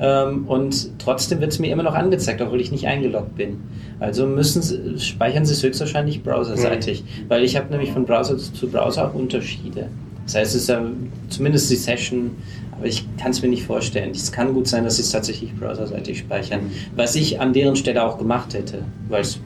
[0.00, 3.60] Ähm, und trotzdem wird es mir immer noch angezeigt, obwohl ich nicht eingeloggt bin.
[4.00, 8.68] Also müssen sie, speichern sie es höchstwahrscheinlich browserseitig, weil ich habe nämlich von Browser zu
[8.68, 9.88] Browser auch Unterschiede.
[10.24, 12.32] Das heißt, es ist ähm, zumindest die Session,
[12.76, 14.10] aber ich kann es mir nicht vorstellen.
[14.10, 18.04] Es kann gut sein, dass sie es tatsächlich browserseitig speichern, was ich an deren Stelle
[18.04, 19.40] auch gemacht hätte, weil es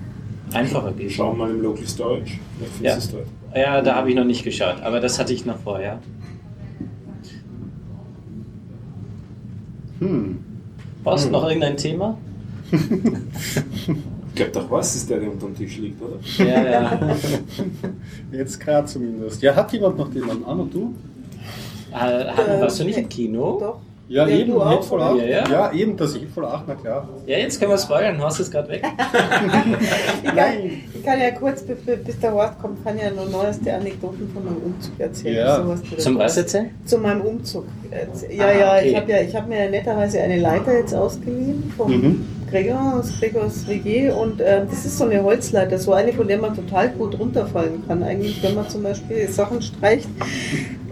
[0.52, 1.12] einfacher geht.
[1.12, 2.38] Schau mal im Local Storage.
[2.80, 2.98] Ja.
[3.54, 6.00] Ja, da habe ich noch nicht geschaut, aber das hatte ich noch vorher.
[10.00, 10.38] Hm.
[11.02, 12.18] Brauchst du noch irgendein Thema?
[14.38, 16.16] Ich glaube doch, was ist der, der unter dem Tisch liegt, oder?
[16.36, 17.16] Ja, ja.
[18.30, 19.42] Jetzt gerade zumindest.
[19.42, 20.44] Ja, hat jemand noch jemanden?
[20.44, 20.94] Anno, du?
[21.92, 23.58] Äh, warst du nicht im Kino?
[23.60, 23.80] Doch.
[24.10, 25.12] Ja, Ja, eben, du auch, Hateful oder?
[25.12, 25.20] Eight.
[25.20, 25.50] Ja, ja.
[25.50, 27.06] ja, eben, das Hateful 8, na klar.
[27.26, 28.18] Ja, jetzt können wir spoilern.
[28.22, 28.82] Horst ist gerade weg.
[30.22, 30.48] Ich kann,
[30.94, 34.56] ich kann ja kurz, bis, der Horst kommt, kann ja nur neueste Anekdoten von meinem
[34.64, 35.36] Umzug erzählen.
[35.36, 35.56] Ja.
[35.62, 36.70] Sowas Zum was erzählen?
[36.86, 37.66] Zu meinem Umzug.
[38.30, 38.88] Ja, Ah, ja, okay.
[38.88, 42.26] ich habe ja, ich hab mir netterweise eine Leiter jetzt ausgeliehen vom Mhm.
[42.50, 46.38] Gregor aus Gregors WG und äh, das ist so eine Holzleiter, so eine, von der
[46.38, 50.08] man total gut runterfallen kann, eigentlich, wenn man zum Beispiel Sachen streicht.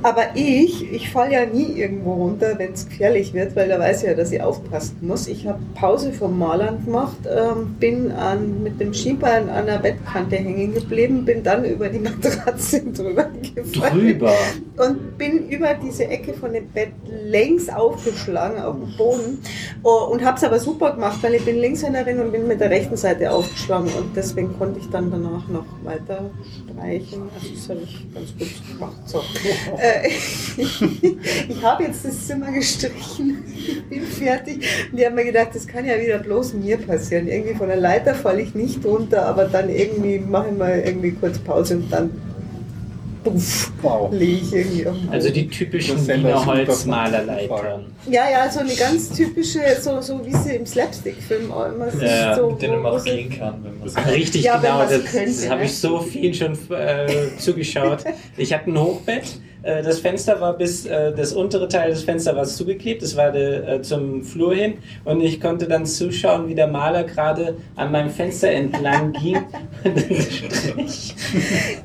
[0.02, 4.02] Aber ich, ich falle ja nie irgendwo runter, wenn es gefährlich wird, weil da weiß
[4.02, 5.26] ich ja, dass ich aufpassen muss.
[5.26, 10.36] Ich habe Pause vom Malern gemacht, ähm, bin an, mit dem Skibein an der Bettkante
[10.36, 14.32] hängen geblieben, bin dann über die Matratze drüber gefallen Drüber.
[14.76, 16.92] und bin über diese Ecke von dem Bett
[17.24, 19.38] längs aufgeschlagen auf den Boden
[19.82, 22.70] oh, und habe es aber super gemacht, weil ich bin Linkshänderin und bin mit der
[22.70, 27.22] rechten Seite aufgeschlagen und deswegen konnte ich dann danach noch weiter streichen.
[27.34, 28.96] Also das habe ich ganz gut gemacht.
[29.06, 29.22] So.
[29.78, 30.08] Äh,
[31.48, 35.66] ich habe jetzt das Zimmer gestrichen, ich bin fertig und die haben mir gedacht, das
[35.66, 37.28] kann ja wieder bloß mir passieren.
[37.28, 41.12] Irgendwie von der Leiter falle ich nicht runter, aber dann irgendwie mache ich mal irgendwie
[41.12, 42.10] kurz Pause und dann
[43.32, 44.12] puff, Wow.
[44.12, 47.86] liege ich irgendwie auf dem Also die typischen Wiener Holzmalerleitern.
[48.08, 51.98] Ja, ja, so eine ganz typische, so, so wie sie im Slapstick-Film auch immer so,
[52.04, 55.26] Ja, so Mit denen man auch gehen kann, wenn man Richtig Ja, genau, das, könnte,
[55.26, 55.66] das habe ne?
[55.66, 57.06] ich so viel schon äh,
[57.38, 58.04] zugeschaut.
[58.36, 59.24] Ich hatte ein Hochbett,
[59.82, 63.68] das Fenster war bis, äh, das untere Teil des Fensters war zugeklebt, das war der,
[63.68, 64.74] äh, zum Flur hin
[65.04, 69.38] und ich konnte dann zuschauen, wie der Maler gerade an meinem Fenster entlang ging.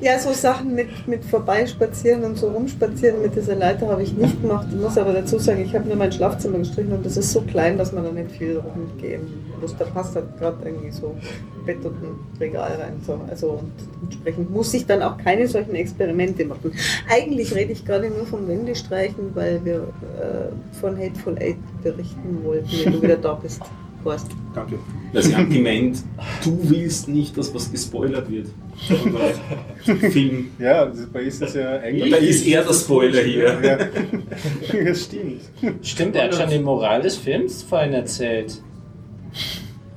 [0.00, 4.40] Ja, so Sachen mit, mit vorbeispazieren und so rumspazieren mit dieser Leiter habe ich nicht
[4.40, 4.66] gemacht.
[4.70, 7.40] Ich muss aber dazu sagen, ich habe nur mein Schlafzimmer gestrichen und das ist so
[7.40, 9.76] klein, dass man da nicht viel rumgehen muss.
[9.76, 11.16] Da passt halt gerade irgendwie so
[11.64, 13.00] Bett und ein Regal rein.
[13.06, 13.18] So.
[13.30, 13.72] Also und
[14.04, 16.72] entsprechend muss ich dann auch keine solchen Experimente machen.
[17.08, 19.88] Eigentlich rede ich gerade nur vom Wendestreichen, weil wir
[20.20, 23.62] äh, von Hateful Eight berichten wollten, wenn du wieder da bist.
[24.04, 24.26] Horst.
[24.54, 24.78] Danke.
[25.12, 25.98] Weil sie haben gemeint,
[26.42, 28.48] du willst nicht, dass was gespoilert wird.
[30.10, 30.50] Film.
[30.58, 32.10] Ja, das, bei ist es ja eigentlich.
[32.10, 33.58] Da ist er der Spoiler hier.
[33.62, 33.78] Ja,
[34.84, 35.42] das stimmt.
[35.82, 38.60] Stimmt, er hat schon die Moral des Films vorhin erzählt.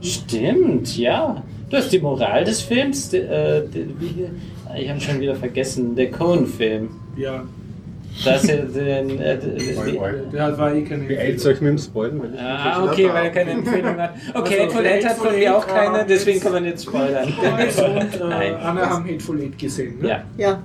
[0.02, 1.44] Stimmt, ja.
[1.70, 4.28] Du hast die Moral des Films, de, äh, de, wie,
[4.80, 6.90] ich habe schon wieder vergessen, der Cohen-Film.
[7.18, 7.44] Ja,
[8.24, 9.38] Da ist den, äh,
[10.32, 13.30] der war eh keine Beeilt euch mit dem Spoilen, weil ich Ah, okay, weil er
[13.32, 14.14] keine Empfehlung hat.
[14.36, 17.28] Okay, Also, Hateful Eight hat von mir auch keine, deswegen kann man jetzt spoilern.
[17.38, 18.56] Und äh, Nein.
[18.56, 20.00] Anna haben Hateful Eight gesehen.
[20.00, 20.08] Ne?
[20.10, 20.24] Ja.
[20.38, 20.62] Ja,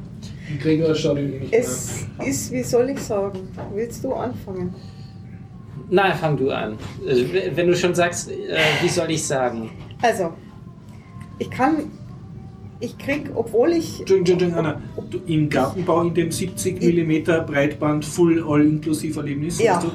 [0.63, 4.75] Gregor schaut ihn eh nicht es ist, wie soll ich sagen, willst du anfangen?
[5.91, 6.79] Na, fang du an.
[7.07, 9.71] Also, wenn du schon sagst, äh, wie soll ich sagen?
[10.01, 10.33] Also,
[11.39, 11.91] ich kann,
[12.79, 14.83] ich krieg, obwohl ich, Entschuldigung, Entschuldigung, Anna.
[15.11, 19.75] Du, Im Gartenbau in dem 70 mm Breitband Full All-Inklusiv Erlebnis Ja.
[19.75, 19.91] hast du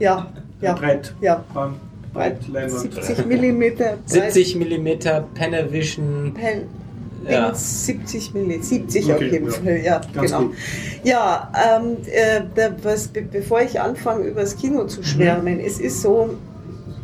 [0.00, 0.26] ja,
[0.60, 1.76] ja, Breit, ja, Band,
[2.12, 2.92] Breitleinwand.
[2.92, 4.88] 70 Millimeter, 70 mm
[5.34, 6.34] Panavision.
[6.34, 6.62] Pen,
[7.28, 7.48] Ja.
[7.48, 9.52] Dings, 70 Millimeter, 70 auf Okay, jeden ja.
[9.52, 10.42] Fall, ja, Ganz genau.
[10.46, 10.54] gut.
[11.04, 15.64] Ja, ähm, äh, da, was, be bevor ich anfange, über das Kino zu schwärmen, Mhm.
[15.64, 16.30] es ist so,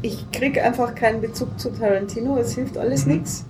[0.02, 3.12] ich kriege einfach keinen Bezug zu Tarantino, es hilft alles Mhm.
[3.14, 3.44] nichts.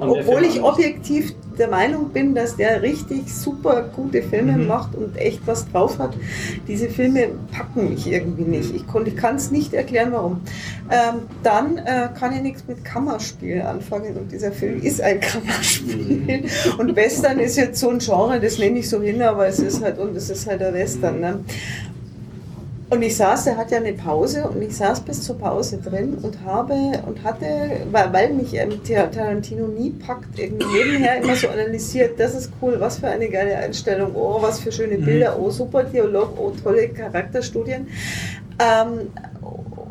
[0.00, 4.66] Obwohl ich objektiv der Meinung bin, dass der richtig super gute Filme Mhm.
[4.68, 6.14] macht und echt was drauf hat.
[6.68, 8.72] Diese Filme packen mich irgendwie nicht.
[8.74, 10.40] Ich, ich kann es nicht erklären, warum.
[10.90, 16.44] Ähm, dann äh, kann ich nichts mit Kammerspiel anfangen und dieser Film ist ein Kammerspiel.
[16.78, 19.82] Und Western ist jetzt so ein Genre, das nenne ich so hin, aber es ist
[19.82, 21.20] halt, und es ist halt der Western.
[21.20, 21.40] Ne?
[22.90, 26.16] Und ich saß, der hat ja eine Pause und ich saß bis zur Pause drin
[26.22, 26.74] und habe
[27.06, 27.44] und hatte,
[27.92, 32.76] weil, mich ähm, Tar- Tarantino nie packt, irgendwie nebenher immer so analysiert, das ist cool,
[32.78, 36.88] was für eine geile Einstellung, oh, was für schöne Bilder, oh, super Dialog, oh, tolle
[36.88, 37.88] Charakterstudien.
[38.58, 39.10] Ähm,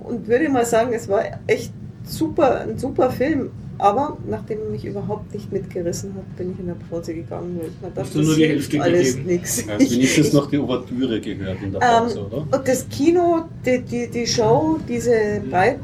[0.06, 1.72] und würde mal sagen, es war echt
[2.03, 3.52] super, ein super Film.
[3.80, 7.68] Aber nachdem er mich überhaupt nicht mitgerissen hat, bin ich in der Pause gegangen, weil
[7.70, 9.66] ich mir dachte, du nur die Hälfte alles nichts.
[9.66, 12.38] Du hast wenigstens noch die Ouvertüre gehört in der Pause, oder?
[12.38, 15.80] Und das Kino, die, die, die Show, diese Breit,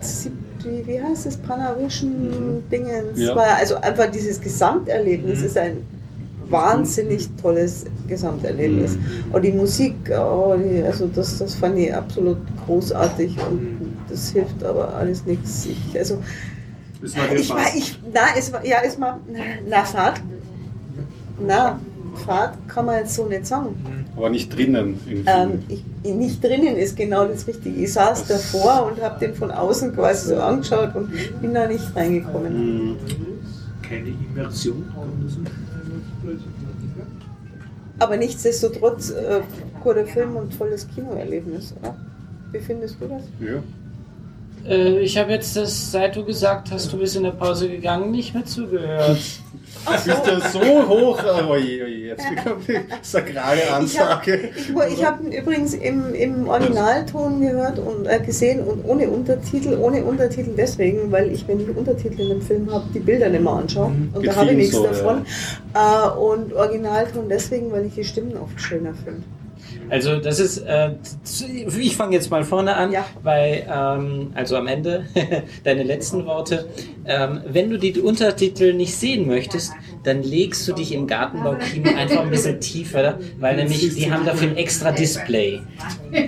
[0.63, 3.35] wie, wie heißt das, Panavision-Dingens, Ja.
[3.35, 5.45] war also einfach dieses Gesamterlebnis Mhm.
[5.45, 5.77] ist ein
[6.49, 8.95] wahnsinnig tolles Gesamterlebnis.
[8.95, 9.33] Mhm.
[9.33, 13.77] Und die Musik, oh, die, also das, das fand ich absolut großartig und
[14.09, 15.65] das hilft aber alles nichts.
[15.67, 16.17] Ich, also,
[17.03, 19.19] War der ich war, ich, na, es war, ja, es war,
[19.67, 20.21] na, Fahrt,
[21.45, 21.79] na,
[22.25, 23.75] Fahrt kann man jetzt so nicht sagen.
[24.15, 25.25] Aber nicht drinnen im Film.
[25.25, 27.75] Ähm, ich, nicht drinnen ist genau das Richtige.
[27.75, 31.11] Ich saß davor und habe den von außen quasi so angeschaut und
[31.41, 32.91] bin da nicht reingekommen.
[32.91, 32.97] Mhm.
[33.81, 34.85] Keine Immersion.
[37.99, 39.41] Aber nichtsdestotrotz, äh,
[39.81, 41.95] guter Film und tolles Kinoerlebnis, oder?
[42.51, 43.23] Wie findest du das?
[43.39, 43.61] Ja.
[44.67, 48.11] Äh, ich habe jetzt, das, seit du gesagt hast, du bist in der Pause gegangen,
[48.11, 49.17] nicht mehr zugehört.
[49.85, 51.19] Du bist ja so hoch.
[51.23, 54.49] Oh oje, oje, jetzt bekommt die sakrale Ich habe Ansage.
[54.55, 59.77] ich, ich hab ihn übrigens im, im Originalton gehört und äh, gesehen und ohne Untertitel.
[59.79, 63.43] Ohne Untertitel deswegen, weil ich, wenn ich Untertitel in einem Film habe, die Bilder nicht
[63.43, 63.91] mehr anschaue.
[64.13, 65.25] Und Geht da habe ich nichts so, davon.
[65.73, 69.23] Äh, und Originalton deswegen, weil ich die Stimmen oft schöner finde.
[69.89, 70.91] Also das ist, äh,
[71.79, 73.05] ich fange jetzt mal vorne an, Ja.
[73.21, 75.05] weil, ähm, also am Ende,
[75.63, 76.67] deine letzten Worte,
[77.05, 79.73] ähm, wenn du die Untertitel nicht sehen möchtest,
[80.03, 84.49] dann legst du dich im Gartenbaukino einfach ein bisschen tiefer, weil nämlich die haben dafür
[84.49, 85.61] ein extra Display.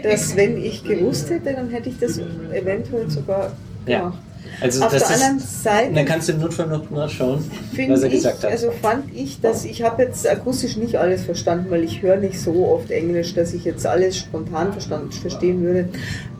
[0.03, 2.19] dass wenn ich gewusst hätte, dann hätte ich das
[2.53, 3.51] eventuell sogar
[3.87, 4.13] Ja.
[4.61, 7.43] Also Auf das der anderen ist, Seite dann kannst du im Notfall noch mal schauen,
[7.87, 8.51] was er ich, gesagt hat.
[8.51, 12.39] also fand ich, dass ich habe jetzt akustisch nicht alles verstanden, weil ich höre nicht
[12.39, 15.89] so oft Englisch, dass ich jetzt alles spontan verstand, verstehen würde.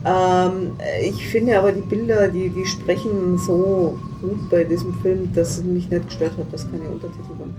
[0.04, 0.72] Ähm,
[1.02, 5.64] ich finde aber die Bilder, die, die sprechen so gut bei diesem Film, dass es
[5.64, 7.54] mich nicht gestört hat, dass keine Untertitel waren.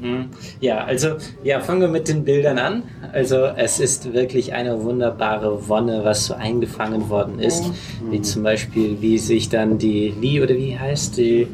[0.00, 0.26] Hm.
[0.60, 1.10] Ja, also
[1.42, 2.82] ja, fangen wir mit den Bildern an.
[3.12, 7.64] Also es ist wirklich eine wunderbare Wonne, was so eingefangen worden ist.
[8.10, 11.46] Wie zum Beispiel, wie sich dann die Lee oder wie heißt die?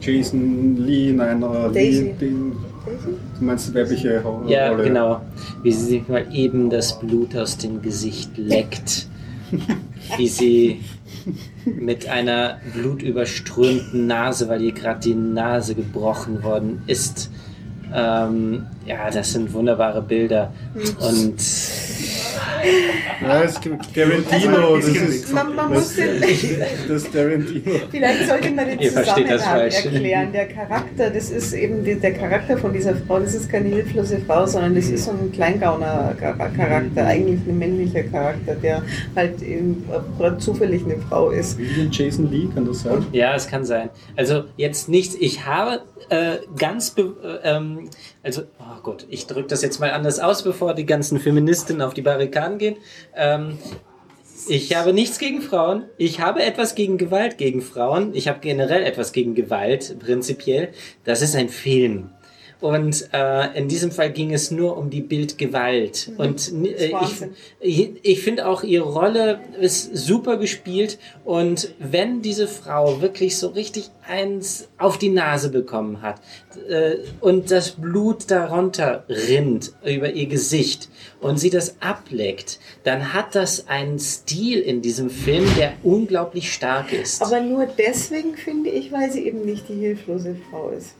[0.00, 2.02] Jason Lee, nein, äh, Daisy.
[2.02, 2.52] Lee, den,
[2.86, 3.16] Daisy?
[3.38, 4.84] du meinst die weibliche Ho- Ja, Rolle?
[4.84, 5.20] genau.
[5.64, 9.08] Wie sie sich mal eben das Blut aus dem Gesicht leckt.
[10.16, 10.80] wie sie
[11.64, 17.30] mit einer blutüberströmten Nase, weil ihr gerade die Nase gebrochen worden ist.
[17.94, 20.52] Ähm, ja, das sind wunderbare Bilder.
[21.00, 21.40] Und
[23.22, 26.22] Ja, es gibt Tarantino, das ist, Man, man muss den,
[26.88, 27.80] das Tarantino.
[27.90, 30.32] Vielleicht sollte man den Zusammenhang erklären.
[30.32, 34.20] Der Charakter, das ist eben die, der Charakter von dieser Frau, das ist keine hilflose
[34.26, 38.82] Frau, sondern das ist so ein Kleingauner-Charakter, eigentlich ein männlicher Charakter, der
[39.16, 39.84] halt eben
[40.20, 41.58] äh, zufällig eine Frau ist.
[41.58, 43.06] William Jason Lee, kann das sein?
[43.12, 43.90] Ja, es kann sein.
[44.16, 45.16] Also jetzt nichts.
[45.18, 47.90] Ich habe äh, ganz, be äh, ähm,
[48.28, 51.94] also oh Gott, ich drücke das jetzt mal anders aus, bevor die ganzen Feministinnen auf
[51.94, 52.76] die Barrikaden gehen.
[53.16, 53.58] Ähm,
[54.46, 55.84] ich habe nichts gegen Frauen.
[55.96, 58.14] Ich habe etwas gegen Gewalt gegen Frauen.
[58.14, 60.72] Ich habe generell etwas gegen Gewalt, prinzipiell.
[61.04, 62.10] Das ist ein Film.
[62.60, 66.10] Und äh, in diesem Fall ging es nur um die Bildgewalt.
[66.16, 66.92] Und äh,
[67.60, 70.98] ich, ich finde auch ihre Rolle ist super gespielt.
[71.24, 76.20] Und wenn diese Frau wirklich so richtig eins auf die Nase bekommen hat
[76.68, 80.88] äh, und das Blut darunter rinnt über ihr Gesicht
[81.20, 86.92] und sie das ableckt, dann hat das einen Stil in diesem Film, der unglaublich stark
[86.92, 87.22] ist.
[87.22, 90.94] Aber nur deswegen finde ich, weil sie eben nicht die hilflose Frau ist.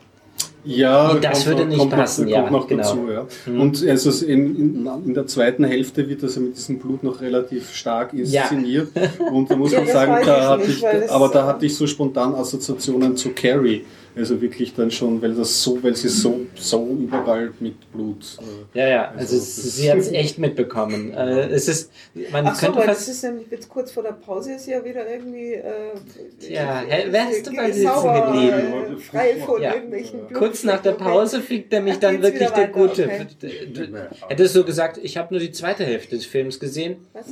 [0.68, 2.82] Ja, Das würde nicht kommt passen, noch, ja, kommt noch genau.
[2.82, 2.98] dazu.
[3.10, 3.26] Ja.
[3.60, 7.20] Und also in, in, in der zweiten Hälfte wird das ja mit diesem Blut noch
[7.20, 8.88] relativ stark inszeniert.
[9.32, 11.74] Und da muss Ja, man sagen, da ich hatte nicht, ich, aber da hatte ich
[11.74, 13.84] so spontan Assoziationen zu Carrie.
[14.18, 18.36] Also wirklich dann schon, weil das so, weil sie so, so überall mit Blut.
[18.74, 19.38] Äh, ja, ja, also, Also,
[19.70, 21.12] sie hat es echt mitbekommen.
[21.12, 21.92] Äh, es ist,
[22.32, 24.66] man Ach so, könnte weil fast das ist nämlich jetzt kurz vor der Pause ist
[24.66, 25.54] ja wieder irgendwie.
[25.54, 25.62] Äh,
[26.48, 29.74] Ja, äh, hä, wärst du bei sauber, sitzen äh, Frei von Ja.
[29.74, 30.92] irgendwelchen Kurz nach der.
[30.92, 33.04] Pause fliegt nämlich Ach, dann wirklich der weiter, Gute.
[33.04, 33.26] okay.
[33.72, 36.96] Du Hättest du gesagt, ich habe nur die zweite Hälfte des Films gesehen?
[37.12, 37.26] Was?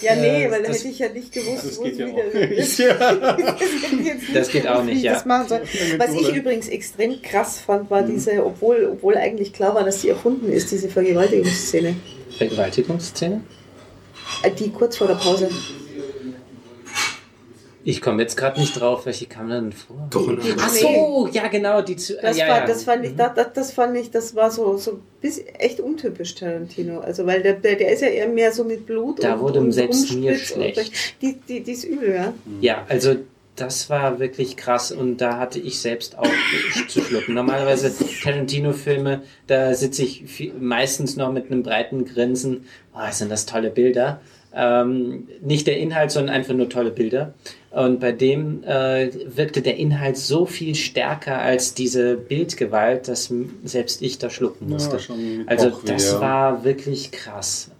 [0.00, 1.98] Ja, nee, Äh, weil da das- hätte ich ja nicht gewusst, das wo geht es
[1.98, 2.78] ja wieder ist.
[4.34, 5.22] Das geht auch nicht, ja.
[5.24, 7.90] Was ich übrigens extrem krass fand, Mhm.
[7.90, 11.94] war diese, obwohl, obwohl eigentlich klar war, dass sie erfunden ist, diese Vergewaltigungsszene.
[12.36, 13.40] Vergewaltigungsszene?
[14.42, 15.48] Äh, Die kurz vor der Pause.
[17.86, 20.08] Ich komme jetzt gerade nicht drauf, welche kam denn vor?
[20.58, 22.66] Ach so, ja genau, die zu, Das, ja, war, ja.
[22.66, 26.34] das fand ich, das, das, das fand ich, das war so, so bis, echt untypisch
[26.34, 27.00] Tarantino.
[27.00, 29.60] Also weil der, der, der ist ja eher mehr so mit Blut Da und, wurde
[29.60, 30.92] und selbst mir und schlecht.
[31.20, 32.34] Die, die, die ist übel, ja.
[32.60, 33.16] Ja, also
[33.56, 36.26] das war wirklich krass und da hatte ich selbst auch
[36.88, 37.34] zu schlucken.
[37.34, 42.66] Normalerweise Tarantino-Filme, da sitze ich viel, meistens noch mit einem breiten Grinsen.
[42.94, 44.20] Oh, sind das tolle Bilder.
[44.56, 47.34] Ähm, nicht der Inhalt, sondern einfach nur tolle Bilder.
[47.74, 54.00] Und bei dem äh, wirkte der Inhalt so viel stärker als diese Bildgewalt, dass selbst
[54.00, 54.96] ich da schlucken musste.
[54.96, 56.20] Ja, schon mit also das ja.
[56.20, 57.72] war wirklich krass.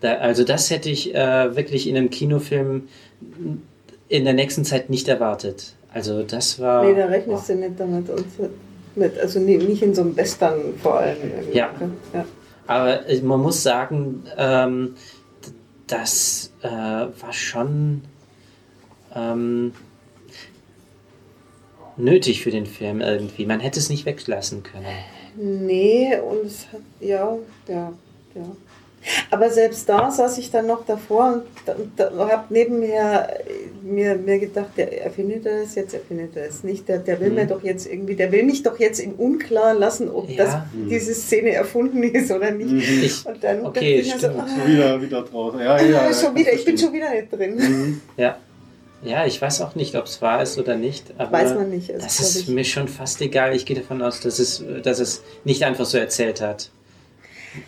[0.00, 2.86] Da, also das hätte ich äh, wirklich in einem Kinofilm
[4.08, 5.74] in der nächsten Zeit nicht erwartet.
[5.92, 6.84] Also das war.
[6.84, 8.08] Nee, da rechnest du nicht damit.
[8.08, 8.26] Und
[8.94, 11.16] mit, also nee, nicht in so einem Western vor allem.
[11.52, 11.70] Ja.
[12.14, 12.24] ja.
[12.68, 14.94] Aber äh, man muss sagen, ähm,
[15.88, 18.02] das äh, war schon
[19.16, 19.72] ähm,
[21.96, 23.46] nötig für den Film irgendwie.
[23.46, 24.86] Man hätte es nicht weglassen können.
[25.38, 27.36] Nee, und es hat, ja,
[27.68, 27.92] ja,
[28.34, 28.42] ja.
[29.30, 33.38] Aber selbst da saß ich dann noch davor und habe nebenher
[33.82, 36.88] mir, mir gedacht, der erfindet er es jetzt, erfindet er es nicht.
[36.88, 37.34] Der, der will Mhm.
[37.36, 40.44] mir doch jetzt irgendwie, der will mich doch jetzt im Unklaren lassen, ob Ja.
[40.44, 40.56] das,
[40.90, 42.70] diese Szene erfunden ist oder nicht.
[42.72, 43.02] Mhm.
[43.04, 44.22] Ich, Und dann Okay, mir stimmt.
[44.22, 45.60] so, Wieder, wieder draußen.
[45.60, 47.54] Ja, ah, ja, schon wieder, ich bin schon wieder nicht drin.
[47.56, 48.00] Mhm.
[48.16, 48.36] ja.
[49.02, 51.12] Ja, ich weiß auch nicht, ob es wahr ist oder nicht.
[51.18, 51.90] Aber Weiß man nicht.
[51.92, 52.48] Also, Das ist ich.
[52.48, 53.54] mir schon fast egal.
[53.54, 56.70] Ich gehe davon aus, dass es, dass es nicht einfach so erzählt hat.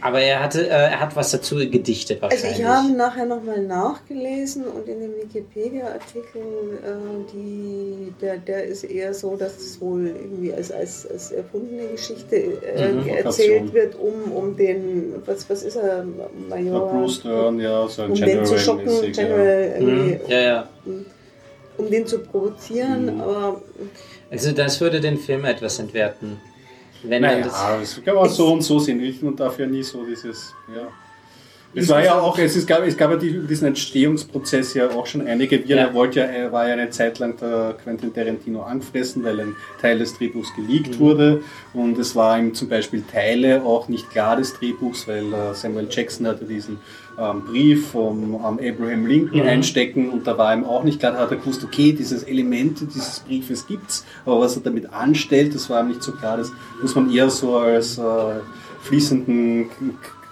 [0.02, 2.58] Aber er hatte, äh, er hat was dazu gedichtet Also wahrscheinlich.
[2.60, 6.42] ich habe nachher nochmal nachgelesen und in dem Wikipedia-Artikel,
[6.84, 11.86] äh, die, der, der ist eher so, dass es wohl irgendwie als, als, als erfundene
[11.92, 13.08] Geschichte äh, Mhm.
[13.08, 16.04] erzählt wird, um, um den, was, was ist er, Ja,
[16.50, 16.88] Major?
[16.90, 19.10] Bruce Stern, ja, so ein um den zu schocken, ja.
[19.10, 20.20] General, irgendwie, Mhm.
[20.28, 20.68] Ja, ja.
[21.78, 23.20] Um den zu provozieren, Mhm.
[23.20, 23.62] aber
[24.30, 26.38] Also das würde den Film etwas entwerten.
[27.02, 29.00] Wenn man Naja, das, das kann man so und so sehen.
[29.00, 30.88] Ich- Man darf ja nie so dieses, ja.
[31.74, 35.06] Es war ja auch, es, ist, gab, es gab ja die, diesen Entstehungsprozess ja auch
[35.06, 35.68] schon einige.
[35.68, 35.82] Wir, Ja.
[35.88, 39.54] Er wollte ja, er war ja eine Zeit lang der Quentin Tarantino angefressen, weil ein
[39.80, 40.98] Teil des Drehbuchs geleakt Mhm.
[40.98, 41.42] wurde.
[41.74, 45.86] Und es war ihm zum Beispiel Teile auch nicht klar des Drehbuchs, weil äh, Samuel
[45.90, 46.78] Jackson hatte diesen
[47.20, 49.48] ähm, Brief vom ähm, Abraham Lincoln Mhm.
[49.48, 52.80] einstecken und da war ihm auch nicht klar, da hat er gewusst, okay, dieses Element
[52.94, 56.36] dieses Briefes gibt's, aber was er damit anstellt, das war ihm nicht so klar.
[56.36, 58.02] Das muss man eher so als äh,
[58.82, 59.66] fließenden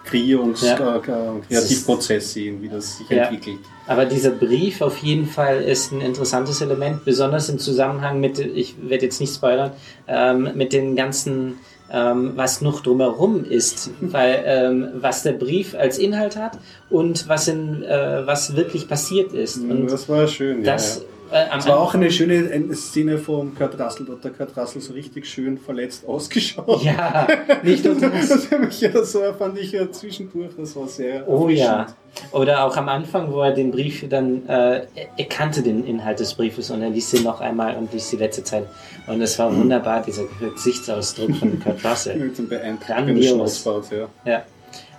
[0.08, 0.96] Kreierungs- Ja.
[0.96, 3.24] äh, K- Kreativprozess sehen, wie das sich Ja.
[3.24, 3.58] entwickelt.
[3.88, 8.74] aber dieser Brief auf jeden Fall ist ein interessantes Element, besonders im Zusammenhang mit, ich
[8.88, 9.72] werde jetzt nicht spoilern,
[10.08, 11.54] ähm, mit den ganzen,
[11.92, 16.58] ähm, was noch drumherum ist, weil ähm, was der Brief als Inhalt hat
[16.90, 19.58] und was in, äh, was wirklich passiert ist.
[19.58, 21.02] Und das war schön, das ja.
[21.30, 24.56] Äh, Es war auch eine schöne eine Szene von Kurt Russell, da hat der Kurt
[24.56, 26.82] Russell so richtig schön verletzt ausgeschaut.
[26.82, 27.26] Ja,
[27.62, 28.28] nicht nur das.
[28.28, 31.86] Das mich ja so, fand ich ja zwischendurch, das war sehr Oh ja.
[32.32, 36.34] Oder auch am Anfang, wo er den Brief dann, äh, er kannte den Inhalt des
[36.34, 38.66] Briefes und er liest ihn noch einmal und liest die letzte Zeit.
[39.06, 40.24] Und es war wunderbar, dieser
[40.54, 42.16] Gesichtsausdruck von Kurt Russell.
[42.16, 43.22] Mit dem beeindruckenden.
[43.22, 44.08] Schnauzbart, ja.
[44.24, 44.42] Ja.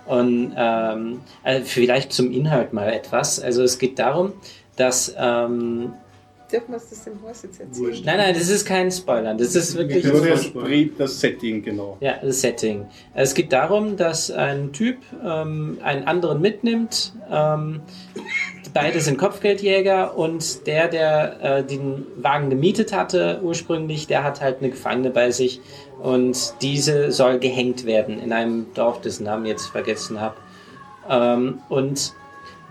[0.06, 3.42] Und ähm, also vielleicht zum Inhalt mal etwas.
[3.42, 4.34] Also es geht darum,
[4.78, 5.94] dass ähm,
[6.52, 7.88] Dürfen wir das dem Horst jetzt erzählen?
[7.88, 8.06] Wurscht.
[8.06, 9.38] Nein, nein, das ist kein Spoilern.
[9.38, 10.90] Das ist wirklich Nur das das, Spoiler.
[10.98, 11.98] das Setting, genau.
[12.00, 12.86] Ja, das Setting.
[13.14, 17.14] Es geht darum, dass ein Typ ähm, einen anderen mitnimmt.
[17.30, 17.82] Ähm,
[18.74, 24.60] beide sind Kopfgeldjäger und der, der äh, den Wagen gemietet hatte ursprünglich, der hat halt
[24.60, 25.60] eine Gefangene bei sich
[26.02, 30.36] und diese soll gehängt werden in einem Dorf, dessen Namen ich jetzt vergessen habe.
[31.10, 32.14] Ähm, und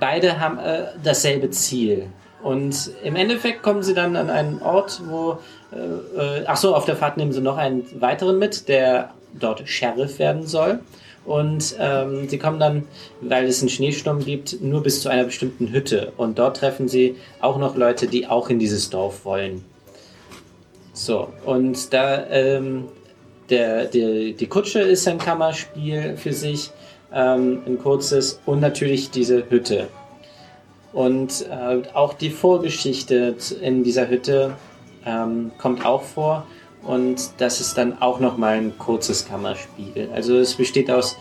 [0.01, 2.07] beide haben äh, dasselbe Ziel.
[2.47, 5.39] Und im Endeffekt kommen sie dann an einen Ort, wo,
[5.73, 9.69] äh, äh, ach so, auf der Fahrt nehmen sie noch einen weiteren mit, der dort
[9.69, 10.79] Sheriff werden soll.
[11.25, 12.85] Und ähm, sie kommen dann,
[13.21, 16.13] weil es einen Schneesturm gibt, nur bis zu einer bestimmten Hütte.
[16.17, 19.65] Und dort treffen sie auch noch Leute, die auch in dieses Dorf wollen.
[20.93, 22.85] So, und da ähm,
[23.51, 26.71] der, der, die Kutsche ist ein Kammerspiel für sich,
[27.13, 29.89] ähm, ein kurzes, und natürlich diese Hütte.
[30.97, 34.55] Und äh, auch die Vorgeschichte in dieser Hütte
[35.05, 36.47] ähm, kommt auch vor.
[36.83, 40.09] Und das ist dann auch nochmal ein kurzes Kammerspiel.
[40.15, 41.19] Also es besteht aus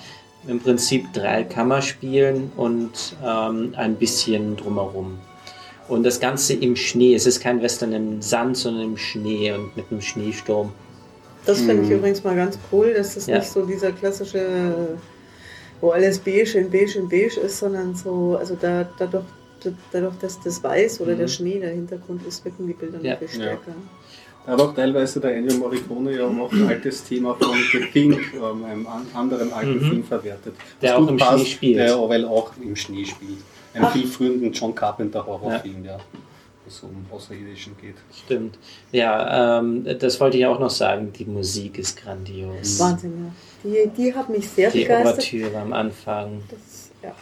[0.47, 5.17] im Prinzip drei Kammerspielen und ähm, ein bisschen drumherum.
[5.89, 7.13] Und das Ganze im Schnee.
[7.13, 10.71] Es ist kein Western im Sand, sondern im Schnee und mit einem Schneesturm.
[11.45, 11.97] Das finde ich Mhm.
[11.97, 13.39] übrigens mal ganz cool, dass das Ja.
[13.39, 14.97] nicht so dieser klassische,
[15.81, 19.25] wo alles beige in beige in beige ist, sondern so, also da, dadurch,
[19.91, 23.13] dadurch, dass das Weiß oder der Schnee der Hintergrund ist, wirken die Bilder Ja.
[23.13, 23.71] noch viel stärker.
[24.45, 28.13] Da hat auch teilweise der Ennio Morricone ja noch ein altes Thema von The Thing,
[28.35, 29.89] ähm, einem an, anderen alten Mhm.
[29.89, 30.53] Film verwertet.
[30.81, 31.79] Der auch im Schnee spielt.
[31.79, 33.39] Der weil auch im Schnee spielt.
[33.73, 35.97] Ein viel früheren John Carpenter Horrorfilm, ja.
[35.97, 37.95] Wo es um Außerirdischen geht.
[38.25, 38.57] Stimmt.
[38.91, 41.11] Ja, ähm, das wollte ich auch noch sagen.
[41.13, 42.79] Die Musik ist grandios.
[42.79, 43.31] Wahnsinn,
[43.63, 43.87] ja.
[43.87, 45.13] Die, die hat mich sehr Die begeistert.
[45.17, 46.41] Ouvertüre am Anfang.
[46.49, 47.15] Das, ja.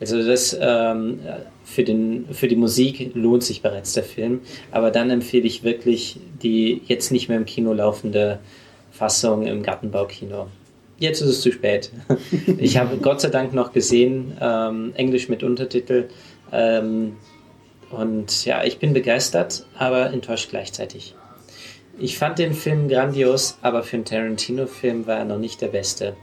[0.00, 1.20] Also das ähm,
[1.66, 6.18] für, den, für die Musik lohnt sich bereits der Film, aber dann empfehle ich wirklich
[6.42, 8.38] die jetzt nicht mehr im Kino laufende
[8.92, 10.46] Fassung im Gartenbaukino.
[10.98, 11.90] Jetzt ist es zu spät.
[12.58, 16.08] Ich habe Gott sei Dank noch gesehen, ähm, Englisch mit Untertitel.
[16.52, 17.16] Ähm,
[17.90, 21.14] und ja, ich bin begeistert, aber enttäuscht gleichzeitig.
[21.98, 26.14] Ich fand den Film grandios, aber für einen Tarantino-Film war er noch nicht der beste.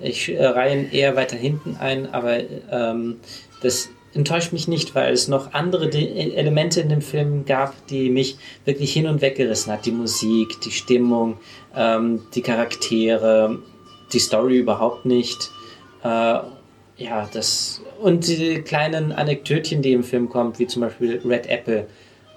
[0.00, 2.38] Ich äh, reihe ihn eher weiter hinten ein, aber
[2.70, 3.16] ähm,
[3.62, 8.10] das enttäuscht mich nicht, weil es noch andere De Elemente in dem Film gab, die
[8.10, 9.86] mich wirklich hin und weg gerissen hat.
[9.86, 11.38] Die Musik, die Stimmung,
[11.74, 13.58] ähm, die Charaktere,
[14.12, 15.50] die Story überhaupt nicht.
[16.02, 16.38] Äh,
[16.98, 21.86] ja, das und die kleinen Anekdötchen, die im Film kommt, wie zum Beispiel Red Apple.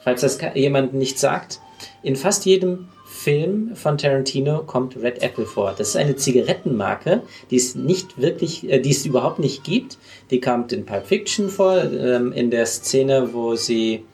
[0.04, 1.60] Falls das jemand nicht sagt,
[2.04, 5.76] in fast jedem Film von Tarantino kommt Red Apple vor.
[5.78, 9.98] Das ist eine Zigarettenmarke, die es nicht wirklich, äh, die es überhaupt nicht gibt.
[10.32, 14.06] Die kommt in Pulp Fiction vor, ähm, in der Szene, wo sie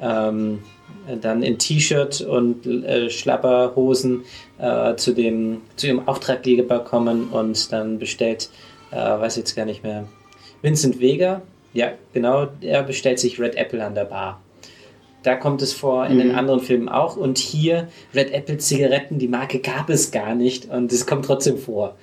[0.00, 0.60] ähm,
[1.20, 4.22] dann in T-Shirt und äh, Schlapperhosen
[4.58, 8.50] äh, zu dem zu ihrem Auftraggeber kommen und dann bestellt,
[8.92, 10.06] äh, weiß jetzt gar nicht mehr,
[10.60, 11.42] Vincent Vega,
[11.72, 14.41] ja genau, er bestellt sich Red Apple an der Bar.
[15.22, 17.16] Da kommt es vor, in den anderen Filmen auch.
[17.16, 21.58] Und hier, Red Apple Zigaretten, die Marke gab es gar nicht und es kommt trotzdem
[21.58, 21.96] vor.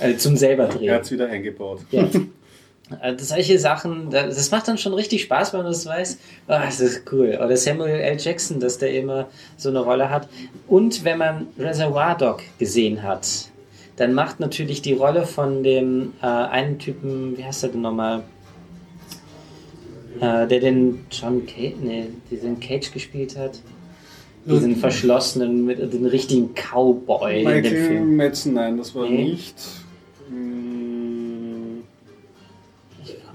[0.00, 0.90] also zum selber Er drehen.
[0.94, 1.80] hat es wieder eingebaut.
[1.90, 2.08] Ja.
[3.00, 6.18] Also solche Sachen, da- das macht dann schon richtig Spaß, wenn man das weiß.
[6.46, 7.38] Ah, das ist cool.
[7.44, 8.16] Oder Samuel L.
[8.18, 10.26] Jackson, dass der immer so eine Rolle hat.
[10.66, 13.28] Und wenn man Reservoir Dog gesehen hat,
[13.96, 18.22] dann macht natürlich die Rolle von dem äh, einen Typen, wie heißt er denn nochmal?
[20.20, 23.60] Äh, der den John Cage, nee, diesen Cage gespielt hat.
[24.46, 28.16] Diesen verschlossenen, mit den richtigen Cowboy in dem Michael Film.
[28.16, 29.24] Madsen, nein, das war Nee.
[29.24, 29.54] nicht.
[30.30, 30.77] Hm, Ich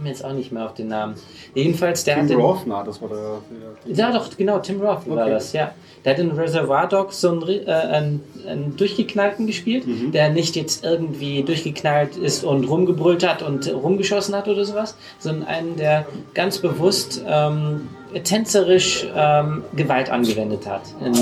[0.04, 1.16] komme jetzt auch nicht mehr auf den Namen.
[1.56, 3.18] Jedenfalls, der Tim hat den, Roth, na, das war der.
[3.88, 5.30] der Ja, doch, genau, Tim Roth war Okay.
[5.32, 5.72] das, ja.
[6.04, 10.12] Der hat in Reservoir Dogs so einen, äh, einen, einen Durchgeknallten gespielt, Mhm.
[10.12, 15.48] der nicht jetzt irgendwie durchgeknallt ist und rumgebrüllt hat und rumgeschossen hat oder sowas, sondern
[15.48, 17.88] einen, der ganz bewusst ähm,
[18.26, 21.14] tänzerisch ähm, Gewalt angewendet hat in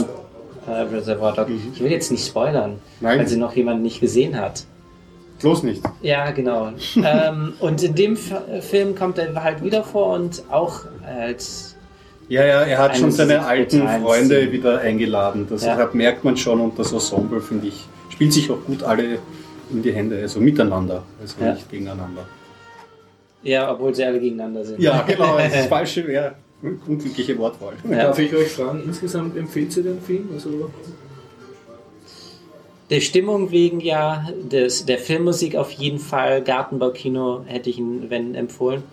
[0.67, 1.51] äh, Reservoir Dogs.
[1.75, 2.77] Ich will jetzt nicht spoilern, Mhm.
[3.01, 3.19] Nein.
[3.19, 4.63] weil sie noch jemand nicht gesehen hat.
[5.41, 5.81] Bloß nicht.
[6.01, 6.71] Ja, genau.
[6.97, 11.75] ähm, und in dem F Film kommt er halt wieder vor und auch als
[12.29, 14.51] Ja, ja, er hat schon seine alten Freunde Szenen.
[14.51, 15.47] wieder eingeladen.
[15.49, 15.75] Das Ja.
[15.77, 19.19] hat- merkt man schon und das Ensemble, finde ich, spielt sich auch gut alle
[19.71, 21.53] in die Hände, also miteinander, also Ja.
[21.53, 22.25] nicht gegeneinander.
[23.43, 24.79] ja, obwohl sie alle gegeneinander sind.
[24.79, 26.35] Ja, genau, das falsche wäre
[26.87, 27.73] unglückliche Wortwahl.
[27.89, 28.03] Ja.
[28.03, 30.29] Darf ich euch fragen, insgesamt empfehlt ihr den Film?
[30.33, 30.69] Also,
[32.91, 38.35] Der Stimmung wegen ja, des, der Filmmusik auf jeden Fall, Gartenbaukino hätte ich ihn, wenn,
[38.35, 38.83] empfohlen.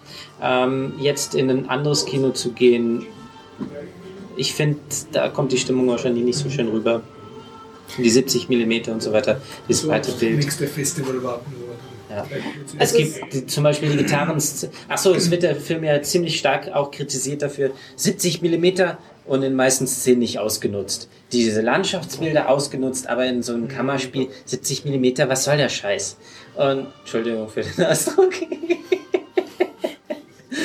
[0.41, 3.05] Ähm, jetzt in ein anderes Kino zu gehen,
[4.37, 4.79] ich finde,
[5.11, 7.03] da kommt die Stimmung wahrscheinlich nicht so schön rüber.
[7.97, 10.39] Die 70 mm und so weiter, das So breite das Bild.
[10.39, 11.53] nächste Festival warten.
[11.59, 12.37] wo er Ja.
[12.75, 12.77] ist.
[12.79, 14.43] Es gibt die, zum Beispiel die Gitarren.
[14.89, 17.71] Achso, es wird der Film ja ziemlich stark auch kritisiert dafür.
[17.97, 18.67] 70 mm
[19.27, 21.09] und in meisten Szenen nicht ausgenutzt.
[21.33, 26.17] Diese Landschaftsbilder ausgenutzt, aber in so einem Kammerspiel 70 mm, was soll der Scheiß?
[26.57, 28.33] Und Entschuldigung für den Ausdruck.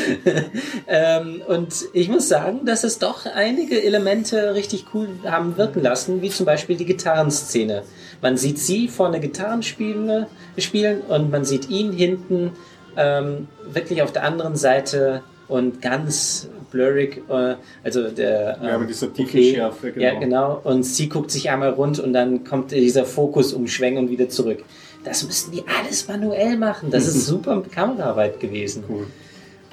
[0.87, 6.21] ähm, und ich muss sagen, dass es doch einige Elemente richtig cool haben wirken lassen,
[6.21, 7.83] wie zum Beispiel die Gitarrenszene.
[8.21, 10.25] Man sieht sie vorne Gitarren spielen,
[10.57, 12.51] spielen und man sieht ihn hinten
[12.95, 18.89] ähm, wirklich auf der anderen Seite und ganz blurrig, äh, also der Ja, ähm, mit
[18.89, 20.05] dieser tiefen okay, Schärfe, genau.
[20.05, 20.61] Ja, genau.
[20.63, 24.63] Und sie guckt sich einmal rund und dann kommt dieser Fokus umschwenken und wieder zurück.
[25.03, 26.91] Das müssten die alles manuell machen.
[26.91, 28.83] Das ist super Kameraarbeit gewesen.
[28.89, 29.07] Cool.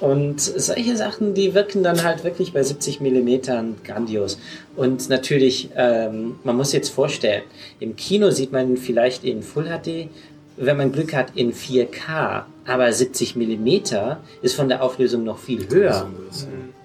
[0.01, 4.39] Und solche Sachen, die wirken dann halt wirklich bei 70 Millimetern grandios.
[4.75, 7.43] Und natürlich, ähm, man muss jetzt vorstellen,
[7.81, 10.09] im Kino sieht man vielleicht in Full HD,
[10.57, 12.45] wenn man Glück hat, in 4K.
[12.65, 16.09] Aber 70 Millimeter ist von der Auflösung noch viel höher.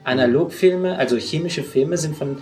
[0.06, 2.38] Analogfilme, also chemische Filme, sind von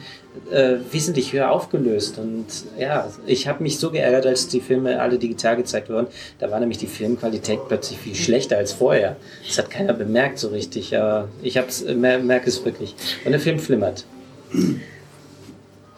[0.52, 2.20] äh, wesentlich höher aufgelöst.
[2.20, 2.46] Und
[2.78, 6.08] ja, ich habe mich so geärgert, als die Filme alle digital gezeigt wurden.
[6.40, 9.16] Da war nämlich die Filmqualität plötzlich viel schlechter als vorher.
[9.48, 10.96] Das hat keiner bemerkt so richtig.
[10.98, 12.96] Aber ich äh, mer merke es wirklich.
[13.26, 14.06] Und der Film flimmert.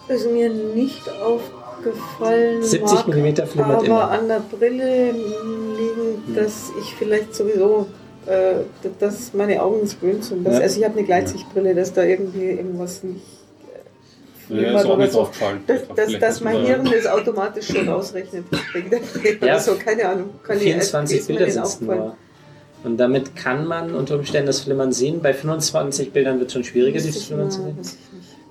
[0.08, 2.64] ist mir nicht aufgefallen.
[2.64, 4.12] 70 mag Millimeter flimmert aber immer.
[4.12, 7.88] an der Brille liegen, dass ich vielleicht sowieso,
[8.28, 8.56] äh,
[9.00, 10.44] dass meine Augen es gewöhnt sind.
[10.46, 10.60] Dass, Ja.
[10.62, 13.22] Also ich habe eine Gleitsichtbrille, dass da irgendwie irgendwas nicht
[14.50, 15.22] äh, Ja, ist auch oder nicht so.
[15.22, 15.60] aufgefallen.
[15.68, 18.46] Dass, dass, Vielleicht dass mein Hirn das automatisch schon ausrechnet.
[19.42, 19.60] Ja.
[19.60, 20.30] so, keine Ahnung.
[20.44, 22.16] Kann ich- 24 ist mir Bilder sind nur.
[22.84, 25.20] Und damit kann man unter Umständen das Flimmern sehen.
[25.22, 27.78] Bei 25 Bildern wird es schon schwieriger, dieses ich Flimmern zu sehen.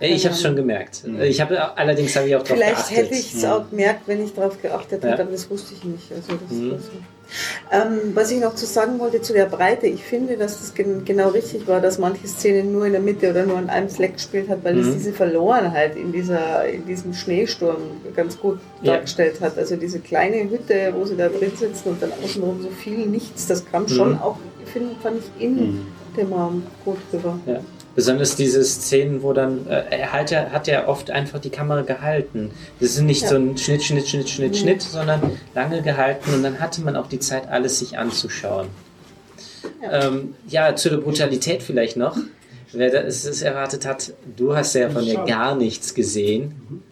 [0.00, 1.04] ich Ich habe es schon gemerkt.
[1.22, 2.96] Ich habe allerdings habe ich auch darauf Vielleicht geachtet.
[2.96, 5.10] hätte ich es auch gemerkt, wenn ich darauf geachtet Ja.
[5.10, 6.10] hätte, aber das wusste ich nicht.
[6.12, 6.70] Also das Mhm.
[6.72, 6.84] war so.
[7.72, 11.04] Ähm, was ich noch zu sagen wollte zu der Breite, ich finde, dass das gen
[11.04, 14.14] genau richtig war, dass manche Szenen nur in der Mitte oder nur an einem Fleck
[14.14, 14.92] gespielt hat, weil es Mhm.
[14.92, 17.78] diese Verlorenheit in, dieser, in diesem Schneesturm
[18.14, 18.92] ganz gut Ja.
[18.94, 19.56] dargestellt hat.
[19.58, 23.46] Also diese kleine Hütte, wo sie da drin sitzen und dann außenrum so viel nichts,
[23.46, 24.18] das kam schon Mhm.
[24.20, 24.36] auch,
[24.72, 25.86] finde, fand ich in Mhm.
[26.16, 27.38] dem Raum gut rüber.
[27.46, 27.60] Ja.
[27.94, 31.82] Besonders diese Szenen, wo dann, äh, er halt ja, hat ja oft einfach die Kamera
[31.82, 32.50] gehalten.
[32.80, 33.28] Das ist nicht Ja.
[33.28, 34.58] so ein Schnitt, Schnitt, Schnitt, Schnitt, Nee.
[34.58, 35.20] Schnitt, sondern
[35.54, 38.66] lange gehalten und dann hatte man auch die Zeit, alles sich anzuschauen.
[39.82, 42.16] Ja, ähm, ja zu der Brutalität vielleicht noch.
[42.72, 46.82] Wer das erwartet hat, du hast ja von ihr gar nichts gesehen.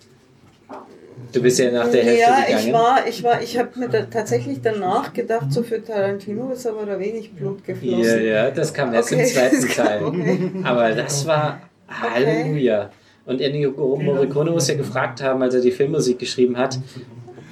[1.32, 2.66] Du bist ja nach der Hälfte ja, gegangen.
[2.66, 6.66] ich war, ich war, ich habe mir da tatsächlich danach gedacht, so für Tarantino ist
[6.66, 8.02] aber da wenig Blut geflossen.
[8.04, 10.02] Ja, ja, das kam erst Okay, im zweiten Teil.
[10.04, 10.50] okay.
[10.64, 12.90] Aber das war Halleluja.
[13.24, 16.78] Und Ennio Morricone muss ja gefragt haben, als er die Filmmusik geschrieben hat,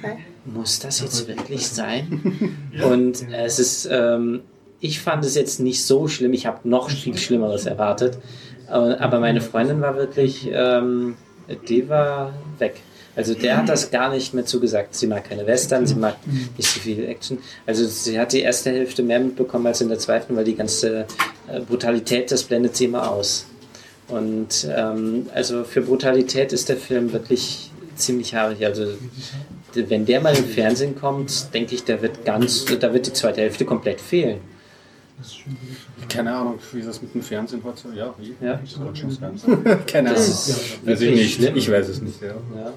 [0.03, 0.17] Okay.
[0.45, 2.21] muss das jetzt wirklich sein?
[2.83, 4.41] Und es ist, ähm,
[4.79, 8.17] ich fand es jetzt nicht so schlimm, ich habe noch viel Schlimmeres erwartet.
[8.67, 11.15] Äh, Aber meine Freundin war wirklich, ähm,
[11.69, 12.81] die war weg.
[13.15, 14.95] Also der hat das gar nicht mehr zugesagt.
[14.95, 16.15] Sie mag keine Western, sie mag
[16.57, 17.39] nicht so viel Action.
[17.65, 21.05] Also sie hat die erste Hälfte mehr mitbekommen als in der zweiten, weil die ganze
[21.49, 23.45] äh, Brutalität, das blendet sie immer aus.
[24.07, 28.65] Und ähm, also für Brutalität ist der Film wirklich ziemlich haarig.
[28.65, 28.85] Also
[29.73, 33.41] wenn der mal im Fernsehen kommt, denke ich, der wird ganz, da wird die zweite
[33.41, 34.39] Hälfte komplett fehlen.
[36.09, 37.83] Keine Ahnung, wie das mit dem Fernsehen hat.
[37.95, 38.33] Ja, wie?
[38.43, 38.59] Ja.
[38.59, 39.85] Das.
[39.87, 40.31] Keine Das Ahnung.
[40.31, 41.55] ist Weiß ich nicht.
[41.55, 42.21] Ich weiß es nicht.
[42.21, 42.29] Ja.
[42.29, 42.73] Ja.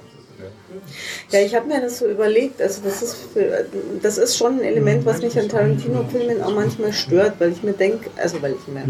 [1.30, 3.66] Ja, ich habe mir das so überlegt, also das ist, für,
[4.02, 7.72] das ist schon ein Element, was mich an Tarantino-Filmen auch manchmal stört, weil ich mir
[7.72, 8.84] denke, also weil ich mir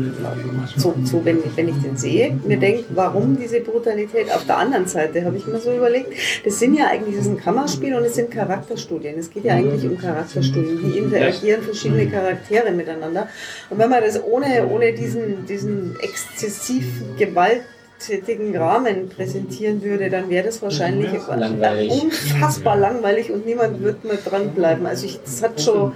[0.76, 4.32] so, so wenn, ich, wenn ich den sehe, mir denke, warum diese Brutalität?
[4.32, 6.12] Auf der anderen Seite habe ich mir so überlegt,
[6.44, 9.18] das sind ja eigentlich, das ist ein Kammerspiel und es sind Charakterstudien.
[9.18, 13.28] Es geht ja eigentlich um Charakterstudien, wie interagieren verschiedene Charaktere miteinander.
[13.70, 16.84] Und wenn man das ohne, ohne diesen, diesen exzessiv
[17.18, 17.62] Gewalt
[18.06, 21.90] tätigen Rahmen präsentieren würde, dann wäre das wahrscheinlich Langweilig.
[22.02, 24.86] unfassbar langweilig und niemand wird mehr dranbleiben.
[24.86, 25.92] Also ich, das hat schon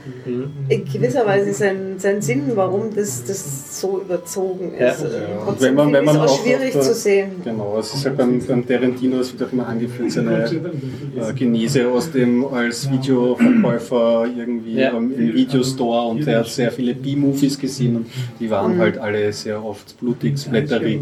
[0.69, 5.03] in gewisser Weise seinen, seinen Sinn, warum das, das so überzogen ist.
[5.03, 5.45] Ja.
[5.47, 7.31] Und wenn man, wenn man auch auch schwierig der- zu sehen.
[7.45, 11.89] Genau, es ist halt beim, beim Tarantino, es wird auch immer angeführt, seine äh, Genese
[11.89, 14.93] aus dem als Videoverkäufer irgendwie Ja.
[14.97, 18.07] ähm, im Videostore und er hat sehr viele B-Movies gesehen und
[18.41, 18.81] die waren Mhm.
[18.81, 21.01] halt alle sehr oft blutig, splatterig.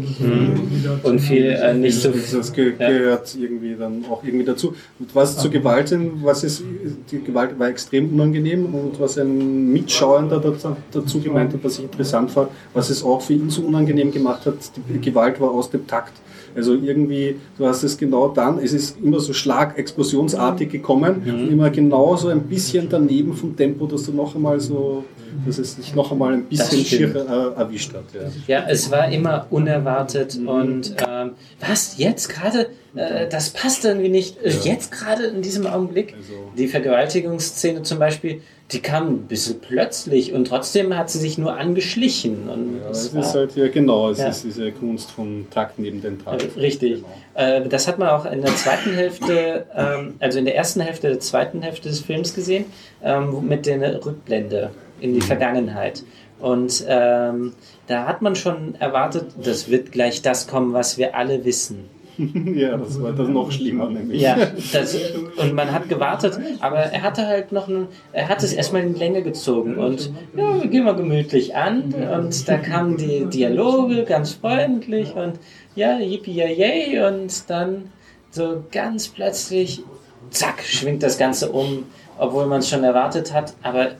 [1.03, 2.89] Und viel äh, nicht so Das, das ge Ja.
[2.89, 4.75] gehört irgendwie dann auch irgendwie dazu.
[4.99, 6.63] Und was zu Gewalt sind, was ist,
[7.11, 11.85] die Gewalt war extrem unangenehm und was ein Mitschauender dazu, dazu gemeint hat, was ich
[11.85, 14.55] interessant war, was es auch für ihn so unangenehm gemacht hat,
[14.89, 16.13] die Gewalt war aus dem Takt.
[16.57, 21.69] Also irgendwie, du hast es genau dann, es ist immer so schlagexplosionsartig gekommen und immer
[21.69, 25.03] genau so ein bisschen daneben vom Tempo, dass du noch einmal so,
[25.45, 28.05] dass es dich noch einmal ein bisschen schier äh, erwischt hat.
[28.47, 28.61] Ja.
[28.61, 32.67] Ja, es war immer unerwartet und ähm, was, jetzt gerade?
[32.95, 34.37] Äh, das passt irgendwie nicht.
[34.43, 36.13] Äh, Jetzt gerade in diesem Augenblick?
[36.17, 41.37] Also- Die Vergewaltigungsszene zum Beispiel, die kam ein bisschen plötzlich und trotzdem hat sie sich
[41.37, 42.49] nur angeschlichen.
[42.49, 44.27] Und Ja, es war- ist halt, ja genau, es Ja.
[44.27, 46.43] ist diese Kunst vom Takt neben den Takt.
[46.43, 47.03] Äh, Richtig.
[47.33, 51.07] Äh, das hat man auch in der zweiten Hälfte, ähm, also in der ersten Hälfte
[51.07, 52.65] der zweiten Hälfte des Films gesehen,
[53.01, 56.03] ähm, mit der Rückblende in die Vergangenheit.
[56.39, 57.53] Und ähm,
[57.87, 61.85] da hat man schon erwartet, das wird gleich das kommen, was wir alle wissen.
[62.55, 64.21] ja, das war das noch schlimmer nämlich.
[64.21, 64.35] Ja,
[64.73, 64.97] das,
[65.37, 68.95] und man hat gewartet, aber er hatte halt noch, einen, er hat es erstmal in
[68.95, 74.33] Länge gezogen und ja, wir gehen mal gemütlich an und da kamen die Dialoge ganz
[74.33, 75.33] freundlich und
[75.75, 77.91] ja, yippie yay und dann
[78.31, 79.83] so ganz plötzlich,
[80.31, 81.83] zack, schwingt das Ganze um,
[82.17, 83.91] obwohl man es schon erwartet hat, aber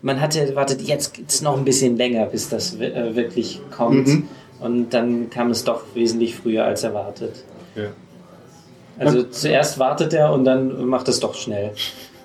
[0.00, 4.08] man hatte erwartet, jetzt geht es noch ein bisschen länger, bis das äh, wirklich kommt.
[4.08, 4.28] Mhm.
[4.62, 7.44] Und dann kam es doch wesentlich früher als erwartet.
[7.74, 7.88] Ja.
[8.98, 11.72] Also zuerst wartet er und dann macht es doch schnell.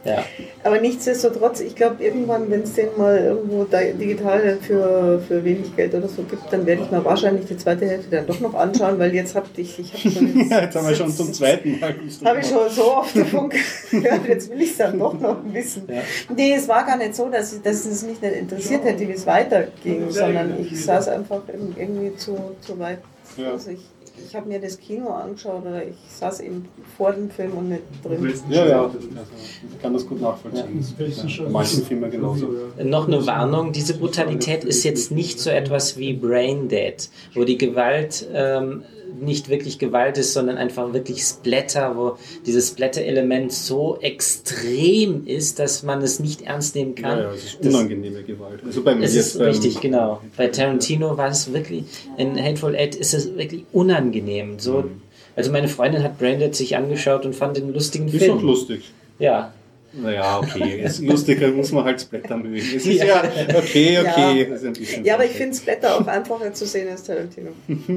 [0.08, 0.24] Ja.
[0.64, 5.76] Aber nichtsdestotrotz, ich glaube, irgendwann, wenn es den mal irgendwo di- digital für, für wenig
[5.76, 8.54] Geld oder so gibt, dann werde ich mir wahrscheinlich die zweite Hälfte dann doch noch
[8.54, 11.94] anschauen, weil jetzt habe ich, ich schon, Ja, jetzt haben wir schon zum zweiten Mal.
[12.26, 15.84] habe ich schon so oft davon gehört, jetzt will ich es dann doch noch wissen.
[15.88, 16.02] Ja.
[16.36, 19.12] Nee, es war gar nicht so, dass, ich, dass es mich nicht interessiert hätte, wie
[19.12, 21.42] es weiterging, sondern ich saß einfach
[21.76, 23.00] irgendwie zu, zu weit.
[23.36, 23.52] Ja.
[23.52, 23.82] Also ich,
[24.26, 27.84] ich habe mir das Kino angeschaut oder ich saß eben vor dem Film und nicht
[28.04, 28.34] drin.
[28.50, 30.86] Ja, ja, also, ich kann das gut nachvollziehen.
[30.98, 32.50] Bei manchen Filmen genauso.
[32.84, 37.58] Noch eine Warnung, diese Brutalität ist jetzt nicht so etwas wie Brain Dead, wo die
[37.58, 38.84] Gewalt ähm,
[39.20, 45.84] nicht wirklich Gewalt ist, sondern einfach wirklich Splatter, wo dieses Splatter-Element so extrem ist, dass
[45.84, 47.18] man es nicht ernst nehmen kann.
[47.20, 48.62] Ja, ja, es ist unangenehme Gewalt.
[48.66, 50.22] Also bei mir Es ist beim- richtig, genau.
[50.36, 51.84] Bei Tarantino war es wirklich,
[52.18, 54.60] in Hateful Eight ist es wirklich unangenehm.
[54.60, 55.02] So, Mhm.
[55.36, 58.36] also meine Freundin hat Braindead sich angeschaut und fand den lustigen Ist Film.
[58.38, 58.92] doch lustig.
[59.20, 59.54] Ja,
[60.00, 60.82] Naja, okay.
[60.84, 62.56] Ist lustiger muss man halt Splatter mögen.
[62.58, 63.24] Es ist ja,
[63.56, 64.48] okay, okay.
[64.50, 64.56] Ja.
[64.74, 67.50] Bisschen Ja, aber ich finde Splatter auch einfacher zu sehen als Tarantino.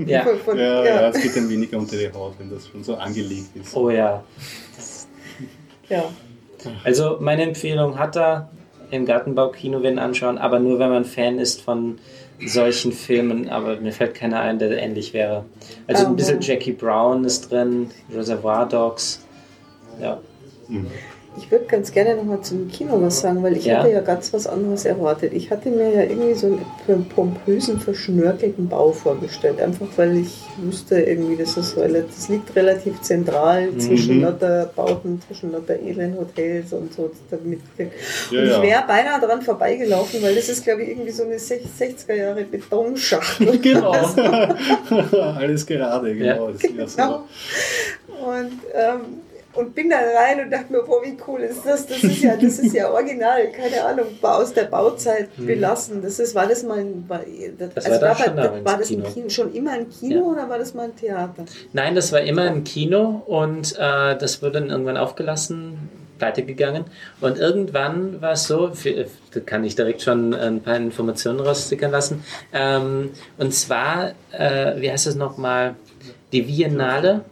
[0.06, 0.22] ja.
[0.24, 2.94] Von- von- Ja, ja, es geht dann weniger unter die Haut, wenn das schon so
[2.94, 3.76] angelegt ist.
[3.76, 4.22] Oh ja.
[5.88, 6.04] ja.
[6.84, 8.50] Also meine Empfehlung hat er
[8.90, 11.98] im Gartenbaukino wenn anschauen, aber nur wenn man Fan ist von
[12.44, 15.44] solchen Filmen, aber mir fällt keiner ein, der ähnlich wäre.
[15.86, 19.20] Also ein bisschen Aber- Jackie Brown ist drin, Reservoir Dogs.
[20.00, 20.18] Ja.
[21.36, 23.78] Ich würde ganz gerne nochmal zum Kino was sagen, weil ich Ja.
[23.78, 25.33] hatte ja ganz was anderes erwartet.
[25.33, 29.60] Ich hatte mir ja irgendwie so einen pompösen, verschnörkelten Bau vorgestellt.
[29.60, 35.52] Einfach weil ich wusste irgendwie, das, ist, das liegt relativ zentral zwischen lauter Bauten, zwischen
[35.52, 37.10] lauter edlen Hotels und so.
[37.31, 37.60] Damit.
[37.78, 41.36] Ja, und ich wäre beinahe dran vorbeigelaufen, weil das ist, glaube ich, irgendwie so eine
[41.36, 43.59] 60er Jahre Betonschachtel.
[43.62, 43.92] Genau.
[45.39, 46.50] Alles gerade, genau.
[46.59, 47.25] Genau.
[48.25, 49.00] Und, ähm,
[49.54, 51.86] und bin dann rein und dachte mir, boah, wie cool ist das?
[51.86, 56.02] Das ist ja, das ist ja original, keine Ahnung, war aus der Bauzeit belassen.
[56.02, 57.20] Das ist, war das mal ein, war,
[57.58, 59.04] das, Das war da gab schon halt- damals war das Kino.
[59.06, 60.22] ein Kino, schon immer ein Kino Ja.
[60.22, 61.44] oder war das mal ein Theater?
[61.72, 65.88] Nein, das war immer im Kino und äh, das wurde dann irgendwann aufgelassen,
[66.18, 66.84] pleite gegangen.
[67.20, 71.90] Und irgendwann war es so, für, da kann ich direkt schon ein paar Informationen raustickern
[71.90, 72.22] lassen.
[72.52, 75.74] Ähm, und zwar, äh, wie heißt das nochmal?
[76.32, 77.22] Die Biennale,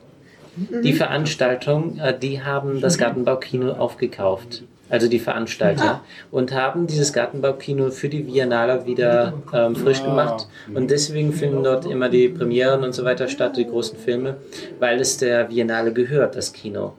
[0.84, 4.62] die Veranstaltung, äh, die haben das Gartenbaukino aufgekauft.
[4.90, 6.02] Also die Veranstalter.
[6.30, 10.48] Und haben dieses Gartenbaukino für die Biennale wieder ähm, frisch gemacht.
[10.74, 14.38] Und deswegen finden dort immer die Premieren und so weiter statt, die großen Filme,
[14.78, 16.94] weil es der Biennale gehört, das Kino.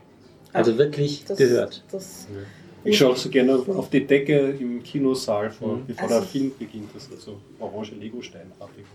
[0.53, 1.83] Also wirklich Das, gehört.
[1.91, 2.27] Das,
[2.83, 6.51] Ich schaue auch so gerne auf, die Decke im Kinosaal vor, bevor Also- der Film
[6.59, 6.89] beginnt.
[6.93, 8.85] Das sind so orange Legosteinartige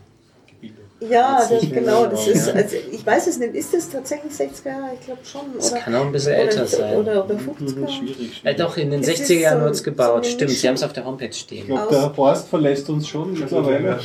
[0.70, 1.12] Gebilde.
[1.14, 4.90] ja, Das genau, das ist, also ich weiß es nicht, ist das tatsächlich 60er Jahre?
[4.98, 5.40] Ich glaube schon.
[5.56, 6.96] Das oder, kann auch ein bisschen oder, älter sein.
[6.96, 7.88] Oder, oder Mhm, 50er.
[7.88, 8.16] schwierig.
[8.16, 8.40] schwierig.
[8.44, 10.24] Äh, doch, in den Es ist 60er Jahren so- wurde es gebaut.
[10.24, 11.66] so Stimmt, sie haben es auf der Homepage Ich stehen.
[11.66, 13.98] glaube, Aus- der Horst verlässt uns schon mittlerweile.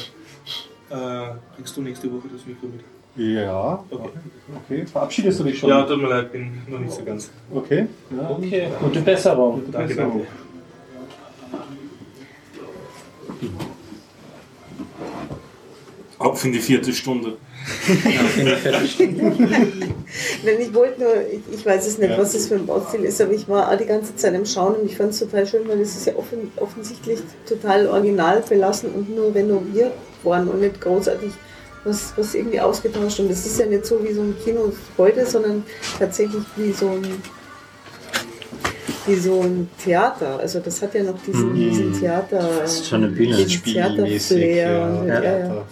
[0.90, 0.96] Äh,
[1.56, 2.82] kriegst du nächste Woche das Mikro mit?
[3.16, 4.10] Ja, Okay.
[4.56, 4.86] okay.
[4.86, 5.70] Verabschiedest du dich schon?
[5.70, 7.30] Ja, tut mir leid, bin noch nicht so ganz.
[7.54, 7.88] Okay.
[8.16, 8.30] Ja.
[8.32, 9.62] Okay, gute Besserung.
[9.72, 10.22] Danke, danke.
[16.20, 17.38] Ab in die vierte Stunde.
[19.00, 22.18] Nein, ich wollte nur, ich, ich weiß es nicht, Ja.
[22.18, 24.76] was das für ein Baustil ist, aber ich war auch die ganze Zeit im Schauen
[24.76, 28.92] und ich fand es total schön, weil es ist ja offen, offensichtlich total original belassen
[28.92, 31.32] und nur renoviert worden und nicht großartig
[31.86, 33.20] was, was irgendwie ausgetauscht.
[33.20, 35.64] Und es ist ja nicht so wie so ein Kino heute, sondern
[35.98, 37.22] tatsächlich wie so ein
[39.08, 40.40] wie so ein Theater.
[40.40, 42.50] Also das hat ja noch diesen, diesen Theater.
[42.60, 43.38] Das ist schon eine Bühne.
[43.46, 45.04] Theaterflair.
[45.08, 45.22] Ja.
[45.24, 45.66] ja, ja.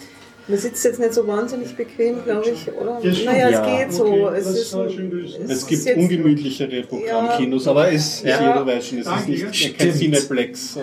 [0.50, 3.00] Man sitzt jetzt nicht so wahnsinnig bequem, glaube ich, oder?
[3.03, 3.64] Ja, naja, Ja.
[3.66, 4.06] es geht so.
[4.06, 5.38] Okay, es ist, gelöst.
[5.43, 8.40] es Es ist gibt jetzt- ungemütlichere Programmkinos, aber es, Ja.
[8.40, 9.69] jeder weiß schon, es ist Danke, nicht ja.
[9.77, 9.93] kein.
[9.93, 10.77] Cineplex.
[10.77, 10.82] Äh,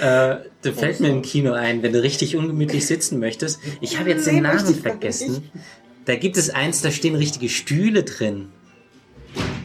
[0.00, 3.58] Äh, da fällt mir im Kino ein, wenn du richtig ungemütlich sitzen möchtest.
[3.80, 5.50] Ich habe jetzt den Namen vergessen.
[6.04, 8.48] Da gibt es eins, da stehen richtige Stühle drin.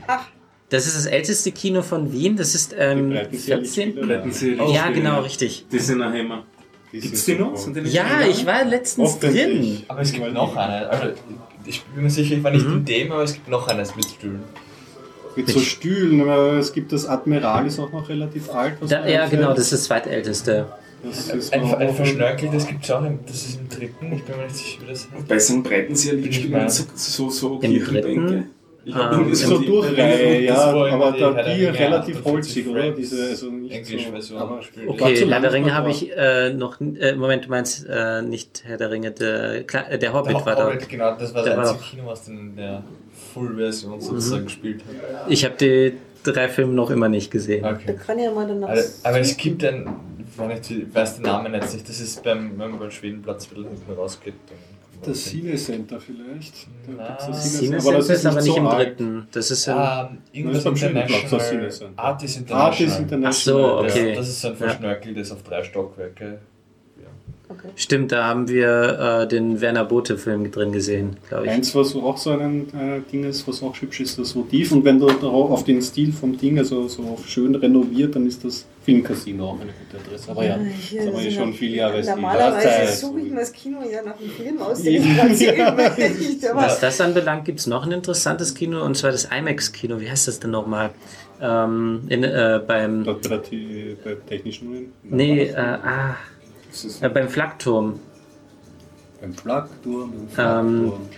[0.07, 0.25] Ach,
[0.69, 2.35] Das ist das älteste Kino von Wien.
[2.35, 3.85] Das ist ähm, Die Breitenserie 14.
[3.90, 4.07] Lichtspiele.
[4.17, 5.19] Breiten Sie Ja, genau, ja.
[5.19, 5.65] richtig.
[5.72, 6.45] Die sind ein Hammer.
[6.52, 6.52] die
[7.02, 7.42] Gibt's sind die
[7.82, 7.86] noch?
[7.86, 9.82] Ja, ich war letztens drin.
[9.88, 10.88] Aber es gibt noch eine.
[10.90, 11.08] Also,
[11.66, 14.06] ich bin mir sicher, ich war nicht in dem, aber es gibt noch eines mit
[14.06, 14.44] Stühlen.
[15.36, 18.76] Mit so Stühlen, aber es gibt das Admiral, ist auch noch relativ alt.
[18.80, 20.68] was Da, ja, genau, das ist das zweitälteste.
[21.04, 24.38] Das ist Ein, ein verschnörkeltes gibt es auch, im- das ist im dritten, ich bin
[24.38, 25.28] mir nicht sicher, wie das heißt.
[25.28, 28.04] Bei so einem Breitenseher Lichtspielen so, so, so Im Kirchenbänke.
[28.22, 28.50] dritten?
[28.86, 32.68] Ich Ah, hab irgendwie so Durchreihe, ja, aber die da der die relativ 58 holzig,
[32.68, 32.92] oder?
[32.92, 36.82] Diese, also Englisch-Version so, Okay, Herr der Ringe habe ich äh, noch.
[36.82, 40.45] Äh, Moment, du meinst äh, nicht Herr der Ringe, der, Kla- äh, der Hobbit Der
[40.45, 40.66] war da.
[40.68, 42.84] Hobbit, genau, das war Der das einzige Kino, was dann in der
[43.34, 45.30] Full-Version sozusagen gespielt hat.
[45.30, 47.64] Ich habe die drei Filme noch immer nicht gesehen.
[47.64, 47.95] da Okay.
[48.06, 48.70] kann ich ja mal danach.
[48.70, 49.88] Aber, aber es gibt ein,
[50.20, 53.92] ich weiß den Namen jetzt nicht, das ist beim, wenn man beim Schwedenplatz wieder hinten
[53.94, 54.34] rausgeht.
[54.50, 54.58] Dann
[55.06, 56.67] Das Cinecenter vielleicht.
[56.88, 59.27] Da Na, gibt's das Cine aber das Center ist aber nicht so im dritten.
[59.32, 59.73] Das ist im,
[60.11, 61.93] Ähm, irgendwas Das ist das International.
[61.98, 62.72] Artis International.
[62.72, 63.30] Artis International.
[63.30, 63.33] Ach
[63.80, 64.15] so, Das, okay.
[64.15, 64.57] das ist so ein Ja.
[64.57, 66.40] verschnörkeltes auf drei Stockwerke.
[67.57, 67.69] Okay.
[67.75, 71.51] Stimmt, da haben wir äh, den Werner Bote-Film drin gesehen, glaube ich.
[71.51, 74.72] Eins, was auch so ein äh, Ding ist, was auch hübsch ist, das Motiv.
[74.72, 78.43] Und wenn du darauf auf den Stil vom Ding, also so schön renoviert, dann ist
[78.43, 80.32] das Filmcasino auch eine gute Adresse.
[80.32, 83.40] Aber ja, hier das haben wir sind schon ja- viele Jahre Normalerweise suche ich mir
[83.40, 86.48] das Kino ja nach dem Film aus, den ich gerade sehen möchte.
[86.56, 89.99] Was das anbelangt, gibt es noch ein interessantes Kino, und zwar das IMAX-Kino.
[90.01, 90.90] Wie heißt das denn nochmal?
[91.41, 93.03] Ähm, in, äh, beim.
[93.03, 94.82] Dort bei der T- bei Technischen Unis?
[95.03, 96.15] Nee, äh, ah,
[97.02, 98.00] äh, beim Flakturm.
[99.22, 100.11] beim Flakturm.
[100.11, 101.10] beim Ähm, Flakturm.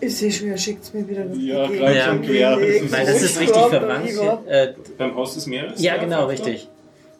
[0.00, 2.10] ich sehe schon, er schickt mir wieder Ja, kreuz Ja.
[2.12, 2.56] und quer.
[2.56, 4.46] Das ist Weil das ist richtig verwandt.
[4.48, 5.80] Äh, Beim Haus des Meeres?
[5.80, 6.68] ja, genau, richtig.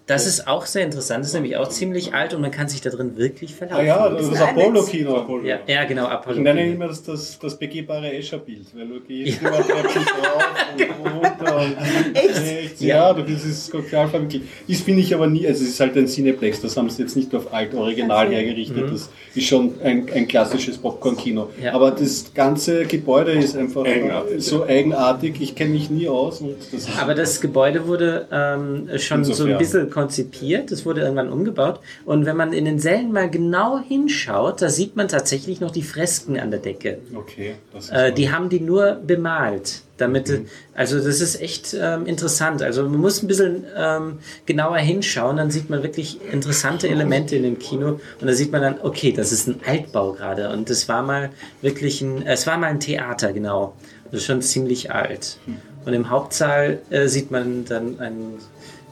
[0.06, 1.20] Das ist auch sehr interessant.
[1.20, 3.86] Das ist nämlich auch ziemlich alt und man kann sich da drin wirklich Ah verlaufen.
[3.86, 5.40] ja, das Ist ist ein Apollo-Kino.
[5.44, 6.40] ja, ja, genau, Ich Apollo.
[6.42, 11.56] nenne immer das, das, das begehbare Escher-Bild, weil du gehst immer Treppen drauf und runter.
[11.58, 12.80] Und Echt?
[12.82, 14.42] Ja, das ist total verwickelt.
[14.68, 17.16] Das finde ich aber nie, also es ist halt ein Cineplex, das haben sie jetzt
[17.16, 21.48] nicht auf alt original hergerichtet, das ist schon ein, ein klassisches Popcorn-Kino.
[21.62, 21.72] Ja.
[21.72, 26.42] Aber das ganze Gebäude ist einfach Eigenartig, so eigenartig, ich kenne mich nie aus.
[26.42, 29.58] Und das ist Aber das Gebäude wurde ähm, schon so ein Insofern.
[29.58, 30.72] bisschen konzipiert.
[30.72, 31.78] Es wurde irgendwann umgebaut.
[32.04, 35.82] Und wenn man in den Sälen mal genau hinschaut, da sieht man tatsächlich noch die
[35.82, 36.98] Fresken an der Decke.
[37.14, 39.82] okay, das ist Äh, die haben die nur bemalt.
[39.96, 40.28] Damit,
[40.74, 42.62] also das ist echt ähm, interessant.
[42.62, 47.44] Also man muss ein bisschen ähm, genauer hinschauen, dann sieht man wirklich interessante Elemente in
[47.44, 50.88] dem Kino und da sieht man dann, okay, das ist ein Altbau gerade und das
[50.88, 51.30] war mal
[51.62, 53.76] wirklich ein, es war mal ein Theater, genau.
[54.10, 55.38] Das ist schon ziemlich alt.
[55.84, 58.38] Und im Hauptsaal äh, sieht man dann einen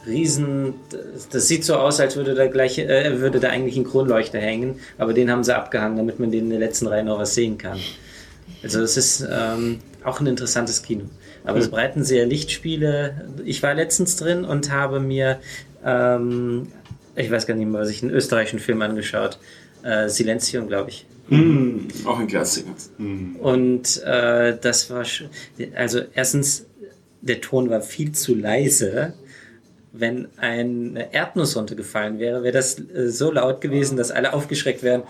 [0.06, 0.74] riesen,
[1.30, 4.80] das, sieht so aus, als würde da gleich, äh, würde da eigentlich ein Kronleuchter hängen,
[4.98, 7.58] aber den haben sie abgehangen, damit man den in der letzten Reihe noch was sehen
[7.58, 7.78] kann.
[8.62, 11.04] Also es ist ähm, auch ein interessantes Kino.
[11.44, 13.28] Aber es breiten sehr Lichtspiele.
[13.44, 15.40] Ich war letztens drin und habe mir,
[15.84, 16.68] ähm,
[17.16, 19.38] ich weiß gar nicht mehr, was ich, einen österreichischen Film angeschaut.
[19.82, 21.06] Äh, Silenzium, glaube ich.
[21.28, 22.70] Hm, auch ein Klassiker.
[23.40, 25.04] Und äh, das war,
[25.74, 26.66] also erstens,
[27.20, 29.14] der Ton war viel zu leise.
[29.92, 35.02] Wenn eine Erdnuss runtergefallen wäre, wäre das äh, so laut gewesen, dass alle aufgeschreckt wären,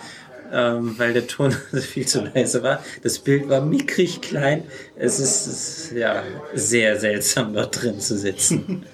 [0.52, 2.82] ähm, weil der Ton viel zu leise war.
[3.02, 4.64] Das Bild war mickrig klein.
[4.96, 6.22] Es ist, ist ja
[6.54, 8.84] sehr seltsam, dort drin zu sitzen.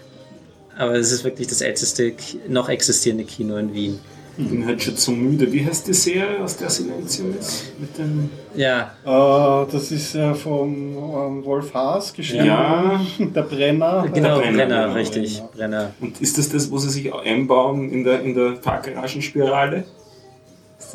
[0.76, 2.14] Aber es ist wirklich das älteste
[2.48, 3.98] noch existierende Kino in Wien.
[4.42, 5.52] Ich bin halt schon zu müde.
[5.52, 7.72] Wie heißt die Serie, aus der Silenzium ist?
[7.78, 12.46] Mit dem Ja, Äh, das ist äh, vom ähm, Wolf Haas geschrieben.
[12.46, 13.00] Ja.
[13.18, 14.06] Der Brenner.
[14.12, 15.90] genau, Brenner, Brenner, genau, richtig, Brenner.
[16.00, 19.84] Und ist das das, wo sie sich einbauen in der, in der Parkgaragenspirale?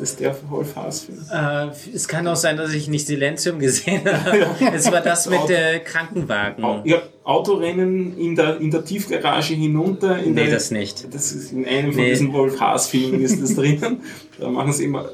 [0.00, 1.18] das der Wolf Haas-Film?
[1.32, 4.46] Äh, es kann auch sein, dass ich nicht Silenzium gesehen habe.
[4.74, 6.62] Es war das mit der Krankenwagen.
[6.64, 10.18] Au- Ja, Autorennen in der, in der Tiefgarage hinunter.
[10.18, 11.12] In Nee, der, das nicht.
[11.14, 12.10] Das ist in einem von Nee.
[12.10, 14.02] diesen Wolf Haas-Filmen ist das drinnen.
[14.38, 15.08] Da machen sie immer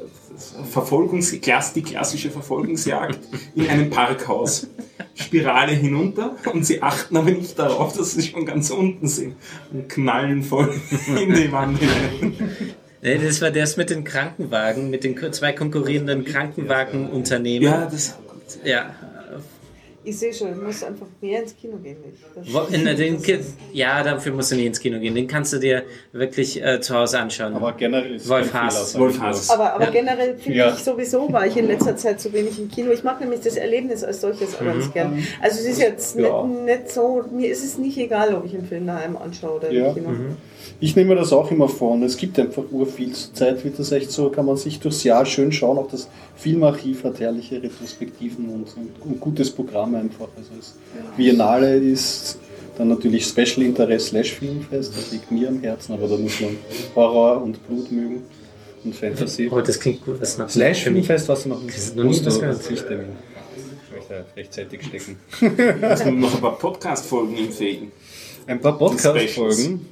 [0.71, 3.19] Verfolgungs die klassische Verfolgungsjagd
[3.55, 4.67] in einem Parkhaus.
[5.15, 9.35] Spirale hinunter und sie achten aber nicht darauf, dass sie schon ganz unten sind
[9.71, 10.73] und knallen voll
[11.21, 12.35] in die Wand hinein.
[13.03, 17.69] Nee, das war das mit den Krankenwagen, mit den zwei konkurrierenden Krankenwagenunternehmen.
[17.69, 18.17] Ja, das
[18.65, 18.95] Ja.
[20.05, 21.97] Ich sehe schon, ich muss einfach mehr ins Kino gehen.
[22.05, 22.19] nicht?
[22.35, 23.39] Das- Wo- In den, Ki-
[23.73, 25.15] ja, dafür musst du nicht ins Kino gehen.
[25.15, 27.55] Den kannst du dir wirklich äh, zu Hause anschauen.
[27.55, 28.99] Aber generell ist es Wolf Haas.
[28.99, 29.21] Wolf.
[29.21, 29.49] Haas.
[29.51, 29.91] Aber, aber Ja.
[29.91, 30.71] generell finde Ja.
[30.75, 32.91] ich sowieso, war ich in letzter Zeit zu wenig im Kino.
[32.91, 35.25] Ich mag nämlich das Erlebnis als solches auch ganz gern.
[35.41, 36.45] Also es ist jetzt Ja.
[36.49, 39.71] nicht, nicht so, mir ist es nicht egal, ob ich einen Film daheim anschaue oder
[39.71, 39.87] Ja.
[39.91, 40.09] im Kino.
[40.81, 43.13] Ich nehme mir das auch immer vor und es gibt einfach urviel.
[43.13, 45.79] Zur Zeit wird das echt so, kann man sich durchs Jahr schön schauen.
[45.79, 50.29] Auch das Filmarchiv hat herrliche Retrospektiven und, und, und gutes Programm einfach.
[50.37, 50.75] Also das
[51.17, 52.39] Biennale ist
[52.79, 56.57] dann natürlich Special Interest Slash Filmfest, das liegt mir am Herzen, aber da muss man
[56.95, 58.23] Horror und Blut mögen
[58.85, 59.49] und Fantasy.
[59.53, 60.21] Oh, das klingt gut.
[60.39, 60.85] Noch Slash?
[60.85, 63.07] Filmfest, was du noch nicht Das ist noch Lichttermin.
[63.87, 65.17] Ich möchte rechtzeitig stecken.
[65.83, 67.93] Es sind noch ein paar Podcast-Folgen Fäden.
[68.47, 69.87] Ein paar Podcast-Folgen.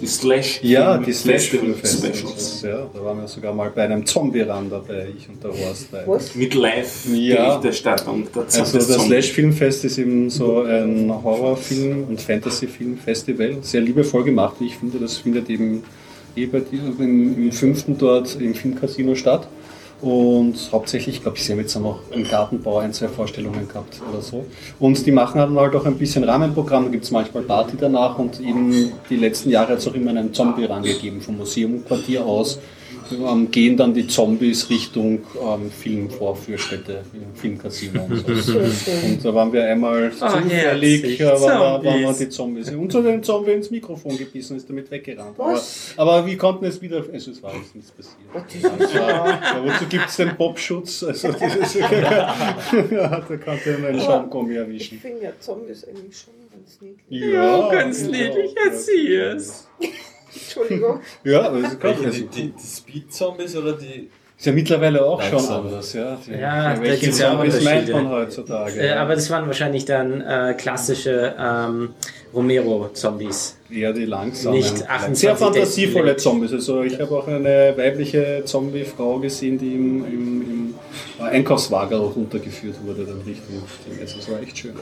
[0.00, 1.46] Die Slash Ja, die Slash.
[1.48, 2.62] Specials.
[2.62, 5.88] Ja, da waren wir sogar mal bei einem Zombie-Run dabei, ich und der Horst.
[6.06, 6.34] Was?
[6.34, 6.60] Mit Ja.
[6.60, 8.28] Live-Berichterstattung.
[8.34, 13.58] Also das Slash Filmfest ist eben so ein Horrorfilm und Fantasy-Film-Festival.
[13.62, 14.98] Sehr liebevoll gemacht, wie ich finde.
[14.98, 15.82] Das findet eben
[16.36, 19.48] eh bei dir, im, im fünften dort im Filmcasino statt.
[20.06, 24.00] Und hauptsächlich, ich glaube, sie haben jetzt auch noch im Gartenbau ein, zwei Vorstellungen gehabt
[24.08, 24.44] oder so.
[24.78, 28.16] Und die machen dann halt auch ein bisschen Rahmenprogramm, da gibt es manchmal Party danach
[28.16, 32.60] und eben die letzten Jahre hat es auch immer einen Zombie rangegeben vom Museumquartier aus.
[33.12, 37.04] Ähm, gehen dann die Zombies Richtung ähm, Filmvorführstätte,
[37.34, 38.58] Filmcasino und so.
[38.58, 42.70] Und da waren wir einmal Oh, zufällig, ja, waren, wir- waren wir die Zombies.
[42.70, 45.38] Und so den Zombie ins Mikrofon gebissen, ist damit weggerannt.
[45.38, 45.60] Aber,
[45.96, 48.94] aber wir konnten es wieder, also es war jetzt nichts passiert.
[48.94, 51.02] Ja, wozu gibt es den Popschutz?
[51.02, 52.60] Also das ist, ja,
[52.90, 54.98] da konnte er meinen Schaumgummi Ich erwischen.
[54.98, 57.32] finde ja Zombies eigentlich schon ganz niedlich.
[57.32, 59.68] Ja, ganz niedlich, erzähl es.
[60.42, 61.00] Entschuldigung.
[61.24, 64.10] Ja, aber es ist, Welche, also, die, die, die Speed-Zombies oder die.
[64.38, 65.66] Ist ja mittlerweile auch schon Langsam.
[65.66, 65.92] anders.
[65.94, 67.92] Ja, Die- Ja, da welche gibt's ja auch Zombies meint Unterschiede.
[67.94, 68.80] man heutzutage?
[68.80, 71.90] Äh, aber das waren wahrscheinlich dann äh, klassische ähm,
[72.34, 73.56] Romero-Zombies.
[73.70, 74.58] Eher die langsamen.
[74.58, 76.52] Nicht 28 Sehr fantasievolle Zombies.
[76.52, 80.74] Also ich habe auch eine weibliche Zombie-Frau gesehen, die im, im, im
[81.24, 83.98] Einkaufswagen auch runtergeführt wurde dann Richtung Ding.
[84.00, 84.74] Also das war echt schön.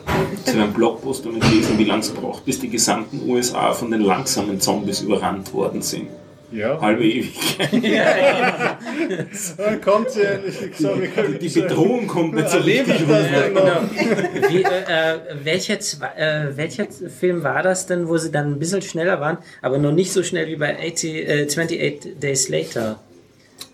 [0.45, 4.01] zu einem Blogpost damit lesen, wie lange es braucht, bis die gesamten USA von den
[4.03, 6.09] langsamen Zombies überrannt worden sind.
[6.53, 6.81] Ja.
[6.81, 7.73] Halbe Ewigkeit.
[9.57, 10.55] Dann kommt sie endlich.
[10.71, 13.19] Ich sag, wir können Die Bedrohung kommt nicht so richtig rüber.
[14.49, 18.83] Wie, äh, äh, welcher, äh, welcher Film war das denn, wo sie dann ein bisschen
[18.83, 23.01] schneller waren, aber noch nicht so schnell wie bei 80, äh, 28 Days Later?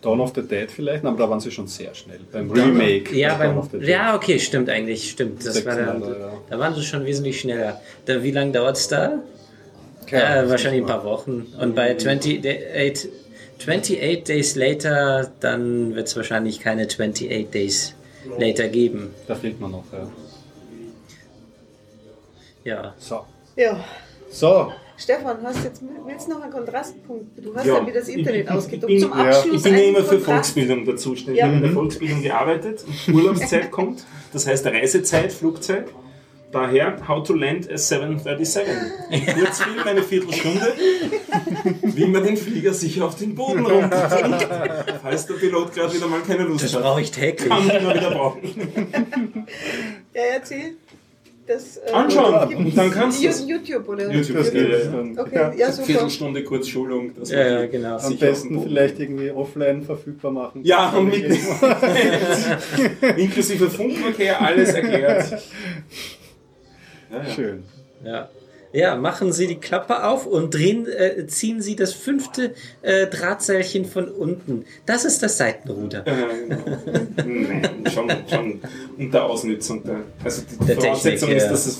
[0.02, 2.20] Dawn of the Dead vielleicht, aber da waren sie schon sehr schnell.
[2.32, 3.14] Beim Remake.
[3.14, 3.88] Ja, beim, of the Dead.
[3.88, 5.44] ja, okay, stimmt eigentlich, stimmt.
[5.44, 6.32] Das war der, Sechsmal, ja.
[6.48, 7.80] da waren sie schon wesentlich schneller.
[8.06, 9.22] Da, wie lange dauert es da?
[10.10, 11.46] Ja, äh, wahrscheinlich ein paar Wochen.
[11.60, 12.94] Und bei 28, Day-
[13.58, 17.94] 28 Days Later, dann wird es wahrscheinlich keine 28 Days
[18.38, 19.14] Later geben.
[19.26, 20.08] Da fehlt man noch, ja.
[22.64, 22.94] Ja.
[22.98, 23.20] So.
[23.56, 23.82] Ja.
[24.30, 27.26] So, Stefan, hast jetzt, willst du noch einen Kontrastpunkt?
[27.44, 28.92] Du hast Ja, ja, wie das Internet ich- ich- ausgedruckt.
[28.92, 30.24] ich bin- Zum ja, Abschluss Ich bin ja immer für Kontrast.
[30.26, 31.40] Volksbildung da zuständig.
[31.40, 31.46] Ja.
[31.46, 32.84] Ich habe in der Volksbildung gearbeitet.
[33.12, 35.86] Urlaubszeit kommt, das heißt Reisezeit, Flugzeit.
[36.52, 38.64] Daher How to Land a 737.
[39.36, 40.72] Kurzfilm, eine Viertelstunde,
[41.82, 44.48] wie man den Flieger sicher auf den Boden runterbringt.
[45.02, 46.82] Falls der Pilot gerade wieder mal keine Lust Das hat.
[46.82, 47.48] brauche ich täglich.
[47.48, 48.40] Kann man immer wieder brauchen.
[50.12, 50.74] Ja, erzähl.
[51.46, 53.26] Das, äh, Anschauen, dann kannst du.
[53.26, 54.08] YouTube, oder?
[54.12, 54.90] YouTube, das ja, geht ja.
[54.90, 55.18] dann.
[55.18, 55.52] Okay, Ja.
[55.52, 55.86] ja, super.
[55.86, 57.12] Viertelstunde Kurzschulung.
[57.18, 57.96] Das Ja, ja, genau.
[57.96, 60.60] Am besten vielleicht irgendwie offline verfügbar machen.
[60.62, 61.24] Ja, und mit
[63.16, 65.42] inklusive Funkverkehr alles erklärt.
[67.10, 67.24] Ja.
[67.24, 67.64] Schön.
[68.04, 68.28] Ja.
[68.72, 73.84] Ja, machen Sie die Klappe auf und drehen, äh, ziehen Sie das fünfte äh, Drahtseilchen
[73.84, 74.64] von unten.
[74.86, 76.04] Das ist das Seitenruder.
[76.10, 76.78] Ja, genau.
[77.16, 78.60] Nein, schon, schon
[78.96, 80.02] unter Ausnutzung der.
[80.22, 81.50] Also die Der Voraussetzung Technik, ist, ja.
[81.50, 81.78] dass, es,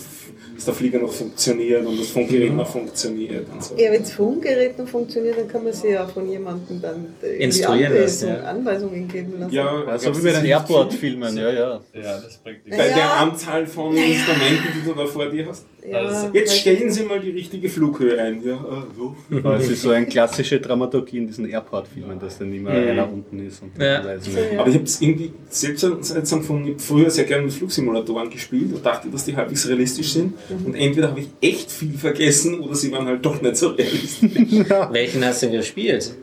[0.60, 3.74] dass der Flieger noch funktioniert und das Funkgerät noch funktioniert und so.
[3.78, 7.94] Ja, wenn das Funkgerät noch funktioniert, dann kann man sich ja von jemandem dann Instruieren
[7.98, 8.40] lassen, ja.
[8.42, 9.54] Anweisungen geben lassen.
[9.54, 10.44] Ja, Also glaubst wie bei den?
[10.44, 11.80] Airport-Filmen, ja, ja.
[11.94, 12.76] Ja, das bringt nichts.
[12.76, 13.14] Bei der Ja.
[13.20, 15.64] Anzahl von Instrumenten, die du da vor dir hast.
[15.88, 18.42] Ja, Jetzt stellen Sie mal die richtige Flughöhe ein.
[18.44, 19.16] Ja, äh, so.
[19.72, 23.72] Ist so eine klassische Dramaturgie in diesen Airport-Filmen, dass dann immer einer unten ist und
[23.80, 23.98] Ja.
[24.02, 24.52] dann weiß So, nicht.
[24.52, 24.60] ja.
[24.60, 29.08] Aber ich habe es irgendwie selbst habe früher sehr gerne mit Flugsimulatoren gespielt und dachte,
[29.08, 30.34] dass die halbwegs realistisch sind.
[30.64, 34.30] Und entweder habe ich echt viel vergessen oder sie waren halt doch nicht so realistisch.
[34.90, 36.14] Welchen hast du denn gespielt?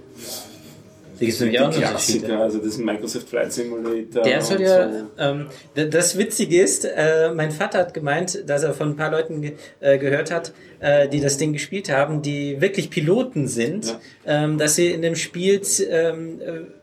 [1.20, 1.90] Da gibt es nämlich auch Unterschied.
[1.90, 4.24] Klassiker, also das Microsoft Flight Simulator.
[4.24, 5.06] Der soll ja, so.
[5.18, 5.48] ähm,
[5.90, 9.54] das Witzige ist, äh, mein Vater hat gemeint, dass er von ein paar Leuten ge
[9.80, 14.76] äh, gehört hat, äh, die das Ding gespielt haben, die wirklich Piloten sind, ähm, dass
[14.76, 16.40] sie in dem Spiel ähm,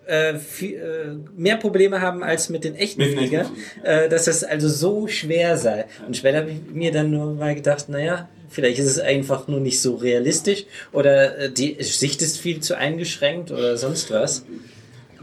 [0.07, 3.47] äh, äh, viel, äh, mehr Probleme haben als mit den echten Mit Fliegern,
[3.83, 5.87] dass das also so schwer sei.
[6.07, 9.61] Und später habe ich mir dann nur mal gedacht, naja, vielleicht ist es einfach nur
[9.61, 14.45] nicht so realistisch oder äh, die Sicht ist viel zu eingeschränkt oder sonst was.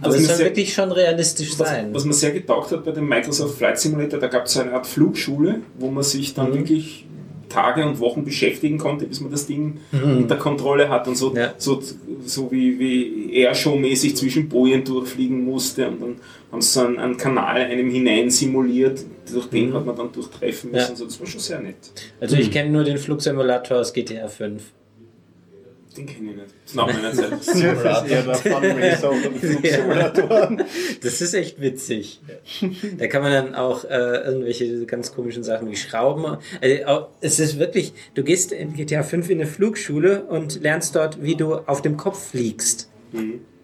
[0.02, 1.94] Aber es soll sehr- wirklich schon realistisch Was, sein.
[1.94, 4.74] was mir sehr getaugt hat bei dem Microsoft Flight Simulator, da gab es so eine
[4.74, 6.56] Art Flugschule, wo man sich dann Mhm.
[6.60, 7.06] wirklich
[7.52, 11.36] Tage und Wochen beschäftigen konnte, bis man das Ding unter Kontrolle hat und so, Mhm.
[11.38, 11.54] Ja.
[11.58, 11.82] so,
[12.26, 16.16] so wie, wie Airshow-mäßig zwischen Bojen durchfliegen musste und dann
[16.52, 20.72] haben sie so einen, einen Kanal einem hinein simuliert, durch den hat man dann durchtreffen
[20.72, 20.84] müssen.
[20.86, 20.90] Mhm.
[20.92, 20.96] Ja.
[20.96, 21.76] So, das war schon sehr nett.
[22.20, 24.62] Also ich kenne nur den Flugsimulator aus GTA 5.
[25.98, 26.48] Den kenne ich nicht.
[26.64, 27.32] Das ist nach meiner Zeit.
[27.34, 27.74] Das ist eher
[28.24, 30.64] der unter Flugsimulatoren.
[31.04, 32.22] Das ist echt witzig.
[32.98, 33.90] Da kann man dann auch äh,
[34.26, 36.38] irgendwelche ganz komischen Sachen wie Schrauben.
[36.62, 40.96] Also, auch- es ist wirklich, du gehst in GTA 5 in eine Flugschule und lernst
[40.96, 42.90] dort, wie du auf dem Kopf fliegst.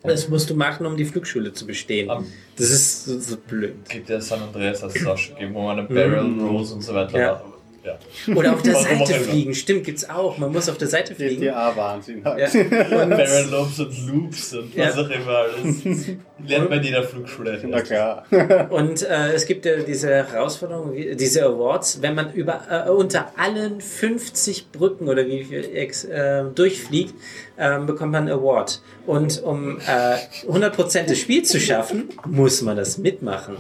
[0.04, 2.10] Das musst du machen, um die Flugschule zu bestehen.
[2.10, 2.26] Am-
[2.58, 3.74] Das ist so, so blöd.
[3.86, 6.74] Es gibt ja San Andreas als es auch schon gegeben, wo man einen Barrel Rose
[6.76, 7.32] und so weiter Ja.
[7.34, 7.44] macht.
[7.88, 8.36] Ja.
[8.36, 9.54] Oder auf der Seite fliegen.
[9.56, 10.38] Stimmt, gibt's auch.
[10.38, 11.42] Man muss auf der Seite fliegen.
[11.42, 12.54] GTA-Wahnsinn halt.
[12.54, 12.62] Ja.
[13.04, 15.02] Und, Barrel Loops und Loops und was Ja.
[15.02, 16.08] auch immer alles.
[16.46, 17.60] Lernt man in jeder Flugschule.
[17.68, 18.26] Na klar.
[18.70, 23.32] Und äh, es gibt ja diese Herausforderung, wie- diese Awards, wenn man über äh, unter
[23.38, 27.14] allen 50 Brücken oder wie viel äh, durchfliegt,
[27.58, 28.82] ähm, bekommt man einen Award.
[29.06, 30.18] Und um äh,
[30.52, 33.56] 100% des Spiels zu schaffen, muss man das mitmachen.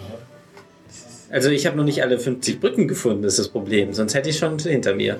[1.29, 3.93] Also ich habe noch nicht alle 50 Brücken gefunden, ist das Problem.
[3.93, 5.19] Sonst hätte ich schon hinter mir.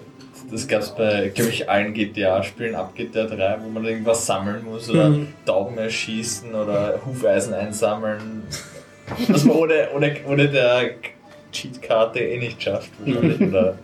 [0.50, 4.64] Das gab es bei, glaube ich, allen GTA-Spielen ab GTA 3, wo man irgendwas sammeln
[4.64, 5.28] muss oder Mhm.
[5.46, 8.44] Tauben erschießen oder Hufeisen einsammeln.
[9.28, 10.92] Was man ohne, ohne, ohne der
[11.52, 12.90] Cheatkarte eh nicht schafft.
[13.04, 13.42] Wahrscheinlich.
[13.50, 13.78] Oder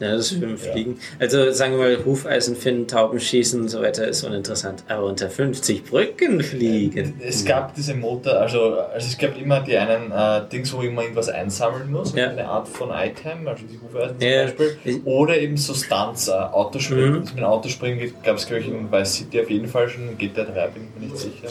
[0.00, 0.98] Ja, das ist mit dem Fliegen.
[1.18, 4.84] Also sagen wir mal, Hufeisen finden, Tauben schießen und so weiter ist uninteressant.
[4.88, 7.20] Aber unter 50 Brücken fliegen.
[7.24, 10.98] es gab diese Motor, also, also es gab immer die einen äh, Dings, wo man
[11.04, 12.30] irgendwas einsammeln muss, Ja.
[12.30, 14.42] eine Art von Item, also die Hufeisen zum Ja.
[14.44, 15.00] Beispiel.
[15.04, 17.16] Oder eben so Stunts, äh, Autospringen.
[17.16, 17.22] Mhm.
[17.22, 20.44] Es mit Autospringen gab es, glaube ich, in Vice City auf jeden Fall schon, GTA
[20.44, 21.48] 3 bin ich mir nicht sicher.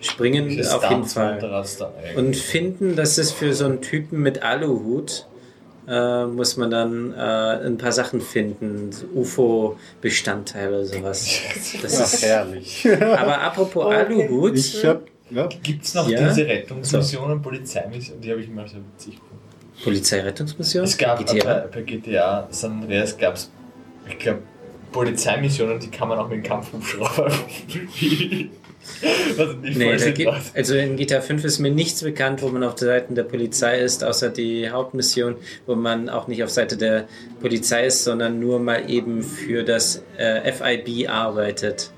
[0.00, 1.64] Springen auf jeden Fall.
[2.16, 5.26] Und finden, dass es für so einen Typen mit Aluhut
[5.92, 11.28] äh, muss man dann äh, ein paar Sachen finden, so UFO-Bestandteile oder sowas.
[11.82, 12.86] Das Ach, ist, herrlich.
[13.00, 13.96] aber apropos Okay.
[13.96, 16.28] Aluhut, Ich hab, ja, Gibt es noch Ja.
[16.28, 18.20] diese Rettungsmissionen, Polizeimissionen?
[18.22, 19.38] Die habe ich immer sehr witzig gefunden.
[19.84, 21.44] Polizeirettungsmission, Es gab GTA.
[21.44, 23.50] Bei, bei GTA San Andreas gab es,
[24.08, 24.40] ich glaube,
[24.92, 27.30] Polizeimissionen, die kann man auch mit dem Kampfhubschrauber.
[29.36, 32.62] Was nicht Nee, da gibt, also in GTA 5 ist mir nichts bekannt, wo man
[32.64, 35.36] auf der Seite der Polizei ist, außer die Hauptmission,
[35.66, 37.06] wo man auch nicht auf Seite der
[37.40, 41.90] Polizei ist, sondern nur mal eben für das äh, FIB arbeitet.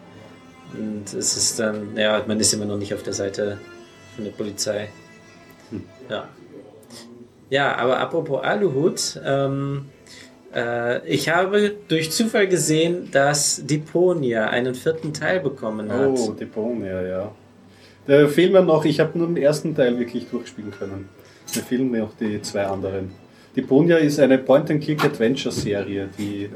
[0.73, 3.59] Und es ist dann, ja, man ist immer noch nicht auf der Seite
[4.15, 4.89] von der Polizei.
[6.09, 6.29] Ja.
[7.51, 9.87] Ja, aber apropos Aluhut, ähm,
[10.55, 16.11] äh, ich habe durch Zufall gesehen, dass Deponia einen vierten Teil bekommen hat.
[16.17, 17.33] Oh, Deponia, ja.
[18.07, 21.09] Der fehlt mir noch, ich habe nur den ersten Teil wirklich durchspielen können.
[21.55, 23.13] Mir fehlen mir auch die zwei anderen.
[23.57, 26.49] Deponia ist eine Point-and-Click-Adventure-Serie, die äh,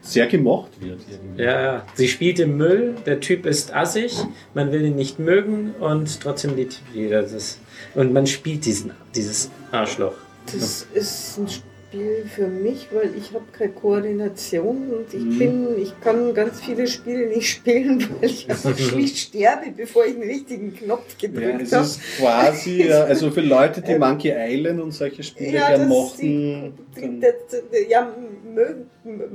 [0.00, 1.00] sehr gemocht wird.
[1.10, 1.42] Irgendwie.
[1.42, 1.86] Ja, ja.
[1.94, 4.16] Sie spielt im Müll, der Typ ist assig,
[4.54, 7.58] man will ihn nicht mögen und trotzdem liebt jeder das.
[7.94, 10.14] Und man spielt diesen, dieses Arschloch.
[10.46, 11.48] Das ist ein
[11.90, 15.38] Spiel für mich, weil ich habe keine Koordination und ich Mhm.
[15.40, 18.46] bin, ich kann ganz viele Spiele nicht spielen, weil ich
[18.88, 21.84] schlicht sterbe, bevor ich den richtigen Knopf Ja, gedrückt es habe.
[21.84, 26.74] ist quasi, ja, also für Leute, die Monkey Island und solche Spiele gern mochten.
[26.94, 28.14] die, dann- das, ja,
[28.54, 28.86] mögen,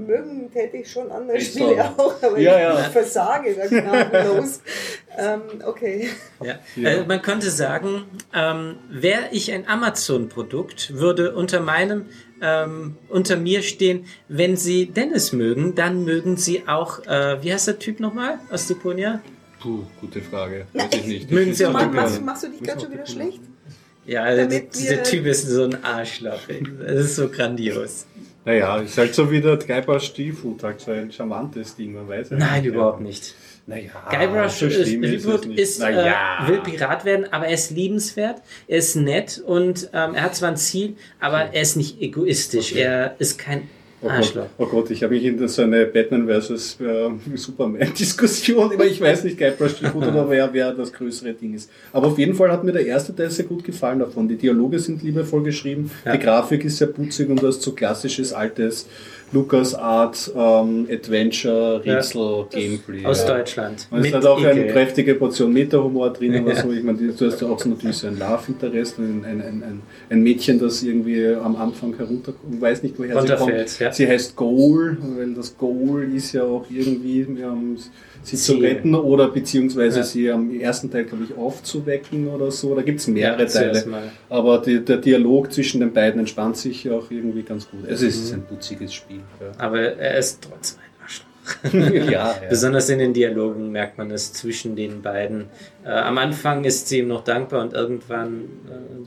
[0.08, 2.03] mögen täte ich schon andere Ist Spiele so.
[2.03, 2.90] auch, aber Ja, ich ja.
[2.90, 4.61] versage da gnadenlos.
[5.17, 6.09] ähm, okay.
[6.42, 6.56] Ja.
[6.77, 6.90] Ja.
[6.90, 8.03] Also man könnte sagen,
[8.34, 12.06] ähm, wäre ich ein Amazon-Produkt, würde unter meinem,
[12.41, 17.67] ähm, unter mir stehen, wenn Sie Dennis mögen, dann mögen Sie auch, äh, wie heißt
[17.67, 19.22] der Typ nochmal aus Deponia?
[19.59, 20.67] Puh, gute Frage.
[20.73, 21.31] Weiß ich nicht.
[21.31, 23.39] Mögen Sie auch Mach, machst, machst du dich gerade schon wieder schlecht?
[24.05, 26.41] Ja, dieser Typ ist so ein Arschloch.
[26.80, 28.05] Das ist so grandios.
[28.45, 32.30] Naja, ist halt so wie der Guybrush Stiefhut, halt so ein charmantes Ding, man weiß
[32.30, 32.72] ja Nein, nicht.
[32.72, 33.33] überhaupt nicht.
[33.68, 35.26] Naja, Guybrush so ist, schlimm ist,
[35.58, 36.45] ist, naja.
[36.45, 40.35] äh, will Pirat werden, aber er ist liebenswert, er ist nett und ähm, er hat
[40.35, 42.74] zwar ein Ziel, aber er ist nicht egoistisch.
[42.74, 43.64] Er ist kein
[44.02, 46.77] Oh Gott, oh Gott, ich habe mich in so eine Batman vs.
[46.80, 51.72] Äh, Superman-Diskussion, aber ich weiß nicht, Guybrush gut oder wer, wer das größere Ding ist.
[51.92, 54.27] Aber auf jeden Fall hat mir der erste Teil sehr gut gefallen davon.
[54.27, 56.11] Die Dialoge sind liebevoll geschrieben, Ja.
[56.11, 58.85] die Grafik ist sehr putzig und du hast so klassisches, altes
[59.35, 63.05] Lucas Art ähm, Adventure, Rätsel, Gameplay.
[63.05, 63.35] Aus ja.
[63.35, 63.85] Deutschland.
[63.91, 66.72] Und es Mit hat auch eine kräftige Portion Meta-Humor drin oder so.
[66.72, 69.81] Ich meine, die- du hast ja auch so natürlich so ein Love-Interest, ein, ein, ein,
[70.09, 73.80] ein, Mädchen, das irgendwie am Anfang herunterkommt, weiß nicht, woher sie kommt.
[73.80, 73.91] ja.
[73.91, 77.77] Sie heißt Goal, weil das Goal ist ja auch irgendwie, ähm,
[78.27, 80.03] sie zu retten oder beziehungsweise Ja.
[80.03, 82.75] sie am ersten Teil, glaube ich, aufzuwecken oder so.
[82.75, 83.83] Da gibt es mehrere Ja, Teile.
[84.29, 87.87] Aber die, der Dialog zwischen den beiden entspannt sich auch irgendwie ganz gut.
[87.87, 88.39] Also es ist Mhm.
[88.39, 89.21] ein putziges Spiel.
[89.57, 91.25] Aber er ist trotzdem ein Arschloch.
[92.11, 92.35] Ja, ja.
[92.49, 95.45] Besonders in den Dialogen merkt man es zwischen den beiden.
[95.85, 98.45] Äh, am Anfang ist sie ihm noch dankbar und irgendwann.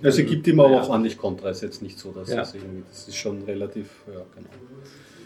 [0.01, 0.81] Äh, Also gibt ihm aber ja.
[0.83, 1.51] auch ordentlich Kontra.
[1.51, 2.37] Ist jetzt nicht so, dass Ja.
[2.37, 4.49] das irgendwie, das ist schon relativ, ja, genau.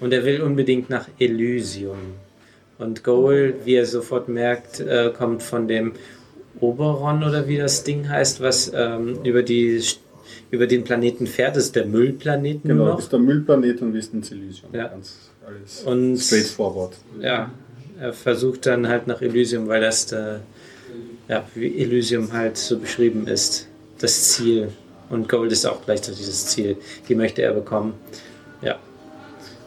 [0.00, 1.98] Und er will unbedingt nach Elysium.
[2.83, 5.93] Und Goal, wie er sofort merkt, äh, kommt von dem
[6.61, 9.83] Oberon oder wie das Ding heißt, was ähm, über, die,
[10.51, 11.57] über den Planeten fährt.
[11.57, 12.97] Das ist der Müllplanet Genau, noch.
[12.97, 14.70] bist der Müllplanet und bist ins Elysium.
[14.73, 14.89] Ja.
[14.89, 16.94] Ganz alles Und- straightforward.
[17.20, 17.51] Ja,
[18.01, 20.41] er versucht dann halt nach Elysium, weil das der,
[21.28, 23.69] ja, wie Elysium halt so beschrieben ist.
[23.99, 24.69] Das Ziel.
[25.11, 26.77] Und Gold ist auch gleichzeitig das Ziel.
[27.09, 27.94] Die möchte er bekommen.
[28.62, 28.77] Ja.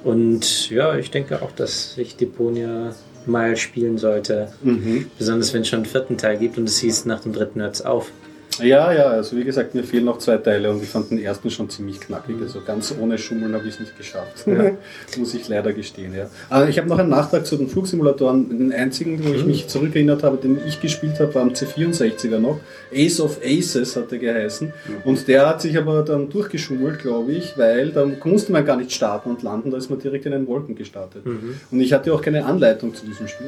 [0.04, 2.94] Und ja, ich denke auch, dass ich Deponia
[3.28, 4.50] mal spielen sollte.
[4.62, 5.08] Mhm.
[5.18, 7.76] Besonders wenn es schon einen vierten Teil gibt und es hieß, nach dem dritten hört
[7.76, 8.12] es auf.
[8.60, 11.50] Ja, ja, also wie gesagt, mir fehlen noch zwei Teile und ich fand den ersten
[11.50, 12.36] schon ziemlich knackig.
[12.42, 14.46] Also ganz ohne Schummeln habe ich es nicht geschafft.
[15.18, 16.30] Muss ich leider gestehen, ja.
[16.50, 18.50] Aber ich habe noch einen Nachtrag zu den Flugsimulatoren.
[18.50, 22.60] Den einzigen, wo ich mich zurückerinnert habe, den ich gespielt habe, war am C64er noch.
[22.94, 24.74] Ace of Aces hat er geheißen.
[25.04, 28.92] Und der hat sich aber dann durchgeschummelt, glaube ich, weil da musste man gar nicht
[28.92, 31.24] starten und landen, da ist man direkt in den Wolken gestartet.
[31.72, 33.48] Und ich hatte auch keine Anleitung zu diesem Spiel.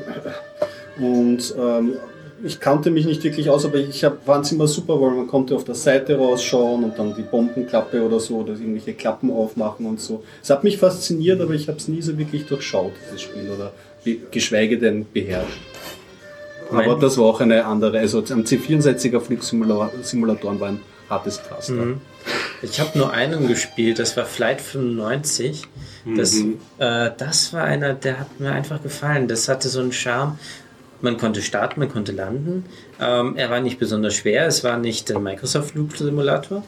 [0.99, 1.93] Und ähm,
[2.43, 5.55] ich kannte mich nicht wirklich aus, aber ich fand es immer super, weil man konnte
[5.55, 9.99] auf der Seite rausschauen und dann die Bombenklappe oder so oder irgendwelche Klappen aufmachen und
[9.99, 10.23] so.
[10.41, 13.71] Es hat mich fasziniert, aber ich habe es nie so wirklich durchschaut, dieses Spiel, oder
[14.31, 15.59] geschweige denn beherrscht.
[16.71, 21.73] Aber das war auch eine andere, also am C64er Flugsimulatoren war ein hartes Pflaster.
[21.73, 22.01] Mhm.
[22.61, 25.63] Ich habe nur einen gespielt, das war Flight 95.
[26.15, 26.35] Das,
[26.77, 29.27] äh, das war einer, der hat mir einfach gefallen.
[29.27, 30.39] Das hatte so einen Charme.
[31.01, 32.65] Man konnte starten, man konnte landen.
[32.99, 36.63] Ähm, er war nicht besonders schwer, es war nicht der Microsoft Flugsimulator.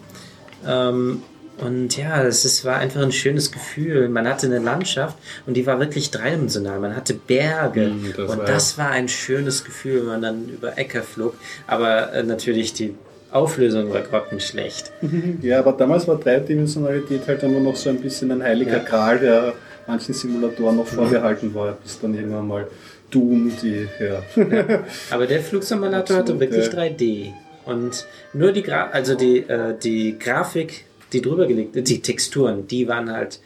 [0.68, 1.22] Ähm,
[1.58, 4.08] und ja, es ist, war einfach ein schönes Gefühl.
[4.08, 6.80] Man hatte eine Landschaft und die war wirklich dreidimensional.
[6.80, 10.48] Man hatte Berge Mhm, das und war- das war ein schönes Gefühl, wenn man dann
[10.50, 11.34] über Äcker flog.
[11.68, 12.96] Aber äh, natürlich die
[13.32, 14.92] Auflösung war grottenschlecht.
[15.42, 18.84] Ja, aber damals war Dreidimensionalität halt immer noch so ein bisschen ein heiliger Ja.
[18.84, 19.54] Gral, der
[19.86, 22.68] manchen Simulatoren noch vorbehalten war, bis dann irgendwann mal
[23.10, 24.84] Doom, die, ja.
[25.12, 26.72] Aber der Flugsimulator hatte wirklich ja.
[26.72, 27.32] 3D.
[27.66, 32.88] Und nur die, Gra also die, äh, die Grafik, die drüber gelegt, die Texturen, die
[32.88, 33.40] waren halt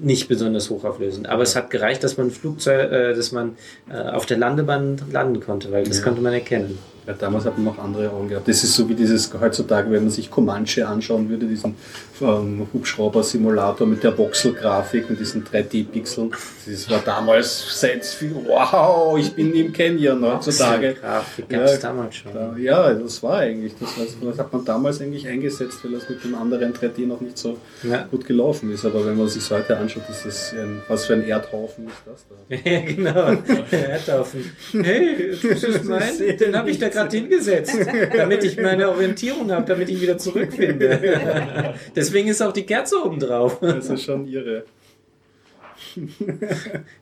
[0.00, 1.28] nicht besonders hochauflösend.
[1.28, 3.56] Aber es hat gereicht, dass man Flugzeug, äh, dass man
[3.90, 6.04] äh, auf der Landebahn landen konnte, weil das Ja.
[6.04, 6.78] konnte man erkennen.
[7.08, 8.46] Ja, damals hat man noch andere Augen gehabt.
[8.46, 11.74] Das ist so wie dieses heutzutage, wenn man sich Comanche anschauen würde, diesen
[12.20, 16.32] ähm, Hubschrauber-Simulator mit der Voxel-Grafik, mit diesen 3D-Pixeln.
[16.66, 20.96] Das war damals seit viel, wow, ich bin im Canyon heutzutage.
[21.00, 22.34] Grafik gab es Ja, damals schon.
[22.34, 23.88] Da, ja, das war eigentlich, das,
[24.20, 27.56] das hat man damals eigentlich eingesetzt, weil das mit dem anderen 3D noch nicht so
[27.84, 28.02] Ja.
[28.10, 28.84] gut gelaufen ist.
[28.84, 32.26] Aber wenn man sich heute anschaut, ist das ein, was für ein Erdhaufen ist das
[32.28, 32.34] da?
[32.70, 33.42] Ja, genau.
[33.70, 34.44] Erdhaufen.
[34.72, 36.18] Hey, das ist mein.
[36.38, 37.76] Den habe ich da gerade hingesetzt,
[38.16, 41.74] damit ich meine Orientierung habe, damit ich wieder zurückfinde.
[41.96, 43.58] Deswegen ist auch die Kerze oben drauf.
[43.60, 44.64] Das ist schon irre.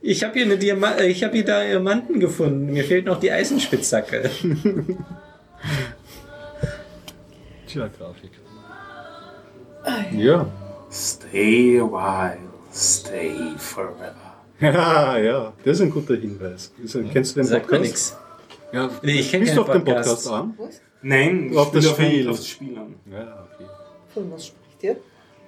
[0.02, 2.72] Ich habe hier, eine Diama ich hab hier da Diamanten gefunden.
[2.72, 4.30] Mir fehlt noch die Eisenspitzhacke.
[7.66, 8.30] Tja, Grafik.
[10.12, 10.46] Ja.
[10.90, 12.38] Stay a while,
[12.72, 14.14] stay forever.
[14.60, 16.72] Ja, ja, das ist ein guter Hinweis.
[17.12, 18.16] Kennst du den Sagt mir Podcast?
[18.72, 20.28] Ja, Nee, ich kenn Spielst du keinen auf den Podcast.
[20.30, 20.54] An?
[21.02, 22.32] Nein, Auf das spiel auf.
[22.32, 22.94] Auf das Spiel an.
[23.10, 23.68] Ja, okay.
[24.12, 24.96] Von was spricht ihr?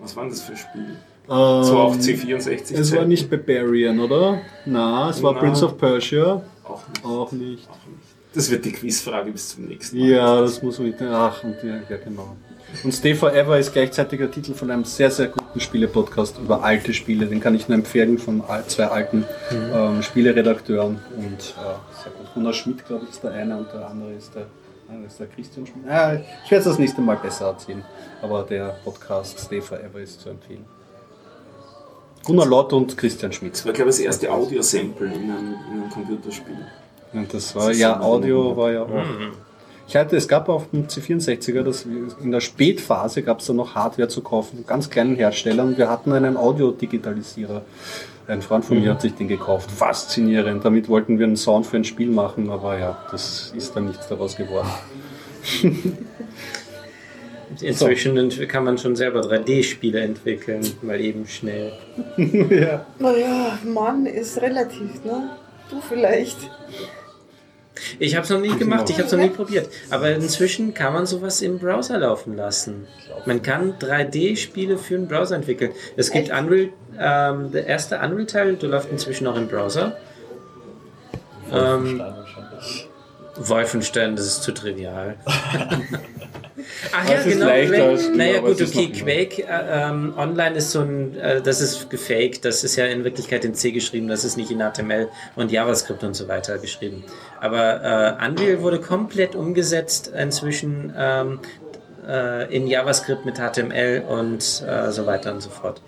[0.01, 0.97] Was war denn das für ein Spiel?
[1.27, 2.75] Das war auch Ähm, C64.
[2.75, 4.41] Es war nicht Barbarian, oder?
[4.65, 5.41] Na, es war Na.
[5.41, 6.43] Prince of Persia.
[6.65, 7.05] Auch nicht.
[7.05, 7.69] Auch nicht.
[7.69, 8.09] Auch nicht.
[8.35, 10.09] Das wird die Quizfrage bis zum nächsten Mal.
[10.09, 11.03] Ja, das muss man mit.
[11.03, 12.37] Ach, und ja, ja, genau.
[12.85, 16.93] Und Stay Forever ist gleichzeitig der Titel von einem sehr, sehr guten Spiele-Podcast über alte
[16.93, 17.27] Spiele.
[17.27, 20.99] Den kann ich nur empfehlen von zwei alten ähm, Spieleredakteuren.
[21.17, 21.98] Und äh.
[22.35, 24.47] Gunnar Schmidt, glaube ich, ist der eine und der andere ist der,
[24.89, 25.89] ah, ist der Christian Schmidt.
[25.89, 27.85] Ah, ich werde es das nächste Mal besser erzählen.
[28.23, 30.65] Aber der Podcast Stay Forever ist zu empfehlen.
[32.25, 33.55] Gunnar Lott und Christian Schmidt.
[33.55, 36.59] Das war, glaube ich, das erste Audio-Sample in einem, in einem Computerspiel.
[37.13, 38.89] Und das war ja, Audio war ja auch.
[39.89, 43.75] Ich hatte, es gab auf dem C64er, das, in der Spätphase gab es da noch
[43.75, 45.79] Hardware zu kaufen, von ganz kleinen Herstellern.
[45.79, 47.63] Wir hatten einen Audio-Digitalisierer.
[48.29, 49.71] Ein Freund von mir hat sich den gekauft.
[49.71, 50.63] Faszinierend.
[50.63, 54.07] Damit wollten wir einen Sound für ein Spiel machen, aber ja, das ist dann nichts
[54.07, 54.69] daraus geworden.
[57.63, 61.73] Inzwischen kann man schon selber 3D-Spiele entwickeln, mal eben schnell.
[62.19, 62.85] ja.
[62.99, 65.31] Naja, Mann ist relativ, ne?
[65.71, 66.37] Du vielleicht.
[67.99, 69.69] Ich habe es noch nie gemacht, ich habe es noch nie probiert.
[69.91, 72.87] Aber inzwischen kann man sowas im Browser laufen lassen.
[73.27, 75.73] Man kann 3D-Spiele für einen Browser entwickeln.
[75.97, 79.97] Es gibt Unreal, ähm, der erste Unreal-Teil, der läuft inzwischen auch im Browser.
[81.53, 82.03] Ähm,
[83.39, 85.17] Wolfenstein, das ist zu trivial.
[86.93, 87.47] Ach ja, genau.
[87.47, 88.17] Quake.
[88.17, 92.65] naja gut, okay, Quake äh, ähm, Online ist so ein, äh, das ist gefaked, das
[92.65, 96.15] ist ja in Wirklichkeit in C geschrieben, das ist nicht in HTML und JavaScript und
[96.15, 97.05] so weiter geschrieben.
[97.41, 101.41] Aber äh, Unreal wurde komplett umgesetzt inzwischen ähm,
[102.07, 105.81] äh, in JavaScript mit HTML und äh, so weiter und so fort.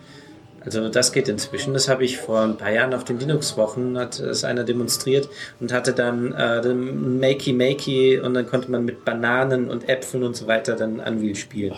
[0.62, 1.72] Also das geht inzwischen.
[1.72, 5.72] Das habe ich vor ein paar Jahren auf den Linux-Wochen, hat es einer demonstriert und
[5.72, 10.36] hatte dann äh, den Makey Makey und dann konnte man mit Bananen und Äpfeln und
[10.36, 11.74] so weiter dann Unreal spielen.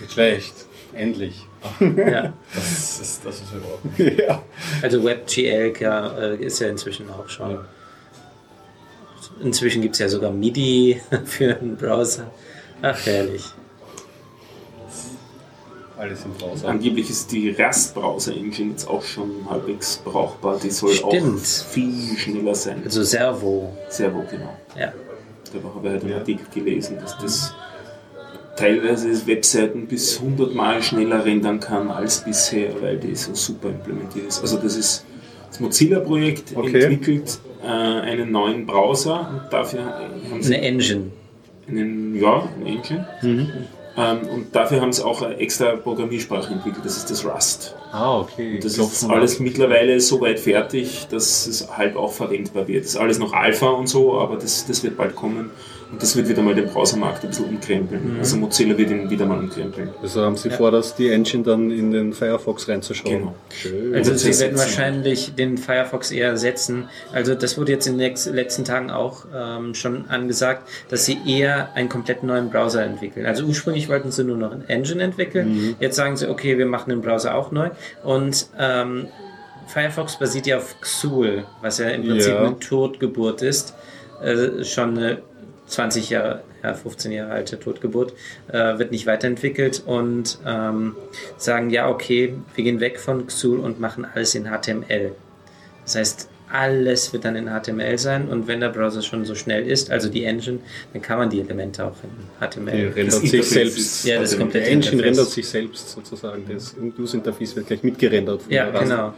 [0.00, 0.54] Nicht schlecht.
[0.94, 1.46] Endlich.
[1.80, 2.32] Ja.
[2.54, 4.42] Das ist, das ist überhaupt ja.
[4.82, 7.60] Also WebGL ja, äh, ist ja inzwischen auch schon.
[9.40, 12.30] Inzwischen gibt es ja sogar MIDI für einen Browser.
[12.82, 13.44] Ach, herrlich.
[16.02, 16.68] Alles im Browser.
[16.68, 20.58] Angeblich ist die Rust-Browser-Engine jetzt auch schon halbwegs brauchbar.
[20.60, 21.46] Die soll auch Stimmt.
[21.46, 22.82] viel schneller sein.
[22.84, 23.72] Also Servo.
[23.88, 24.56] Servo, genau.
[24.76, 24.92] Ja.
[25.52, 27.54] Da habe ich halt einen Artikel gelesen, dass das
[28.56, 34.26] teilweise Webseiten bis 100 Mal schneller rendern kann als bisher, weil die so super implementiert
[34.26, 34.40] ist.
[34.40, 35.04] Also das ist
[35.50, 36.82] das Mozilla-Projekt Okay.
[36.82, 41.10] entwickelt äh, einen neuen Browser und dafür haben sie Eine Engine.
[41.68, 43.06] einen, ja, eine Engine.
[43.96, 47.74] Ähm, und dafür haben sie auch eine extra Programmiersprache entwickelt, das ist das Rust.
[47.92, 48.58] Ah, okay.
[48.62, 49.40] Das Klopfen ist alles auf.
[49.40, 52.84] mittlerweile so weit fertig, dass es halt auch verwendbar wird.
[52.84, 55.50] Das ist alles noch Alpha und so, aber das, das wird bald kommen.
[55.92, 58.16] Und das wird wieder mal den Browsermarkt ein bisschen umkrempeln.
[58.18, 59.90] Also Mozilla wird ihn wieder mal umkrempeln.
[60.02, 63.18] Also haben Sie vor, dass die Engine dann in den Firefox reinzuschauen?
[63.18, 63.34] Genau.
[63.50, 63.94] Schön.
[63.94, 66.88] Also sie werden wahrscheinlich den Firefox eher ersetzen.
[67.12, 71.74] Also das wurde jetzt in den letzten Tagen auch ähm, schon angesagt, dass sie eher
[71.74, 73.26] einen komplett neuen Browser entwickeln.
[73.26, 75.76] Also ursprünglich wollten sie nur noch ein Engine entwickeln.
[75.78, 77.68] Jetzt sagen sie, okay, wir machen den Browser auch neu.
[78.02, 79.08] Und ähm,
[79.66, 82.40] Firefox basiert ja auf Xul, was ja im Prinzip Ja.
[82.46, 83.74] eine Totgeburt ist.
[84.22, 85.18] Äh, schon eine
[85.72, 88.12] 20 Jahre, ja, 15 Jahre alte Totgeburt,
[88.48, 90.94] äh, wird nicht weiterentwickelt und ähm,
[91.38, 95.12] sagen, ja, okay, wir gehen weg von Xul und machen alles in HTML.
[95.84, 99.66] Das heißt, alles wird dann in HTML sein und wenn der Browser schon so schnell
[99.66, 100.58] ist, also die Engine,
[100.92, 102.88] dann kann man die Elemente auch in Die HTML.
[102.94, 103.78] rendert Das sich selbst.
[103.78, 105.06] ist- Ja, das also Die komplette Engine Interface.
[105.18, 106.44] rendert sich selbst sozusagen.
[106.52, 108.42] Das User-Interface wird gleich mitgerendert.
[108.42, 109.14] von Ja, genau.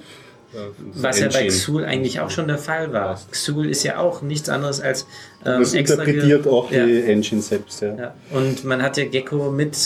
[0.94, 1.47] Was ja bei.
[1.49, 3.20] Xul eigentlich auch schon der Fall war.
[3.31, 5.07] Xul ist ja auch nichts anderes als
[5.44, 6.86] ähm, Das interpretiert auch ja.
[6.86, 7.81] die Engine selbst.
[7.83, 7.94] Ja.
[7.97, 9.76] Ja, und man hat ja Gecko mit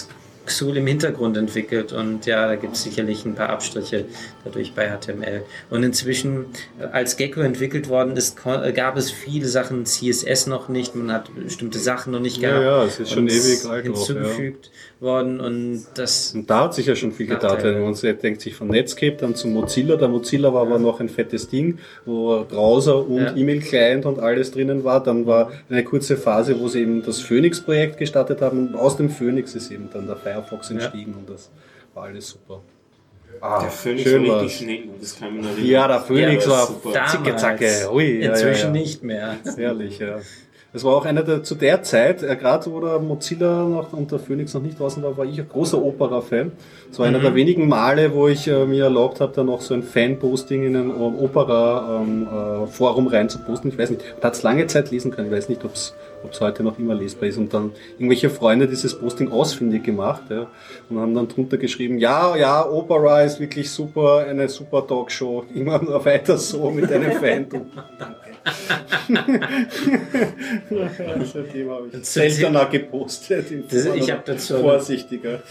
[0.48, 4.06] Xul im Hintergrund entwickelt und ja, da gibt es sicherlich ein paar Abstriche
[4.44, 5.42] dadurch bei HTML.
[5.70, 6.47] Und inzwischen,
[6.80, 11.12] äh, als Gecko entwickelt worden ist, äh, gab es viele Sachen, CSS noch nicht, man
[11.12, 12.64] hat bestimmte Sachen noch nicht Ja, gehabt.
[12.64, 14.70] ja, es ist schon ewig alt auch, hinzugefügt
[15.01, 18.55] worden und das Und da hat sich ja schon viel getan, wenn man denkt sich
[18.55, 19.97] von Netscape dann zu Mozilla.
[19.97, 23.36] Der Mozilla war aber noch ein fettes Ding, wo Browser und Ja.
[23.36, 25.02] E-Mail-Client und alles drinnen war.
[25.02, 29.10] Dann war eine kurze Phase, wo sie eben das Phoenix-Projekt gestartet haben und aus dem
[29.10, 31.51] Phoenix ist eben dann der Firefox entstiegen und das
[31.94, 32.60] war alles super.
[33.41, 35.65] Ah, Der Phoenix schön war richtig schnell, das kann erinnern.
[35.65, 36.91] Ja, der Phoenix Ja, war super.
[36.93, 37.89] damals, zicke zacke.
[37.93, 38.70] Ui, ja, inzwischen ja, ja.
[38.73, 39.36] nicht mehr.
[39.57, 40.18] Herrlich, ja.
[40.78, 44.12] Das war auch einer der, zu der Zeit, äh, gerade wo der Mozilla noch und
[44.12, 46.52] der Phoenix noch nicht draußen war, war ich ein großer Opera-Fan.
[46.89, 49.74] Das war einer der wenigen Male, wo ich äh, mir erlaubt habe, da noch so
[49.74, 53.73] ein Fan-Posting in ein ähm, Opera-Forum reinzuposten.
[53.73, 55.26] Ich weiß nicht, man hat es lange Zeit lesen können.
[55.26, 55.97] Ich weiß nicht, ob es
[56.39, 57.39] heute noch immer lesbar ist.
[57.39, 60.47] Und dann irgendwelche Freunde dieses Posting ausfindig gemacht ja,
[60.89, 65.44] und haben dann drunter geschrieben, ja, ja, Opera ist wirklich super, eine super Talkshow.
[65.57, 67.48] Immer noch weiter so mit einem Fan.
[70.70, 73.47] Seitdem habe ich seltener gepostet.
[73.70, 75.43] Das- ich hab dazu- vorsichtiger.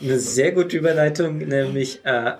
[0.00, 2.32] Eine sehr gute Überleitung, nämlich äh,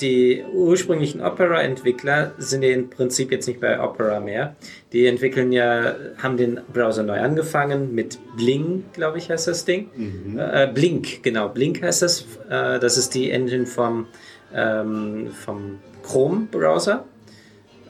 [0.00, 4.56] die ursprünglichen Opera-Entwickler sind ja im Prinzip jetzt nicht bei Opera mehr.
[4.92, 9.88] Die entwickeln ja, haben den Browser neu angefangen mit Bling, glaube ich, heißt das Ding.
[10.36, 12.22] Äh, Blink, genau, Blink heißt das.
[12.50, 14.06] Äh, das ist die Engine vom
[14.54, 17.04] ähm, vom Chrome-Browser,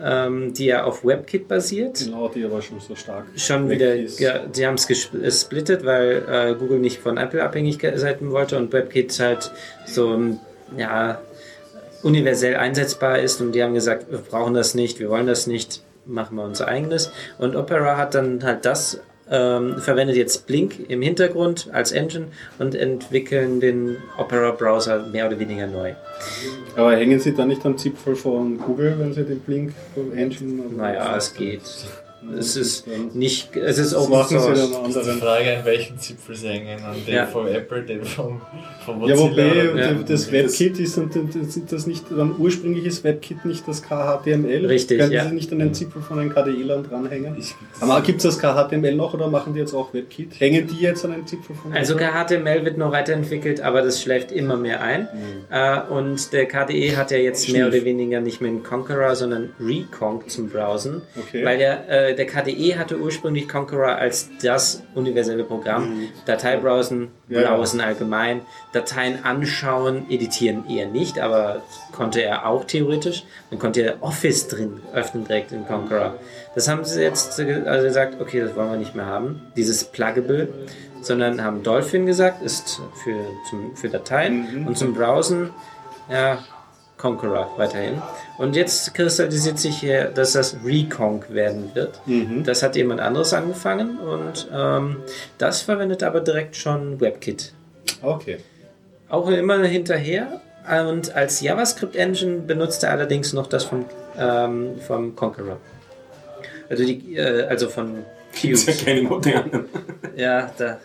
[0.03, 1.99] ähm, die ja auf WebKit basiert.
[1.99, 3.25] Genau, die aber schon so stark.
[3.37, 4.21] Schon wieder, ist.
[4.21, 8.73] ja, die haben es gesplittet, weil äh, Google nicht von Apple abhängig sein wollte und
[8.73, 9.51] WebKit halt
[9.87, 10.41] so ähm,
[10.77, 11.21] ja,
[12.03, 15.83] universell einsetzbar ist und die haben gesagt, wir brauchen das nicht, wir wollen das nicht,
[16.05, 17.13] machen wir unser eigenes.
[17.39, 19.01] Und Opera hat dann halt das
[19.31, 22.27] ähm, verwendet jetzt Blink im Hintergrund als Engine
[22.59, 25.95] und entwickeln den Opera Browser mehr oder weniger neu.
[26.77, 29.73] Aber hängen Sie da nicht am Zipfel von Google, wenn Sie den Blink
[30.15, 31.63] Engine Naja, es geht.
[32.39, 34.59] Es ist nicht, es ist Open machen Sie dann Source.
[34.61, 35.19] ist die anderen.
[35.21, 36.83] Frage, an welchen Zipfel sie hängen.
[36.85, 37.27] An den Ja.
[37.27, 38.41] vom Apple, den vom,
[38.85, 39.93] vom Ja, Mozilla wobei oder- Ja.
[39.95, 44.67] das WebKit ist und das, das nicht, dann ursprüngliches WebKit nicht das KHTML.
[44.67, 45.29] Richtig, Können ja.
[45.29, 47.37] Sie nicht an den Zipfel von den KDE-Lern dranhängen?
[47.81, 50.41] Aber gibt es das KHTML noch oder machen die jetzt auch WebKit?
[50.41, 54.33] Hängen die jetzt an den Zipfel von Also KHTML wird noch weiterentwickelt, aber das schläft
[54.33, 55.03] immer mehr ein.
[55.13, 55.45] Mhm.
[55.55, 57.75] Äh, und der KDE hat ja jetzt mehr Schlief.
[57.81, 61.03] oder weniger nicht mehr einen Conqueror, sondern Reconq zum Browsen.
[61.17, 61.45] Okay.
[61.45, 66.09] Weil der, äh, der KDE hatte ursprünglich Conqueror als das universelle Programm.
[66.25, 67.09] Datei browsen, Mhm.
[67.29, 67.55] Ja, ja.
[67.55, 68.41] browsen allgemein,
[68.73, 71.63] Dateien anschauen, editieren eher nicht, aber
[71.93, 73.25] konnte er auch theoretisch.
[73.51, 76.15] Dann konnte er Office drin öffnen direkt in Conqueror.
[76.55, 80.49] Das haben sie jetzt also gesagt, okay, das wollen wir nicht mehr haben, dieses Pluggable,
[81.03, 83.17] sondern haben Dolphin gesagt, ist für,
[83.51, 84.67] zum, für Dateien Mhm.
[84.67, 85.51] und zum Browsen,
[86.11, 86.39] ja,
[87.07, 88.03] Conqueror weiterhin.
[88.37, 92.01] Und jetzt kristallisiert sich hier, dass das Reconq werden wird.
[92.07, 92.43] Mhm.
[92.43, 94.97] Das hat jemand anderes angefangen und ähm,
[95.39, 97.53] das verwendet aber direkt schon WebKit.
[98.03, 98.39] Okay.
[99.09, 100.41] Auch immer hinterher.
[100.85, 103.85] Und als JavaScript-Engine benutzt er allerdings noch das vom,
[104.19, 105.59] ähm, vom Conqueror.
[106.69, 108.05] Also, die, äh, also von
[108.43, 109.67] Gibt ja keine modernen.
[110.17, 110.79] Ja, da,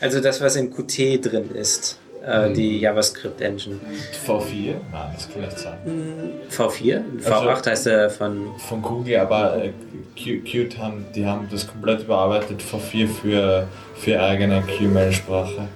[0.00, 1.98] also das, was in Qt drin ist.
[2.26, 3.76] Äh, Die JavaScript-Engine.
[4.26, 4.74] V4?
[4.92, 5.78] Nein, das kann nicht sein.
[6.50, 7.02] V4?
[7.24, 8.48] V8 heißt er von.
[8.58, 9.70] Von Google, aber äh,
[10.16, 15.68] Qt haben, die haben das komplett überarbeitet, V4 für, für eigene QML-Sprache.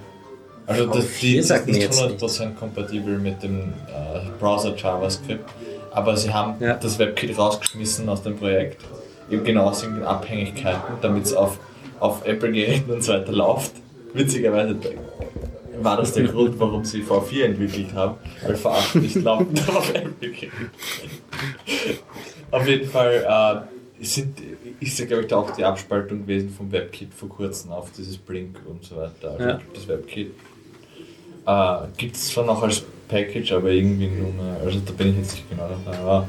[0.67, 5.49] Also das, die V4 ist nicht jetzt 100% kompatibel mit dem äh, Browser JavaScript,
[5.91, 6.73] aber sie haben Ja.
[6.75, 8.81] das WebKit rausgeschmissen aus dem Projekt,
[9.29, 11.59] eben genau aus irgendeinen Abhängigkeiten, damit es auf,
[11.99, 13.71] auf Apple-Geräten und so weiter läuft.
[14.13, 14.75] Witzigerweise
[15.83, 19.89] war das der Grund, warum sie V4 entwickelt haben, weil V8 nicht laufen darf auf
[19.93, 20.69] Apple-Geräten.
[22.51, 23.65] Auf jeden Fall
[23.99, 24.37] äh, sind,
[24.79, 28.17] ist ja, glaube ich, da auch die Abspaltung gewesen vom WebKit vor kurzem auf dieses
[28.17, 29.31] Blink und so weiter.
[29.31, 29.59] Also Ja.
[29.73, 30.31] das WebKit
[31.47, 35.17] äh, gibt es zwar noch als Package, aber irgendwie nur mehr, also da bin ich
[35.17, 35.97] jetzt nicht genau dabei.
[35.97, 36.27] Aber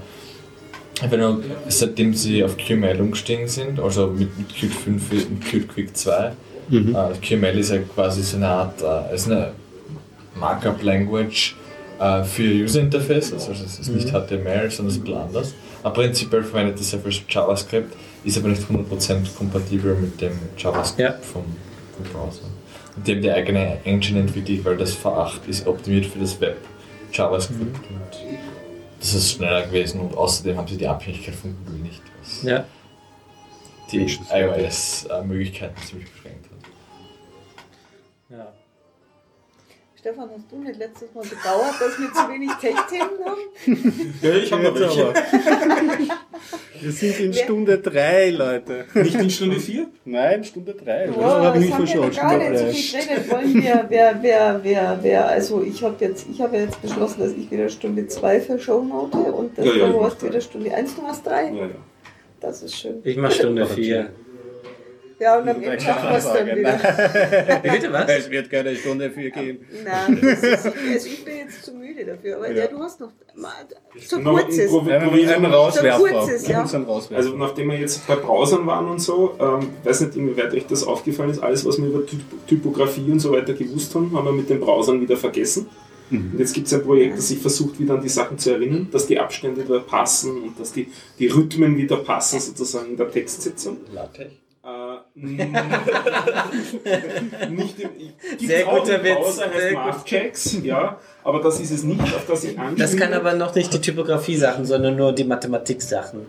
[1.11, 5.69] wenn du, seitdem sie auf QML umgestiegen sind, also mit, mit Qt 5 und Qt
[5.69, 6.33] Quick 2,
[6.73, 6.97] Mhm.
[6.97, 9.53] äh, QML ist ja quasi so eine Art, äh, ist eine
[10.35, 11.55] Markup-Language
[12.01, 15.55] äh, für User Interfaces, also es ist nicht HTML, sondern es ist ein bisschen anders.
[15.83, 17.95] Aber prinzipiell verwendet es ja für JavaScript,
[18.25, 21.13] ist aber nicht 100% kompatibel mit dem JavaScript Ja.
[21.21, 21.45] vom,
[21.97, 22.43] vom Browser.
[22.97, 26.57] Und die haben die eigene Engine entwickelt, weil das V8 ist optimiert für das Web
[27.13, 27.61] JavaScript
[27.91, 28.01] und
[29.01, 32.65] das ist schneller gewesen und außerdem haben sie die Abhängigkeit von Google nicht, was Ja.
[33.91, 36.22] die iOS-Möglichkeiten ziemlich beschränkt hat.
[38.33, 38.53] Ja.
[39.99, 44.15] Stefan, hast du nicht letztes Mal bedauert, dass wir zu wenig Tech-Themen haben?
[44.23, 45.15] Ja, ich habe noch welche.
[46.81, 48.87] Wir sind in Stunde 3, Leute.
[48.95, 49.87] Nicht in Stunde 4?
[50.05, 51.09] Nein, Stunde 3.
[51.15, 52.13] Wow, das habe ich nicht das haben wir verschaut.
[52.13, 53.03] noch gar Stunde nicht so drei.
[53.03, 53.31] viel geredet.
[53.31, 57.33] Wollen wir, wer, wer, wer, wer, also ich habe jetzt, ich habe jetzt beschlossen, dass
[57.35, 60.97] ich wieder Stunde 2 für Shownote und dass Ja, ja, du hast wieder Stunde 1,
[60.97, 61.45] du hast 3.
[61.45, 61.69] Ja, ja.
[62.41, 63.01] Das ist schön.
[63.05, 64.11] Ich mache Stunde 4.
[65.23, 67.61] Ja, und am Ende schaffen wir es dann wieder.
[67.63, 68.09] Bitte was?
[68.09, 69.65] Es wird keine Stunde 4 gehen.
[69.85, 70.71] Nein, ist, also
[71.09, 72.39] ich bin jetzt zu müde dafür.
[72.39, 73.53] Aber ja, du hast noch mal,
[74.05, 74.73] so Noch ein kurzes.
[74.89, 75.45] Ja, ein.
[75.45, 75.99] Rauswerfer.
[75.99, 76.67] So kurzes, ja.
[77.15, 80.83] Also nachdem wir jetzt bei Browsern waren und so, ähm, weiß nicht, inwieweit euch das
[80.83, 84.33] aufgefallen ist, alles was wir über Typ Typografie und so weiter gewusst haben, haben wir
[84.33, 85.69] mit den Browsern wieder vergessen.
[86.11, 88.89] Und jetzt gibt es ein Projekt, das sich versucht, wieder an die Sachen zu erinnern,
[88.91, 93.11] dass die Abstände wieder passen und dass die, die Rhythmen wieder passen, sozusagen in der
[93.11, 93.79] Textsetzung.
[93.95, 94.33] LaTeX?
[95.15, 95.21] Äh,
[97.51, 97.91] nicht im,
[98.39, 99.85] Sehr guter Witz, Browser, sehr heißt gut.
[99.85, 102.79] Mathchecks, ja, aber das ist es nicht, auf das ich anspiele.
[102.79, 106.21] Das kann aber noch nicht die Typografie-Sachen, sondern nur die Mathematik-Sachen.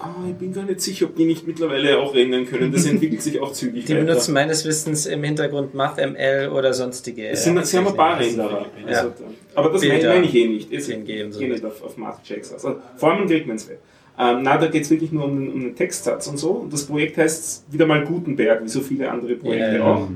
[0.00, 2.72] Ah, ich bin gar nicht sicher, ob die nicht mittlerweile auch rendern können.
[2.72, 3.84] Das entwickelt sich auch zügig.
[3.84, 4.04] Die weiter.
[4.04, 7.28] benutzen meines Wissens im Hintergrund MathML oder sonstige.
[7.28, 8.66] Es sind, sie haben ein paar Renderer.
[8.80, 8.86] Ja.
[8.88, 9.12] Also,
[9.54, 10.14] aber das meine, Bilder.
[10.14, 10.72] meine ich eh nicht.
[10.72, 10.96] Es so.
[10.96, 12.52] geht nicht auf, auf Mathchecks.
[12.52, 13.78] Also Formeln kriegt man es weg.
[14.18, 16.50] Ähm, na, da geht es wirklich nur um den, um den Textsatz und so.
[16.50, 19.84] Und das Projekt heißt wieder mal Gutenberg, wie so viele andere Projekte Ja, ja.
[19.84, 20.08] auch.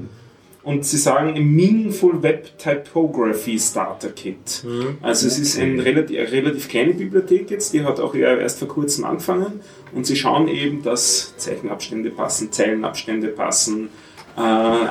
[0.63, 4.65] Und sie sagen ein Meaningful Web Typography Starter Kit.
[5.01, 8.67] Also es ist eine relativ, eine relativ kleine Bibliothek jetzt, die hat auch erst vor
[8.67, 9.61] kurzem angefangen.
[9.95, 13.91] Und sie schauen eben, dass Zeichenabstände passen, Zeilenabstände passen,
[14.37, 14.89] äh,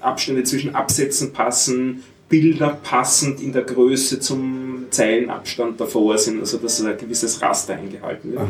[0.00, 6.80] Abstände zwischen Absätzen passen, Bilder passend in der Größe zum Zeilenabstand davor sind, also dass
[6.82, 8.42] ein gewisses Raster eingehalten wird.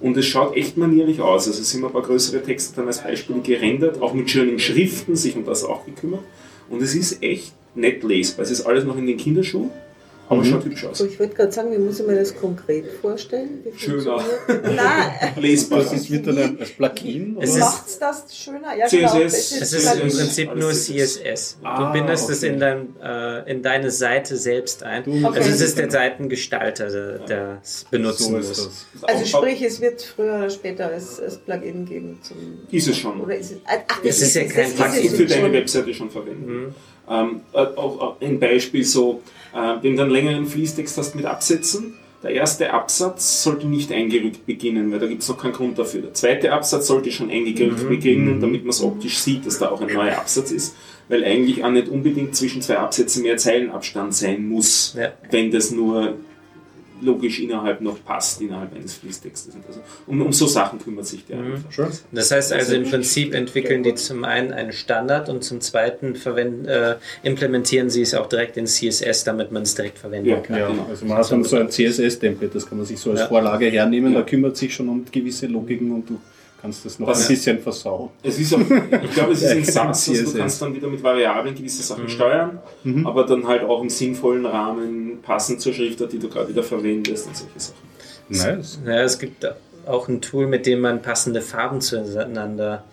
[0.00, 1.46] Und es schaut echt manierlich aus.
[1.46, 5.16] Also es sind ein paar größere Texte dann als Beispiele gerendert, auch mit schönen Schriften,
[5.16, 6.22] sich um das auch gekümmert.
[6.68, 8.44] Und es ist echt nett lesbar.
[8.44, 9.70] Es ist alles noch in den Kinderschuhen,
[10.32, 10.98] aber schaut hübsch aus.
[10.98, 13.64] So, ich wollte gerade sagen, wie muss ich mir das konkret vorstellen?
[13.76, 14.24] Schöner.
[14.48, 15.80] Nein, Lesbar.
[15.80, 17.36] Das ist wird dann ein, als Plugin?
[17.40, 18.76] Es ist- macht's das schöner?
[18.76, 18.90] Ja, CSS.
[19.12, 19.20] genau.
[19.24, 21.14] Es ist Das im ist Prinzip nur CSS.
[21.22, 21.58] CSS.
[21.60, 22.52] Du Ah, bindest es okay.
[22.52, 25.04] in, dein, äh, in deine Seite selbst ein.
[25.04, 25.48] Du- Also Okay.
[25.50, 28.50] es ist der Seitengestalter, der der es benutzen so muss.
[28.50, 28.86] ist das.
[29.02, 32.36] Also sprich, es wird früher oder später als, als Plugin geben zum.
[32.70, 33.20] Ist es schon.
[33.20, 33.58] Oder ist es.
[33.66, 35.52] Ach, Es ist ja kein das Kannst Plugin du für es deine.
[35.52, 36.74] Webseite schon verwenden.
[37.08, 39.22] Ähm, äh, auch, ein Beispiel so,
[39.54, 44.46] äh, wenn du einen längeren Fließtext hast mit Absätzen, der erste Absatz sollte nicht eingerückt
[44.46, 46.02] beginnen, weil da gibt es noch keinen Grund dafür.
[46.02, 49.80] Der zweite Absatz sollte schon eingerückt beginnen, damit man es optisch sieht, dass da auch
[49.80, 50.76] ein neuer Absatz ist,
[51.08, 55.12] weil eigentlich auch nicht unbedingt zwischen zwei Sätzen mehr Zeilenabstand sein muss, Ja.
[55.32, 56.14] wenn das nur
[57.02, 59.54] logisch innerhalb noch passt, innerhalb eines Fließtextes.
[59.66, 61.70] Also um, um so Sachen kümmert sich der einfach.
[61.72, 61.88] Schön.
[62.12, 66.66] Das heißt also im Prinzip entwickeln die zum einen einen Standard und zum zweiten verwenden,
[66.66, 70.56] äh, implementieren sie es auch direkt in CSS, damit man es direkt verwenden Ja, kann.
[70.58, 70.86] Ja, genau.
[70.88, 73.26] also man hat dann so ein CSS-Template, das kann man sich so als Ja.
[73.28, 74.20] Vorlage hernehmen, Ja.
[74.20, 76.20] da kümmert sich schon um gewisse Logiken und du
[76.62, 78.10] kannst das noch Das- ein bisschen versauen.
[78.22, 81.54] Es ist auch, ich glaube, es ist ein Satz, du kannst dann wieder mit Variablen
[81.54, 82.60] gewisse Sachen steuern,
[83.04, 87.26] aber dann halt auch im sinnvollen Rahmen passend zur Schriftart, die du gerade wieder verwendest
[87.26, 87.82] und solche Sachen.
[88.28, 88.78] Nice.
[88.86, 89.44] Ja, es gibt
[89.84, 92.84] auch ein Tool, mit dem man passende Farben zueinander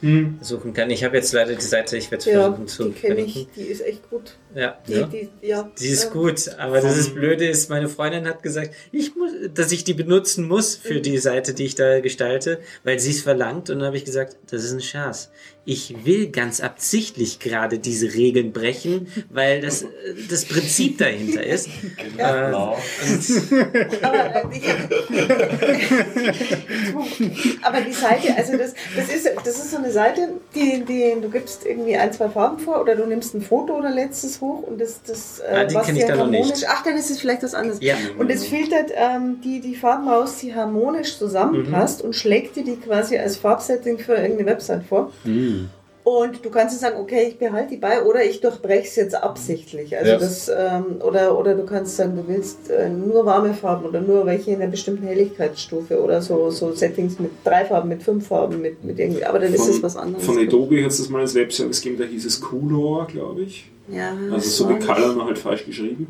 [0.41, 0.89] suchen kann.
[0.89, 3.41] Ich habe jetzt leider die Seite, ich werde es Ja, versuchen zu die verlinken.
[3.41, 4.33] ich, die ist echt gut.
[4.56, 4.78] Ja.
[4.88, 5.06] Die, Ja?
[5.08, 8.74] Die, ja, Die ist äh, gut, aber das ist Blöde ist, meine Freundin hat gesagt,
[8.92, 13.00] ich muss, dass ich die benutzen muss für die Seite, die ich da gestalte, weil
[13.00, 13.69] sie es verlangt.
[13.69, 15.30] Und dann habe ich gesagt, das ist ein Scherz.
[15.66, 19.88] Ich will ganz absichtlich gerade diese Regeln brechen, weil das äh,
[20.30, 21.68] das Prinzip dahinter ist.
[22.18, 22.78] Äh, Genau.
[24.02, 24.64] Aber, äh, ich,
[27.61, 31.30] aber die Seite, also das, das, ist, das ist so eine Seite, die, die du
[31.30, 34.80] gibst irgendwie ein, zwei Farben vor oder du nimmst ein Foto oder lädst hoch und
[34.80, 36.09] das, das äh, Ah, noch nicht.
[36.11, 36.64] harmonisch.
[36.68, 37.80] Ach, dann ist es vielleicht was anderes.
[37.82, 37.95] Ja.
[38.18, 42.76] Und es filtert ähm, die, die Farben aus, die harmonisch zusammenpasst und schlägt dir die
[42.77, 45.11] quasi als Farbsetting für irgendeine Website vor.
[46.03, 49.95] Und du kannst sagen, okay, ich behalte die bei oder ich durchbreche es jetzt absichtlich.
[49.95, 50.18] Also Ja.
[50.18, 54.26] das, ähm, oder, oder du kannst sagen, du willst äh, nur warme Farben oder nur
[54.26, 58.59] welche in einer bestimmten Helligkeitsstufe oder so, so Settings mit drei Farben, mit fünf Farben,
[58.61, 59.24] mit, mit irgendwie.
[59.24, 60.26] Aber dann ist es was anderes.
[60.26, 63.69] Von Adobe hat es das mal als Webservice gegeben, da hieß es Color, glaube ich.
[63.92, 66.08] Ja, Also so wie Color halt falsch geschrieben.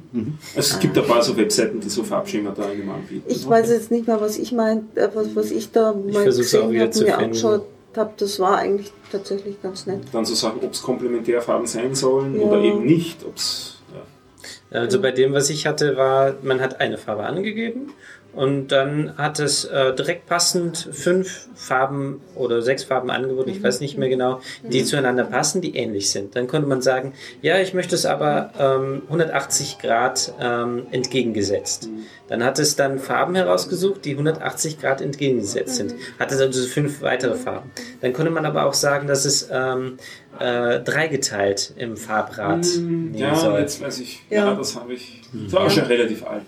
[0.56, 3.24] Also es gibt ein paar so Webseiten, die so Farbschema da einem anbieten.
[3.28, 6.54] Ich weiß jetzt nicht mehr, was ich mein, äh, was, was ich da mal versuch's
[6.56, 8.12] auch gesehen habe, zu mir angeschaut habe.
[8.18, 10.02] Das war eigentlich tatsächlich ganz nett.
[10.12, 12.42] Dann so Sachen, ob es Komplementärfarben sein sollen Ja.
[12.48, 13.24] oder eben nicht.
[13.26, 14.80] Ob's, ja.
[14.82, 17.92] Also bei dem, was ich hatte, war, man hat eine Farbe angegeben
[18.40, 23.82] und dann hat es äh, direkt passend fünf Farben oder sechs Farben angeboten, ich weiß
[23.82, 26.38] nicht mehr genau, die zueinander passen, die ähnlich sind.
[26.38, 27.12] Dann konnte man sagen,
[27.42, 31.90] ja, ich möchte es aber ähm, 180 Grad ähm, entgegengesetzt.
[32.30, 35.96] Dann hat es dann Farben herausgesucht, die 180 Grad entgegengesetzt sind.
[36.18, 37.72] Hatte also fünf weitere Farben.
[38.00, 39.98] Dann konnte man aber auch sagen, dass es ähm,
[40.40, 43.60] äh, dreigeteilt im Farbrad Hm, Ja, soll.
[43.60, 44.22] jetzt weiß ich.
[44.30, 44.54] Ja, Ja.
[44.56, 45.22] das habe ich.
[45.34, 46.46] Das war auch schon relativ alt.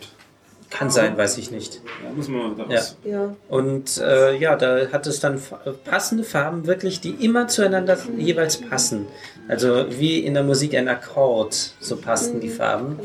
[0.72, 1.82] Kann sein, weiß ich nicht.
[2.04, 2.98] Ja, muss man mal daraus.
[3.04, 3.36] Ja.
[3.50, 5.40] Und äh, ja, da hat es dann
[5.84, 9.08] passende Farben wirklich, die immer zueinander jeweils passen.
[9.50, 13.00] Also wie in der Musik ein Akkord, so passten die Farben.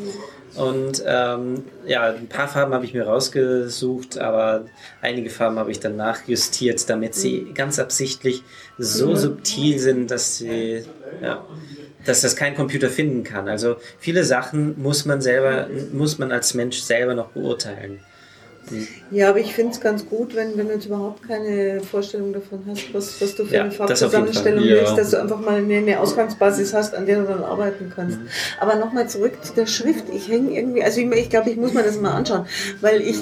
[0.54, 4.64] Und ähm, ja, ein paar Farben habe ich mir rausgesucht, aber
[5.02, 8.42] einige Farben habe ich dann nachjustiert, damit sie ganz absichtlich
[8.78, 10.84] so subtil sind, dass sie
[11.20, 11.44] ja,
[12.06, 13.48] dass das kein Computer finden kann.
[13.48, 18.00] Also viele Sachen muss man selber, muss man als Mensch selber noch beurteilen.
[19.10, 22.64] Ja, aber ich finde es ganz gut, wenn, wenn du jetzt überhaupt keine Vorstellung davon
[22.68, 24.64] hast, was, was du für Ja, eine Farbzusammenstellung.
[24.64, 24.76] Ja.
[24.76, 28.18] willst, dass du einfach mal eine, eine Ausgangsbasis hast, an der du dann arbeiten kannst.
[28.58, 30.04] Aber nochmal zurück zu der Schrift.
[30.12, 32.46] Ich hänge irgendwie, also ich, ich glaube, ich muss mir das mal anschauen,
[32.80, 33.18] weil ich,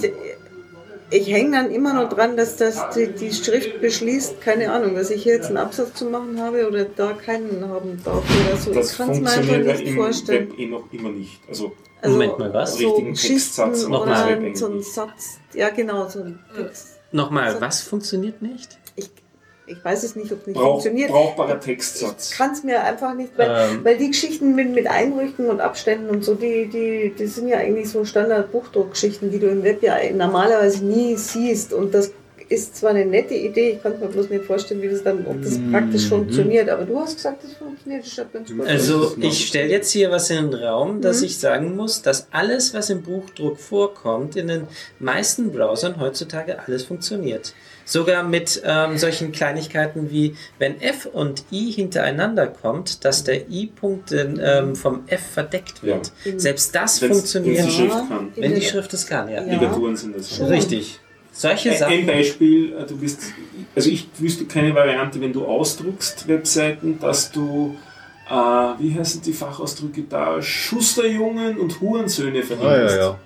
[1.10, 5.10] ich hänge dann immer noch dran, dass das die, die Schrift beschließt, keine Ahnung, dass
[5.10, 8.72] ich hier jetzt einen Absatz zu machen habe oder da keinen haben darf oder so.
[8.72, 10.50] Das ich kann es mir einfach nicht im vorstellen.
[10.50, 11.40] Web eh noch immer nicht.
[11.48, 12.78] Also Also, Moment mal, was?
[12.78, 14.42] So Richtigen Textsatz noch oder mal.
[14.42, 14.82] Web so ein.
[14.82, 16.98] Satz, ja genau, so ein Text.
[17.12, 18.78] Nochmal, was funktioniert nicht?
[19.66, 21.10] Ich, Ich weiß es nicht, ob es nicht Brauch, funktioniert.
[21.10, 22.30] brauchbarer Ich Textsatz.
[22.32, 23.80] kann es mir einfach nicht, weil, Ähm.
[23.84, 27.58] weil die Geschichten mit, mit Einrücken und Abständen und so, die, die, die sind ja
[27.58, 31.72] eigentlich so Standard-Buchdruckgeschichten, die du im Web ja normalerweise nie siehst.
[31.72, 32.12] Und das
[32.50, 35.42] ist zwar eine nette Idee, ich kann mir bloß nicht vorstellen, wie das dann, ob
[35.42, 36.68] das praktisch funktioniert.
[36.68, 38.66] Aber du hast gesagt, das funktioniert, das ist ganz gut.
[38.66, 42.74] Also ich stelle jetzt hier was in den Raum, dass ich sagen muss, dass alles,
[42.74, 44.66] was im Buchdruck vorkommt, in den
[44.98, 47.54] meisten Browsern heutzutage alles funktioniert.
[47.86, 54.10] Sogar mit ähm, solchen Kleinigkeiten wie, wenn F und I hintereinander kommt, dass der I-Punkt
[54.12, 56.10] ähm, vom F verdeckt wird.
[56.36, 58.32] Selbst das Wenn's- funktioniert, wenn's die Schrift kann.
[58.36, 59.28] in wenn die Schrift es kann.
[59.28, 59.42] Ja.
[59.44, 59.52] Ja.
[59.52, 60.34] Ligaturen sind das.
[60.34, 60.46] Schon.
[60.46, 60.98] Richtig.
[61.36, 62.06] Solche Ein, ein Sachen.
[62.06, 63.20] Beispiel, äh, du bist,
[63.74, 67.76] also ich wüsste keine Variante, wenn du ausdruckst Webseiten, dass du,
[68.30, 72.96] äh, wie heißen die Fachausdrücke da, Schusterjungen und Hurensöhne Ah, ja, verhindest.
[72.96, 73.18] ja.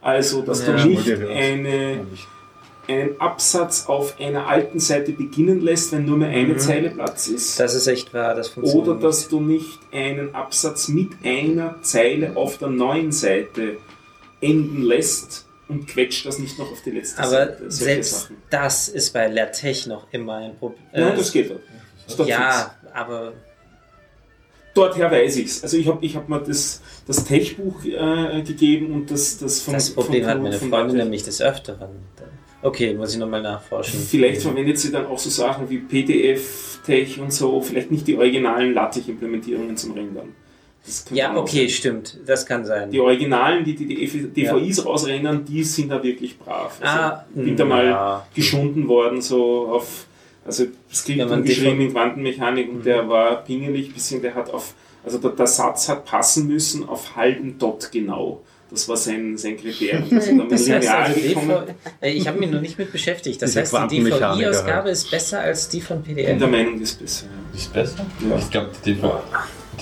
[0.00, 0.76] Also, dass Ja.
[0.76, 2.06] du nicht eine,
[2.88, 7.60] einen Absatz auf einer alten Seite beginnen lässt, wenn nur mehr eine Zeile Platz ist.
[7.60, 8.88] Das ist echt wahr, das funktioniert.
[8.88, 13.76] Oder dass du nicht einen Absatz mit einer Zeile auf der neuen Seite
[14.40, 17.70] enden lässt und quetscht das nicht noch auf die letzte Aber Seite.
[17.70, 18.36] Solche selbst Sachen.
[18.50, 20.82] das ist bei LaTeX noch immer ein Problem.
[20.92, 21.50] Nein, das geht.
[22.06, 22.36] Das doch fix.
[22.36, 23.32] ja, aber
[24.74, 25.62] Dorther weiß ich es.
[25.62, 29.74] Also ich habe ich hab mir das, das Tech-Buch äh, gegeben und das, das von
[29.74, 31.90] das Problem von, hat meine Freundin nämlich des Öfteren.
[32.62, 34.00] Okay, muss ich nochmal nachforschen.
[34.00, 38.16] Vielleicht verwendet sie dann auch so Sachen wie PDF, Tech und so, vielleicht nicht die
[38.16, 40.34] originalen LaTeX-Implementierungen zum Rendern.
[41.12, 41.68] Ja, okay, sein.
[41.68, 42.18] stimmt.
[42.26, 42.90] Das kann sein.
[42.90, 46.76] Die Originalen, die die, die DVIs rausrennen, die sind da wirklich brav.
[46.80, 48.26] Also, Ah, bin da mal ja.
[48.34, 50.06] geschunden worden, so auf,
[50.44, 54.74] also Skript umgeschrieben DV in Quantenmechanik und der war pingelig, bisschen, der hat auf,
[55.04, 58.42] also der, der Satz hat passen müssen auf halben Dot genau.
[58.72, 60.04] Das war sein, sein Kriterium.
[60.12, 61.20] Also Das heißt also.
[61.20, 61.62] DV,
[62.00, 63.40] äh, ich habe mich noch nicht mit beschäftigt.
[63.42, 66.38] Das Diese heißt, die DVI-Ausgabe ist besser als die von bin PDF.
[66.38, 67.26] der Meinung, ist besser.
[67.54, 68.06] Ist besser?
[68.28, 68.36] Ja.
[68.38, 69.22] Ich glaube, die, DV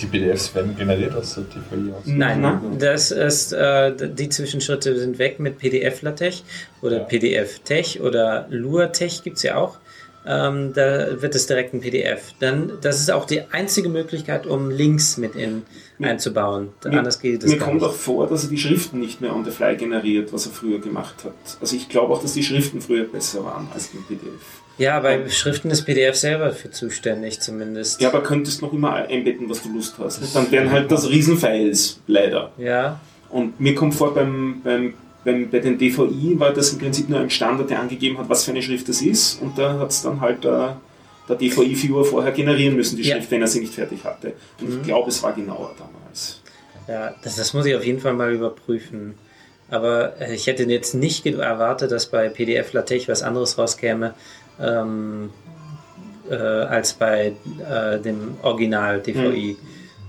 [0.00, 2.02] die PDFs werden generiert aus der DVI aus.
[2.06, 2.62] Nein, Na?
[2.78, 6.42] das ist, äh, die Zwischenschritte sind weg mit PDF-LaTeX
[6.82, 7.04] oder Ja.
[7.04, 9.78] PDF-Tech oder LUA-Tech gibt es ja auch.
[10.26, 12.34] Ähm, da wird es direkt ein PDF.
[12.40, 15.62] Dann, das ist auch die einzige Möglichkeit, um Links mit in
[16.02, 16.68] einzubauen.
[16.84, 17.90] Mir- Anders geht es Mir gar kommt nicht.
[17.90, 20.78] auch vor, dass er die Schriften nicht mehr on the fly generiert, was er früher
[20.80, 21.32] gemacht hat.
[21.60, 24.40] Also ich glaube auch, dass die Schriften früher besser waren als im PDF.
[24.78, 28.00] Ja, bei Schriften ist PDF selber für zuständig zumindest.
[28.00, 30.34] Ja, aber könntest noch immer einbetten, was du Lust hast.
[30.34, 32.50] Dann wären halt das Riesenfiles, leider.
[32.56, 37.08] Ja, Und mir kommt vor, beim, beim, beim, bei den DVI war das im Prinzip
[37.08, 39.40] nur ein Standard, der angegeben hat, was für eine Schrift das ist.
[39.42, 40.80] Und da hat es dann halt der,
[41.28, 43.16] der DVI-Viewer vorher generieren müssen, die Ja.
[43.16, 44.32] Schrift, wenn er sie nicht fertig hatte.
[44.60, 46.40] Und ich glaube, es war genauer damals.
[46.88, 49.14] Ja, das, das muss ich auf jeden Fall mal überprüfen.
[49.68, 54.14] Aber äh, ich hätte jetzt nicht erwartet, dass bei PDF LaTeX was anderes rauskäme
[54.60, 55.30] ähm,
[56.28, 57.32] äh, als bei
[57.68, 59.56] äh, dem Original DVI.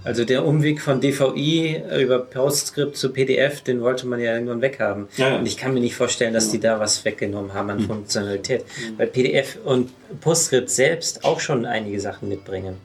[0.03, 5.07] Also der Umweg von DVI über PostScript zu PDF, den wollte man ja irgendwann weghaben.
[5.17, 5.37] Ja.
[5.37, 8.65] Und ich kann mir nicht vorstellen, dass die da was weggenommen haben an Funktionalität.
[8.97, 12.77] Weil PDF und PostScript selbst auch schon einige Sachen mitbringen,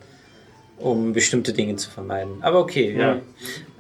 [0.79, 2.39] um bestimmte Dinge zu vermeiden.
[2.43, 3.19] Aber okay, ja.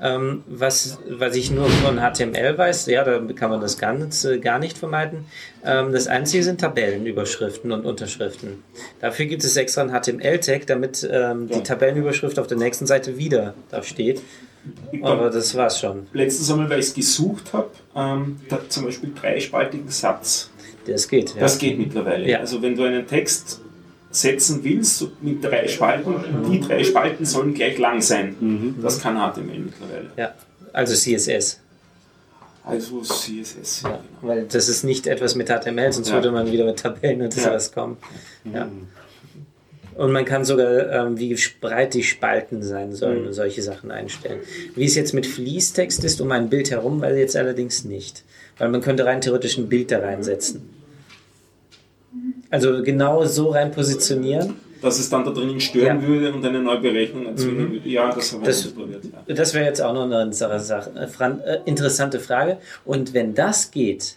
[0.00, 4.58] Ähm, was, was ich nur von HTML weiß, ja, da kann man das Ganze gar
[4.58, 5.26] nicht vermeiden.
[5.64, 8.62] Ähm, das Einzige sind Tabellenüberschriften und Unterschriften.
[9.00, 13.54] Dafür gibt es extra einen HTML-Tag, damit ähm, die Tabellenüberschrift auf der nächsten Seite wieder
[13.70, 14.22] da steht.
[15.02, 16.06] Aber das war's schon.
[16.12, 18.36] Letztens einmal, weil ich es gesucht habe, ähm,
[18.68, 20.50] zum Beispiel dreispaltigen Satz.
[20.86, 21.34] Das geht.
[21.34, 21.40] Ja.
[21.40, 22.28] Das geht mittlerweile.
[22.28, 22.40] Ja.
[22.40, 23.60] Also wenn du einen Text
[24.20, 26.14] setzen willst mit drei Spalten,
[26.50, 28.74] die drei Spalten sollen gleich lang sein.
[28.82, 30.10] Das kann HTML mittlerweile.
[30.16, 30.34] ja.
[30.72, 31.60] Also CSS.
[32.64, 33.82] Also CSS.
[33.84, 36.14] Ja, weil das ist nicht etwas mit HTML, sonst Ja.
[36.14, 37.42] würde man wieder mit Tabellen und Ja.
[37.44, 37.96] sowas kommen.
[38.52, 38.68] Ja.
[39.94, 44.40] Und man kann sogar, ähm, wie breit die Spalten sein sollen und solche Sachen einstellen.
[44.74, 48.22] Wie es jetzt mit Fließtext ist, um ein Bild herum, weil jetzt allerdings nicht.
[48.58, 50.68] Weil man könnte rein theoretisch ein Bild da reinsetzen.
[52.56, 54.54] Also genau so rein positionieren.
[54.82, 56.06] Dass es dann da drinnen stören Ja.
[56.06, 57.88] würde und eine neue Berechnung erzwingen würde.
[57.88, 59.04] Ja, das haben wir Das- ausprobiert.
[59.26, 59.34] Ja.
[59.34, 62.58] Das wäre jetzt auch noch eine äh, äh, interessante Frage.
[62.84, 64.16] Und wenn das geht,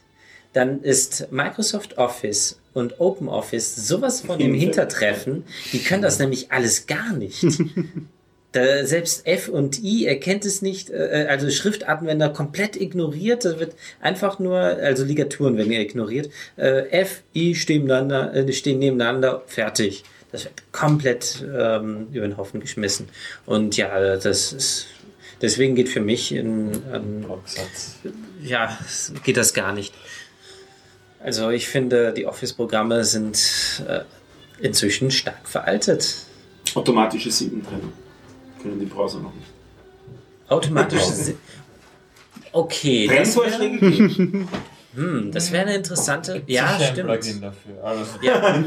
[0.54, 5.44] dann ist Microsoft Office und OpenOffice sowas von im Hintertreffen.
[5.72, 7.46] Die können das nämlich alles gar nicht.
[8.52, 13.46] Da selbst F und I erkennt es nicht, äh, also Schriftartenwender komplett ignoriert.
[13.46, 16.32] Da wird einfach nur, also Ligaturen werden ja ignoriert.
[16.58, 20.04] Äh, F, I stehen nebeneinander, äh, stehen nebeneinander, fertig.
[20.32, 23.08] Das wird komplett ähm, über den Haufen geschmissen.
[23.46, 24.88] Und ja, das ist,
[25.42, 27.26] deswegen geht für mich in, ähm,
[28.42, 28.78] ja,
[29.24, 29.94] geht das gar nicht.
[31.20, 34.02] Also ich finde, die Office-Programme sind äh,
[34.60, 36.16] inzwischen stark veraltet.
[36.76, 37.92] Automatische Siebentrennung.
[38.62, 39.48] Können die Browser noch nicht.
[40.48, 41.12] Automatische.
[41.12, 41.36] Si
[42.52, 44.48] okay, das wäre Trennvorschläge geben.
[44.96, 46.42] hm, das wär eine interessante.
[46.48, 47.10] Ja, stimmt.
[47.10, 47.84] Plugin dafür.
[47.84, 48.64] Also, Ja,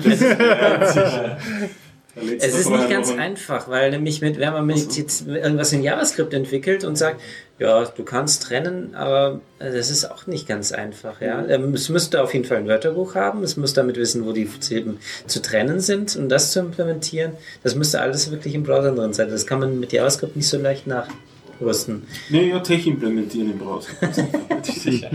[2.14, 6.34] Es ist nicht ganz einfach, weil nämlich mit, wenn man mit jetzt irgendwas in JavaScript
[6.34, 7.20] entwickelt und sagt,
[7.62, 11.20] ja, du kannst trennen, aber äh, das ist auch nicht ganz einfach.
[11.20, 11.44] Ja?
[11.46, 14.48] Ähm, Es müsste auf jeden Fall ein Wörterbuch haben, es muss damit wissen, wo die
[14.60, 17.32] Silben zu trennen sind und das zu implementieren,
[17.62, 19.30] das müsste alles wirklich im Browser drin sein.
[19.30, 22.02] Das kann man mit JavaScript nicht so leicht nachrüsten.
[22.30, 23.88] Nee, ja, Tech implementieren im Browser.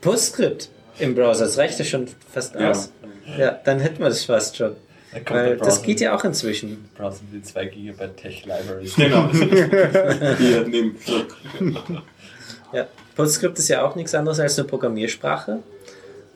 [0.00, 2.70] PostScript im Browser, das reicht ja schon fast Ja.
[2.70, 2.92] aus.
[3.38, 4.72] Ja, dann hätten wir das fast schon.
[5.12, 6.88] Da Weil das geht ja auch inzwischen.
[6.96, 8.94] Browser die 2 GB Tech Libraries.
[8.96, 9.28] genau.
[10.38, 10.92] Hier
[12.72, 15.58] Ja, PostScript ist ja auch nichts anderes als eine Programmiersprache.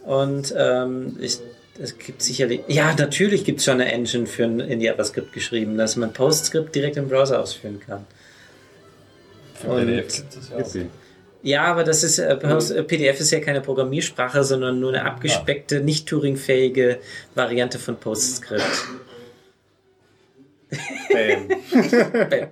[0.04, 1.38] Und ähm, ich,
[1.80, 5.78] es gibt sicherlich, ja, natürlich gibt es schon eine Engine für ein, in JavaScript geschrieben,
[5.78, 8.06] dass man PostScript direkt im Browser ausführen kann.
[9.54, 11.05] Für Und- PDF gibt es ja auch.
[11.46, 15.78] Ja, aber das ist, äh, äh, PDF ist ja keine Programmiersprache, sondern nur eine abgespeckte,
[15.78, 16.98] nicht Turing-fähige
[17.36, 18.64] Variante von PostScript.
[21.12, 21.46] Bam.
[22.28, 22.48] Bam.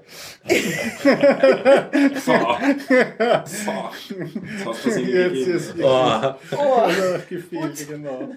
[2.14, 2.60] Fuck.
[4.62, 4.96] Fuck.
[4.96, 6.88] Jetzt ist Oh, Oh,
[7.88, 8.36] genau.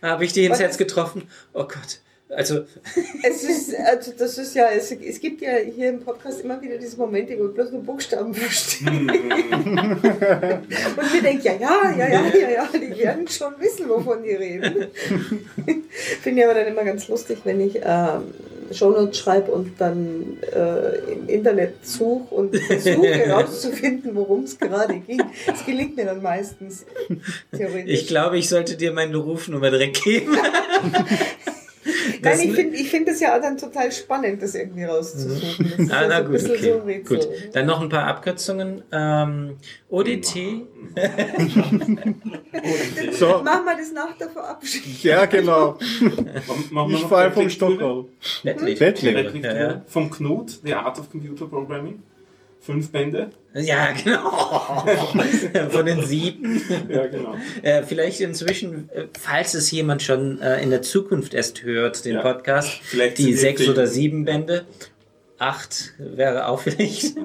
[0.00, 0.60] habe ich dich ins?
[0.60, 1.28] Herz getroffen?
[1.52, 2.00] Oh Gott.
[2.30, 2.64] Also,
[3.22, 6.76] es ist, also das ist ja, es, es gibt ja hier im Podcast immer wieder
[6.76, 8.90] diese Momente, wo ich bloß nur Buchstaben verstehe.
[8.90, 9.12] Und
[11.12, 14.88] mir denke, ja, ja, ja, ja, ja, ja, die werden schon wissen, wovon die reden.
[16.22, 18.24] Finde ich aber dann immer ganz lustig, wenn ich ähm,
[18.72, 25.22] Shownotes schreibe und dann äh, im Internet suche und versuche herauszufinden, worum es gerade ging.
[25.46, 26.84] Das gelingt mir dann meistens,
[27.56, 28.00] theoretisch.
[28.00, 30.36] ich glaube, ich sollte dir meine Rufnummer direkt geben.
[32.22, 35.70] Nein, Das- ich finde ich find es ja dann total spannend, das irgendwie rauszusuchen.
[35.70, 36.72] Das ist Ah, na gut, bisschen okay.
[36.72, 37.16] so Rätsel.
[37.18, 37.28] gut.
[37.54, 38.82] Dann noch ein paar Abkürzungen.
[38.92, 39.56] Ähm,
[39.88, 40.62] ODT.
[43.12, 44.92] So, Machen wir das nach der Verabschiedung.
[45.02, 45.78] ja, genau.
[46.70, 47.48] Machen wir Ich fall vom?
[47.50, 48.06] Stockholm.
[48.42, 48.78] Nettlich.
[48.78, 49.82] Lektüre Ja, ja.
[49.86, 52.02] Vom Knut, The Art of Computer Programming.
[52.60, 53.30] Fünf Bände.
[53.54, 54.30] Ja, genau.
[55.70, 56.62] Von den sieben.
[56.88, 57.34] Ja, genau.
[57.62, 62.16] Äh, vielleicht inzwischen, äh, falls es jemand schon äh, in der Zukunft erst hört, den
[62.16, 62.22] Ja.
[62.22, 64.64] Podcast, Vielleicht die sechs die- oder sieben Bände.
[65.38, 67.16] Acht wäre auch vielleicht.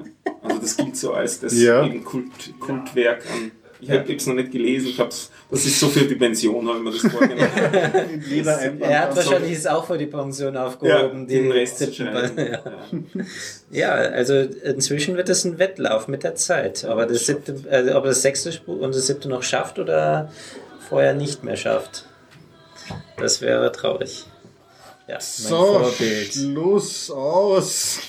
[0.42, 1.86] Also das gilt so als das Ja.
[2.04, 2.30] Kult,
[2.60, 3.50] Kultwerk an.
[3.84, 6.78] Ich habe es noch nicht gelesen, ich hab's, das ist so für die Pension, habe
[6.78, 8.80] ich mir das vorgenommen.
[8.80, 11.26] Er hat wahrscheinlich es auch für die Pension ja, aufgehoben.
[11.26, 12.26] den die Rest ja.
[12.36, 12.62] Ja.
[13.70, 16.84] Ja, also inzwischen wird es ein Wettlauf mit der Zeit.
[16.84, 20.30] Aber das siebte, also ob das sechste und das siebte noch schafft oder
[20.88, 22.06] vorher nicht mehr schafft.
[23.16, 24.26] Das wäre traurig.
[25.06, 25.82] Ja, So.
[25.98, 27.98] Schluss aus.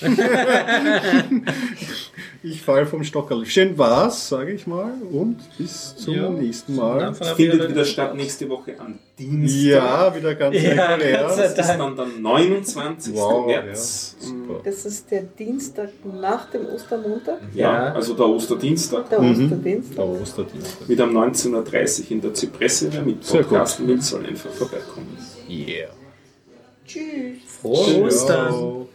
[2.42, 3.44] ich fall vom Stockerl.
[3.44, 4.92] Schön war's, sage ich mal.
[5.12, 6.30] Und bis zum Ja.
[6.30, 7.12] nächsten Mal.
[7.14, 9.60] Findet wieder statt nächste Woche am Dienstag.
[9.62, 11.22] Ja, wieder ganz Ja, regulär.
[11.24, 13.14] Das ist dann der 29.
[13.14, 14.16] Wow, März.
[14.18, 14.60] ja, super.
[14.64, 17.92] Das ist der Dienstag nach dem Ostermontag, Ja, Ja.
[17.92, 19.10] also der Osterdienstag.
[19.10, 19.44] der Mhm.
[19.44, 19.96] Osterdienstag.
[19.96, 20.88] Der Osterdienstag.
[20.88, 22.90] Wieder um 19.30 Uhr in der Zypresse.
[23.04, 23.22] Mit
[23.86, 25.18] will, soll einfach vorbeikommen.
[25.46, 25.88] Yeah.
[26.86, 27.38] Tschüss.
[27.60, 28.04] Frohe.
[28.04, 28.85] Ostern!